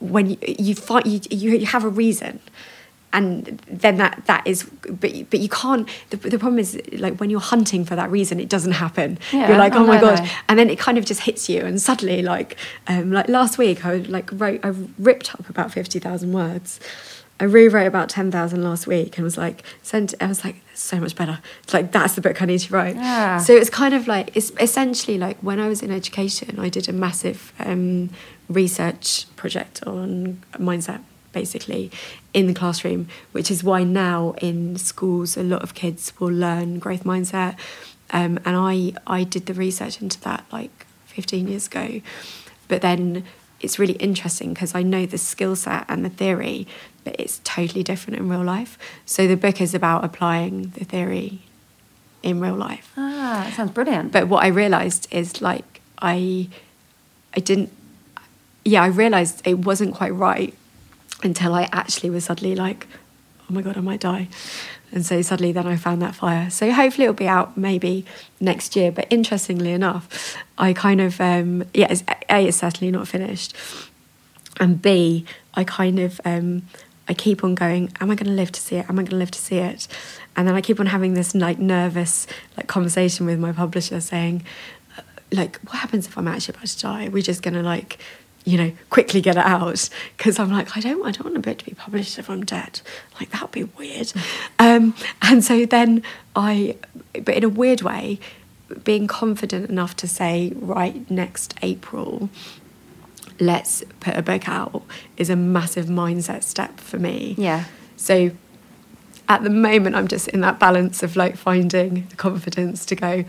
when 0.00 0.30
you, 0.30 0.36
you 0.58 0.74
find 0.74 1.06
you, 1.06 1.20
you 1.50 1.66
have 1.66 1.84
a 1.84 1.88
reason. 1.88 2.38
And 3.12 3.62
then 3.66 3.96
that 3.96 4.22
that 4.26 4.46
is 4.46 4.64
but 4.90 5.14
you- 5.14 5.26
but 5.30 5.40
you 5.40 5.48
can't 5.48 5.88
the, 6.10 6.16
the 6.18 6.38
problem 6.38 6.58
is 6.58 6.78
like 6.92 7.16
when 7.18 7.30
you're 7.30 7.40
hunting 7.40 7.84
for 7.84 7.96
that 7.96 8.10
reason 8.10 8.40
it 8.40 8.48
doesn't 8.50 8.72
happen. 8.72 9.18
Yeah, 9.32 9.48
you're 9.48 9.58
like 9.58 9.72
I 9.74 9.78
oh 9.78 9.86
my 9.86 10.00
god. 10.00 10.28
And 10.48 10.58
then 10.58 10.68
it 10.68 10.78
kind 10.78 10.98
of 10.98 11.04
just 11.06 11.20
hits 11.22 11.48
you 11.48 11.62
and 11.64 11.80
suddenly 11.80 12.20
like 12.22 12.56
um 12.88 13.12
like 13.12 13.28
last 13.28 13.56
week 13.58 13.86
i 13.86 13.96
like 13.98 14.28
wrote 14.32 14.60
i 14.64 14.72
ripped 14.98 15.34
up 15.34 15.48
about 15.48 15.72
50000 15.72 16.32
words 16.32 16.78
i 17.40 17.44
rewrote 17.44 17.86
about 17.86 18.08
10000 18.08 18.62
last 18.62 18.86
week 18.86 19.16
and 19.18 19.24
was 19.24 19.36
like 19.36 19.62
sent 19.82 20.14
i 20.20 20.26
was 20.26 20.44
like 20.44 20.56
so 20.74 20.98
much 21.00 21.14
better 21.16 21.38
it's 21.62 21.74
like 21.74 21.92
that's 21.92 22.14
the 22.14 22.20
book 22.20 22.40
i 22.40 22.44
need 22.44 22.58
to 22.60 22.72
write 22.72 22.96
Yeah. 22.96 23.38
so 23.38 23.54
it's 23.54 23.70
kind 23.70 23.94
of 23.94 24.06
like 24.08 24.36
it's 24.36 24.52
essentially 24.60 25.18
like 25.18 25.38
when 25.40 25.58
i 25.60 25.68
was 25.68 25.82
in 25.82 25.90
education 25.90 26.58
i 26.58 26.68
did 26.68 26.88
a 26.88 26.92
massive 26.92 27.52
um 27.60 28.10
research 28.48 29.26
project 29.36 29.82
on 29.86 30.42
mindset 30.58 31.00
basically 31.32 31.90
in 32.32 32.46
the 32.46 32.54
classroom, 32.54 33.08
which 33.32 33.50
is 33.50 33.62
why 33.62 33.82
now 33.82 34.34
in 34.40 34.76
schools 34.76 35.36
a 35.36 35.42
lot 35.42 35.62
of 35.62 35.74
kids 35.74 36.12
will 36.18 36.30
learn 36.32 36.78
growth 36.78 37.04
mindset. 37.04 37.56
Um, 38.10 38.38
and 38.46 38.56
I 38.56 38.94
I 39.06 39.24
did 39.24 39.44
the 39.44 39.52
research 39.52 40.00
into 40.00 40.18
that 40.22 40.44
like 40.50 40.86
15 41.06 41.48
years 41.48 41.66
ago, 41.66 42.00
but 42.68 42.80
then 42.80 43.24
it's 43.60 43.78
really 43.78 43.94
interesting 43.94 44.52
because 44.54 44.74
I 44.74 44.82
know 44.82 45.06
the 45.06 45.18
skill 45.18 45.56
set 45.56 45.84
and 45.88 46.04
the 46.04 46.10
theory, 46.10 46.66
but 47.04 47.16
it's 47.18 47.40
totally 47.44 47.82
different 47.82 48.18
in 48.18 48.28
real 48.28 48.44
life. 48.44 48.78
So 49.06 49.26
the 49.26 49.36
book 49.36 49.60
is 49.60 49.74
about 49.74 50.04
applying 50.04 50.70
the 50.70 50.84
theory 50.84 51.40
in 52.22 52.40
real 52.40 52.54
life. 52.54 52.92
Ah, 52.96 53.44
that 53.44 53.54
sounds 53.54 53.70
brilliant. 53.70 54.12
But 54.12 54.28
what 54.28 54.44
I 54.44 54.48
realized 54.48 55.08
is 55.10 55.40
like 55.40 55.80
I 56.00 56.48
I 57.34 57.40
didn't 57.40 57.70
yeah, 58.64 58.82
I 58.82 58.88
realized 58.88 59.46
it 59.46 59.60
wasn't 59.60 59.94
quite 59.94 60.12
right 60.12 60.52
until 61.22 61.54
I 61.54 61.68
actually 61.72 62.10
was 62.10 62.24
suddenly 62.24 62.56
like, 62.56 62.88
oh 63.48 63.54
my 63.54 63.62
god, 63.62 63.76
I 63.76 63.80
might 63.80 64.00
die. 64.00 64.28
And 64.92 65.04
so 65.04 65.20
suddenly 65.22 65.52
then 65.52 65.66
I 65.66 65.76
found 65.76 66.00
that 66.02 66.14
fire. 66.14 66.48
So 66.50 66.70
hopefully 66.70 67.04
it'll 67.04 67.14
be 67.14 67.28
out 67.28 67.56
maybe 67.56 68.04
next 68.40 68.76
year. 68.76 68.92
But 68.92 69.06
interestingly 69.10 69.72
enough, 69.72 70.36
I 70.58 70.72
kind 70.72 71.00
of 71.00 71.20
um 71.20 71.64
yeah, 71.74 71.88
it's, 71.90 72.04
A, 72.28 72.46
it's 72.46 72.58
certainly 72.58 72.90
not 72.90 73.08
finished. 73.08 73.54
And 74.58 74.80
B, 74.80 75.24
I 75.54 75.64
kind 75.64 75.98
of 75.98 76.20
um 76.24 76.62
I 77.08 77.14
keep 77.14 77.44
on 77.44 77.54
going, 77.54 77.92
am 78.00 78.10
I 78.10 78.14
gonna 78.14 78.32
live 78.32 78.52
to 78.52 78.60
see 78.60 78.76
it? 78.76 78.88
Am 78.88 78.98
I 78.98 79.02
gonna 79.02 79.18
live 79.18 79.30
to 79.32 79.38
see 79.38 79.58
it? 79.58 79.86
And 80.36 80.46
then 80.46 80.54
I 80.54 80.60
keep 80.60 80.80
on 80.80 80.86
having 80.86 81.14
this 81.14 81.34
like 81.34 81.58
nervous 81.58 82.26
like 82.56 82.66
conversation 82.66 83.26
with 83.26 83.38
my 83.38 83.52
publisher 83.52 84.00
saying, 84.00 84.44
like, 85.32 85.58
what 85.60 85.76
happens 85.76 86.06
if 86.06 86.16
I'm 86.16 86.28
actually 86.28 86.56
about 86.56 86.66
to 86.68 86.78
die? 86.78 87.04
We're 87.04 87.10
we 87.10 87.22
just 87.22 87.42
gonna 87.42 87.62
like 87.62 87.98
you 88.46 88.56
know, 88.56 88.72
quickly 88.90 89.20
get 89.20 89.36
it 89.36 89.44
out 89.44 89.90
because 90.16 90.38
I'm 90.38 90.50
like, 90.50 90.76
I 90.76 90.80
don't, 90.80 91.04
I 91.04 91.10
don't 91.10 91.24
want 91.24 91.36
a 91.36 91.40
book 91.40 91.58
to 91.58 91.64
be 91.64 91.74
published 91.74 92.16
if 92.16 92.30
I'm 92.30 92.44
dead. 92.44 92.80
Like 93.18 93.30
that 93.30 93.42
would 93.42 93.50
be 93.50 93.64
weird. 93.64 94.12
Um, 94.58 94.94
and 95.20 95.44
so 95.44 95.66
then 95.66 96.02
I, 96.36 96.76
but 97.12 97.34
in 97.34 97.42
a 97.42 97.48
weird 97.48 97.82
way, 97.82 98.20
being 98.84 99.08
confident 99.08 99.68
enough 99.68 99.96
to 99.96 100.08
say, 100.08 100.52
right, 100.54 101.08
next 101.10 101.54
April, 101.60 102.30
let's 103.40 103.82
put 103.98 104.16
a 104.16 104.22
book 104.22 104.48
out 104.48 104.84
is 105.16 105.28
a 105.28 105.36
massive 105.36 105.86
mindset 105.86 106.44
step 106.44 106.78
for 106.78 107.00
me. 107.00 107.34
Yeah. 107.36 107.64
So 107.96 108.30
at 109.28 109.42
the 109.42 109.50
moment, 109.50 109.96
I'm 109.96 110.06
just 110.06 110.28
in 110.28 110.40
that 110.42 110.60
balance 110.60 111.02
of 111.02 111.16
like 111.16 111.36
finding 111.36 112.06
the 112.10 112.16
confidence 112.16 112.86
to 112.86 112.94
go, 112.94 113.24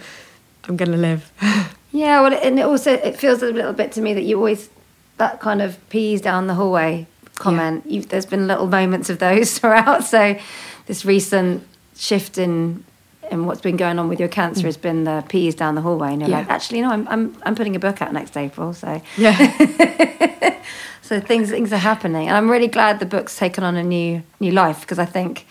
I'm 0.66 0.78
going 0.78 0.92
to 0.92 0.98
live. 0.98 1.32
Yeah, 1.90 2.22
well, 2.22 2.34
and 2.34 2.60
it 2.60 2.64
also 2.64 2.94
it 2.94 3.18
feels 3.18 3.42
a 3.42 3.50
little 3.50 3.74
bit 3.74 3.94
to 3.94 4.02
me 4.02 4.14
that 4.14 4.24
you 4.24 4.36
always 4.36 4.70
that 5.18 5.40
kind 5.40 5.62
of 5.62 5.78
peas 5.90 6.22
down 6.22 6.48
the 6.48 6.54
hallway 6.56 7.06
comment. 7.36 7.84
You've, 7.86 8.10
there's 8.10 8.26
been 8.26 8.48
little 8.48 8.68
moments 8.68 9.10
of 9.10 9.20
those 9.20 9.54
throughout. 9.60 10.04
So 10.04 10.38
this 10.86 11.06
recent 11.06 11.66
shift 11.96 12.38
in 12.38 12.84
in 13.30 13.46
what's 13.46 13.60
been 13.60 13.76
going 13.76 14.00
on 14.00 14.08
with 14.08 14.20
your 14.22 14.30
cancer 14.30 14.66
has 14.68 14.78
been 14.78 15.04
the 15.04 15.22
peas 15.28 15.54
down 15.54 15.76
the 15.76 15.82
hallway. 15.82 16.14
And 16.14 16.22
you're 16.22 16.30
Yeah. 16.30 16.38
like, 16.40 16.50
actually, 16.50 16.82
no, 16.82 16.90
I'm 16.92 17.08
I'm 17.10 17.36
I'm 17.44 17.56
putting 17.56 17.76
a 17.76 17.80
book 17.80 18.02
out 18.02 18.14
next 18.14 18.38
April. 18.38 18.74
So 18.74 19.02
yeah. 19.18 19.36
so 21.02 21.20
things 21.20 21.50
things 21.50 21.72
are 21.74 21.78
happening, 21.78 22.28
and 22.28 22.38
I'm 22.38 22.50
really 22.50 22.68
glad 22.68 23.00
the 23.00 23.06
book's 23.06 23.38
taken 23.38 23.64
on 23.64 23.76
a 23.76 23.84
new 23.84 24.24
new 24.40 24.52
life 24.52 24.82
because 24.82 25.00
I 25.00 25.06
think. 25.06 25.46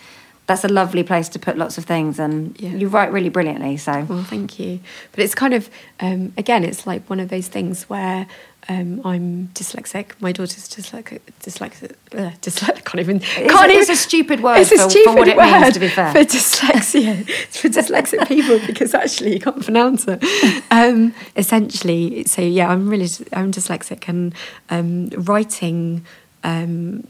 That's 0.49 0.63
a 0.63 0.69
lovely 0.69 1.03
place 1.03 1.29
to 1.31 1.41
put 1.41 1.59
lots 1.59 1.77
of 1.77 1.87
things, 1.87 2.21
and 2.21 2.55
Yeah. 2.61 2.71
you 2.71 2.87
write 2.87 3.11
really 3.13 3.31
brilliantly. 3.31 3.77
So 3.79 4.07
Well, 4.09 4.23
thank 4.23 4.61
you. 4.61 4.79
But 5.11 5.25
it's 5.25 5.35
kind 5.35 5.53
of, 5.53 5.69
um, 5.99 6.33
again, 6.39 6.63
it's 6.63 6.87
like 6.87 7.03
one 7.11 7.19
of 7.19 7.31
those 7.31 7.49
things 7.49 7.83
where 7.91 8.29
um, 8.69 9.01
I'm 9.05 9.49
dyslexic. 9.55 10.13
My 10.21 10.33
daughter's 10.33 10.69
dyslexic. 10.69 11.21
Dyslexic. 11.43 11.93
Uh, 12.13 12.33
dyslexic. 12.41 12.85
Can't 12.85 13.01
even. 13.01 13.17
It's 13.19 13.27
can't 13.33 13.51
a- 13.67 13.71
even, 13.71 13.81
it's 13.83 13.91
a 13.91 13.97
stupid 13.97 14.43
word 14.43 14.59
it's 14.59 14.73
a 14.73 14.77
for- 14.77 14.83
for 14.85 14.91
stupid 14.91 15.15
what 15.19 15.29
it 15.29 15.37
means, 15.37 15.63
word 15.63 15.75
to 15.75 15.81
be 15.81 15.89
fair. 15.89 16.13
For 16.13 16.19
dyslexia, 16.25 17.29
it's 17.29 17.61
for 17.61 17.69
dyslexic 17.69 18.27
people 18.29 18.59
because 18.67 18.93
actually 18.95 19.35
you 19.35 19.41
can't 19.41 19.63
pronounce 19.63 20.07
it. 20.09 20.23
Um, 20.71 21.15
essentially, 21.37 22.25
so 22.25 22.43
yeah, 22.43 22.69
I'm 22.69 22.89
really 22.89 23.09
I'm 23.33 23.53
dyslexic 23.53 24.09
and 24.09 24.35
um, 24.71 25.09
writing. 25.25 26.05
Um, 26.45 27.07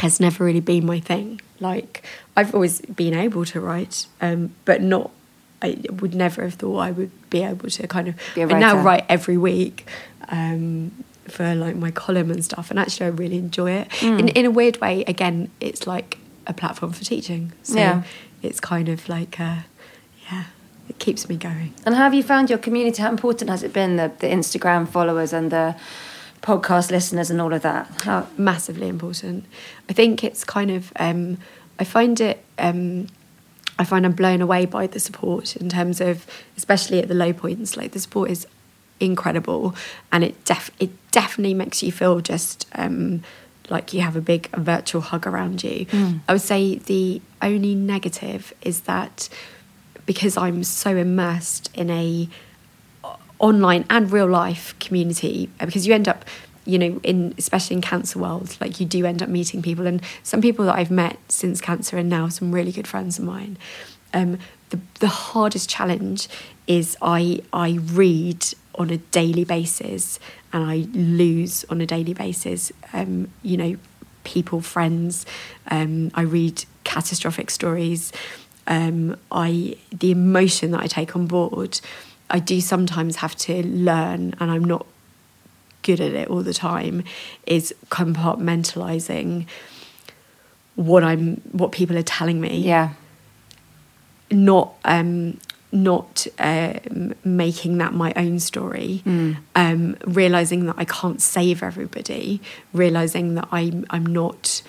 has 0.00 0.20
never 0.20 0.44
really 0.44 0.60
been 0.60 0.84
my 0.84 1.00
thing. 1.00 1.40
Like 1.58 2.04
I've 2.36 2.54
always 2.54 2.82
been 2.82 3.14
able 3.14 3.46
to 3.46 3.60
write, 3.60 4.06
um, 4.20 4.54
but 4.66 4.82
not. 4.82 5.10
I 5.66 5.76
would 6.00 6.14
never 6.14 6.42
have 6.42 6.54
thought 6.54 6.78
I 6.78 6.90
would 6.90 7.10
be 7.30 7.42
able 7.42 7.68
to 7.70 7.86
kind 7.86 8.08
of. 8.08 8.14
Be 8.34 8.42
I 8.42 8.58
now 8.58 8.76
write 8.86 9.04
every 9.08 9.36
week 9.36 9.86
um, 10.28 11.04
for 11.28 11.54
like 11.54 11.76
my 11.76 11.90
column 11.90 12.30
and 12.30 12.44
stuff, 12.44 12.70
and 12.70 12.78
actually 12.78 13.06
I 13.06 13.10
really 13.22 13.38
enjoy 13.38 13.70
it. 13.72 13.88
Mm. 14.00 14.18
In 14.20 14.28
in 14.28 14.44
a 14.46 14.50
weird 14.50 14.76
way, 14.80 15.04
again, 15.06 15.50
it's 15.60 15.86
like 15.86 16.18
a 16.46 16.52
platform 16.52 16.92
for 16.92 17.04
teaching. 17.04 17.52
So 17.62 17.78
Yeah. 17.78 18.02
it's 18.42 18.60
kind 18.60 18.88
of 18.88 19.08
like, 19.08 19.40
uh, 19.40 19.60
yeah, 20.30 20.44
it 20.88 20.98
keeps 20.98 21.28
me 21.28 21.36
going. 21.36 21.70
And 21.84 21.94
how 21.94 22.02
have 22.04 22.14
you 22.14 22.22
found 22.22 22.48
your 22.50 22.58
community? 22.60 23.02
How 23.02 23.10
important 23.10 23.50
has 23.50 23.62
it 23.62 23.72
been 23.72 23.96
the, 23.96 24.08
the 24.18 24.28
Instagram 24.28 24.86
followers 24.88 25.32
and 25.32 25.50
the 25.50 25.74
podcast 26.42 26.90
listeners 26.90 27.30
and 27.30 27.40
all 27.40 27.52
of 27.52 27.62
that? 27.62 27.88
How, 28.04 28.26
massively 28.38 28.88
important. 28.88 29.44
I 29.90 29.92
think 29.92 30.22
it's 30.22 30.44
kind 30.44 30.70
of 30.70 30.92
um, 31.00 31.38
I 31.80 31.84
find 31.84 32.20
it 32.20 32.44
um, 32.58 33.06
I 33.78 33.84
find 33.84 34.06
I'm 34.06 34.12
blown 34.12 34.40
away 34.40 34.64
by 34.66 34.86
the 34.86 35.00
support 35.00 35.56
in 35.56 35.68
terms 35.68 36.00
of 36.00 36.26
especially 36.56 36.98
at 37.00 37.08
the 37.08 37.14
low 37.14 37.32
points. 37.32 37.76
Like 37.76 37.92
the 37.92 37.98
support 38.00 38.30
is 38.30 38.46
incredible, 39.00 39.74
and 40.10 40.24
it 40.24 40.44
def 40.44 40.70
it 40.80 40.90
definitely 41.10 41.54
makes 41.54 41.82
you 41.82 41.92
feel 41.92 42.20
just 42.20 42.66
um, 42.74 43.22
like 43.68 43.92
you 43.92 44.00
have 44.00 44.16
a 44.16 44.20
big 44.20 44.48
virtual 44.56 45.00
hug 45.02 45.26
around 45.26 45.62
you. 45.62 45.86
I 46.28 46.32
would 46.32 46.42
say 46.42 46.76
the 46.76 47.20
only 47.42 47.74
negative 47.74 48.52
is 48.62 48.82
that 48.82 49.28
because 50.06 50.36
I'm 50.36 50.62
so 50.64 50.96
immersed 50.96 51.70
in 51.74 51.90
a 51.90 52.28
online 53.38 53.84
and 53.90 54.10
real 54.10 54.26
life 54.28 54.74
community 54.78 55.50
uh, 55.60 55.66
because 55.66 55.86
you 55.86 55.92
end 55.92 56.08
up 56.08 56.24
you 56.66 56.78
know 56.78 57.00
in 57.02 57.34
especially 57.38 57.76
in 57.76 57.82
cancer 57.82 58.18
world 58.18 58.56
like 58.60 58.80
you 58.80 58.86
do 58.86 59.06
end 59.06 59.22
up 59.22 59.28
meeting 59.28 59.62
people. 59.62 59.86
And 59.86 60.02
some 60.22 60.40
people 60.40 60.64
that 60.66 60.76
I've 60.76 60.90
met 60.90 61.18
since 61.28 61.60
cancer 61.60 61.96
and 61.96 62.08
now 62.08 62.28
some 62.28 62.52
really 62.52 62.72
good 62.72 62.86
friends 62.86 63.18
of 63.18 63.24
mine. 63.24 63.56
Um, 64.12 64.38
the, 64.70 64.80
the 65.00 65.08
hardest 65.08 65.68
challenge 65.68 66.28
is 66.66 66.96
I 67.00 67.40
I 67.52 67.78
read 67.82 68.44
on 68.74 68.90
a 68.90 68.98
daily 68.98 69.44
basis 69.44 70.18
and 70.52 70.64
I 70.64 70.86
lose 70.92 71.64
on 71.70 71.80
a 71.80 71.86
daily 71.86 72.12
basis 72.12 72.72
um, 72.92 73.30
you 73.42 73.56
know 73.56 73.76
people 74.24 74.60
friends. 74.60 75.24
Um, 75.70 76.10
I 76.14 76.22
read 76.22 76.64
catastrophic 76.84 77.50
stories. 77.50 78.12
Um, 78.66 79.16
I 79.30 79.76
the 79.92 80.10
emotion 80.10 80.72
that 80.72 80.80
I 80.80 80.88
take 80.88 81.14
on 81.14 81.26
board 81.26 81.80
I 82.28 82.38
do 82.38 82.60
sometimes 82.60 83.16
have 83.16 83.36
to 83.36 83.66
learn, 83.66 84.34
and 84.40 84.50
I'm 84.50 84.64
not 84.64 84.86
good 85.86 86.00
at 86.00 86.12
it 86.12 86.28
all 86.28 86.42
the 86.42 86.54
time, 86.54 87.04
is 87.46 87.74
compartmentalizing 87.90 89.46
what 90.74 91.02
I'm 91.02 91.36
what 91.52 91.72
people 91.72 91.96
are 91.96 92.02
telling 92.18 92.40
me. 92.40 92.58
Yeah. 92.58 92.90
Not 94.30 94.74
um 94.84 95.38
not 95.72 96.26
um, 96.38 97.14
making 97.24 97.78
that 97.78 97.92
my 97.92 98.12
own 98.16 98.38
story, 98.40 99.02
um, 99.54 99.96
realizing 100.06 100.66
that 100.66 100.76
I 100.78 100.84
can't 100.84 101.20
save 101.20 101.62
everybody, 101.62 102.40
realizing 102.72 103.34
that 103.34 103.48
I'm 103.52 103.84
I'm 103.90 104.06
not 104.06 104.62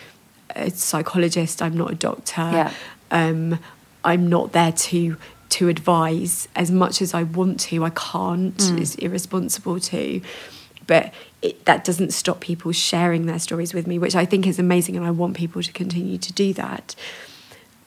a 0.55 0.69
psychologist, 0.71 1.61
I'm 1.61 1.77
not 1.77 1.91
a 1.91 1.95
doctor, 1.95 2.41
Yeah. 2.41 2.73
um, 3.11 3.59
I'm 4.03 4.27
not 4.27 4.51
there 4.53 4.71
to 4.71 5.17
to 5.49 5.69
advise 5.69 6.47
as 6.55 6.69
much 6.71 7.01
as 7.01 7.13
I 7.13 7.23
want 7.23 7.59
to. 7.61 7.83
I 7.85 7.89
can't. 7.91 8.61
It's 8.81 8.95
irresponsible 8.95 9.79
to. 9.79 10.21
But 10.87 11.13
it, 11.41 11.65
that 11.65 11.83
doesn't 11.83 12.11
stop 12.13 12.39
people 12.39 12.71
sharing 12.71 13.25
their 13.25 13.39
stories 13.39 13.73
with 13.73 13.85
me, 13.87 13.99
which 13.99 14.15
I 14.15 14.25
think 14.25 14.47
is 14.47 14.57
amazing, 14.57 14.95
and 14.97 15.05
I 15.05 15.11
want 15.11 15.35
people 15.37 15.61
to 15.61 15.71
continue 15.71 16.17
to 16.17 16.33
do 16.33 16.53
that. 16.53 16.95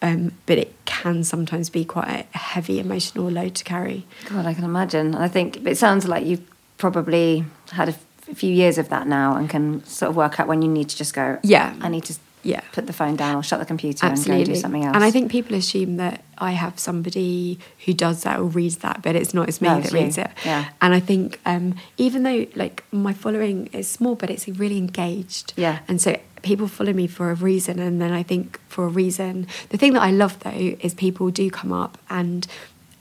Um, 0.02 0.32
but 0.46 0.56
it 0.58 0.74
can 0.86 1.24
sometimes 1.24 1.68
be 1.68 1.84
quite 1.84 2.26
a 2.34 2.38
heavy 2.38 2.78
emotional 2.80 3.30
load 3.30 3.54
to 3.56 3.64
carry. 3.64 4.06
God, 4.28 4.46
I 4.46 4.54
can 4.54 4.64
imagine. 4.64 5.14
I 5.14 5.28
think 5.28 5.66
it 5.66 5.76
sounds 5.76 6.06
like 6.08 6.24
you've 6.24 6.46
probably 6.78 7.44
had 7.72 7.88
a 7.88 7.92
f- 7.92 8.36
few 8.36 8.50
years 8.52 8.78
of 8.78 8.88
that 8.88 9.06
now 9.06 9.36
and 9.36 9.50
can 9.50 9.84
sort 9.84 10.08
of 10.10 10.16
work 10.16 10.40
out 10.40 10.46
when 10.48 10.62
you 10.62 10.68
need 10.68 10.88
to 10.88 10.96
just 10.96 11.12
go, 11.12 11.38
Yeah. 11.42 11.74
I 11.82 11.88
need 11.88 12.04
to 12.04 12.14
Yeah. 12.42 12.60
put 12.72 12.86
the 12.86 12.92
phone 12.92 13.16
down 13.16 13.36
or 13.36 13.42
shut 13.42 13.58
the 13.60 13.66
computer 13.66 14.06
and 14.06 14.24
go 14.24 14.44
do 14.44 14.54
something 14.54 14.84
else. 14.84 14.94
And 14.94 15.04
I 15.04 15.10
think 15.10 15.30
people 15.30 15.54
assume 15.56 15.96
that 15.98 16.24
I 16.38 16.52
have 16.52 16.78
somebody 16.78 17.58
who 17.84 17.92
does 17.92 18.22
that 18.22 18.38
or 18.40 18.44
reads 18.44 18.78
that, 18.78 19.02
but 19.02 19.14
it's 19.16 19.34
not. 19.34 19.48
It's 19.48 19.60
me 19.60 19.68
No, 19.68 19.80
that 19.80 19.92
you. 19.92 19.98
reads 20.00 20.16
it. 20.18 20.30
Yeah. 20.44 20.70
And 20.80 20.94
I 20.94 21.00
think 21.00 21.38
um, 21.44 21.74
even 21.98 22.22
though 22.22 22.46
like 22.54 22.84
my 22.92 23.12
following 23.12 23.66
is 23.72 23.88
small, 23.88 24.14
but 24.14 24.30
it's 24.30 24.48
really 24.48 24.78
engaged. 24.78 25.52
Yeah. 25.56 25.80
And 25.88 26.00
so 26.00 26.18
people 26.42 26.68
follow 26.68 26.92
me 26.94 27.06
for 27.06 27.30
a 27.30 27.34
reason, 27.34 27.78
and 27.78 28.00
then 28.00 28.12
I 28.12 28.22
think 28.22 28.58
for 28.68 28.84
a 28.86 28.88
reason. 28.88 29.46
The 29.68 29.76
thing 29.76 29.92
that 29.92 30.02
I 30.02 30.10
love 30.10 30.38
though 30.40 30.50
is 30.80 30.94
people 30.94 31.30
do 31.30 31.50
come 31.50 31.72
up 31.72 31.98
and 32.08 32.46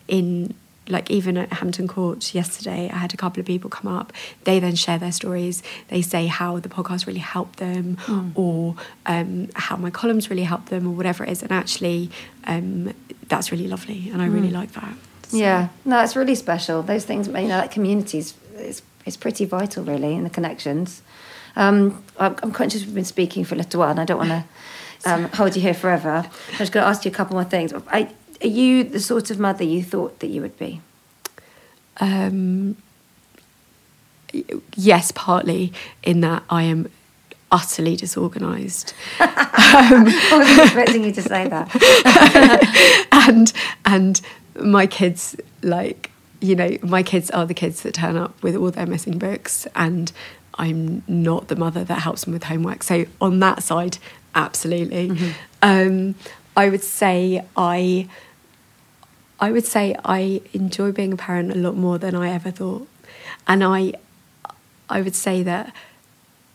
in 0.08 0.54
like 0.90 1.10
even 1.12 1.38
at 1.38 1.54
Hampton 1.54 1.88
Court 1.88 2.34
yesterday, 2.34 2.90
I 2.92 2.98
had 2.98 3.14
a 3.14 3.18
couple 3.18 3.40
of 3.40 3.46
people 3.46 3.70
come 3.70 3.90
up. 4.00 4.12
They 4.44 4.60
then 4.60 4.76
share 4.76 4.98
their 4.98 5.12
stories. 5.12 5.62
They 5.90 6.02
say 6.02 6.26
how 6.28 6.60
the 6.60 6.70
podcast 6.70 7.06
really 7.08 7.20
helped 7.20 7.60
them, 7.60 7.98
Hmm. 8.02 8.30
or 8.36 8.76
um, 9.06 9.50
how 9.56 9.76
my 9.78 9.90
columns 9.92 10.30
really 10.30 10.44
helped 10.44 10.70
them, 10.70 10.88
or 10.88 10.92
whatever 10.92 11.24
it 11.24 11.30
is. 11.30 11.44
And 11.44 11.52
actually, 11.52 12.10
um, 12.46 12.94
that's 13.28 13.52
really 13.52 13.68
lovely, 13.68 14.10
and 14.12 14.22
I 14.22 14.26
really 14.26 14.50
like 14.50 14.72
that. 14.74 14.94
So-. 15.28 15.38
Yeah, 15.38 15.70
no, 15.86 16.02
it's 16.04 16.16
really 16.16 16.36
special. 16.36 16.82
Those 16.82 17.06
things, 17.06 17.28
you 17.28 17.34
know, 17.34 17.60
like 17.60 17.72
communities, 17.72 18.34
it's, 18.56 18.82
it's 19.06 19.18
pretty 19.18 19.46
vital, 19.46 19.84
really, 19.84 20.14
in 20.16 20.24
the 20.24 20.30
connections. 20.32 21.02
Um, 21.56 22.04
I'm, 22.18 22.36
I'm 22.42 22.52
conscious 22.52 22.84
we've 22.86 22.96
been 22.96 23.06
speaking 23.06 23.44
for 23.46 23.56
a 23.56 23.58
little 23.60 23.80
while, 23.80 23.92
and 23.92 24.00
I 24.00 24.06
don't 24.06 24.18
want 24.18 24.30
to 24.30 24.44
um, 25.06 25.26
hold 25.30 25.56
you 25.56 25.62
here 25.62 25.74
forever. 25.74 26.26
I'm 26.52 26.58
just 26.58 26.72
going 26.72 26.84
to 26.84 26.90
ask 26.90 27.06
you 27.06 27.12
a 27.12 27.14
couple 27.14 27.36
more 27.36 27.44
things. 27.46 27.74
I, 27.88 28.10
are 28.42 28.48
you 28.48 28.84
the 28.84 29.00
sort 29.00 29.32
of 29.32 29.40
mother 29.40 29.64
you 29.64 29.84
thought 29.84 30.20
that 30.20 30.28
you 30.28 30.42
would 30.42 30.58
be? 30.58 30.82
Um, 31.98 32.78
yes, 34.76 35.12
partly 35.14 35.74
in 36.04 36.22
that 36.22 36.44
I 36.50 36.64
am 36.64 36.90
utterly 37.52 37.96
disorganised. 37.96 38.94
I 39.20 40.30
wasn't 40.32 40.60
expecting 40.60 41.04
you 41.04 41.12
to 41.12 41.22
say 41.22 41.48
that. 41.48 43.08
and 43.12 43.52
and 43.86 44.22
my 44.62 44.88
kids 44.88 45.36
like 45.62 46.12
you 46.42 46.56
know 46.56 46.78
my 46.82 47.04
kids 47.04 47.30
are 47.32 47.46
the 47.46 47.54
kids 47.54 47.82
that 47.82 47.94
turn 47.94 48.18
up 48.18 48.42
with 48.42 48.56
all 48.56 48.72
their 48.72 48.86
missing 48.86 49.18
books 49.18 49.68
and 49.76 50.12
i'm 50.56 51.04
not 51.08 51.48
the 51.48 51.56
mother 51.56 51.84
that 51.84 52.00
helps 52.00 52.24
them 52.24 52.34
with 52.34 52.44
homework 52.44 52.84
so 52.84 53.06
on 53.20 53.40
that 53.40 53.62
side 53.64 53.98
absolutely 54.36 55.34
um, 55.62 56.16
i 56.56 56.70
would 56.70 56.84
say 56.84 57.44
i 57.58 58.08
i 59.40 59.52
would 59.52 59.66
say 59.66 59.96
i 60.06 60.42
enjoy 60.54 60.92
being 60.92 61.14
a 61.14 61.18
parent 61.18 61.52
a 61.52 61.56
lot 61.56 61.76
more 61.76 61.98
than 61.98 62.16
i 62.16 62.30
ever 62.30 62.52
thought 62.52 62.88
and 63.48 63.64
i 63.64 63.94
i 64.90 65.02
would 65.02 65.16
say 65.16 65.44
that 65.44 65.74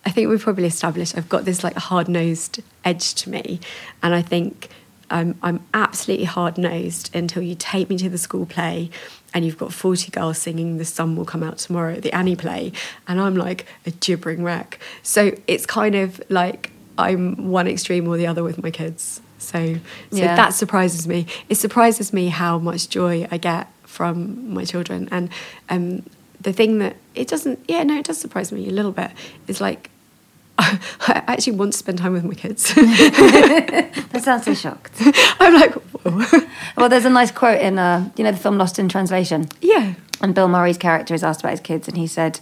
I 0.06 0.10
think 0.10 0.28
we've 0.28 0.40
probably 0.40 0.66
established 0.66 1.16
I've 1.16 1.28
got 1.28 1.44
this 1.44 1.64
like 1.64 1.76
hard 1.76 2.08
nosed 2.08 2.60
edge 2.84 3.14
to 3.14 3.30
me, 3.30 3.60
and 4.02 4.14
I 4.14 4.22
think 4.22 4.68
um, 5.10 5.36
I'm 5.42 5.64
absolutely 5.72 6.26
hard 6.26 6.58
nosed 6.58 7.14
until 7.14 7.42
you 7.42 7.54
take 7.54 7.88
me 7.88 7.96
to 7.98 8.08
the 8.08 8.18
school 8.18 8.46
play, 8.46 8.90
and 9.32 9.44
you've 9.44 9.58
got 9.58 9.72
forty 9.72 10.10
girls 10.10 10.38
singing 10.38 10.76
"The 10.76 10.84
Sun 10.84 11.16
Will 11.16 11.24
Come 11.24 11.42
Out 11.42 11.58
Tomorrow" 11.58 11.94
at 11.94 12.02
the 12.02 12.12
Annie 12.12 12.36
play, 12.36 12.72
and 13.08 13.20
I'm 13.20 13.36
like 13.36 13.66
a 13.86 13.90
gibbering 13.92 14.42
wreck. 14.42 14.78
So 15.02 15.32
it's 15.46 15.64
kind 15.64 15.94
of 15.94 16.22
like 16.28 16.70
I'm 16.98 17.48
one 17.48 17.66
extreme 17.66 18.06
or 18.06 18.16
the 18.16 18.26
other 18.26 18.42
with 18.42 18.62
my 18.62 18.70
kids. 18.70 19.20
So 19.44 19.74
so 20.10 20.16
Yeah. 20.16 20.34
that 20.36 20.54
surprises 20.54 21.06
me. 21.06 21.26
It 21.48 21.56
surprises 21.56 22.12
me 22.12 22.28
how 22.28 22.58
much 22.58 22.88
joy 22.88 23.26
I 23.30 23.38
get 23.38 23.66
from 23.84 24.52
my 24.52 24.64
children, 24.64 25.08
and 25.10 25.28
um, 25.70 26.02
the 26.40 26.52
thing 26.52 26.78
that 26.78 26.96
it 27.14 27.28
doesn't 27.28 27.58
yeah 27.68 27.82
no 27.84 27.96
it 27.98 28.04
does 28.06 28.18
surprise 28.18 28.50
me 28.52 28.68
a 28.68 28.72
little 28.72 28.92
bit 28.92 29.10
is 29.46 29.60
like 29.60 29.88
I 30.58 31.22
actually 31.26 31.56
want 31.56 31.72
to 31.72 31.78
spend 31.78 31.98
time 31.98 32.12
with 32.12 32.24
my 32.24 32.34
kids. 32.34 32.72
That 32.76 34.22
sounds 34.22 34.44
so 34.44 34.54
shocked. 34.64 34.92
I'm 35.40 35.54
like, 35.54 35.72
whoa. 35.74 36.40
Well, 36.76 36.88
there's 36.88 37.04
a 37.04 37.10
nice 37.10 37.32
quote 37.32 37.60
in, 37.60 37.78
uh, 37.80 38.08
you 38.16 38.22
know, 38.22 38.30
the 38.30 38.38
film 38.38 38.56
Lost 38.58 38.78
in 38.78 38.88
Translation. 38.88 39.48
yeah, 39.60 39.94
And 40.20 40.32
Bill 40.36 40.46
Murray's 40.46 40.78
character 40.78 41.12
is 41.14 41.24
asked 41.24 41.40
about 41.40 41.50
his 41.50 41.60
kids, 41.60 41.88
and 41.88 41.96
he 41.96 42.06
said, 42.06 42.38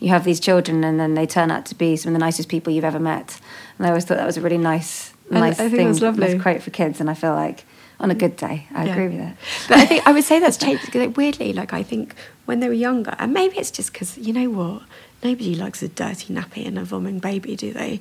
"You 0.00 0.08
have 0.10 0.24
these 0.24 0.38
children, 0.40 0.84
and 0.84 1.00
then 1.00 1.14
they 1.14 1.26
turn 1.26 1.50
out 1.50 1.64
to 1.66 1.74
be 1.74 1.96
some 1.96 2.10
of 2.12 2.20
the 2.20 2.24
nicest 2.26 2.50
people 2.50 2.70
you've 2.74 2.84
ever 2.84 3.00
met." 3.00 3.40
And 3.78 3.86
I 3.86 3.90
always 3.90 4.04
thought 4.04 4.18
that 4.18 4.26
was 4.26 4.36
a 4.36 4.42
really 4.42 4.58
nice, 4.58 5.13
nice 5.30 5.58
I 5.60 5.68
think 5.68 5.98
thing, 5.98 6.16
nice 6.16 6.40
quote 6.40 6.62
for 6.62 6.70
kids. 6.70 7.00
And 7.00 7.08
I 7.10 7.14
feel 7.14 7.34
like 7.34 7.64
on 8.00 8.10
a 8.10 8.14
good 8.14 8.36
day, 8.36 8.66
I 8.74 8.84
Yeah. 8.84 8.92
agree 8.92 9.08
with 9.08 9.20
it. 9.28 9.36
But 9.68 9.78
I 9.78 9.86
think 9.86 10.06
I 10.06 10.12
would 10.12 10.24
say 10.24 10.38
that's 10.40 10.56
changed 10.56 10.94
like, 10.94 11.16
weirdly, 11.16 11.52
like 11.52 11.72
I 11.72 11.82
think 11.82 12.14
when 12.44 12.60
they 12.60 12.68
were 12.68 12.74
younger, 12.74 13.14
and 13.18 13.32
maybe 13.32 13.56
it's 13.56 13.70
just 13.70 13.92
because 13.92 14.18
you 14.18 14.32
know 14.32 14.50
what, 14.50 14.82
nobody 15.22 15.54
likes 15.54 15.82
a 15.82 15.88
dirty 15.88 16.34
nappy 16.34 16.66
and 16.66 16.78
a 16.78 16.84
vomiting 16.84 17.18
baby, 17.20 17.56
do 17.56 17.72
they? 17.72 18.00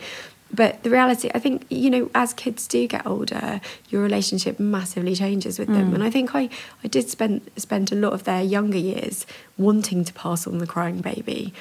But 0.56 0.84
the 0.84 0.92
reality, 0.92 1.32
I 1.34 1.40
think, 1.40 1.66
you 1.72 1.90
know, 1.90 2.12
as 2.14 2.32
kids 2.32 2.68
do 2.68 2.86
get 2.88 3.08
older, 3.08 3.60
your 3.90 4.04
relationship 4.04 4.60
massively 4.60 5.16
changes 5.16 5.58
with 5.58 5.68
them. 5.70 5.96
And 5.96 6.04
I 6.04 6.12
think 6.12 6.36
I, 6.36 6.48
I 6.84 6.88
did 6.88 7.10
spend 7.10 7.50
spend 7.58 7.92
a 7.92 7.96
lot 7.96 8.14
of 8.14 8.26
their 8.26 8.44
younger 8.44 8.78
years 8.78 9.26
wanting 9.58 10.06
to 10.06 10.14
pass 10.14 10.46
on 10.46 10.60
the 10.60 10.68
crying 10.68 11.02
baby. 11.02 11.56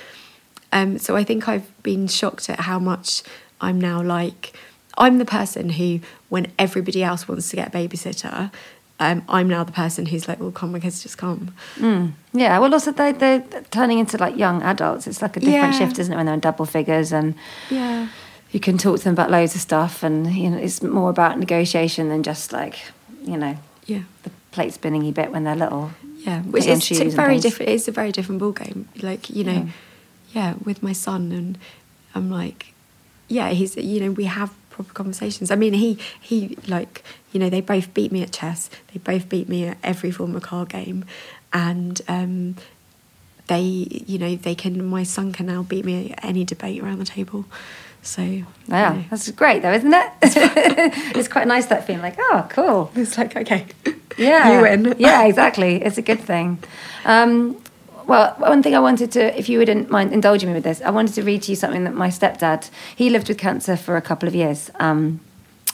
Um, 0.72 0.98
so 0.98 1.16
I 1.16 1.24
think 1.24 1.48
I've 1.48 1.70
been 1.82 2.06
shocked 2.06 2.50
at 2.50 2.60
how 2.60 2.78
much 2.78 3.22
I'm 3.62 3.80
now 3.80 4.02
like. 4.02 4.52
I'm 4.98 5.18
the 5.18 5.24
person 5.24 5.70
who, 5.70 6.00
when 6.28 6.46
everybody 6.58 7.02
else 7.02 7.26
wants 7.28 7.48
to 7.50 7.56
get 7.56 7.68
a 7.68 7.70
babysitter, 7.70 8.50
um, 9.00 9.22
I'm 9.28 9.48
now 9.48 9.64
the 9.64 9.72
person 9.72 10.06
who's 10.06 10.28
like, 10.28 10.38
well, 10.38 10.52
come, 10.52 10.72
my 10.72 10.78
kids 10.80 11.02
just 11.02 11.18
come. 11.18 11.54
Yeah. 12.32 12.58
Well, 12.58 12.72
also 12.72 12.92
they 12.92 13.12
they're 13.12 13.40
turning 13.70 13.98
into 13.98 14.16
like 14.18 14.36
young 14.36 14.62
adults. 14.62 15.06
It's 15.06 15.22
like 15.22 15.36
a 15.36 15.40
different 15.40 15.72
Yeah. 15.74 15.78
shift, 15.78 15.98
isn't 15.98 16.12
it, 16.12 16.16
when 16.16 16.26
they're 16.26 16.34
in 16.34 16.40
double 16.40 16.66
figures 16.66 17.12
and. 17.12 17.34
Yeah. 17.70 18.08
You 18.52 18.60
can 18.60 18.76
talk 18.76 18.98
to 18.98 19.04
them 19.04 19.14
about 19.14 19.30
loads 19.30 19.54
of 19.54 19.62
stuff, 19.62 20.02
and 20.02 20.30
you 20.34 20.50
know 20.50 20.58
it's 20.58 20.82
more 20.82 21.08
about 21.08 21.38
negotiation 21.38 22.10
than 22.10 22.22
just 22.22 22.52
like, 22.52 22.80
you 23.24 23.38
know, 23.38 23.56
Yeah. 23.86 24.02
the 24.24 24.30
plate 24.50 24.74
spinning 24.74 25.10
bit 25.12 25.32
when 25.32 25.44
they're 25.44 25.56
little. 25.56 25.92
Yeah, 26.18 26.42
which 26.42 26.66
is 26.66 26.86
t- 26.86 27.08
very 27.08 27.38
different. 27.38 27.72
It's 27.72 27.88
a 27.88 27.92
very 27.92 28.12
different 28.12 28.40
ball 28.40 28.52
game. 28.52 28.90
Like 29.00 29.30
you 29.30 29.42
know, 29.42 29.68
yeah. 30.34 30.54
with 30.62 30.82
my 30.82 30.92
son, 30.92 31.32
and 31.32 31.56
I'm 32.14 32.30
like, 32.30 32.74
yeah, 33.28 33.48
he's 33.50 33.74
you 33.76 34.00
know 34.00 34.10
we 34.10 34.24
have 34.24 34.50
proper 34.72 34.92
conversations. 34.92 35.50
I 35.50 35.54
mean, 35.56 35.72
he 35.74 35.98
he 36.20 36.56
like 36.66 37.04
you 37.32 37.38
know 37.40 37.48
they 37.48 37.60
both 37.60 37.94
beat 37.94 38.10
me 38.10 38.22
at 38.22 38.32
chess. 38.32 38.68
They 38.92 38.98
both 38.98 39.28
beat 39.28 39.48
me 39.48 39.66
at 39.68 39.78
every 39.84 40.10
form 40.10 40.34
of 40.34 40.42
card 40.42 40.68
game, 40.70 41.04
and 41.52 42.00
um, 42.08 42.56
they 43.46 43.60
you 43.62 44.18
know 44.18 44.34
they 44.36 44.54
can. 44.54 44.84
My 44.84 45.02
son 45.04 45.32
can 45.32 45.46
now 45.46 45.62
beat 45.62 45.84
me 45.84 46.12
at 46.12 46.24
any 46.24 46.44
debate 46.44 46.82
around 46.82 46.98
the 46.98 47.04
table. 47.04 47.44
So 48.04 48.20
Yeah, 48.22 48.44
yeah. 48.66 49.02
that's 49.10 49.30
great 49.30 49.62
though, 49.62 49.72
isn't 49.72 49.92
it? 49.94 50.10
it's 51.16 51.28
quite 51.28 51.46
nice 51.46 51.66
that 51.66 51.86
feeling 51.86 52.02
like, 52.02 52.16
oh, 52.18 52.46
cool. 52.50 52.90
it's 52.96 53.16
like 53.16 53.36
okay, 53.36 53.66
Yeah. 54.18 54.56
you 54.56 54.62
win. 54.62 54.94
yeah, 54.98 55.22
exactly. 55.24 55.80
It's 55.80 55.98
a 55.98 56.02
good 56.02 56.18
thing. 56.20 56.58
Um, 57.04 57.61
well, 58.12 58.34
one 58.36 58.62
thing 58.62 58.74
I 58.74 58.78
wanted 58.78 59.10
to, 59.12 59.38
if 59.38 59.48
you 59.48 59.58
wouldn't 59.58 59.88
mind 59.90 60.12
indulging 60.12 60.50
me 60.50 60.54
with 60.54 60.64
this, 60.64 60.82
I 60.82 60.90
wanted 60.90 61.14
to 61.14 61.22
read 61.22 61.42
to 61.44 61.52
you 61.52 61.56
something 61.56 61.84
that 61.84 61.94
my 61.94 62.08
stepdad, 62.08 62.68
he 62.94 63.08
lived 63.08 63.28
with 63.28 63.38
cancer 63.38 63.74
for 63.74 63.96
a 63.96 64.02
couple 64.02 64.28
of 64.28 64.34
years. 64.34 64.70
Um, 64.78 65.20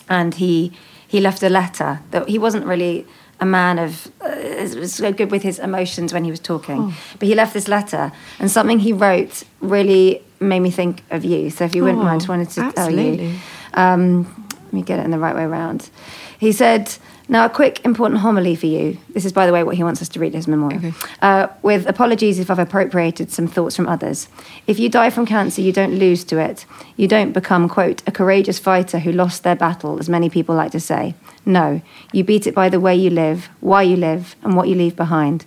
and 0.09 0.35
he, 0.35 0.73
he 1.09 1.21
left 1.21 1.43
a 1.43 1.49
letter 1.49 2.01
that 2.13 2.29
he 2.29 2.39
wasn't 2.39 2.65
really 2.65 3.07
a 3.41 3.45
man 3.47 3.81
of, 3.81 4.07
uh, 4.21 4.79
was 4.79 4.95
so 4.95 5.13
good 5.13 5.33
with 5.33 5.43
his 5.43 5.59
emotions 5.59 6.13
when 6.13 6.23
he 6.23 6.31
was 6.31 6.39
talking. 6.39 6.95
But 7.19 7.27
he 7.27 7.35
left 7.35 7.55
this 7.55 7.67
letter 7.67 8.13
and 8.39 8.49
something 8.49 8.79
he 8.79 8.93
wrote 8.93 9.43
really 9.61 10.23
made 10.39 10.61
me 10.61 10.71
think 10.71 11.03
of 11.11 11.25
you. 11.25 11.51
So 11.51 11.65
if 11.65 11.75
you 11.75 11.83
wouldn't 11.83 12.03
Oh, 12.03 12.05
mind, 12.05 12.23
I 12.23 12.29
wanted 12.29 12.51
to 12.51 12.73
tell 12.73 12.91
you. 12.91 13.35
Um, 13.75 14.49
let 14.65 14.73
me 14.73 14.83
get 14.83 15.01
it 15.01 15.05
in 15.05 15.11
the 15.11 15.19
right 15.19 15.35
way 15.35 15.47
round. 15.47 15.91
He 16.39 16.53
said, 16.53 16.95
Now, 17.31 17.45
a 17.45 17.51
quick 17.51 17.85
important 17.85 18.21
homily 18.21 18.57
for 18.57 18.67
you. 18.67 18.97
This 19.11 19.27
is, 19.27 19.33
by 19.33 19.45
the 19.45 19.53
way, 19.53 19.63
what 19.63 19.77
he 19.77 19.85
wants 19.85 20.01
us 20.01 20.09
to 20.11 20.21
read 20.21 20.33
in 20.33 20.39
his 20.39 20.49
memorial. 20.49 20.79
Okay. 20.79 20.95
Uh, 21.21 21.49
with 21.61 21.87
apologies 21.87 22.39
if 22.39 22.51
I've 22.51 22.59
appropriated 22.59 23.31
some 23.31 23.47
thoughts 23.47 23.77
from 23.77 23.87
others. 23.87 24.29
If 24.67 24.79
you 24.79 24.89
die 24.89 25.11
from 25.11 25.27
cancer, 25.27 25.61
you 25.61 25.71
don't 25.71 25.99
lose 25.99 26.25
to 26.25 26.39
it. 26.39 26.65
You 26.97 27.07
don't 27.07 27.33
become, 27.33 27.69
quote, 27.69 28.03
a 28.07 28.13
courageous 28.13 28.59
fighter 28.59 29.01
who 29.01 29.13
lost 29.13 29.43
their 29.43 29.57
battle, 29.57 29.99
as 29.99 30.09
many 30.09 30.31
people 30.31 30.55
like 30.55 30.73
to 30.73 30.81
say. 30.81 31.15
No, 31.45 31.83
you 32.13 32.25
beat 32.25 32.47
it 32.47 32.55
by 32.55 32.71
the 32.71 32.81
way 32.81 32.97
you 32.97 33.11
live, 33.11 33.51
why 33.61 33.83
you 33.83 33.97
live, 33.97 34.35
and 34.43 34.57
what 34.57 34.69
you 34.69 34.75
leave 34.75 34.97
behind. 34.97 35.45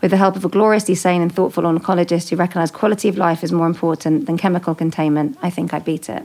With 0.00 0.10
the 0.10 0.16
help 0.16 0.34
of 0.34 0.44
a 0.44 0.48
gloriously 0.48 0.96
sane 0.96 1.22
and 1.22 1.32
thoughtful 1.32 1.62
oncologist 1.62 2.30
who 2.30 2.36
recognised 2.36 2.74
quality 2.74 3.08
of 3.08 3.16
life 3.16 3.44
is 3.44 3.52
more 3.52 3.66
important 3.66 4.26
than 4.26 4.36
chemical 4.36 4.74
containment, 4.74 5.38
I 5.42 5.50
think 5.50 5.72
I 5.72 5.78
beat 5.78 6.08
it. 6.08 6.24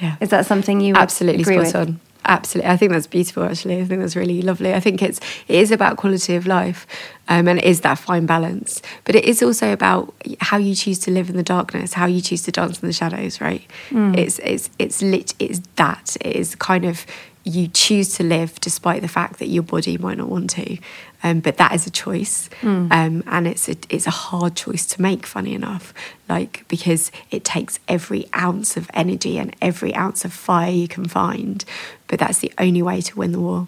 Yeah. 0.00 0.16
Is 0.20 0.30
that 0.30 0.46
something 0.46 0.80
you 0.80 0.94
would 0.94 1.02
absolutely 1.02 1.42
agree 1.42 1.64
spot 1.68 1.86
with? 1.86 1.88
on 1.88 2.00
absolutely 2.30 2.70
i 2.70 2.76
think 2.76 2.92
that's 2.92 3.06
beautiful 3.06 3.44
actually. 3.44 3.80
I 3.80 3.84
think 3.84 4.00
that's 4.00 4.16
really 4.16 4.40
lovely. 4.42 4.72
I 4.72 4.80
think 4.80 5.02
it's 5.02 5.20
it 5.48 5.56
is 5.56 5.70
about 5.70 5.96
quality 5.96 6.34
of 6.36 6.46
life 6.46 6.86
um, 7.28 7.48
and 7.48 7.58
it 7.58 7.64
is 7.64 7.80
that 7.82 7.98
fine 7.98 8.26
balance. 8.26 8.82
But 9.04 9.14
it 9.14 9.24
is 9.24 9.42
also 9.42 9.72
about 9.72 10.14
how 10.40 10.56
you 10.56 10.74
choose 10.74 10.98
to 11.00 11.10
live 11.10 11.28
in 11.30 11.36
the 11.36 11.42
darkness 11.42 11.92
how 11.92 12.06
you 12.06 12.20
choose 12.20 12.42
to 12.42 12.52
dance 12.52 12.80
in 12.80 12.86
the 12.88 12.92
shadows 12.92 13.40
right? 13.40 13.64
Mm. 13.90 14.16
it's 14.16 14.38
it's 14.40 14.70
it's 14.78 15.02
lit 15.02 15.34
it's 15.38 15.60
that. 15.76 16.16
It 16.20 16.36
is 16.36 16.54
kind 16.54 16.84
of 16.84 17.04
you 17.44 17.68
choose 17.68 18.14
to 18.16 18.22
live 18.22 18.60
despite 18.60 19.02
the 19.02 19.08
fact 19.08 19.38
that 19.38 19.46
your 19.46 19.62
body 19.62 19.96
might 19.98 20.18
not 20.18 20.28
want 20.28 20.50
to. 20.50 20.78
Um, 21.22 21.40
but 21.40 21.58
that 21.58 21.72
is 21.74 21.86
a 21.86 21.90
choice. 21.90 22.48
Mm. 22.60 22.90
um, 22.90 23.22
and 23.26 23.46
it's 23.46 23.68
a, 23.68 23.76
it's 23.88 24.06
a 24.06 24.10
hard 24.10 24.56
choice 24.56 24.86
to 24.86 25.02
make 25.02 25.26
funny 25.26 25.54
enough. 25.54 25.92
Like 26.28 26.64
because 26.68 27.10
it 27.30 27.44
takes 27.44 27.78
every 27.88 28.26
ounce 28.34 28.76
of 28.76 28.90
energy 28.94 29.38
and 29.38 29.54
every 29.60 29.94
ounce 29.94 30.24
of 30.24 30.32
fire 30.32 30.70
you 30.70 30.88
can 30.88 31.06
find. 31.06 31.64
But 32.06 32.18
that's 32.18 32.38
the 32.38 32.52
only 32.58 32.82
way 32.82 33.00
to 33.02 33.16
win 33.16 33.32
the 33.32 33.40
war. 33.40 33.66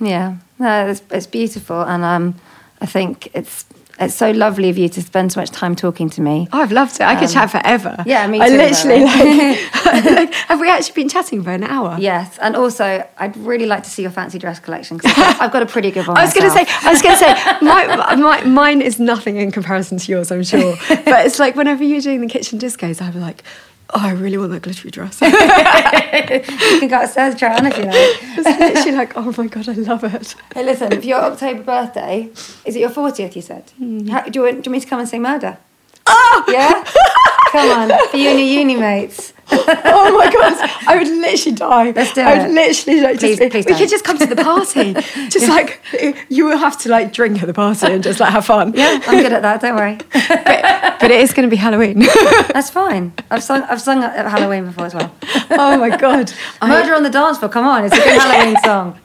Yeah, 0.00 0.36
no, 0.58 0.88
it's, 0.88 1.02
it's 1.10 1.26
beautiful, 1.26 1.82
and 1.82 2.02
um, 2.02 2.34
I 2.80 2.86
think 2.86 3.28
it's 3.32 3.64
it's 4.00 4.14
so 4.14 4.30
lovely 4.30 4.68
of 4.70 4.76
you 4.78 4.88
to 4.88 5.00
spend 5.02 5.32
so 5.32 5.40
much 5.40 5.50
time 5.50 5.74
talking 5.76 6.10
to 6.10 6.20
me. 6.20 6.48
oh 6.52 6.60
i've 6.60 6.72
loved 6.72 6.94
it 6.96 7.02
i 7.02 7.14
could 7.14 7.28
Um, 7.28 7.34
chat 7.34 7.50
forever 7.50 8.02
yeah, 8.06 8.26
me 8.26 8.40
i 8.40 8.48
too, 8.48 8.56
the 8.56 8.62
literally 8.64 9.04
like, 9.84 10.04
like 10.18 10.34
have 10.34 10.60
we 10.60 10.68
actually 10.68 10.94
been 10.94 11.08
chatting 11.08 11.42
for 11.42 11.50
an 11.50 11.64
hour 11.64 11.96
Yes, 11.98 12.38
and 12.40 12.56
also 12.56 13.06
I'd 13.18 13.36
really 13.36 13.66
like 13.66 13.82
to 13.84 13.90
see 13.90 14.02
your 14.02 14.10
fancy 14.10 14.38
dress 14.38 14.58
collection 14.60 14.96
because 14.96 15.12
I've, 15.12 15.16
got- 15.16 15.40
I've 15.42 15.52
got 15.52 15.62
a 15.62 15.66
pretty 15.66 15.90
good 15.90 16.06
one. 16.08 16.16
I 16.16 16.24
was 16.24 16.34
going 16.34 16.48
to 16.50 16.50
say. 16.56 16.64
I 16.82 16.90
was 16.92 17.02
going 17.02 17.14
to 17.14 17.18
say, 17.18 17.34
my, 17.62 18.14
my, 18.16 18.42
mine 18.44 18.80
is 18.82 18.98
nothing 18.98 19.36
in 19.36 19.50
comparison 19.52 19.98
to 19.98 20.12
yours, 20.12 20.30
I'm 20.32 20.42
sure. 20.42 20.74
But 20.88 21.26
it's 21.26 21.38
like 21.38 21.54
whenever 21.56 21.84
you're 21.84 22.00
doing 22.00 22.20
the 22.20 22.26
kitchen 22.28 22.58
discos, 22.58 23.00
I'm 23.00 23.20
like, 23.20 23.42
oh, 23.90 24.00
I 24.00 24.12
really 24.12 24.38
want 24.38 24.52
that 24.52 24.62
glittery 24.62 24.90
dress. 24.90 25.20
you 25.22 25.30
can 26.80 26.88
go 26.88 27.02
upstairs 27.02 27.42
on 27.42 27.66
if 27.66 27.76
you 27.76 27.84
like. 27.84 28.58
literally 28.58 28.92
like, 28.96 29.16
oh 29.16 29.34
my 29.36 29.46
god, 29.46 29.68
I 29.68 29.72
love 29.72 30.04
it. 30.04 30.34
Hey, 30.54 30.64
listen, 30.64 30.90
for 30.90 31.06
your 31.06 31.20
October 31.20 31.62
birthday, 31.62 32.30
is 32.64 32.76
it 32.76 32.80
your 32.80 32.90
fortieth? 32.90 33.36
You 33.36 33.42
said. 33.42 33.70
Hmm. 33.76 34.06
How, 34.08 34.22
do, 34.22 34.38
you 34.38 34.44
want, 34.44 34.62
do 34.62 34.70
you 34.70 34.72
want 34.72 34.72
me 34.72 34.80
to 34.80 34.86
come 34.86 35.00
and 35.00 35.08
sing 35.08 35.22
murder? 35.22 35.58
Oh! 36.06 36.44
Yeah. 36.48 36.84
Come 37.52 37.70
on, 37.70 38.08
for 38.08 38.16
you 38.16 38.30
and 38.30 38.38
your 38.38 38.48
uni 38.48 38.76
mates. 38.76 39.33
Oh 39.96 40.18
my 40.18 40.30
god, 40.30 40.70
I 40.86 40.96
would 40.98 41.08
literally 41.08 41.56
die. 41.56 41.90
Let's 41.92 42.12
do 42.12 42.20
I 42.20 42.34
it. 42.34 42.42
would 42.42 42.54
literally 42.54 43.00
like 43.00 43.18
Please- 43.18 43.38
just, 43.38 43.50
please 43.52 43.64
we 43.64 43.70
don't. 43.72 43.78
could 43.80 43.88
just 43.88 44.04
come 44.04 44.18
to 44.18 44.26
the 44.26 44.36
party. 44.36 44.92
Just 45.30 45.48
like 45.48 45.80
you 46.28 46.44
will 46.44 46.56
have 46.58 46.78
to 46.82 46.88
like 46.88 47.12
drink 47.12 47.40
at 47.42 47.46
the 47.46 47.54
party 47.54 47.86
and 47.86 48.02
just 48.02 48.20
like 48.20 48.30
have 48.32 48.44
fun. 48.44 48.72
Yeah, 48.74 49.00
I'm 49.06 49.22
good 49.22 49.32
at 49.32 49.42
that. 49.42 49.60
Don't 49.60 49.74
worry. 49.76 49.96
but, 50.12 51.00
but 51.00 51.10
it 51.10 51.20
is 51.20 51.32
going 51.32 51.48
to 51.48 51.50
be 51.50 51.56
Halloween. 51.56 52.00
That's 52.52 52.70
fine. 52.70 53.12
I've 53.30 53.42
sung. 53.42 53.62
I've 53.62 53.80
sung 53.80 54.02
at 54.02 54.26
Halloween 54.30 54.66
before 54.66 54.86
as 54.86 54.94
well. 54.94 55.14
oh 55.50 55.76
my 55.78 55.96
god, 55.96 56.32
I- 56.60 56.68
Murder 56.68 56.94
on 56.94 57.02
the 57.02 57.10
dance 57.10 57.38
floor. 57.38 57.48
Come 57.50 57.66
on, 57.66 57.84
it's 57.84 57.94
a 57.94 57.98
good 57.98 58.20
Halloween 58.20 58.56
song. 58.64 58.98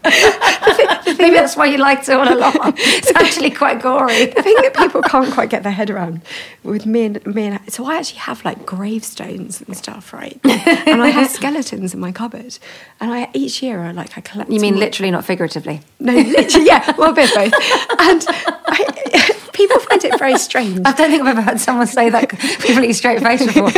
Maybe 1.24 1.36
that's 1.36 1.58
why 1.58 1.66
you 1.66 1.78
liked 1.78 2.08
it 2.08 2.14
all 2.14 2.32
along. 2.34 2.74
It's 2.78 3.12
actually 3.16 3.52
quite 3.52 3.82
gory. 3.82 4.26
the 4.38 4.42
thing 4.42 4.56
that 4.62 4.74
people 4.74 5.02
can't 5.02 5.34
quite 5.34 5.50
get 5.50 5.64
their 5.64 5.72
head 5.74 5.90
around 5.90 6.22
with 6.64 6.86
me 6.86 7.06
and 7.06 7.26
me 7.26 7.48
and 7.48 7.60
so 7.74 7.86
I 7.86 7.98
actually 7.98 8.20
have 8.20 8.44
like 8.46 8.66
gravestones 8.66 9.62
and 9.62 9.76
stuff, 9.76 10.14
right? 10.14 10.40
and 10.44 11.02
I 11.02 11.10
have 11.10 11.30
skeletons 11.30 11.94
in 11.94 12.00
my 12.00 12.12
cupboard, 12.12 12.58
and 13.02 13.12
I 13.14 13.30
each 13.34 13.62
year 13.62 13.82
I 13.82 13.92
like 13.92 14.18
I 14.18 14.22
collect. 14.22 14.50
You 14.50 14.60
mean 14.60 14.76
more- 14.76 14.82
literally, 14.86 15.12
not 15.12 15.26
figuratively? 15.26 15.82
No, 16.00 16.14
literally, 16.14 16.66
yeah, 16.66 16.94
well, 16.98 17.12
a 17.12 17.14
bit 17.14 17.30
of 17.30 17.36
both. 17.36 17.54
And 18.00 18.26
I, 18.28 19.36
people 19.54 19.80
find 19.80 20.04
it 20.06 20.18
very 20.18 20.38
strange. 20.38 20.80
I 20.86 20.94
don't 20.94 21.10
think 21.12 21.22
I've 21.22 21.28
ever 21.38 21.42
heard 21.42 21.60
someone 21.60 21.88
say 21.88 22.10
that 22.10 22.30
completely 22.30 22.94
straight 22.94 23.22
face 23.22 23.46
before. 23.46 23.72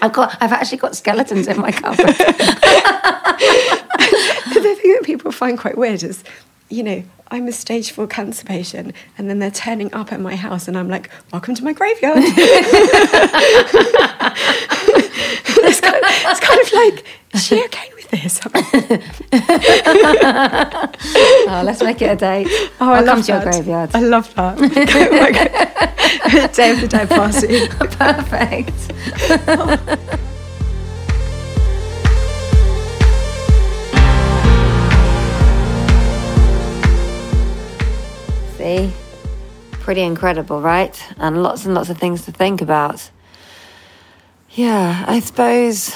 I've 0.00 0.12
got. 0.12 0.36
I've 0.40 0.52
actually 0.52 0.78
got 0.78 0.94
skeletons 0.96 1.48
in 1.48 1.60
my 1.60 1.72
cupboard. 1.72 2.06
the 4.54 4.74
thing 4.80 4.92
that 4.94 5.02
people 5.04 5.32
find 5.32 5.58
quite 5.58 5.76
weird 5.76 6.02
is, 6.02 6.22
you 6.74 6.82
know, 6.82 7.02
I'm 7.28 7.46
a 7.48 7.52
stage 7.52 7.92
four 7.92 8.06
cancer 8.06 8.44
patient, 8.44 8.94
and 9.16 9.30
then 9.30 9.38
they're 9.38 9.50
turning 9.50 9.92
up 9.94 10.12
at 10.12 10.20
my 10.20 10.34
house, 10.36 10.66
and 10.68 10.76
I'm 10.76 10.88
like, 10.88 11.08
"Welcome 11.32 11.54
to 11.54 11.64
my 11.64 11.72
graveyard." 11.72 12.18
it's, 12.18 12.32
kind 15.80 15.96
of, 15.96 16.02
it's 16.04 16.40
kind 16.40 16.60
of 16.60 16.72
like, 16.72 17.04
is 17.32 17.44
she 17.46 17.64
okay 17.64 17.90
with 17.94 18.10
this? 18.10 18.40
Oh, 21.46 21.62
let's 21.64 21.82
make 21.82 22.00
it 22.02 22.06
a 22.06 22.16
date. 22.16 22.48
Oh, 22.80 22.90
I 22.90 22.98
I'll 22.98 23.04
love 23.04 23.16
come 23.16 23.22
to 23.24 23.32
your 23.32 23.40
that. 23.40 23.52
graveyard. 23.52 23.90
I 23.94 24.00
love 24.00 24.34
that. 24.34 24.58
Day 26.54 26.70
of 26.72 26.80
the 26.80 26.88
Dead 26.88 27.08
party. 27.08 27.68
Perfect. 30.08 30.20
See? 38.64 38.90
Pretty 39.72 40.00
incredible, 40.00 40.62
right? 40.62 40.98
And 41.18 41.42
lots 41.42 41.66
and 41.66 41.74
lots 41.74 41.90
of 41.90 41.98
things 41.98 42.24
to 42.24 42.32
think 42.32 42.62
about. 42.62 43.10
Yeah, 44.52 45.04
I 45.06 45.20
suppose, 45.20 45.94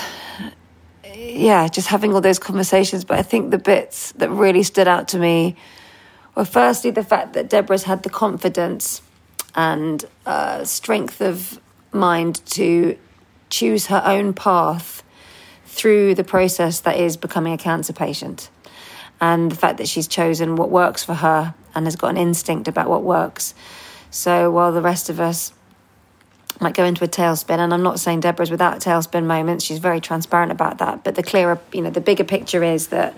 yeah, 1.14 1.66
just 1.68 1.88
having 1.88 2.12
all 2.12 2.20
those 2.20 2.38
conversations. 2.38 3.06
But 3.06 3.18
I 3.18 3.22
think 3.22 3.52
the 3.52 3.58
bits 3.58 4.12
that 4.18 4.28
really 4.28 4.62
stood 4.62 4.86
out 4.86 5.08
to 5.08 5.18
me 5.18 5.56
were 6.34 6.44
firstly 6.44 6.90
the 6.90 7.02
fact 7.02 7.32
that 7.32 7.48
Deborah's 7.48 7.84
had 7.84 8.02
the 8.02 8.10
confidence 8.10 9.00
and 9.54 10.04
uh, 10.26 10.62
strength 10.64 11.22
of 11.22 11.58
mind 11.90 12.44
to 12.50 12.98
choose 13.48 13.86
her 13.86 14.02
own 14.04 14.34
path 14.34 15.02
through 15.64 16.14
the 16.16 16.24
process 16.24 16.80
that 16.80 16.98
is 16.98 17.16
becoming 17.16 17.54
a 17.54 17.58
cancer 17.58 17.94
patient. 17.94 18.50
And 19.22 19.50
the 19.50 19.56
fact 19.56 19.78
that 19.78 19.88
she's 19.88 20.06
chosen 20.06 20.56
what 20.56 20.68
works 20.68 21.02
for 21.02 21.14
her 21.14 21.54
and 21.78 21.86
has 21.86 21.96
got 21.96 22.08
an 22.08 22.18
instinct 22.18 22.68
about 22.68 22.90
what 22.90 23.02
works. 23.02 23.54
So 24.10 24.50
while 24.50 24.72
the 24.72 24.82
rest 24.82 25.08
of 25.08 25.20
us 25.20 25.52
might 26.60 26.74
go 26.74 26.84
into 26.84 27.04
a 27.04 27.08
tailspin, 27.08 27.58
and 27.58 27.72
I'm 27.72 27.82
not 27.82 28.00
saying 28.00 28.20
Deborah's 28.20 28.50
without 28.50 28.80
tailspin 28.80 29.24
moments, 29.24 29.64
she's 29.64 29.78
very 29.78 30.00
transparent 30.00 30.52
about 30.52 30.78
that. 30.78 31.04
But 31.04 31.14
the 31.14 31.22
clearer, 31.22 31.60
you 31.72 31.80
know, 31.80 31.90
the 31.90 32.00
bigger 32.00 32.24
picture 32.24 32.62
is 32.62 32.88
that 32.88 33.16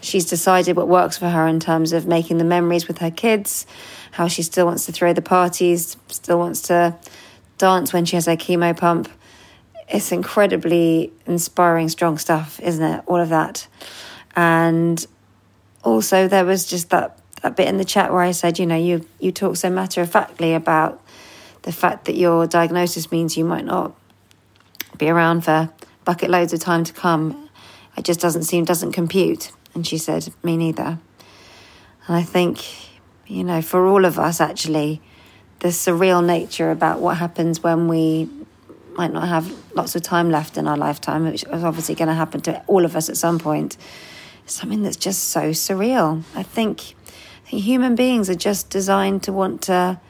she's 0.00 0.24
decided 0.24 0.76
what 0.76 0.88
works 0.88 1.18
for 1.18 1.28
her 1.28 1.46
in 1.46 1.60
terms 1.60 1.92
of 1.92 2.06
making 2.06 2.38
the 2.38 2.44
memories 2.44 2.88
with 2.88 2.98
her 2.98 3.10
kids, 3.10 3.66
how 4.12 4.28
she 4.28 4.42
still 4.42 4.66
wants 4.66 4.86
to 4.86 4.92
throw 4.92 5.12
the 5.12 5.22
parties, 5.22 5.96
still 6.08 6.38
wants 6.38 6.62
to 6.62 6.96
dance 7.58 7.92
when 7.92 8.04
she 8.04 8.16
has 8.16 8.26
her 8.26 8.36
chemo 8.36 8.76
pump. 8.76 9.08
It's 9.88 10.12
incredibly 10.12 11.12
inspiring, 11.26 11.88
strong 11.88 12.18
stuff, 12.18 12.60
isn't 12.60 12.84
it? 12.84 13.02
All 13.06 13.20
of 13.20 13.30
that. 13.30 13.66
And 14.36 15.04
also, 15.82 16.28
there 16.28 16.44
was 16.44 16.66
just 16.66 16.90
that, 16.90 17.17
that 17.42 17.56
bit 17.56 17.68
in 17.68 17.76
the 17.76 17.84
chat 17.84 18.12
where 18.12 18.22
I 18.22 18.32
said, 18.32 18.58
you 18.58 18.66
know, 18.66 18.76
you, 18.76 19.06
you 19.20 19.32
talk 19.32 19.56
so 19.56 19.70
matter 19.70 20.02
of 20.02 20.10
factly 20.10 20.54
about 20.54 21.02
the 21.62 21.72
fact 21.72 22.06
that 22.06 22.16
your 22.16 22.46
diagnosis 22.46 23.10
means 23.10 23.36
you 23.36 23.44
might 23.44 23.64
not 23.64 23.94
be 24.96 25.08
around 25.08 25.42
for 25.42 25.70
bucket 26.04 26.30
loads 26.30 26.52
of 26.52 26.60
time 26.60 26.84
to 26.84 26.92
come. 26.92 27.48
It 27.96 28.04
just 28.04 28.20
doesn't 28.20 28.44
seem, 28.44 28.64
doesn't 28.64 28.92
compute. 28.92 29.52
And 29.74 29.86
she 29.86 29.98
said, 29.98 30.32
me 30.42 30.56
neither. 30.56 30.98
And 32.06 32.16
I 32.16 32.22
think, 32.22 32.64
you 33.26 33.44
know, 33.44 33.60
for 33.60 33.86
all 33.86 34.04
of 34.04 34.18
us, 34.18 34.40
actually, 34.40 35.00
the 35.60 35.68
surreal 35.68 36.24
nature 36.24 36.70
about 36.70 37.00
what 37.00 37.18
happens 37.18 37.62
when 37.62 37.88
we 37.88 38.28
might 38.96 39.12
not 39.12 39.28
have 39.28 39.52
lots 39.74 39.94
of 39.94 40.02
time 40.02 40.30
left 40.30 40.56
in 40.56 40.66
our 40.66 40.76
lifetime, 40.76 41.24
which 41.24 41.44
is 41.44 41.64
obviously 41.64 41.94
going 41.94 42.08
to 42.08 42.14
happen 42.14 42.40
to 42.40 42.62
all 42.66 42.84
of 42.84 42.96
us 42.96 43.08
at 43.08 43.16
some 43.16 43.38
point. 43.38 43.76
Something 44.46 44.82
that's 44.82 44.96
just 44.96 45.24
so 45.24 45.50
surreal. 45.50 46.22
I 46.34 46.42
think, 46.42 46.80
I 46.80 46.82
think 46.82 46.97
human 47.48 47.94
beings 47.94 48.28
are 48.30 48.34
just 48.34 48.70
designed 48.70 49.22
to 49.24 49.32
want 49.32 49.62
to 49.62 50.00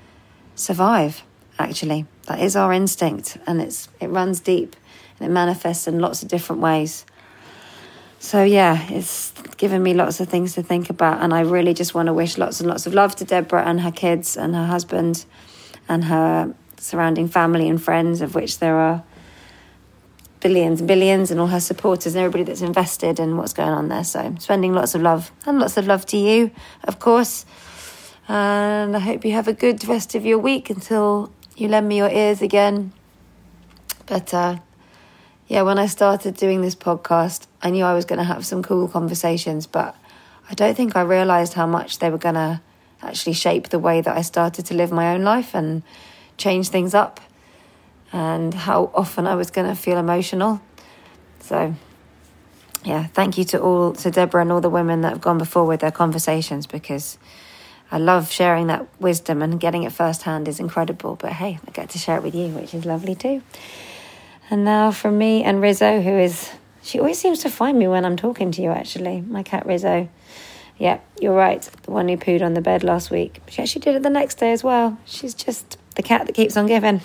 survive. 0.55 1.23
Actually, 1.59 2.07
that 2.27 2.41
is 2.41 2.57
our 2.57 2.73
instinct, 2.73 3.39
and 3.47 3.61
it's 3.61 3.89
it 4.01 4.09
runs 4.09 4.41
deep 4.41 4.77
and 5.19 5.29
it 5.29 5.33
manifests 5.33 5.89
in 5.89 5.99
lots 5.99 6.23
of 6.23 6.29
different 6.29 6.63
ways. 6.63 7.05
So 8.21 8.43
yeah, 8.43 8.87
it's 8.91 9.33
given 9.57 9.83
me 9.83 9.95
lots 9.95 10.21
of 10.21 10.29
things 10.29 10.55
to 10.55 10.63
think 10.63 10.91
about, 10.91 11.23
and 11.23 11.33
I 11.33 11.41
really 11.41 11.75
just 11.75 11.95
want 11.95 12.07
to 12.07 12.13
wish 12.13 12.39
lots 12.39 12.61
and 12.61 12.69
lots 12.69 12.87
of 12.87 12.95
love 12.95 13.17
to 13.17 13.25
Deborah 13.25 13.65
and 13.65 13.81
her 13.81 13.93
kids 13.93 14.37
and 14.37 14.55
her 14.55 14.67
husband 14.67 15.25
and 15.89 16.05
her 16.05 16.55
surrounding 16.77 17.29
family 17.29 17.69
and 17.69 17.83
friends, 17.83 18.21
of 18.21 18.35
which 18.35 18.59
there 18.59 18.77
are 18.77 19.03
billions 20.41 20.81
and 20.81 20.89
billions, 20.89 21.31
and 21.31 21.41
all 21.41 21.47
her 21.47 21.61
supporters 21.61 22.15
and 22.15 22.25
everybody 22.25 22.45
that's 22.45 22.61
invested 22.61 23.19
in 23.21 23.37
what's 23.37 23.53
going 23.53 23.71
on 23.71 23.89
there. 23.89 24.05
So, 24.05 24.35
spending 24.39 24.73
lots 24.73 24.95
of 24.95 25.03
love 25.03 25.33
and 25.47 25.59
lots 25.59 25.77
of 25.77 25.87
love 25.87 26.07
to 26.07 26.17
you, 26.17 26.51
of 26.85 26.99
course. 26.99 27.45
And 28.29 28.95
I 28.95 29.01
hope 29.01 29.25
you 29.25 29.33
have 29.33 29.49
a 29.49 29.55
good 29.55 29.87
rest 29.89 30.15
of 30.15 30.27
your 30.27 30.39
week 30.39 30.69
until 30.69 31.33
you 31.57 31.69
lend 31.69 31.89
me 31.89 31.97
your 31.97 32.11
ears 32.11 32.43
again. 32.43 32.93
But 34.07 34.33
uh, 34.35 34.59
yeah, 35.47 35.63
when 35.63 35.79
I 35.79 35.87
started 35.87 36.37
doing 36.37 36.61
this 36.61 36.75
podcast, 36.75 37.47
I 37.63 37.71
knew 37.71 37.85
I 37.85 37.95
was 37.95 38.05
going 38.05 38.19
to 38.19 38.25
have 38.25 38.45
some 38.45 38.63
cool 38.63 38.87
conversations, 38.87 39.67
but 39.67 39.97
I 40.51 40.55
don't 40.55 40.77
think 40.77 40.95
I 40.95 41.03
realized 41.03 41.55
how 41.55 41.67
much 41.67 41.99
they 41.99 42.11
were 42.11 42.19
going 42.19 42.35
to 42.35 42.61
actually 43.03 43.33
shape 43.33 43.69
the 43.69 43.79
way 43.79 44.01
that 44.01 44.17
I 44.17 44.23
started 44.23 44.67
to 44.67 44.75
live 44.75 44.93
my 44.93 45.15
own 45.15 45.23
life 45.23 45.55
and 45.55 45.83
change 46.37 46.69
things 46.69 46.95
up 46.95 47.21
and 48.13 48.55
how 48.55 48.91
often 48.95 49.27
I 49.27 49.35
was 49.35 49.51
going 49.51 49.69
to 49.69 49.75
feel 49.75 49.99
emotional. 49.99 50.61
So, 51.41 51.75
yeah, 52.85 53.07
thank 53.07 53.39
you 53.39 53.45
to 53.45 53.61
all, 53.61 53.93
to 53.95 54.11
Deborah 54.11 54.43
and 54.43 54.53
all 54.53 54.61
the 54.61 54.71
women 54.71 55.03
that 55.03 55.11
have 55.11 55.21
gone 55.21 55.39
before 55.39 55.67
with 55.67 55.81
their 55.81 55.91
conversations 55.91 56.67
because 56.67 57.19
I 57.91 57.99
love 57.99 58.31
sharing 58.31 58.67
that 58.69 58.87
wisdom 59.01 59.43
and 59.43 59.59
getting 59.59 59.83
it 59.83 59.93
firsthand 59.93 60.47
is 60.49 60.61
incredible. 60.61 61.17
But 61.17 61.33
hey, 61.33 61.59
I 61.67 61.71
get 61.71 61.91
to 61.91 61.99
share 61.99 62.17
it 62.17 62.23
with 62.23 62.35
you, 62.35 62.49
which 62.49 62.75
is 62.75 62.85
lovely 62.85 63.15
too. 63.15 63.43
And 64.51 64.65
now 64.65 64.91
from 64.91 65.19
me 65.19 65.43
and 65.43 65.61
Rizzo, 65.61 66.01
who 66.01 66.19
is, 66.19 66.51
she 66.83 66.99
always 66.99 67.19
seems 67.19 67.41
to 67.41 67.51
find 67.51 67.79
me 67.79 67.89
when 67.89 68.05
I'm 68.05 68.17
talking 68.17 68.51
to 68.53 68.63
you, 68.63 68.71
actually, 68.71 69.21
my 69.23 69.43
cat 69.43 69.67
Rizzo. 69.67 70.09
Yeah, 70.79 71.01
you're 71.21 71.35
right. 71.35 71.63
The 71.83 71.91
one 71.91 72.09
who 72.09 72.17
pooed 72.17 72.41
on 72.41 72.55
the 72.55 72.61
bed 72.61 72.85
last 72.85 73.11
week. 73.11 73.41
She 73.49 73.61
actually 73.61 73.81
did 73.81 73.97
it 73.97 74.03
the 74.03 74.11
next 74.11 74.37
day 74.37 74.53
as 74.53 74.63
well. 74.63 74.97
She's 75.05 75.35
just 75.35 75.77
the 75.97 76.03
cat 76.03 76.27
that 76.27 76.35
keeps 76.35 76.57
on 76.57 76.67
giving. 76.67 77.01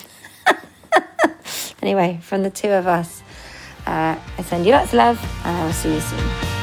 Anyway, 1.81 2.19
from 2.21 2.43
the 2.43 2.49
two 2.49 2.69
of 2.69 2.87
us, 2.87 3.21
uh, 3.85 4.17
I 4.37 4.41
send 4.43 4.65
you 4.65 4.71
lots 4.71 4.89
of 4.89 4.93
love 4.95 5.41
and 5.45 5.57
I 5.57 5.65
will 5.65 5.73
see 5.73 5.93
you 5.93 5.99
soon. 5.99 6.62